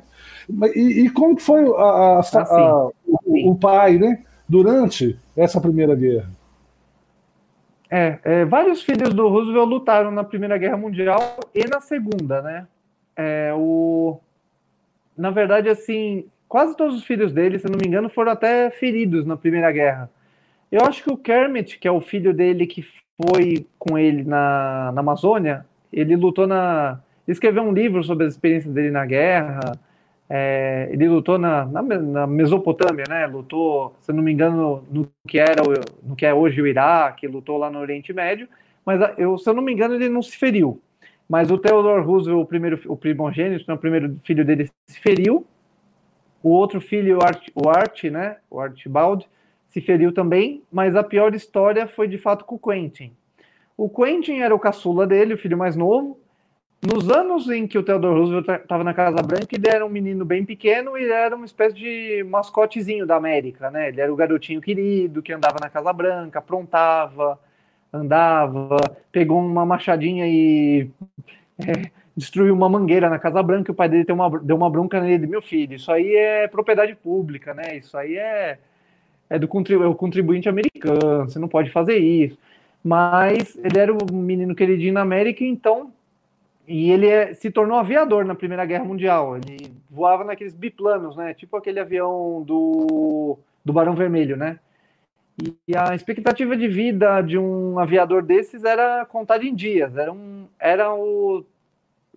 E, 0.75 1.05
e 1.05 1.09
como 1.09 1.39
foi 1.39 1.61
a, 1.75 1.81
a, 1.81 2.19
a, 2.19 2.41
ah, 2.41 2.89
o, 3.05 3.51
o, 3.51 3.55
pai, 3.55 3.97
né, 3.97 4.23
durante 4.47 5.19
essa 5.35 5.59
Primeira 5.59 5.93
Guerra? 5.93 6.29
É, 7.89 8.19
é, 8.23 8.45
vários 8.45 8.81
filhos 8.81 9.13
do 9.13 9.27
Roosevelt 9.27 9.69
lutaram 9.69 10.11
na 10.11 10.23
Primeira 10.23 10.57
Guerra 10.57 10.77
Mundial 10.77 11.19
e 11.53 11.65
na 11.65 11.81
Segunda, 11.81 12.41
né? 12.41 12.67
É, 13.15 13.53
o... 13.55 14.19
Na 15.17 15.31
verdade, 15.31 15.67
assim, 15.67 16.25
quase 16.47 16.75
todos 16.77 16.95
os 16.95 17.03
filhos 17.03 17.31
dele, 17.33 17.59
se 17.59 17.69
não 17.69 17.77
me 17.77 17.87
engano, 17.87 18.09
foram 18.09 18.31
até 18.31 18.69
feridos 18.69 19.25
na 19.25 19.35
Primeira 19.35 19.71
Guerra. 19.71 20.09
Eu 20.71 20.81
acho 20.85 21.03
que 21.03 21.11
o 21.11 21.17
Kermit, 21.17 21.79
que 21.79 21.87
é 21.87 21.91
o 21.91 22.01
filho 22.01 22.33
dele 22.33 22.67
que 22.67 22.85
foi 23.21 23.65
com 23.79 23.97
ele 23.97 24.23
na, 24.23 24.91
na 24.93 25.01
Amazônia, 25.01 25.65
ele 25.91 26.15
lutou 26.15 26.45
na. 26.45 26.99
Ele 27.25 27.33
escreveu 27.33 27.63
um 27.63 27.73
livro 27.73 28.03
sobre 28.03 28.25
as 28.25 28.33
experiências 28.33 28.73
dele 28.73 28.91
na 28.91 29.05
guerra. 29.05 29.77
É, 30.30 30.89
ele 30.91 31.07
lutou 31.07 31.38
na, 31.38 31.65
na, 31.65 31.82
na, 31.82 32.28
Mesopotâmia, 32.28 33.05
né? 33.07 33.25
Lutou, 33.28 33.95
se 34.01 34.11
não 34.11 34.21
me 34.21 34.32
engano, 34.32 34.84
no 34.91 35.07
que 35.25 35.39
era 35.39 35.61
no 36.03 36.15
que 36.15 36.25
é 36.25 36.34
hoje 36.34 36.61
o 36.61 36.67
Iraque, 36.67 37.28
lutou 37.28 37.57
lá 37.57 37.69
no 37.69 37.80
Oriente 37.80 38.11
Médio, 38.11 38.47
mas 38.86 38.99
eu, 39.17 39.38
se 39.38 39.49
eu 39.49 39.53
não 39.53 39.61
me 39.61 39.71
engano, 39.71 39.95
ele 39.95 40.09
não 40.09 40.21
se 40.21 40.36
feriu. 40.38 40.82
Mas 41.30 41.49
o 41.51 41.57
Theodore 41.57 42.03
Roosevelt, 42.03 42.41
o 42.41 42.45
primeiro, 42.45 42.80
o 42.88 42.95
primogênito, 42.95 43.65
né, 43.67 43.73
o 43.73 43.78
primeiro 43.78 44.17
filho 44.23 44.45
dele 44.45 44.69
se 44.86 44.99
feriu. 44.99 45.45
O 46.41 46.49
outro 46.49 46.80
filho, 46.80 47.17
o 47.17 47.23
Art, 47.23 47.49
o 47.53 47.69
Art, 47.69 48.03
né? 48.05 48.38
O 48.49 48.59
Archibald, 48.61 49.28
se 49.67 49.82
feriu 49.82 50.13
também. 50.13 50.63
Mas 50.71 50.95
a 50.95 51.03
pior 51.03 51.36
história 51.36 51.86
foi 51.86 52.07
de 52.07 52.17
fato 52.17 52.45
com 52.45 52.55
o 52.55 52.59
Quentin. 52.59 53.11
O 53.75 53.89
Quentin 53.89 54.39
era 54.39 54.55
o 54.55 54.59
caçula 54.59 55.05
dele, 55.05 55.34
o 55.34 55.38
filho 55.38 55.57
mais 55.57 55.75
novo 55.75 56.17
nos 56.82 57.09
anos 57.09 57.49
em 57.49 57.65
que 57.65 57.78
o 57.78 57.84
Theodore 57.84 58.19
Roosevelt 58.19 58.61
estava 58.61 58.84
na 58.84 58.93
Casa 58.93 59.21
Branca, 59.23 59.47
ele 59.51 59.67
era 59.67 59.86
um 59.86 59.89
menino 59.89 60.23
bem 60.23 60.45
pequeno 60.45 60.97
e 60.97 61.09
era 61.09 61.36
uma 61.36 61.45
espécie 61.45 61.75
de 61.75 62.23
mascotezinho 62.30 63.05
da 63.05 63.15
América, 63.15 63.71
né? 63.71 63.89
Ele 63.89 63.99
era 63.99 64.13
o 64.13 64.15
garotinho 64.15 64.61
querido 64.61 65.23
que 65.23 65.34
andava 65.34 65.57
na 65.59 65.69
Casa 65.69 65.91
Branca, 65.91 66.38
aprontava, 66.38 67.39
andava, 67.91 68.78
pegou 69.11 69.39
uma 69.39 69.65
machadinha 69.65 70.28
e 70.28 70.89
é, 71.59 71.89
destruiu 72.15 72.53
uma 72.53 72.69
mangueira 72.69 73.09
na 73.09 73.17
Casa 73.17 73.41
Branca. 73.41 73.71
E 73.71 73.73
o 73.73 73.75
pai 73.75 73.89
dele 73.89 74.05
deu 74.05 74.15
uma, 74.15 74.39
deu 74.39 74.55
uma 74.55 74.69
bronca 74.69 75.01
nele, 75.01 75.25
meu 75.25 75.41
filho, 75.41 75.75
isso 75.75 75.91
aí 75.91 76.15
é 76.15 76.47
propriedade 76.47 76.93
pública, 76.95 77.55
né? 77.55 77.78
Isso 77.78 77.97
aí 77.97 78.17
é, 78.17 78.59
é 79.32 79.39
do 79.39 79.47
contribu 79.47 79.84
é 79.84 79.88
o 79.88 79.95
contribuinte 79.95 80.47
americano, 80.47 81.28
você 81.28 81.39
não 81.39 81.47
pode 81.47 81.71
fazer 81.71 81.97
isso. 81.97 82.38
Mas 82.84 83.57
ele 83.57 83.80
era 83.80 83.91
um 83.91 84.15
menino 84.15 84.53
queridinho 84.53 84.93
na 84.93 85.01
América, 85.01 85.43
então 85.43 85.91
e 86.68 86.91
ele 86.91 87.07
é, 87.07 87.34
se 87.34 87.49
tornou 87.49 87.78
aviador 87.78 88.26
na 88.26 88.36
Primeira 88.36 88.65
Guerra 88.65 88.84
Mundial. 88.84 89.38
Ele 89.38 89.72
voava 89.89 90.26
naqueles 90.26 90.53
biplanos, 90.53 91.15
né? 91.15 91.34
Tipo 91.34 91.55
aquele 91.55 91.80
avião 91.80 92.43
do, 92.45 93.39
do 93.63 93.72
Barão 93.72 93.95
Vermelho, 93.95 94.36
né? 94.36 94.59
E 95.68 95.78
a 95.78 95.95
expectativa 95.95 96.57
de 96.57 96.68
vida 96.68 97.22
de 97.22 97.38
um 97.38 97.80
aviador 97.80 98.22
desses 98.22 98.65
era 98.65 99.05
contada 99.05 99.45
em 99.45 99.55
dias. 99.55 99.95
Era, 99.95 100.11
um, 100.11 100.47
era 100.59 100.93
o, 100.93 101.45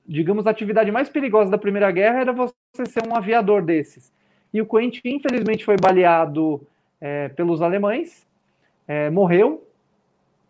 digamos, 0.05 0.47
a 0.47 0.51
atividade 0.51 0.91
mais 0.91 1.09
perigosa 1.09 1.51
da 1.51 1.59
Primeira 1.59 1.91
Guerra 1.93 2.21
era 2.21 2.33
você 2.33 2.87
ser 2.87 3.07
um 3.07 3.15
aviador 3.15 3.63
desses. 3.63 4.13
E 4.53 4.61
o 4.61 4.67
Quentin, 4.67 5.17
infelizmente, 5.17 5.65
foi 5.65 5.77
baleado 5.77 6.61
é, 7.01 7.29
pelos 7.29 7.63
alemães, 7.63 8.27
é, 8.89 9.11
morreu, 9.11 9.65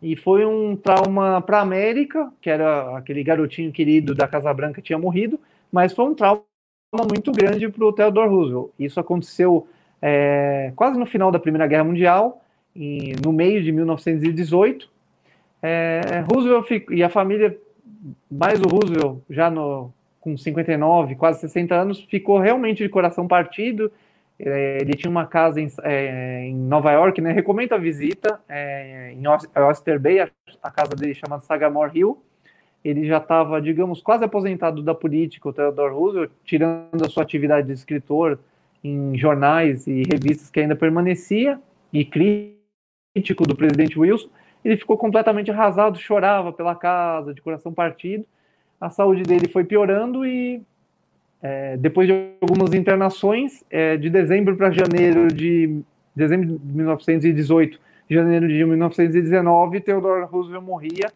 e 0.01 0.15
foi 0.15 0.45
um 0.45 0.75
trauma 0.75 1.41
para 1.41 1.59
a 1.59 1.61
América, 1.61 2.31
que 2.41 2.49
era 2.49 2.97
aquele 2.97 3.23
garotinho 3.23 3.71
querido 3.71 4.15
da 4.15 4.27
Casa 4.27 4.51
Branca 4.53 4.81
tinha 4.81 4.97
morrido, 4.97 5.39
mas 5.71 5.93
foi 5.93 6.05
um 6.05 6.15
trauma 6.15 6.43
muito 7.07 7.31
grande 7.31 7.69
para 7.69 7.85
o 7.85 7.93
Theodore 7.93 8.29
Roosevelt. 8.29 8.69
Isso 8.79 8.99
aconteceu 8.99 9.67
é, 10.01 10.73
quase 10.75 10.97
no 10.97 11.05
final 11.05 11.31
da 11.31 11.39
Primeira 11.39 11.67
Guerra 11.67 11.83
Mundial, 11.83 12.43
em, 12.75 13.13
no 13.23 13.31
meio 13.31 13.61
de 13.63 13.71
1918. 13.71 14.89
É, 15.61 16.25
Roosevelt 16.27 16.85
e 16.89 17.03
a 17.03 17.09
família, 17.09 17.55
mais 18.29 18.59
o 18.59 18.67
Roosevelt, 18.67 19.19
já 19.29 19.51
no, 19.51 19.93
com 20.19 20.35
59, 20.35 21.15
quase 21.15 21.41
60 21.41 21.75
anos, 21.75 22.01
ficou 22.09 22.39
realmente 22.39 22.83
de 22.83 22.89
coração 22.89 23.27
partido 23.27 23.91
ele 24.43 24.93
tinha 24.95 25.09
uma 25.09 25.27
casa 25.27 25.61
em, 25.61 25.67
é, 25.83 26.45
em, 26.45 26.55
Nova 26.55 26.91
York, 26.91 27.21
né? 27.21 27.31
Recomendo 27.31 27.73
a 27.73 27.77
visita 27.77 28.41
é, 28.49 29.13
em 29.13 29.23
Oyster 29.27 29.99
Bay, 29.99 30.19
a, 30.19 30.29
a, 30.63 30.71
casa 30.71 30.95
dele 30.95 31.13
chamada 31.13 31.43
Sagamore 31.43 31.91
Hill. 31.97 32.23
Ele 32.83 33.05
já 33.05 33.17
estava, 33.17 33.61
digamos, 33.61 34.01
quase 34.01 34.25
aposentado 34.25 34.81
da 34.81 34.95
política, 34.95 35.47
o 35.47 35.53
Theodore 35.53 35.93
Roosevelt, 35.93 36.31
tirando 36.43 37.05
a 37.05 37.09
sua 37.09 37.21
atividade 37.21 37.67
de 37.67 37.73
escritor 37.73 38.39
em 38.83 39.15
jornais 39.15 39.85
e 39.85 40.01
revistas 40.11 40.49
que 40.49 40.59
ainda 40.59 40.75
permanecia, 40.75 41.59
e 41.93 42.03
crítico 42.03 43.43
do 43.45 43.55
presidente 43.55 43.99
Wilson. 43.99 44.29
Ele 44.65 44.77
ficou 44.77 44.97
completamente 44.97 45.51
arrasado, 45.51 45.99
chorava 45.99 46.51
pela 46.51 46.75
casa, 46.75 47.33
de 47.33 47.41
coração 47.41 47.73
partido. 47.73 48.25
A 48.79 48.89
saúde 48.89 49.21
dele 49.21 49.47
foi 49.47 49.63
piorando 49.63 50.25
e 50.25 50.63
é, 51.41 51.75
depois 51.77 52.07
de 52.07 52.13
algumas 52.41 52.73
internações, 52.73 53.63
é, 53.69 53.97
de 53.97 54.09
dezembro 54.09 54.55
para 54.55 54.71
janeiro 54.71 55.27
de 55.27 55.81
dezembro 56.15 56.59
de 56.59 56.75
1918, 56.75 57.79
janeiro 58.09 58.47
de 58.47 58.65
1919, 58.65 59.79
Theodore 59.81 60.25
Roosevelt 60.25 60.63
morria 60.63 61.11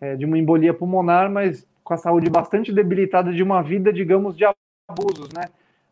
é, 0.00 0.16
de 0.16 0.24
uma 0.24 0.38
embolia 0.38 0.72
pulmonar, 0.72 1.30
mas 1.30 1.66
com 1.82 1.94
a 1.94 1.96
saúde 1.96 2.30
bastante 2.30 2.72
debilitada 2.72 3.32
de 3.32 3.42
uma 3.42 3.62
vida, 3.62 3.92
digamos, 3.92 4.36
de 4.36 4.44
abusos, 4.44 5.28
né? 5.34 5.44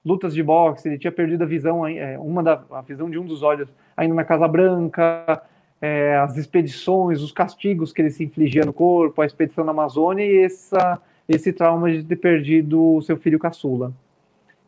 Lutas 0.04 0.32
de 0.32 0.42
boxe, 0.42 0.88
ele 0.88 0.98
tinha 0.98 1.10
perdido 1.10 1.42
a 1.42 1.46
visão, 1.46 1.86
é, 1.86 2.18
uma 2.18 2.42
da 2.42 2.62
a 2.70 2.80
visão 2.82 3.10
de 3.10 3.18
um 3.18 3.26
dos 3.26 3.42
olhos 3.42 3.68
ainda 3.96 4.14
na 4.14 4.24
Casa 4.24 4.46
Branca, 4.46 5.42
é, 5.82 6.16
as 6.16 6.36
expedições, 6.36 7.20
os 7.20 7.32
castigos 7.32 7.92
que 7.92 8.00
ele 8.00 8.10
se 8.10 8.24
infligia 8.24 8.64
no 8.64 8.72
corpo, 8.72 9.20
a 9.20 9.26
expedição 9.26 9.64
na 9.64 9.72
Amazônia 9.72 10.24
e 10.24 10.44
essa 10.44 11.00
esse 11.28 11.52
trauma 11.52 11.90
de 11.90 12.02
ter 12.02 12.16
perdido 12.16 12.96
o 12.96 13.02
seu 13.02 13.16
filho 13.16 13.38
caçula. 13.38 13.92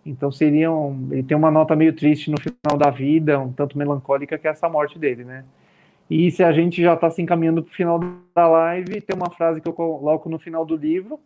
Então 0.04 0.30
seriam, 0.30 1.08
ele 1.10 1.22
tem 1.22 1.36
uma 1.36 1.50
nota 1.50 1.74
meio 1.74 1.92
triste 1.92 2.30
no 2.30 2.40
final 2.40 2.78
da 2.78 2.90
vida, 2.90 3.38
um 3.38 3.52
tanto 3.52 3.76
melancólica 3.76 4.38
que 4.38 4.46
é 4.46 4.50
essa 4.50 4.68
morte 4.68 4.98
dele, 4.98 5.24
né? 5.24 5.44
E 6.10 6.30
se 6.30 6.42
a 6.42 6.52
gente 6.52 6.82
já 6.82 6.94
está 6.94 7.08
se 7.08 7.22
encaminhando 7.22 7.62
para 7.62 7.70
o 7.70 7.74
final 7.74 8.00
da 8.34 8.48
live, 8.48 9.00
tem 9.00 9.16
uma 9.16 9.30
frase 9.30 9.60
que 9.60 9.68
eu 9.68 9.72
coloco 9.72 10.28
no 10.28 10.38
final 10.38 10.64
do 10.64 10.76
livro, 10.76 11.20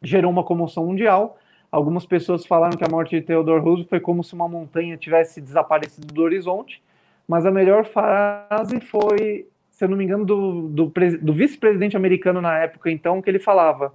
gerou 0.00 0.30
uma 0.30 0.44
comoção 0.44 0.86
mundial. 0.86 1.38
Algumas 1.70 2.06
pessoas 2.06 2.46
falaram 2.46 2.76
que 2.76 2.84
a 2.84 2.88
morte 2.88 3.18
de 3.18 3.22
Theodore 3.22 3.60
Roosevelt 3.60 3.88
foi 3.88 4.00
como 4.00 4.22
se 4.22 4.34
uma 4.34 4.46
montanha 4.46 4.96
tivesse 4.96 5.40
desaparecido 5.40 6.06
do 6.14 6.22
horizonte, 6.22 6.82
mas 7.26 7.44
a 7.46 7.50
melhor 7.50 7.84
frase 7.84 8.78
foi, 8.80 9.48
se 9.70 9.84
eu 9.84 9.88
não 9.88 9.96
me 9.96 10.04
engano, 10.04 10.24
do, 10.24 10.68
do, 10.68 10.92
do 11.20 11.32
vice-presidente 11.32 11.96
americano 11.96 12.40
na 12.40 12.58
época, 12.58 12.90
então, 12.90 13.20
que 13.20 13.28
ele 13.28 13.38
falava: 13.40 13.92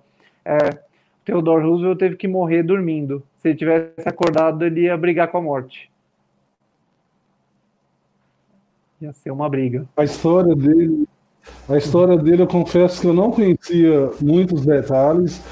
é, 0.48 0.80
Theodore 1.26 1.66
Roosevelt 1.66 2.00
teve 2.00 2.16
que 2.16 2.28
morrer 2.28 2.64
dormindo. 2.64 3.22
Se 3.40 3.50
ele 3.50 3.58
tivesse 3.58 4.08
acordado, 4.08 4.66
ele 4.66 4.84
ia 4.84 4.96
brigar 4.96 5.28
com 5.28 5.38
a 5.38 5.42
morte. 5.42 5.92
Ia 9.02 9.12
ser 9.12 9.32
uma 9.32 9.50
briga. 9.50 9.86
A 9.98 10.04
história 10.04 10.56
dele, 10.56 11.08
a 11.70 11.78
história 11.78 12.18
dele, 12.18 12.42
eu 12.44 12.48
confesso 12.48 13.02
que 13.02 13.08
eu 13.08 13.14
não 13.14 13.30
conhecia 13.30 14.10
muitos 14.22 14.66
detalhes. 14.66 15.44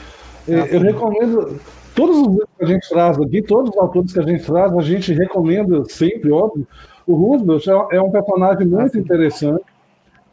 É, 0.48 0.76
eu 0.76 0.80
recomendo 0.80 1.60
todos 1.94 2.18
os 2.18 2.28
livros 2.28 2.50
que 2.58 2.64
a 2.64 2.68
gente 2.68 2.90
traz 2.90 3.20
aqui, 3.20 3.42
todos 3.42 3.70
os 3.72 3.78
autores 3.78 4.14
que 4.14 4.20
a 4.20 4.24
gente 4.24 4.46
traz, 4.46 4.74
a 4.74 4.82
gente 4.82 5.14
recomenda 5.14 5.84
sempre, 5.86 6.32
óbvio. 6.32 6.66
O 7.06 7.16
Roosevelt 7.16 7.68
é, 7.68 7.98
é 7.98 8.02
um 8.02 8.10
personagem 8.10 8.66
muito 8.66 8.98
interessante, 8.98 9.66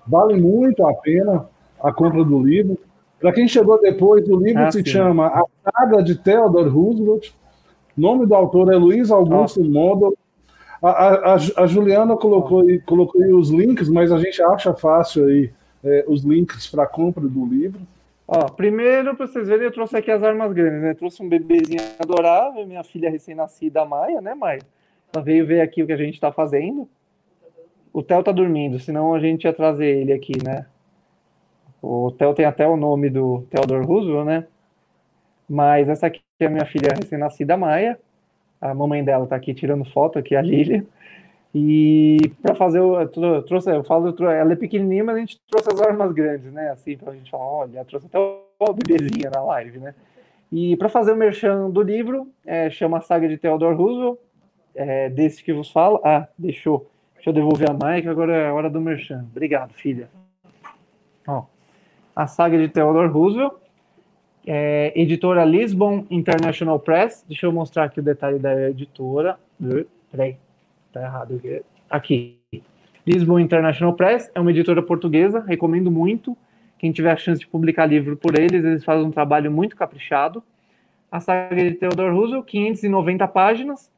vale 0.07 0.41
muito 0.41 0.87
a 0.87 0.95
pena 0.95 1.47
a 1.83 1.93
compra 1.93 2.25
do 2.25 2.41
livro. 2.41 2.79
Para 3.23 3.33
quem 3.33 3.47
chegou 3.47 3.81
depois, 3.81 4.29
o 4.29 4.37
livro 4.37 4.65
ah, 4.65 4.73
se 4.73 4.81
sim. 4.81 4.91
chama 4.91 5.29
A 5.29 5.45
Saga 5.65 6.03
de 6.03 6.17
Theodore 6.17 6.69
Roosevelt. 6.69 7.31
O 7.97 8.01
nome 8.01 8.27
do 8.27 8.35
autor 8.35 8.73
é 8.73 8.77
Luiz 8.77 9.13
Augusto 9.13 9.63
ah. 9.63 10.13
A, 10.83 11.35
a, 11.35 11.35
a, 11.35 11.67
Juliana 11.69 12.17
colocou, 12.17 12.63
aí, 12.63 12.81
colocou 12.81 13.23
aí 13.23 13.33
os 13.33 13.51
links, 13.51 13.89
mas 13.89 14.11
a 14.11 14.19
gente 14.19 14.43
acha 14.43 14.75
fácil 14.75 15.27
aí 15.27 15.53
é, 15.85 16.05
os 16.09 16.25
links 16.25 16.67
para 16.67 16.83
a 16.83 16.87
compra 16.87 17.23
do 17.23 17.47
livro. 17.47 17.81
Ó, 18.27 18.49
primeiro, 18.49 19.15
para 19.15 19.29
vocês 19.29 19.47
verem, 19.47 19.67
eu 19.67 19.73
trouxe 19.73 19.97
aqui 19.97 20.11
as 20.11 20.25
armas 20.25 20.53
grandes, 20.53 20.83
né? 20.83 20.95
Trouxe 20.95 21.23
um 21.23 21.29
bebezinho 21.29 21.81
adorável, 22.01 22.67
minha 22.67 22.83
filha 22.83 23.09
recém-nascida, 23.09 23.85
Maia, 23.85 24.21
né, 24.21 24.35
Maia? 24.35 24.63
Ela 25.15 25.23
veio 25.23 25.47
ver 25.47 25.61
aqui 25.61 25.85
o 25.85 25.87
que 25.87 25.93
a 25.93 25.97
gente 25.97 26.15
está 26.15 26.33
fazendo. 26.33 26.89
O 27.93 28.03
Theo 28.03 28.25
tá 28.25 28.33
dormindo, 28.33 28.81
senão 28.81 29.15
a 29.15 29.21
gente 29.21 29.45
ia 29.45 29.53
trazer 29.53 29.87
ele 29.87 30.13
aqui, 30.13 30.33
né? 30.43 30.67
O 31.83 32.13
Theo 32.13 32.33
tem 32.33 32.45
até 32.47 32.67
o 32.67 32.77
nome 32.77 33.11
do 33.11 33.45
Theodore 33.51 33.85
Roosevelt, 33.85 34.25
né? 34.25 34.47
Mas 35.49 35.89
essa 35.89 36.07
aqui 36.07 36.23
é 36.39 36.47
a 36.47 36.51
minha 36.51 36.65
filha 36.65 36.91
recém-nascida, 36.95 37.57
Maia. 37.57 37.99
A 38.61 38.73
mamãe 38.73 39.03
dela 39.03 39.27
tá 39.27 39.35
aqui 39.35 39.53
tirando 39.53 39.85
foto, 39.85 40.19
aqui 40.19 40.37
a 40.37 40.41
Lilia. 40.41 40.87
E 41.55 42.31
para 42.41 42.55
fazer, 42.55 42.79
eu 42.79 43.43
trouxe, 43.43 43.71
eu 43.71 43.85
falo, 43.85 44.15
ela 44.27 44.53
é 44.53 44.57
pequenininha, 44.57 45.05
mas 45.05 45.17
a 45.17 45.19
gente 45.19 45.41
trouxe 45.51 45.69
as 45.71 45.81
armas 45.83 46.13
grandes, 46.13 46.51
né? 46.53 46.71
Assim, 46.71 46.97
para 46.97 47.11
a 47.11 47.15
gente 47.15 47.31
falar, 47.31 47.45
olha, 47.45 47.85
trouxe 47.85 48.07
até 48.07 48.19
uma 48.19 48.73
bebezinha 48.73 49.29
na 49.29 49.43
live, 49.43 49.79
né? 49.79 49.95
E 50.51 50.77
para 50.77 50.89
fazer 50.89 51.13
o 51.13 51.17
merchan 51.17 51.69
do 51.69 51.83
livro, 51.83 52.29
é, 52.47 52.71
chama 52.71 52.99
a 52.99 53.01
saga 53.01 53.29
de 53.29 53.37
Theodore 53.37 53.75
Roosevelt, 53.75 54.19
é, 54.75 55.11
desse 55.11 55.43
que 55.43 55.53
vos 55.53 55.71
falo. 55.71 56.01
Ah, 56.05 56.29
deixou. 56.39 56.89
Deixa 57.17 57.31
eu 57.31 57.35
devolver 57.35 57.69
a 57.69 57.73
Mike, 57.75 58.09
agora 58.09 58.35
é 58.35 58.53
hora 58.53 58.71
do 58.71 58.81
merchan. 58.81 59.27
Obrigado, 59.31 59.73
filha. 59.75 60.09
Ó, 61.27 61.45
a 62.15 62.27
saga 62.27 62.59
de 62.59 62.69
Theodore 62.69 63.09
Roosevelt, 63.09 63.55
é, 64.47 64.93
editora 64.95 65.45
Lisbon 65.45 66.07
International 66.11 66.79
Press. 66.79 67.25
Deixa 67.27 67.47
eu 67.47 67.53
mostrar 67.53 67.85
aqui 67.85 68.01
o 68.01 68.03
detalhe 68.03 68.39
da 68.39 68.71
editora. 68.71 69.39
Peraí, 70.11 70.37
tá 70.93 71.03
errado 71.03 71.41
aqui. 71.89 72.39
Lisbon 73.07 73.39
International 73.39 73.95
Press 73.95 74.31
é 74.35 74.41
uma 74.41 74.51
editora 74.51 74.83
portuguesa, 74.83 75.41
recomendo 75.41 75.91
muito. 75.91 76.37
Quem 76.79 76.93
tiver 76.93 77.13
a 77.13 77.17
chance 77.17 77.41
de 77.41 77.47
publicar 77.47 77.87
livro 77.87 78.17
por 78.17 78.39
eles, 78.39 78.65
eles 78.65 78.85
fazem 78.85 79.07
um 79.07 79.11
trabalho 79.11 79.51
muito 79.51 79.77
caprichado. 79.77 80.43
A 81.11 81.21
saga 81.21 81.55
de 81.55 81.73
Theodore 81.73 82.15
Roosevelt, 82.15 82.47
590 82.47 83.29
páginas, 83.29 83.91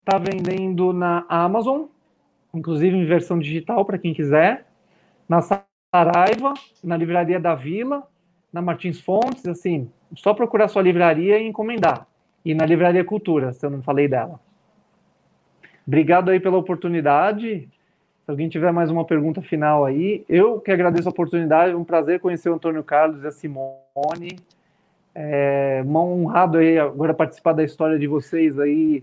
está 0.00 0.18
vendendo 0.18 0.92
na 0.92 1.24
Amazon, 1.28 1.86
inclusive 2.54 2.96
em 2.96 3.04
versão 3.04 3.38
digital 3.38 3.84
para 3.84 3.98
quem 3.98 4.14
quiser. 4.14 4.66
Na 5.28 5.40
Saraiva, 5.92 6.54
na 6.84 6.96
Livraria 6.96 7.40
da 7.40 7.54
Vila, 7.54 8.06
na 8.52 8.62
Martins 8.62 9.00
Fontes, 9.00 9.46
assim, 9.46 9.90
só 10.14 10.32
procurar 10.32 10.68
sua 10.68 10.82
livraria 10.82 11.38
e 11.38 11.48
encomendar. 11.48 12.06
E 12.44 12.54
na 12.54 12.64
Livraria 12.64 13.04
Cultura, 13.04 13.52
se 13.52 13.66
eu 13.66 13.70
não 13.70 13.82
falei 13.82 14.08
dela. 14.08 14.40
Obrigado 15.86 16.30
aí 16.30 16.38
pela 16.38 16.56
oportunidade. 16.56 17.68
Se 18.24 18.30
alguém 18.30 18.48
tiver 18.48 18.72
mais 18.72 18.90
uma 18.90 19.04
pergunta 19.04 19.42
final 19.42 19.84
aí, 19.84 20.24
eu 20.28 20.60
que 20.60 20.70
agradeço 20.70 21.08
a 21.08 21.10
oportunidade, 21.10 21.74
um 21.74 21.84
prazer 21.84 22.20
conhecer 22.20 22.48
o 22.48 22.54
Antônio 22.54 22.84
Carlos 22.84 23.24
e 23.24 23.26
a 23.26 23.32
Simone. 23.32 24.38
É 25.12 25.82
honrado 25.84 26.58
aí 26.58 26.78
agora 26.78 27.12
participar 27.12 27.52
da 27.52 27.64
história 27.64 27.98
de 27.98 28.06
vocês 28.06 28.58
aí, 28.60 29.02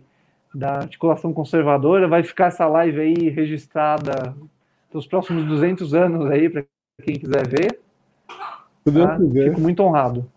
da 0.56 0.78
articulação 0.78 1.34
conservadora. 1.34 2.08
Vai 2.08 2.24
ficar 2.24 2.46
essa 2.46 2.66
live 2.66 3.02
aí 3.02 3.30
registrada 3.30 4.34
pelos 4.90 5.06
próximos 5.06 5.46
200 5.46 5.94
anos 5.94 6.32
aí, 6.32 6.50
para 6.50 6.64
quem 7.04 7.20
quiser 7.20 7.48
ver. 7.48 7.80
Tá? 8.28 9.18
Fico 9.18 9.60
muito 9.60 9.84
honrado. 9.84 10.30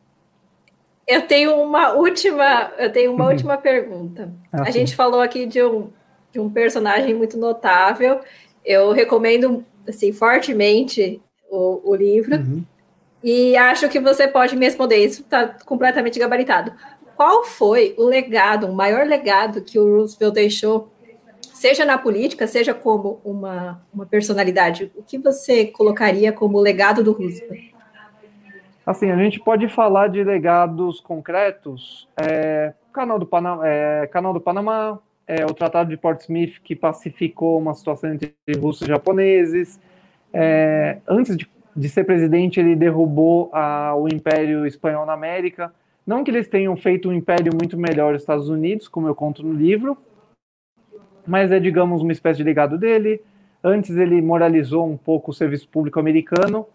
Eu 1.07 1.27
tenho 1.27 1.57
uma 1.57 1.93
última, 1.93 2.73
eu 2.79 2.93
tenho 2.93 3.13
uma 3.13 3.27
última 3.31 3.57
pergunta. 3.57 4.33
Ah, 4.53 4.63
a 4.63 4.71
gente 4.71 4.95
falou 4.95 5.21
aqui 5.21 5.47
de 5.47 5.63
um, 5.63 5.89
de 6.33 6.41
um 6.41 6.51
personagem 6.51 7.15
muito 7.15 7.37
notável. 7.37 8.21
Eu 8.65 8.93
recomendo 8.93 9.65
assim 9.89 10.13
fortemente 10.13 11.21
o, 11.51 11.81
o 11.91 11.95
livro. 11.95 12.37
Uhum. 12.37 12.65
E 13.23 13.57
acho 13.57 13.89
que 13.89 14.01
você 14.01 14.27
pode 14.27 14.57
me 14.57 14.65
responder 14.65 14.97
isso, 14.97 15.21
está 15.21 15.47
completamente 15.47 16.19
gabaritado 16.19 16.73
qual 17.21 17.45
foi 17.45 17.95
o 17.99 18.05
legado, 18.05 18.67
o 18.67 18.73
maior 18.73 19.07
legado 19.07 19.61
que 19.61 19.79
o 19.79 19.99
Roosevelt 19.99 20.33
deixou, 20.33 20.91
seja 21.61 21.85
na 21.85 21.99
política, 21.99 22.47
seja 22.47 22.73
como 22.73 23.21
uma, 23.23 23.83
uma 23.93 24.07
personalidade? 24.07 24.91
O 24.97 25.03
que 25.03 25.19
você 25.19 25.67
colocaria 25.67 26.33
como 26.33 26.59
legado 26.59 27.05
do 27.05 27.13
Roosevelt? 27.13 27.75
Assim, 28.87 29.11
a 29.11 29.17
gente 29.17 29.39
pode 29.39 29.69
falar 29.69 30.09
de 30.09 30.25
legados 30.25 31.01
concretos. 31.01 32.09
É, 32.17 32.73
canal, 32.95 33.19
do 33.19 33.27
Panamá, 33.27 33.69
é, 33.69 34.07
canal 34.07 34.33
do 34.33 34.41
Panamá, 34.41 34.99
é, 35.27 35.45
o 35.45 35.53
Tratado 35.53 35.91
de 35.91 35.99
Portsmouth, 35.99 36.61
que 36.65 36.75
pacificou 36.75 37.59
uma 37.59 37.75
situação 37.75 38.15
entre 38.15 38.35
russos 38.59 38.89
e 38.89 38.91
japoneses. 38.91 39.79
É, 40.33 40.97
antes 41.07 41.37
de, 41.37 41.47
de, 41.77 41.89
ser 41.91 42.05
presidente, 42.05 42.59
ele 42.59 42.75
derrubou 42.75 43.51
a, 43.53 43.95
o 43.95 44.09
Império 44.09 44.67
Espanhol 44.67 45.05
na 45.05 45.13
América. 45.13 45.71
Não 46.07 46.25
que 46.25 46.31
eles 46.31 46.49
tenham 46.49 46.75
feito 46.75 47.11
um 47.11 47.13
império 47.13 47.53
muito 47.55 47.77
melhor 47.77 48.15
os 48.15 48.23
Estados 48.23 48.49
Unidos, 48.49 48.89
como 48.89 49.07
eu 49.07 49.15
conto 49.15 49.43
no 49.43 49.53
livro, 49.53 49.99
mas 51.27 51.51
é, 51.51 51.61
digamos, 51.61 52.03
uma 52.03 52.13
espécie 52.13 52.39
de 52.39 52.45
legado 52.45 52.79
dele. 52.79 53.21
Antes 53.63 53.97
ele 53.97 54.21
moralizou 54.23 54.89
um 54.89 54.97
pouco 54.97 55.31
o 55.31 55.35
serviço 55.35 55.69
público 55.69 56.01
americano, 56.01 56.67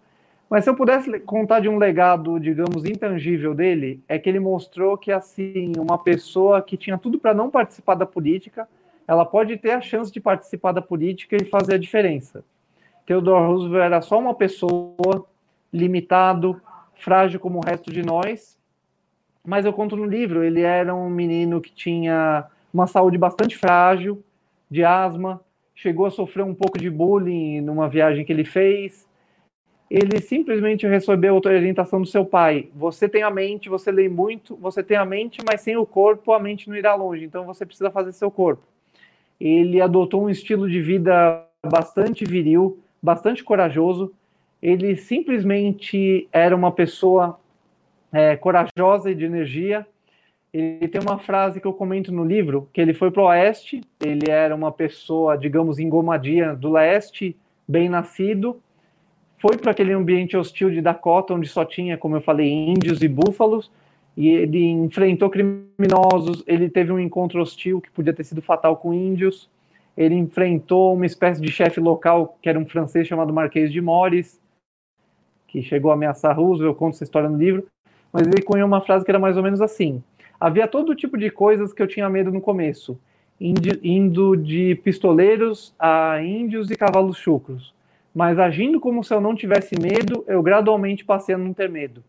mas 0.48 0.62
se 0.62 0.70
eu 0.70 0.76
pudesse 0.76 1.18
contar 1.20 1.60
de 1.60 1.68
um 1.68 1.76
legado, 1.76 2.38
digamos, 2.38 2.84
intangível 2.84 3.52
dele, 3.52 4.00
é 4.08 4.18
que 4.18 4.28
ele 4.28 4.38
mostrou 4.38 4.96
que, 4.96 5.10
assim, 5.10 5.72
uma 5.76 5.98
pessoa 5.98 6.62
que 6.62 6.76
tinha 6.76 6.96
tudo 6.96 7.18
para 7.18 7.34
não 7.34 7.50
participar 7.50 7.96
da 7.96 8.06
política, 8.06 8.68
ela 9.08 9.24
pode 9.24 9.56
ter 9.56 9.72
a 9.72 9.80
chance 9.80 10.12
de 10.12 10.20
participar 10.20 10.72
da 10.72 10.80
política 10.80 11.36
e 11.36 11.44
fazer 11.44 11.74
a 11.74 11.78
diferença. 11.78 12.44
Theodore 13.04 13.46
Roosevelt 13.46 13.84
era 13.84 14.00
só 14.00 14.18
uma 14.18 14.34
pessoa 14.34 15.26
limitado, 15.72 16.60
frágil 16.94 17.40
como 17.40 17.58
o 17.58 17.64
resto 17.64 17.92
de 17.92 18.02
nós, 18.02 18.56
mas 19.44 19.64
eu 19.64 19.72
conto 19.72 19.96
no 19.96 20.04
livro, 20.04 20.42
ele 20.42 20.62
era 20.62 20.94
um 20.94 21.08
menino 21.08 21.60
que 21.60 21.72
tinha 21.72 22.46
uma 22.72 22.86
saúde 22.86 23.16
bastante 23.16 23.56
frágil, 23.56 24.22
de 24.70 24.84
asma, 24.84 25.40
chegou 25.74 26.06
a 26.06 26.10
sofrer 26.10 26.42
um 26.42 26.54
pouco 26.54 26.78
de 26.78 26.90
bullying 26.90 27.60
numa 27.60 27.88
viagem 27.88 28.24
que 28.24 28.32
ele 28.32 28.44
fez. 28.44 29.06
Ele 29.88 30.20
simplesmente 30.20 30.86
recebeu 30.86 31.36
a 31.36 31.48
orientação 31.48 32.00
do 32.00 32.06
seu 32.06 32.24
pai. 32.24 32.70
Você 32.74 33.08
tem 33.08 33.22
a 33.22 33.30
mente, 33.30 33.68
você 33.68 33.92
lê 33.92 34.08
muito, 34.08 34.56
você 34.56 34.82
tem 34.82 34.96
a 34.96 35.04
mente, 35.04 35.38
mas 35.46 35.60
sem 35.60 35.76
o 35.76 35.86
corpo, 35.86 36.32
a 36.32 36.40
mente 36.40 36.68
não 36.68 36.76
irá 36.76 36.94
longe. 36.94 37.24
Então 37.24 37.44
você 37.44 37.64
precisa 37.64 37.90
fazer 37.90 38.12
seu 38.12 38.30
corpo. 38.30 38.62
Ele 39.40 39.80
adotou 39.80 40.24
um 40.24 40.30
estilo 40.30 40.68
de 40.68 40.80
vida 40.80 41.44
bastante 41.64 42.24
viril, 42.24 42.80
bastante 43.00 43.44
corajoso. 43.44 44.12
Ele 44.60 44.96
simplesmente 44.96 46.26
era 46.32 46.56
uma 46.56 46.72
pessoa 46.72 47.38
é, 48.10 48.34
corajosa 48.34 49.10
e 49.10 49.14
de 49.14 49.24
energia. 49.24 49.86
Ele 50.52 50.88
tem 50.88 51.00
uma 51.00 51.18
frase 51.18 51.60
que 51.60 51.66
eu 51.66 51.72
comento 51.72 52.12
no 52.12 52.24
livro, 52.24 52.68
que 52.72 52.80
ele 52.80 52.94
foi 52.94 53.10
para 53.10 53.22
o 53.22 53.26
oeste, 53.26 53.80
ele 54.02 54.30
era 54.30 54.54
uma 54.54 54.72
pessoa, 54.72 55.36
digamos, 55.36 55.78
engomadia 55.78 56.54
do 56.54 56.70
leste, 56.70 57.36
bem 57.68 57.88
nascido, 57.88 58.60
foi 59.38 59.58
para 59.58 59.72
aquele 59.72 59.92
ambiente 59.92 60.36
hostil 60.36 60.70
de 60.70 60.80
Dakota, 60.80 61.34
onde 61.34 61.48
só 61.48 61.64
tinha, 61.64 61.98
como 61.98 62.16
eu 62.16 62.20
falei, 62.20 62.48
índios 62.48 63.02
e 63.02 63.08
búfalos, 63.08 63.70
e 64.16 64.28
ele 64.30 64.64
enfrentou 64.64 65.28
criminosos, 65.28 66.42
ele 66.46 66.70
teve 66.70 66.90
um 66.90 66.98
encontro 66.98 67.42
hostil 67.42 67.80
que 67.80 67.90
podia 67.90 68.14
ter 68.14 68.24
sido 68.24 68.40
fatal 68.40 68.76
com 68.76 68.94
índios, 68.94 69.50
ele 69.96 70.14
enfrentou 70.14 70.94
uma 70.94 71.04
espécie 71.06 71.40
de 71.40 71.50
chefe 71.50 71.80
local 71.80 72.38
que 72.40 72.48
era 72.48 72.58
um 72.58 72.66
francês 72.66 73.06
chamado 73.06 73.32
Marquês 73.32 73.70
de 73.70 73.80
Mores, 73.80 74.40
que 75.46 75.62
chegou 75.62 75.90
a 75.90 75.94
ameaçar 75.94 76.36
Roosevelt, 76.36 76.72
eu 76.72 76.74
conto 76.74 76.94
essa 76.94 77.04
história 77.04 77.28
no 77.28 77.36
livro, 77.36 77.66
mas 78.12 78.26
ele 78.26 78.42
cunhou 78.42 78.66
uma 78.66 78.80
frase 78.80 79.04
que 79.04 79.10
era 79.10 79.18
mais 79.18 79.36
ou 79.36 79.42
menos 79.42 79.60
assim: 79.60 80.02
havia 80.40 80.68
todo 80.68 80.94
tipo 80.94 81.16
de 81.16 81.30
coisas 81.30 81.72
que 81.72 81.82
eu 81.82 81.86
tinha 81.86 82.08
medo 82.08 82.30
no 82.30 82.40
começo, 82.40 82.98
indo 83.40 84.36
de 84.36 84.74
pistoleiros 84.76 85.74
a 85.78 86.22
índios 86.22 86.70
e 86.70 86.76
cavalos 86.76 87.18
chucros, 87.18 87.74
mas 88.14 88.38
agindo 88.38 88.80
como 88.80 89.04
se 89.04 89.12
eu 89.12 89.20
não 89.20 89.34
tivesse 89.34 89.74
medo, 89.78 90.24
eu 90.26 90.42
gradualmente 90.42 91.04
passei 91.04 91.34
a 91.34 91.38
não 91.38 91.52
ter 91.52 91.68
medo. 91.68 92.02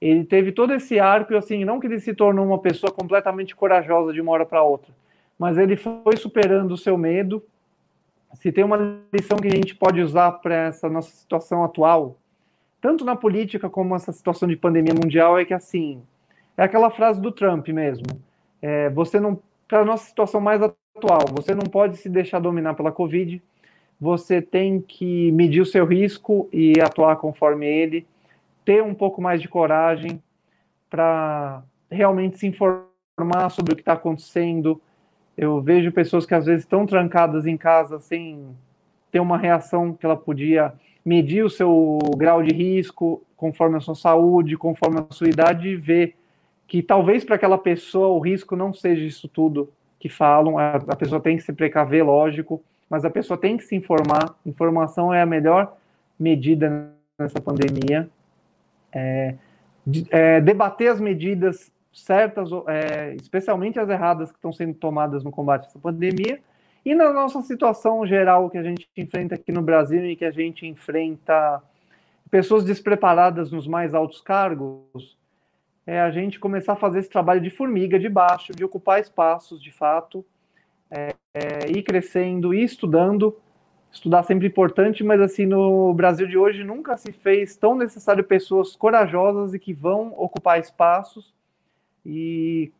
Ele 0.00 0.24
teve 0.24 0.52
todo 0.52 0.74
esse 0.74 1.00
arco, 1.00 1.34
assim, 1.34 1.64
não 1.64 1.80
que 1.80 1.86
ele 1.86 1.98
se 1.98 2.14
tornou 2.14 2.46
uma 2.46 2.58
pessoa 2.58 2.92
completamente 2.92 3.56
corajosa 3.56 4.12
de 4.12 4.20
uma 4.20 4.30
hora 4.32 4.46
para 4.46 4.62
outra, 4.62 4.92
mas 5.38 5.56
ele 5.56 5.76
foi 5.76 6.16
superando 6.16 6.72
o 6.72 6.76
seu 6.76 6.96
medo. 6.98 7.42
Se 8.34 8.52
tem 8.52 8.62
uma 8.62 8.98
lição 9.12 9.38
que 9.38 9.48
a 9.48 9.54
gente 9.54 9.74
pode 9.74 10.00
usar 10.00 10.32
para 10.32 10.54
essa 10.66 10.88
nossa 10.88 11.10
situação 11.10 11.64
atual, 11.64 12.18
tanto 12.80 13.04
na 13.04 13.16
política 13.16 13.68
como 13.70 13.96
essa 13.96 14.12
situação 14.12 14.46
de 14.46 14.54
pandemia 14.54 14.94
mundial, 14.94 15.38
é 15.38 15.44
que 15.44 15.54
assim, 15.54 16.02
é 16.58 16.64
aquela 16.64 16.90
frase 16.90 17.20
do 17.20 17.30
Trump 17.30 17.68
mesmo. 17.68 18.04
É, 18.60 18.90
você 18.90 19.20
não, 19.20 19.40
para 19.68 19.84
nossa 19.84 20.06
situação 20.06 20.40
mais 20.40 20.60
atual, 20.60 21.20
você 21.32 21.54
não 21.54 21.62
pode 21.62 21.96
se 21.96 22.08
deixar 22.08 22.40
dominar 22.40 22.74
pela 22.74 22.90
Covid, 22.90 23.40
você 24.00 24.42
tem 24.42 24.80
que 24.80 25.30
medir 25.32 25.60
o 25.60 25.66
seu 25.66 25.86
risco 25.86 26.48
e 26.52 26.74
atuar 26.80 27.16
conforme 27.16 27.66
ele, 27.66 28.06
ter 28.64 28.82
um 28.82 28.92
pouco 28.92 29.22
mais 29.22 29.40
de 29.40 29.48
coragem 29.48 30.20
para 30.90 31.62
realmente 31.90 32.38
se 32.38 32.46
informar 32.46 33.50
sobre 33.50 33.72
o 33.72 33.76
que 33.76 33.82
está 33.82 33.92
acontecendo, 33.92 34.80
eu 35.36 35.60
vejo 35.60 35.92
pessoas 35.92 36.26
que 36.26 36.34
às 36.34 36.46
vezes 36.46 36.64
estão 36.64 36.84
trancadas 36.84 37.46
em 37.46 37.56
casa 37.56 38.00
sem 38.00 38.48
ter 39.12 39.20
uma 39.20 39.38
reação 39.38 39.92
que 39.92 40.04
ela 40.04 40.16
podia 40.16 40.72
medir 41.04 41.44
o 41.44 41.50
seu 41.50 41.98
grau 42.16 42.42
de 42.42 42.52
risco 42.52 43.22
conforme 43.36 43.76
a 43.76 43.80
sua 43.80 43.94
saúde, 43.94 44.56
conforme 44.56 44.98
a 44.98 45.14
sua 45.14 45.28
idade 45.28 45.68
e 45.68 45.76
ver 45.76 46.16
que 46.68 46.82
talvez 46.82 47.24
para 47.24 47.36
aquela 47.36 47.56
pessoa 47.56 48.08
o 48.08 48.20
risco 48.20 48.54
não 48.54 48.74
seja 48.74 49.02
isso 49.02 49.26
tudo 49.26 49.72
que 49.98 50.08
falam, 50.08 50.58
a, 50.58 50.76
a, 50.76 50.94
pessoa 50.94 51.20
tem 51.20 51.36
que 51.36 51.42
se 51.42 51.52
precaver, 51.52 52.04
lógico, 52.04 52.62
mas 52.88 53.04
a 53.04 53.10
pessoa 53.10 53.36
tem 53.36 53.56
que 53.56 53.64
se 53.64 53.74
informar. 53.74 54.36
Informação 54.46 55.12
é 55.12 55.20
a 55.20 55.26
melhor 55.26 55.76
medida 56.20 56.92
nessa 57.18 57.40
pandemia. 57.40 58.08
É, 58.92 59.34
de, 59.84 60.06
é, 60.10 60.40
debater 60.40 60.92
as 60.92 61.00
medidas 61.00 61.72
certas, 61.92 62.50
é, 62.68 63.14
especialmente 63.14 63.80
as 63.80 63.88
erradas 63.88 64.30
que 64.30 64.36
estão 64.36 64.52
sendo 64.52 64.74
tomadas 64.74 65.24
no 65.24 65.30
combate 65.32 65.64
a 65.64 65.66
essa 65.66 65.78
pandemia, 65.78 66.38
e 66.84 66.94
na 66.94 67.12
nossa 67.12 67.42
situação 67.42 68.06
geral 68.06 68.48
que 68.48 68.58
a 68.58 68.62
gente 68.62 68.88
enfrenta 68.96 69.34
aqui 69.34 69.50
no 69.50 69.62
Brasil 69.62 70.06
e 70.06 70.14
que 70.14 70.24
a 70.24 70.30
gente 70.30 70.66
enfrenta 70.66 71.62
pessoas 72.30 72.64
despreparadas 72.64 73.50
nos 73.50 73.66
mais 73.66 73.94
altos 73.94 74.20
cargos, 74.20 75.17
é 75.88 76.02
a 76.02 76.10
gente 76.10 76.38
começar 76.38 76.74
a 76.74 76.76
fazer 76.76 76.98
esse 76.98 77.08
trabalho 77.08 77.40
de 77.40 77.48
formiga 77.48 77.98
de 77.98 78.10
baixo, 78.10 78.52
de 78.52 78.62
ocupar 78.62 79.00
espaços 79.00 79.62
de 79.62 79.72
fato, 79.72 80.22
é, 80.90 81.14
é, 81.32 81.70
ir 81.70 81.82
crescendo, 81.82 82.52
ir 82.52 82.62
estudando. 82.62 83.34
Estudar 83.90 84.22
sempre 84.22 84.46
importante, 84.46 85.02
mas 85.02 85.18
assim, 85.18 85.46
no 85.46 85.94
Brasil 85.94 86.26
de 86.26 86.36
hoje 86.36 86.62
nunca 86.62 86.94
se 86.98 87.10
fez 87.10 87.56
tão 87.56 87.74
necessário 87.74 88.22
pessoas 88.22 88.76
corajosas 88.76 89.54
e 89.54 89.58
que 89.58 89.72
vão 89.72 90.12
ocupar 90.18 90.60
espaços 90.60 91.32
e 92.04 92.70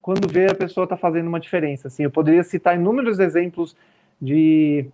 quando 0.00 0.26
vê 0.26 0.46
a 0.46 0.54
pessoa 0.54 0.84
está 0.84 0.96
fazendo 0.96 1.28
uma 1.28 1.38
diferença. 1.38 1.88
Assim, 1.88 2.04
eu 2.04 2.10
poderia 2.10 2.42
citar 2.42 2.76
inúmeros 2.76 3.18
exemplos 3.18 3.76
de, 4.18 4.86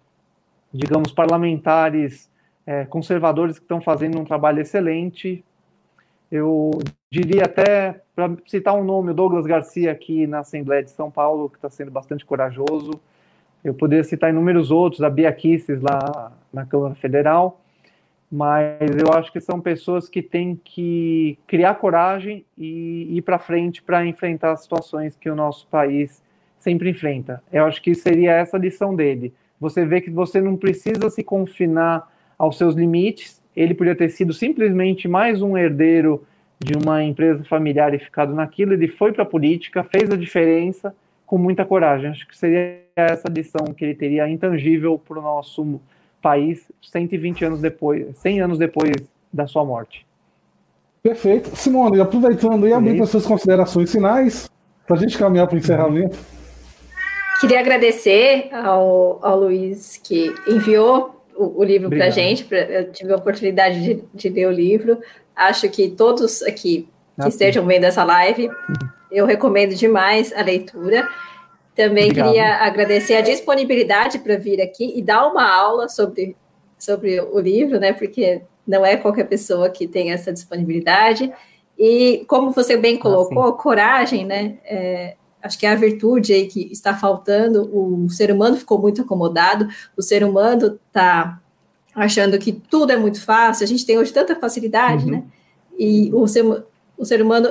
digamos, 0.75 1.13
parlamentares 1.13 2.29
é, 2.67 2.85
conservadores 2.85 3.61
que 3.61 3.65
estão 3.65 3.81
fazendo 3.81 4.19
um 4.19 4.25
trabalho 4.25 4.61
excelente. 4.61 5.45
Eu 6.31 6.71
diria 7.11 7.45
até, 7.45 8.01
para 8.15 8.31
citar 8.47 8.75
um 8.75 8.85
nome, 8.85 9.11
o 9.11 9.15
Douglas 9.15 9.47
Garcia 9.47 9.91
aqui 9.91 10.27
na 10.27 10.41
Assembleia 10.41 10.83
de 10.83 10.91
São 10.91 11.11
Paulo, 11.11 11.49
que 11.49 11.57
está 11.57 11.69
sendo 11.69 11.91
bastante 11.91 12.25
corajoso. 12.25 12.93
Eu 13.65 13.75
poderia 13.75 14.05
citar 14.05 14.31
inúmeros 14.31 14.71
outros, 14.71 15.03
a 15.03 15.11
Bia 15.11 15.33
Kisses 15.33 15.81
lá 15.81 16.33
na 16.53 16.65
Câmara 16.65 16.95
Federal 16.95 17.61
mas 18.31 18.97
eu 18.97 19.13
acho 19.13 19.33
que 19.33 19.41
são 19.41 19.61
pessoas 19.61 20.09
que 20.09 20.23
têm 20.23 20.55
que 20.63 21.37
criar 21.49 21.75
coragem 21.75 22.45
e 22.57 23.17
ir 23.17 23.23
para 23.23 23.41
frente 23.41 23.83
para 23.83 24.07
enfrentar 24.07 24.53
as 24.53 24.63
situações 24.63 25.17
que 25.17 25.29
o 25.29 25.35
nosso 25.35 25.67
país 25.67 26.23
sempre 26.57 26.91
enfrenta. 26.91 27.43
Eu 27.53 27.65
acho 27.65 27.83
que 27.83 27.93
seria 27.95 28.33
essa 28.33 28.57
a 28.57 28.61
lição 28.61 28.95
dele. 28.95 29.35
Você 29.59 29.85
vê 29.85 30.01
que 30.01 30.11
você 30.11 30.41
não 30.41 30.57
precisa 30.57 31.11
se 31.11 31.25
confinar 31.25 32.09
aos 32.39 32.57
seus 32.57 32.77
limites. 32.77 33.40
Ele 33.57 33.75
podia 33.75 33.95
ter 33.95 34.09
sido 34.11 34.33
simplesmente 34.33 35.09
mais 35.09 35.43
um 35.43 35.57
herdeiro 35.57 36.25
de 36.59 36.77
uma 36.77 37.03
empresa 37.03 37.43
familiar 37.45 37.95
e 37.95 37.99
ficado 37.99 38.35
naquilo. 38.35 38.73
Ele 38.73 38.89
foi 38.89 39.13
para 39.13 39.23
a 39.23 39.27
política, 39.27 39.83
fez 39.83 40.11
a 40.11 40.17
diferença 40.17 40.95
com 41.27 41.39
muita 41.39 41.65
coragem. 41.65 42.11
Acho 42.11 42.27
que 42.29 42.37
seria 42.37 42.81
essa 42.95 43.29
lição 43.29 43.67
que 43.75 43.85
ele 43.85 43.95
teria 43.95 44.29
intangível 44.29 44.99
para 44.99 45.19
o 45.19 45.23
nosso 45.23 45.81
país 46.21 46.71
120 46.83 47.45
anos 47.45 47.61
depois, 47.61 48.17
100 48.19 48.41
anos 48.43 48.59
depois 48.59 48.93
da 49.33 49.47
sua 49.47 49.65
morte. 49.65 50.07
Perfeito. 51.03 51.57
Simone, 51.57 52.01
aproveitando 52.01 52.69
e 52.69 52.73
abrindo 52.73 53.03
as 53.03 53.09
suas 53.09 53.25
considerações 53.25 53.91
finais, 53.91 54.51
para 54.87 54.97
a 54.97 54.99
gente 54.99 55.17
caminhar 55.17 55.47
para 55.47 55.57
o 55.57 55.59
encerramento. 55.59 56.19
Queria 57.41 57.61
agradecer 57.61 58.51
ao, 58.53 59.19
ao 59.23 59.41
Luiz 59.41 59.97
que 59.97 60.35
enviou 60.47 61.20
o, 61.37 61.61
o 61.61 61.65
livro 61.65 61.89
para 61.89 62.07
a 62.07 62.11
gente, 62.11 62.45
pra, 62.45 62.59
eu 62.59 62.93
tive 62.93 63.13
a 63.13 63.17
oportunidade 63.17 63.83
de, 63.83 64.05
de, 64.15 64.29
ler 64.29 64.47
o 64.47 64.53
livro. 64.53 65.01
Acho 65.35 65.69
que 65.69 65.89
todos 65.89 66.43
aqui 66.43 66.89
que 67.17 67.27
ah, 67.27 67.29
estejam 67.29 67.67
vendo 67.67 67.85
essa 67.85 68.05
live, 68.05 68.51
eu 69.11 69.27
recomendo 69.27 69.75
demais 69.75 70.33
a 70.33 70.43
leitura. 70.43 71.09
Também 71.75 72.07
Obrigado. 72.07 72.29
queria 72.29 72.57
agradecer 72.57 73.15
a 73.15 73.21
disponibilidade 73.21 74.19
para 74.19 74.37
vir 74.37 74.61
aqui 74.61 74.93
e 74.97 75.03
dar 75.03 75.27
uma 75.27 75.49
aula 75.49 75.89
sobre, 75.89 76.37
sobre 76.79 77.21
o 77.21 77.39
livro, 77.39 77.79
né? 77.79 77.93
Porque 77.93 78.43
não 78.67 78.85
é 78.85 78.97
qualquer 78.97 79.25
pessoa 79.25 79.71
que 79.71 79.87
tem 79.87 80.13
essa 80.13 80.33
disponibilidade. 80.33 81.33
E 81.79 82.25
como 82.29 82.51
você 82.51 82.77
bem 82.77 82.97
ah, 82.97 83.01
colocou, 83.01 83.45
ah, 83.45 83.53
coragem, 83.53 84.27
né? 84.27 84.59
É, 84.65 85.15
acho 85.43 85.59
que 85.59 85.67
é 85.67 85.71
a 85.71 85.75
virtude 85.75 86.33
aí 86.33 86.47
que 86.47 86.71
está 86.73 86.95
faltando. 86.95 87.71
O 87.73 88.09
ser 88.09 88.31
humano 88.31 88.57
ficou 88.57 88.79
muito 88.79 89.03
acomodado, 89.03 89.69
o 89.97 90.03
ser 90.03 90.25
humano 90.25 90.79
está 90.87 91.41
achando 91.95 92.39
que 92.39 92.53
tudo 92.53 92.93
é 92.93 92.97
muito 92.97 93.23
fácil. 93.23 93.65
A 93.65 93.67
gente 93.67 93.85
tem 93.85 93.99
hoje 93.99 94.13
tanta 94.13 94.37
facilidade, 94.37 95.05
uhum. 95.05 95.11
né? 95.11 95.25
E 95.79 96.11
o 96.13 96.27
ser, 96.27 96.45
o 96.97 97.05
ser 97.05 97.23
humano, 97.23 97.49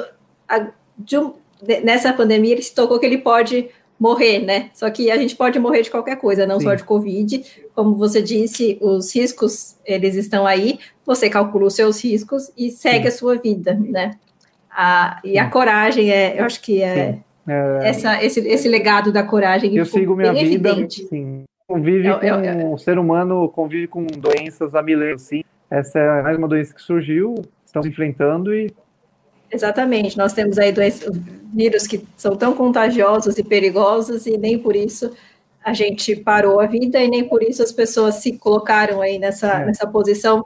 um, 1.14 1.34
nessa 1.84 2.14
pandemia, 2.14 2.54
ele 2.54 2.62
se 2.62 2.74
tocou 2.74 3.00
que 3.00 3.06
ele 3.06 3.18
pode 3.18 3.70
morrer, 4.00 4.40
né? 4.40 4.70
Só 4.74 4.90
que 4.90 5.12
a 5.12 5.18
gente 5.18 5.36
pode 5.36 5.60
morrer 5.60 5.82
de 5.82 5.92
qualquer 5.92 6.16
coisa, 6.16 6.48
não 6.48 6.60
Sim. 6.60 6.68
só 6.68 6.76
de 6.76 6.84
Covid. 6.84 7.44
Como 7.76 7.96
você 7.96 8.22
disse, 8.22 8.78
os 8.80 9.14
riscos, 9.14 9.76
eles 9.86 10.16
estão 10.16 10.48
aí, 10.48 10.80
você 11.06 11.30
calcula 11.30 11.66
os 11.66 11.74
seus 11.74 12.02
riscos 12.02 12.52
e 12.58 12.70
segue 12.70 13.04
Sim. 13.04 13.16
a 13.16 13.18
sua 13.18 13.36
vida, 13.38 13.74
né? 13.74 14.12
A, 14.72 15.20
e 15.24 15.38
a 15.38 15.50
coragem, 15.50 16.12
é, 16.12 16.40
eu 16.40 16.46
acho 16.46 16.62
que 16.62 16.82
é, 16.82 17.20
é, 17.50 17.90
essa, 17.90 18.24
esse, 18.24 18.40
esse 18.48 18.70
legado 18.70 19.12
da 19.12 19.24
coragem. 19.24 19.76
Eu 19.76 19.86
sigo 19.86 20.16
minha 20.16 20.32
vida, 20.32 20.70
evidente. 20.70 21.06
sim. 21.06 21.44
Convive 21.68 22.08
eu, 22.08 22.18
eu, 22.18 22.42
com, 22.42 22.74
o 22.74 22.78
ser 22.78 22.98
humano 22.98 23.48
convive 23.50 23.88
com 23.88 24.06
doenças 24.06 24.74
há 24.74 24.82
milênios, 24.82 25.24
sim. 25.24 25.44
Essa 25.70 26.00
é 26.00 26.22
mais 26.24 26.38
uma 26.38 26.48
doença 26.48 26.74
que 26.74 26.82
surgiu, 26.82 27.36
estamos 27.66 27.88
enfrentando 27.88 28.54
e 28.56 28.74
Exatamente, 29.52 30.16
nós 30.18 30.34
temos 30.34 30.60
aí 30.60 30.72
doenças, 30.72 31.10
vírus 31.54 31.88
que 31.88 32.06
são 32.16 32.36
tão 32.36 32.54
contagiosos 32.54 33.38
e 33.38 33.44
perigosos 33.44 34.28
e 34.28 34.38
nem 34.38 34.60
por 34.60 34.76
isso 34.76 35.12
a 35.64 35.74
gente 35.74 36.16
parou 36.16 36.60
a 36.60 36.68
vida 36.68 37.02
e 37.02 37.08
nem 37.08 37.28
por 37.28 37.44
isso 37.44 37.62
as 37.62 37.72
pessoas 37.72 38.16
se 38.16 38.38
colocaram 38.38 39.02
aí 39.02 39.18
nessa, 39.18 39.62
é. 39.62 39.66
nessa 39.66 39.88
posição 39.88 40.46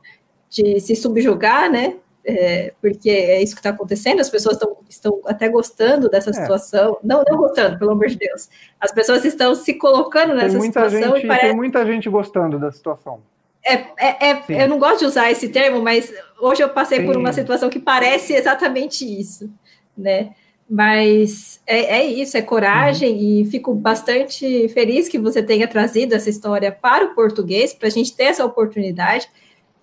de 0.50 0.80
se 0.80 0.96
subjugar, 0.96 1.70
né? 1.70 1.96
É, 2.26 2.74
porque 2.82 3.10
é 3.10 3.44
isso 3.44 3.54
que 3.54 3.60
está 3.60 3.72
acontecendo, 3.72 4.22
as 4.22 4.30
pessoas 4.30 4.56
tão, 4.56 4.78
estão 4.90 5.20
até 5.26 5.50
gostando 5.50 6.10
dessa 6.10 6.30
é. 6.30 6.34
situação, 6.34 6.98
não, 7.04 7.22
não 7.28 7.38
gostando, 7.38 7.78
pelo 7.78 7.92
amor 7.92 8.08
de 8.08 8.16
Deus, 8.16 8.50
as 8.80 8.94
pessoas 8.94 9.26
estão 9.26 9.54
se 9.54 9.74
colocando 9.74 10.34
nessa 10.34 10.58
situação 10.62 11.16
gente, 11.16 11.26
e 11.26 11.28
parece... 11.28 11.48
Tem 11.48 11.56
muita 11.56 11.86
gente 11.86 12.10
gostando 12.10 12.58
da 12.58 12.72
situação. 12.72 13.20
É, 13.62 13.74
é, 13.98 14.32
é 14.32 14.64
eu 14.64 14.70
não 14.70 14.80
gosto 14.80 15.00
de 15.00 15.06
usar 15.06 15.30
esse 15.32 15.50
termo, 15.50 15.82
mas 15.82 16.14
hoje 16.40 16.64
eu 16.64 16.70
passei 16.70 17.00
Sim. 17.00 17.06
por 17.06 17.18
uma 17.18 17.34
situação 17.34 17.70
que 17.70 17.80
parece 17.80 18.34
exatamente 18.34 19.04
isso, 19.04 19.50
né? 19.98 20.32
Mas 20.70 21.62
é, 21.68 21.98
é 21.98 22.06
isso, 22.06 22.38
é 22.38 22.42
coragem, 22.42 23.12
uhum. 23.12 23.42
e 23.42 23.46
fico 23.52 23.74
bastante 23.74 24.70
feliz 24.70 25.10
que 25.10 25.20
você 25.20 25.44
tenha 25.44 25.68
trazido 25.68 26.16
essa 26.16 26.30
história 26.30 26.72
para 26.72 27.04
o 27.04 27.14
português, 27.14 27.74
para 27.74 27.90
a 27.90 27.92
gente 27.92 28.16
ter 28.16 28.26
essa 28.26 28.46
oportunidade. 28.46 29.28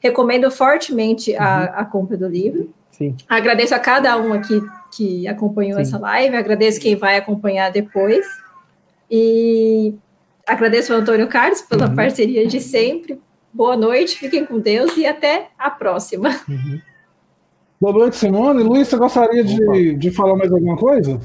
Recomendo 0.00 0.50
fortemente 0.50 1.36
a, 1.36 1.42
uhum. 1.42 1.80
a 1.80 1.84
compra 1.84 2.16
do 2.16 2.26
livro. 2.26 2.72
Sim. 2.90 3.16
Agradeço 3.28 3.74
a 3.74 3.78
cada 3.78 4.16
um 4.18 4.32
aqui 4.32 4.60
que 4.94 5.28
acompanhou 5.28 5.76
Sim. 5.76 5.82
essa 5.82 5.98
live, 5.98 6.36
agradeço 6.36 6.80
quem 6.80 6.96
vai 6.96 7.16
acompanhar 7.16 7.70
depois. 7.70 8.26
E 9.10 9.94
agradeço 10.46 10.92
ao 10.92 11.00
Antônio 11.00 11.28
Carlos 11.28 11.62
pela 11.62 11.88
uhum. 11.88 11.94
parceria 11.94 12.46
de 12.46 12.60
sempre. 12.60 13.20
Boa 13.52 13.76
noite, 13.76 14.16
fiquem 14.16 14.44
com 14.44 14.58
Deus 14.58 14.96
e 14.96 15.06
até 15.06 15.48
a 15.58 15.70
próxima. 15.70 16.30
Uhum. 16.48 16.80
Boa 17.80 17.92
noite, 17.94 18.16
Simone. 18.16 18.62
Luiz, 18.62 18.88
você 18.88 18.96
gostaria 18.96 19.42
de, 19.42 19.96
de 19.96 20.10
falar 20.10 20.36
mais 20.36 20.52
alguma 20.52 20.76
coisa? 20.76 21.18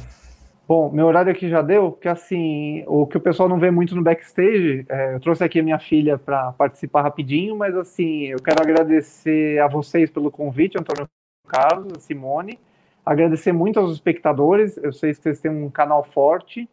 Bom, 0.68 0.90
meu 0.90 1.06
horário 1.06 1.32
aqui 1.32 1.48
já 1.48 1.62
deu, 1.62 1.92
porque 1.92 2.10
assim, 2.10 2.84
o 2.88 3.06
que 3.06 3.18
o 3.18 3.22
pessoal 3.22 3.48
não 3.48 3.60
vê 3.60 3.70
muito 3.70 3.96
no 3.96 4.02
backstage, 4.02 4.84
é, 4.90 5.14
eu 5.14 5.20
trouxe 5.20 5.44
aqui 5.44 5.60
a 5.60 5.64
minha 5.64 5.78
filha 5.78 6.18
para 6.18 6.54
participar 6.54 7.04
rapidinho, 7.04 7.56
mas 7.56 7.76
assim, 7.76 8.26
eu 8.26 8.42
quero 8.42 8.60
agradecer 8.64 9.60
a 9.60 9.68
vocês 9.68 10.10
pelo 10.10 10.32
convite, 10.32 10.76
Antônio 10.80 11.08
Carlos, 11.48 11.94
a 11.96 12.00
Simone, 12.00 12.60
agradecer 13.06 13.52
muito 13.52 13.80
aos 13.80 13.94
espectadores, 13.94 14.76
eu 14.78 14.92
sei 14.92 15.14
que 15.14 15.22
vocês 15.22 15.40
têm 15.40 15.52
um 15.52 15.70
canal 15.70 16.04
forte, 16.04 16.68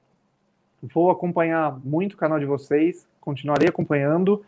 vou 0.83 1.11
acompanhar 1.11 1.79
muito 1.85 2.15
o 2.15 2.17
canal 2.17 2.39
de 2.39 2.47
vocês, 2.47 3.07
continuarei 3.21 3.69
acompanhando. 3.69 4.43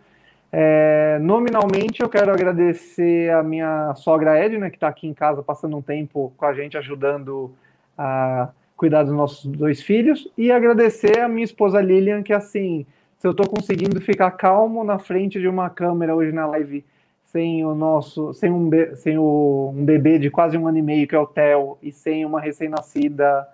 É, 0.50 1.18
nominalmente, 1.20 2.00
eu 2.00 2.08
quero 2.08 2.32
agradecer 2.32 3.30
a 3.30 3.42
minha 3.42 3.94
sogra 3.94 4.38
Edna, 4.38 4.70
que 4.70 4.76
está 4.76 4.88
aqui 4.88 5.06
em 5.06 5.12
casa 5.12 5.42
passando 5.42 5.76
um 5.76 5.82
tempo 5.82 6.32
com 6.38 6.46
a 6.46 6.54
gente, 6.54 6.78
ajudando 6.78 7.54
a 7.98 8.48
cuidar 8.76 9.04
dos 9.04 9.12
nossos 9.12 9.44
dois 9.46 9.82
filhos, 9.82 10.28
e 10.36 10.50
agradecer 10.50 11.20
a 11.20 11.28
minha 11.28 11.44
esposa 11.44 11.80
Lilian, 11.80 12.22
que 12.22 12.32
assim, 12.32 12.86
se 13.18 13.26
eu 13.26 13.30
estou 13.30 13.48
conseguindo 13.48 14.00
ficar 14.00 14.30
calmo 14.32 14.84
na 14.84 14.98
frente 14.98 15.40
de 15.40 15.48
uma 15.48 15.70
câmera 15.70 16.14
hoje 16.14 16.32
na 16.32 16.46
live, 16.46 16.84
sem 17.24 17.64
o 17.64 17.74
nosso, 17.74 18.32
sem 18.32 18.52
um, 18.52 18.70
sem 18.94 19.18
o, 19.18 19.72
um 19.74 19.84
bebê 19.84 20.18
de 20.18 20.30
quase 20.30 20.56
um 20.56 20.68
ano 20.68 20.78
e 20.78 20.82
meio, 20.82 21.08
que 21.08 21.14
é 21.14 21.18
o 21.18 21.26
Theo, 21.26 21.78
e 21.82 21.90
sem 21.90 22.24
uma 22.24 22.40
recém-nascida 22.40 23.48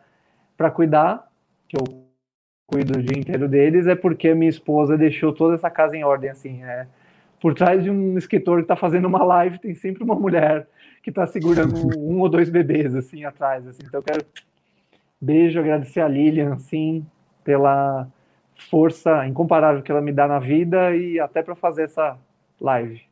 para 0.57 0.71
cuidar, 0.71 1.31
que 1.69 1.77
eu 1.77 1.85
cuido 2.67 2.99
o 2.99 3.03
dia 3.03 3.19
inteiro 3.19 3.49
deles, 3.49 3.87
é 3.87 3.95
porque 3.95 4.29
a 4.29 4.35
minha 4.35 4.51
esposa 4.51 4.99
deixou 4.99 5.33
toda 5.33 5.55
essa 5.55 5.71
casa 5.71 5.97
em 5.97 6.05
ordem, 6.05 6.31
assim, 6.31 6.63
é, 6.63 6.87
por 7.41 7.55
trás 7.55 7.83
de 7.83 7.91
um 7.91 8.19
escritor 8.19 8.59
que 8.59 8.65
está 8.65 8.77
fazendo 8.77 9.07
uma 9.07 9.25
live, 9.25 9.59
tem 9.59 9.75
sempre 9.75 10.05
uma 10.05 10.15
mulher 10.15 10.69
que 11.03 11.11
está 11.11 11.27
segurando 11.27 11.75
um 11.99 12.21
ou 12.21 12.29
dois 12.29 12.51
bebês, 12.51 12.95
assim, 12.95 13.25
atrás, 13.25 13.67
assim, 13.67 13.83
então 13.87 14.01
eu 14.01 14.05
quero 14.05 14.25
Beijo, 15.21 15.61
agradecer 15.61 16.01
a 16.01 16.09
Lilian, 16.09 16.59
sim, 16.59 17.05
pela 17.45 18.09
força 18.71 19.27
incomparável 19.27 19.83
que 19.83 19.91
ela 19.91 20.01
me 20.01 20.13
dá 20.13 20.27
na 20.27 20.39
vida 20.39 20.95
e 20.95 21.19
até 21.19 21.43
para 21.43 21.55
fazer 21.55 21.85
essa 21.85 22.17
live. 22.61 23.03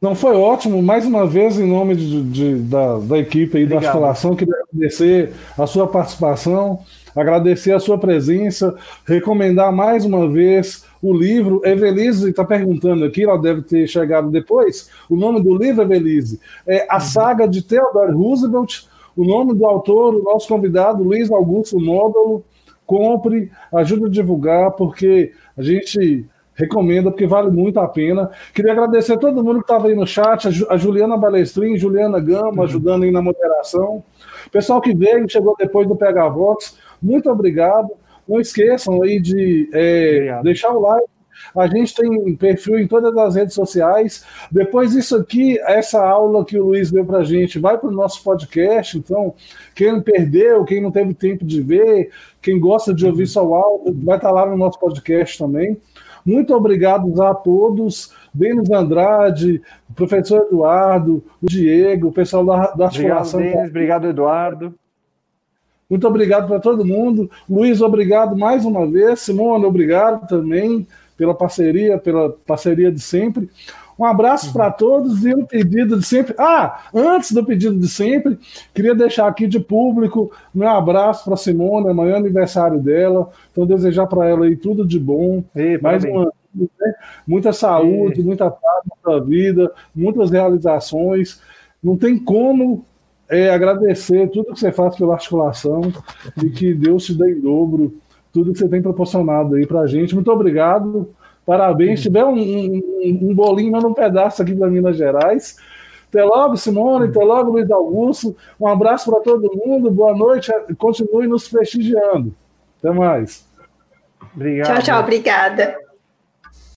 Não, 0.00 0.14
foi 0.14 0.34
ótimo. 0.34 0.82
Mais 0.82 1.04
uma 1.04 1.26
vez, 1.26 1.58
em 1.58 1.66
nome 1.66 1.94
de, 1.94 2.22
de, 2.22 2.54
da, 2.62 2.98
da, 2.98 3.18
equipe 3.18 3.58
aí 3.58 3.64
Obrigado. 3.64 3.82
da 3.82 3.88
articulação, 3.88 4.34
queria 4.34 4.54
agradecer 4.54 5.34
a 5.58 5.66
sua 5.66 5.86
participação, 5.86 6.80
agradecer 7.14 7.72
a 7.72 7.80
sua 7.80 7.98
presença, 7.98 8.74
recomendar 9.06 9.70
mais 9.70 10.06
uma 10.06 10.26
vez 10.26 10.86
o 11.02 11.12
livro. 11.12 11.60
Evelise 11.66 12.30
está 12.30 12.44
perguntando 12.44 13.04
aqui, 13.04 13.24
ela 13.24 13.38
deve 13.38 13.60
ter 13.60 13.86
chegado 13.86 14.30
depois. 14.30 14.88
O 15.08 15.16
nome 15.16 15.42
do 15.42 15.54
livro, 15.54 15.82
Evelise, 15.82 16.40
é 16.66 16.86
A 16.88 16.94
uhum. 16.94 17.00
Saga 17.00 17.46
de 17.46 17.62
Theodore 17.62 18.12
Roosevelt, 18.12 18.88
o 19.16 19.24
nome 19.24 19.54
do 19.54 19.66
autor, 19.66 20.14
o 20.14 20.22
nosso 20.22 20.48
convidado, 20.48 21.02
Luiz 21.02 21.30
Augusto 21.30 21.78
Módulo. 21.78 22.44
Compre, 22.86 23.50
ajude 23.72 24.06
a 24.06 24.08
divulgar, 24.08 24.72
porque 24.72 25.32
a 25.56 25.62
gente 25.62 26.26
recomenda, 26.60 27.10
porque 27.10 27.26
vale 27.26 27.50
muito 27.50 27.78
a 27.78 27.88
pena. 27.88 28.30
Queria 28.52 28.72
agradecer 28.72 29.14
a 29.14 29.18
todo 29.18 29.42
mundo 29.42 29.58
que 29.58 29.64
estava 29.64 29.88
aí 29.88 29.94
no 29.94 30.06
chat, 30.06 30.48
a 30.68 30.76
Juliana 30.76 31.16
Balestrin, 31.16 31.76
Juliana 31.76 32.20
Gama, 32.20 32.50
uhum. 32.50 32.62
ajudando 32.62 33.04
aí 33.04 33.10
na 33.10 33.22
moderação. 33.22 34.02
Pessoal 34.52 34.80
que 34.80 34.94
veio, 34.94 35.28
chegou 35.28 35.54
depois 35.58 35.86
do 35.86 35.96
PH 35.96 36.28
Vox, 36.28 36.78
muito 37.00 37.30
obrigado. 37.30 37.90
Não 38.28 38.40
esqueçam 38.40 39.02
aí 39.02 39.20
de 39.20 39.68
é, 39.72 40.40
deixar 40.42 40.70
o 40.72 40.80
like, 40.80 41.08
a 41.56 41.66
gente 41.66 41.94
tem 41.94 42.36
perfil 42.36 42.78
em 42.78 42.86
todas 42.86 43.16
as 43.16 43.34
redes 43.34 43.54
sociais. 43.54 44.24
Depois 44.50 44.94
isso 44.94 45.16
aqui, 45.16 45.58
essa 45.60 46.04
aula 46.04 46.44
que 46.44 46.58
o 46.58 46.66
Luiz 46.66 46.90
deu 46.90 47.04
para 47.04 47.18
a 47.18 47.24
gente, 47.24 47.58
vai 47.58 47.76
para 47.78 47.88
o 47.88 47.92
nosso 47.92 48.22
podcast. 48.22 48.98
Então, 48.98 49.34
quem 49.74 50.00
perdeu, 50.00 50.64
quem 50.64 50.80
não 50.80 50.90
teve 50.90 51.14
tempo 51.14 51.44
de 51.44 51.60
ver, 51.60 52.10
quem 52.40 52.58
gosta 52.58 52.94
de 52.94 53.06
ouvir 53.06 53.26
só 53.26 53.46
o 53.46 53.54
áudio, 53.54 53.96
vai 54.04 54.16
estar 54.16 54.28
tá 54.28 54.34
lá 54.34 54.46
no 54.46 54.56
nosso 54.56 54.78
podcast 54.78 55.38
também. 55.38 55.76
Muito 56.24 56.54
obrigado 56.54 57.20
a 57.22 57.34
todos. 57.34 58.12
Denis 58.32 58.70
Andrade, 58.70 59.60
o 59.88 59.94
professor 59.94 60.46
Eduardo, 60.46 61.22
o 61.42 61.46
Diego, 61.46 62.08
o 62.08 62.12
pessoal 62.12 62.44
da, 62.44 62.72
da 62.72 62.84
articulação. 62.86 63.40
Obrigado, 63.40 63.56
Denis, 63.56 63.70
obrigado, 63.70 64.06
Eduardo. 64.06 64.74
Muito 65.88 66.06
obrigado 66.06 66.46
para 66.46 66.60
todo 66.60 66.84
mundo. 66.84 67.28
Luiz, 67.48 67.80
obrigado 67.80 68.36
mais 68.36 68.64
uma 68.64 68.86
vez. 68.86 69.20
Simone, 69.20 69.64
obrigado 69.64 70.28
também 70.28 70.86
pela 71.20 71.34
parceria, 71.34 71.98
pela 71.98 72.30
parceria 72.46 72.90
de 72.90 72.98
sempre. 72.98 73.50
Um 73.98 74.06
abraço 74.06 74.46
uhum. 74.46 74.52
para 74.54 74.70
todos 74.70 75.22
e 75.22 75.34
um 75.34 75.44
pedido 75.44 75.98
de 75.98 76.06
sempre. 76.06 76.34
Ah, 76.38 76.84
antes 76.94 77.32
do 77.32 77.44
pedido 77.44 77.78
de 77.78 77.88
sempre, 77.88 78.38
queria 78.72 78.94
deixar 78.94 79.28
aqui 79.28 79.46
de 79.46 79.60
público 79.60 80.32
meu 80.54 80.70
abraço 80.70 81.26
para 81.26 81.36
Simone, 81.36 81.90
amanhã 81.90 82.14
é 82.14 82.16
aniversário 82.16 82.80
dela. 82.80 83.28
Então, 83.52 83.66
desejar 83.66 84.06
para 84.06 84.26
ela 84.26 84.46
aí 84.46 84.56
tudo 84.56 84.86
de 84.86 84.98
bom. 84.98 85.44
Ei, 85.54 85.76
mais 85.76 86.02
uma 86.04 86.32
né? 86.54 86.94
muita 87.26 87.52
saúde, 87.52 88.20
Ei. 88.20 88.24
muita 88.24 88.50
paz 88.50 88.84
na 89.06 89.18
vida, 89.18 89.70
muitas 89.94 90.30
realizações. 90.30 91.38
Não 91.84 91.98
tem 91.98 92.16
como 92.16 92.86
é, 93.28 93.50
agradecer 93.50 94.30
tudo 94.30 94.54
que 94.54 94.60
você 94.60 94.72
faz 94.72 94.96
pela 94.96 95.12
articulação 95.12 95.82
e 96.42 96.48
que 96.48 96.72
Deus 96.72 97.04
te 97.04 97.12
dê 97.12 97.32
em 97.32 97.40
dobro 97.42 98.00
tudo 98.32 98.52
que 98.52 98.58
você 98.58 98.68
tem 98.68 98.82
proporcionado 98.82 99.54
aí 99.54 99.66
para 99.66 99.80
a 99.80 99.86
gente. 99.86 100.14
Muito 100.14 100.30
obrigado, 100.30 101.10
parabéns. 101.44 102.00
Se 102.00 102.04
tiver 102.04 102.24
um, 102.24 102.38
um, 102.38 103.18
um 103.22 103.34
bolinho, 103.34 103.72
manda 103.72 103.88
um 103.88 103.94
pedaço 103.94 104.42
aqui 104.42 104.54
para 104.54 104.68
Minas 104.68 104.96
Gerais. 104.96 105.56
Até 106.08 106.24
logo, 106.24 106.56
Simone. 106.56 107.08
Até 107.08 107.20
logo, 107.20 107.52
Luiz 107.52 107.70
Augusto. 107.70 108.36
Um 108.58 108.66
abraço 108.66 109.10
para 109.10 109.20
todo 109.20 109.50
mundo. 109.54 109.90
Boa 109.90 110.14
noite. 110.14 110.52
Continue 110.76 111.26
nos 111.26 111.48
prestigiando. 111.48 112.34
Até 112.78 112.90
mais. 112.90 113.46
Obrigado. 114.34 114.66
Tchau, 114.66 114.82
tchau. 114.82 115.00
Obrigada. 115.00 115.89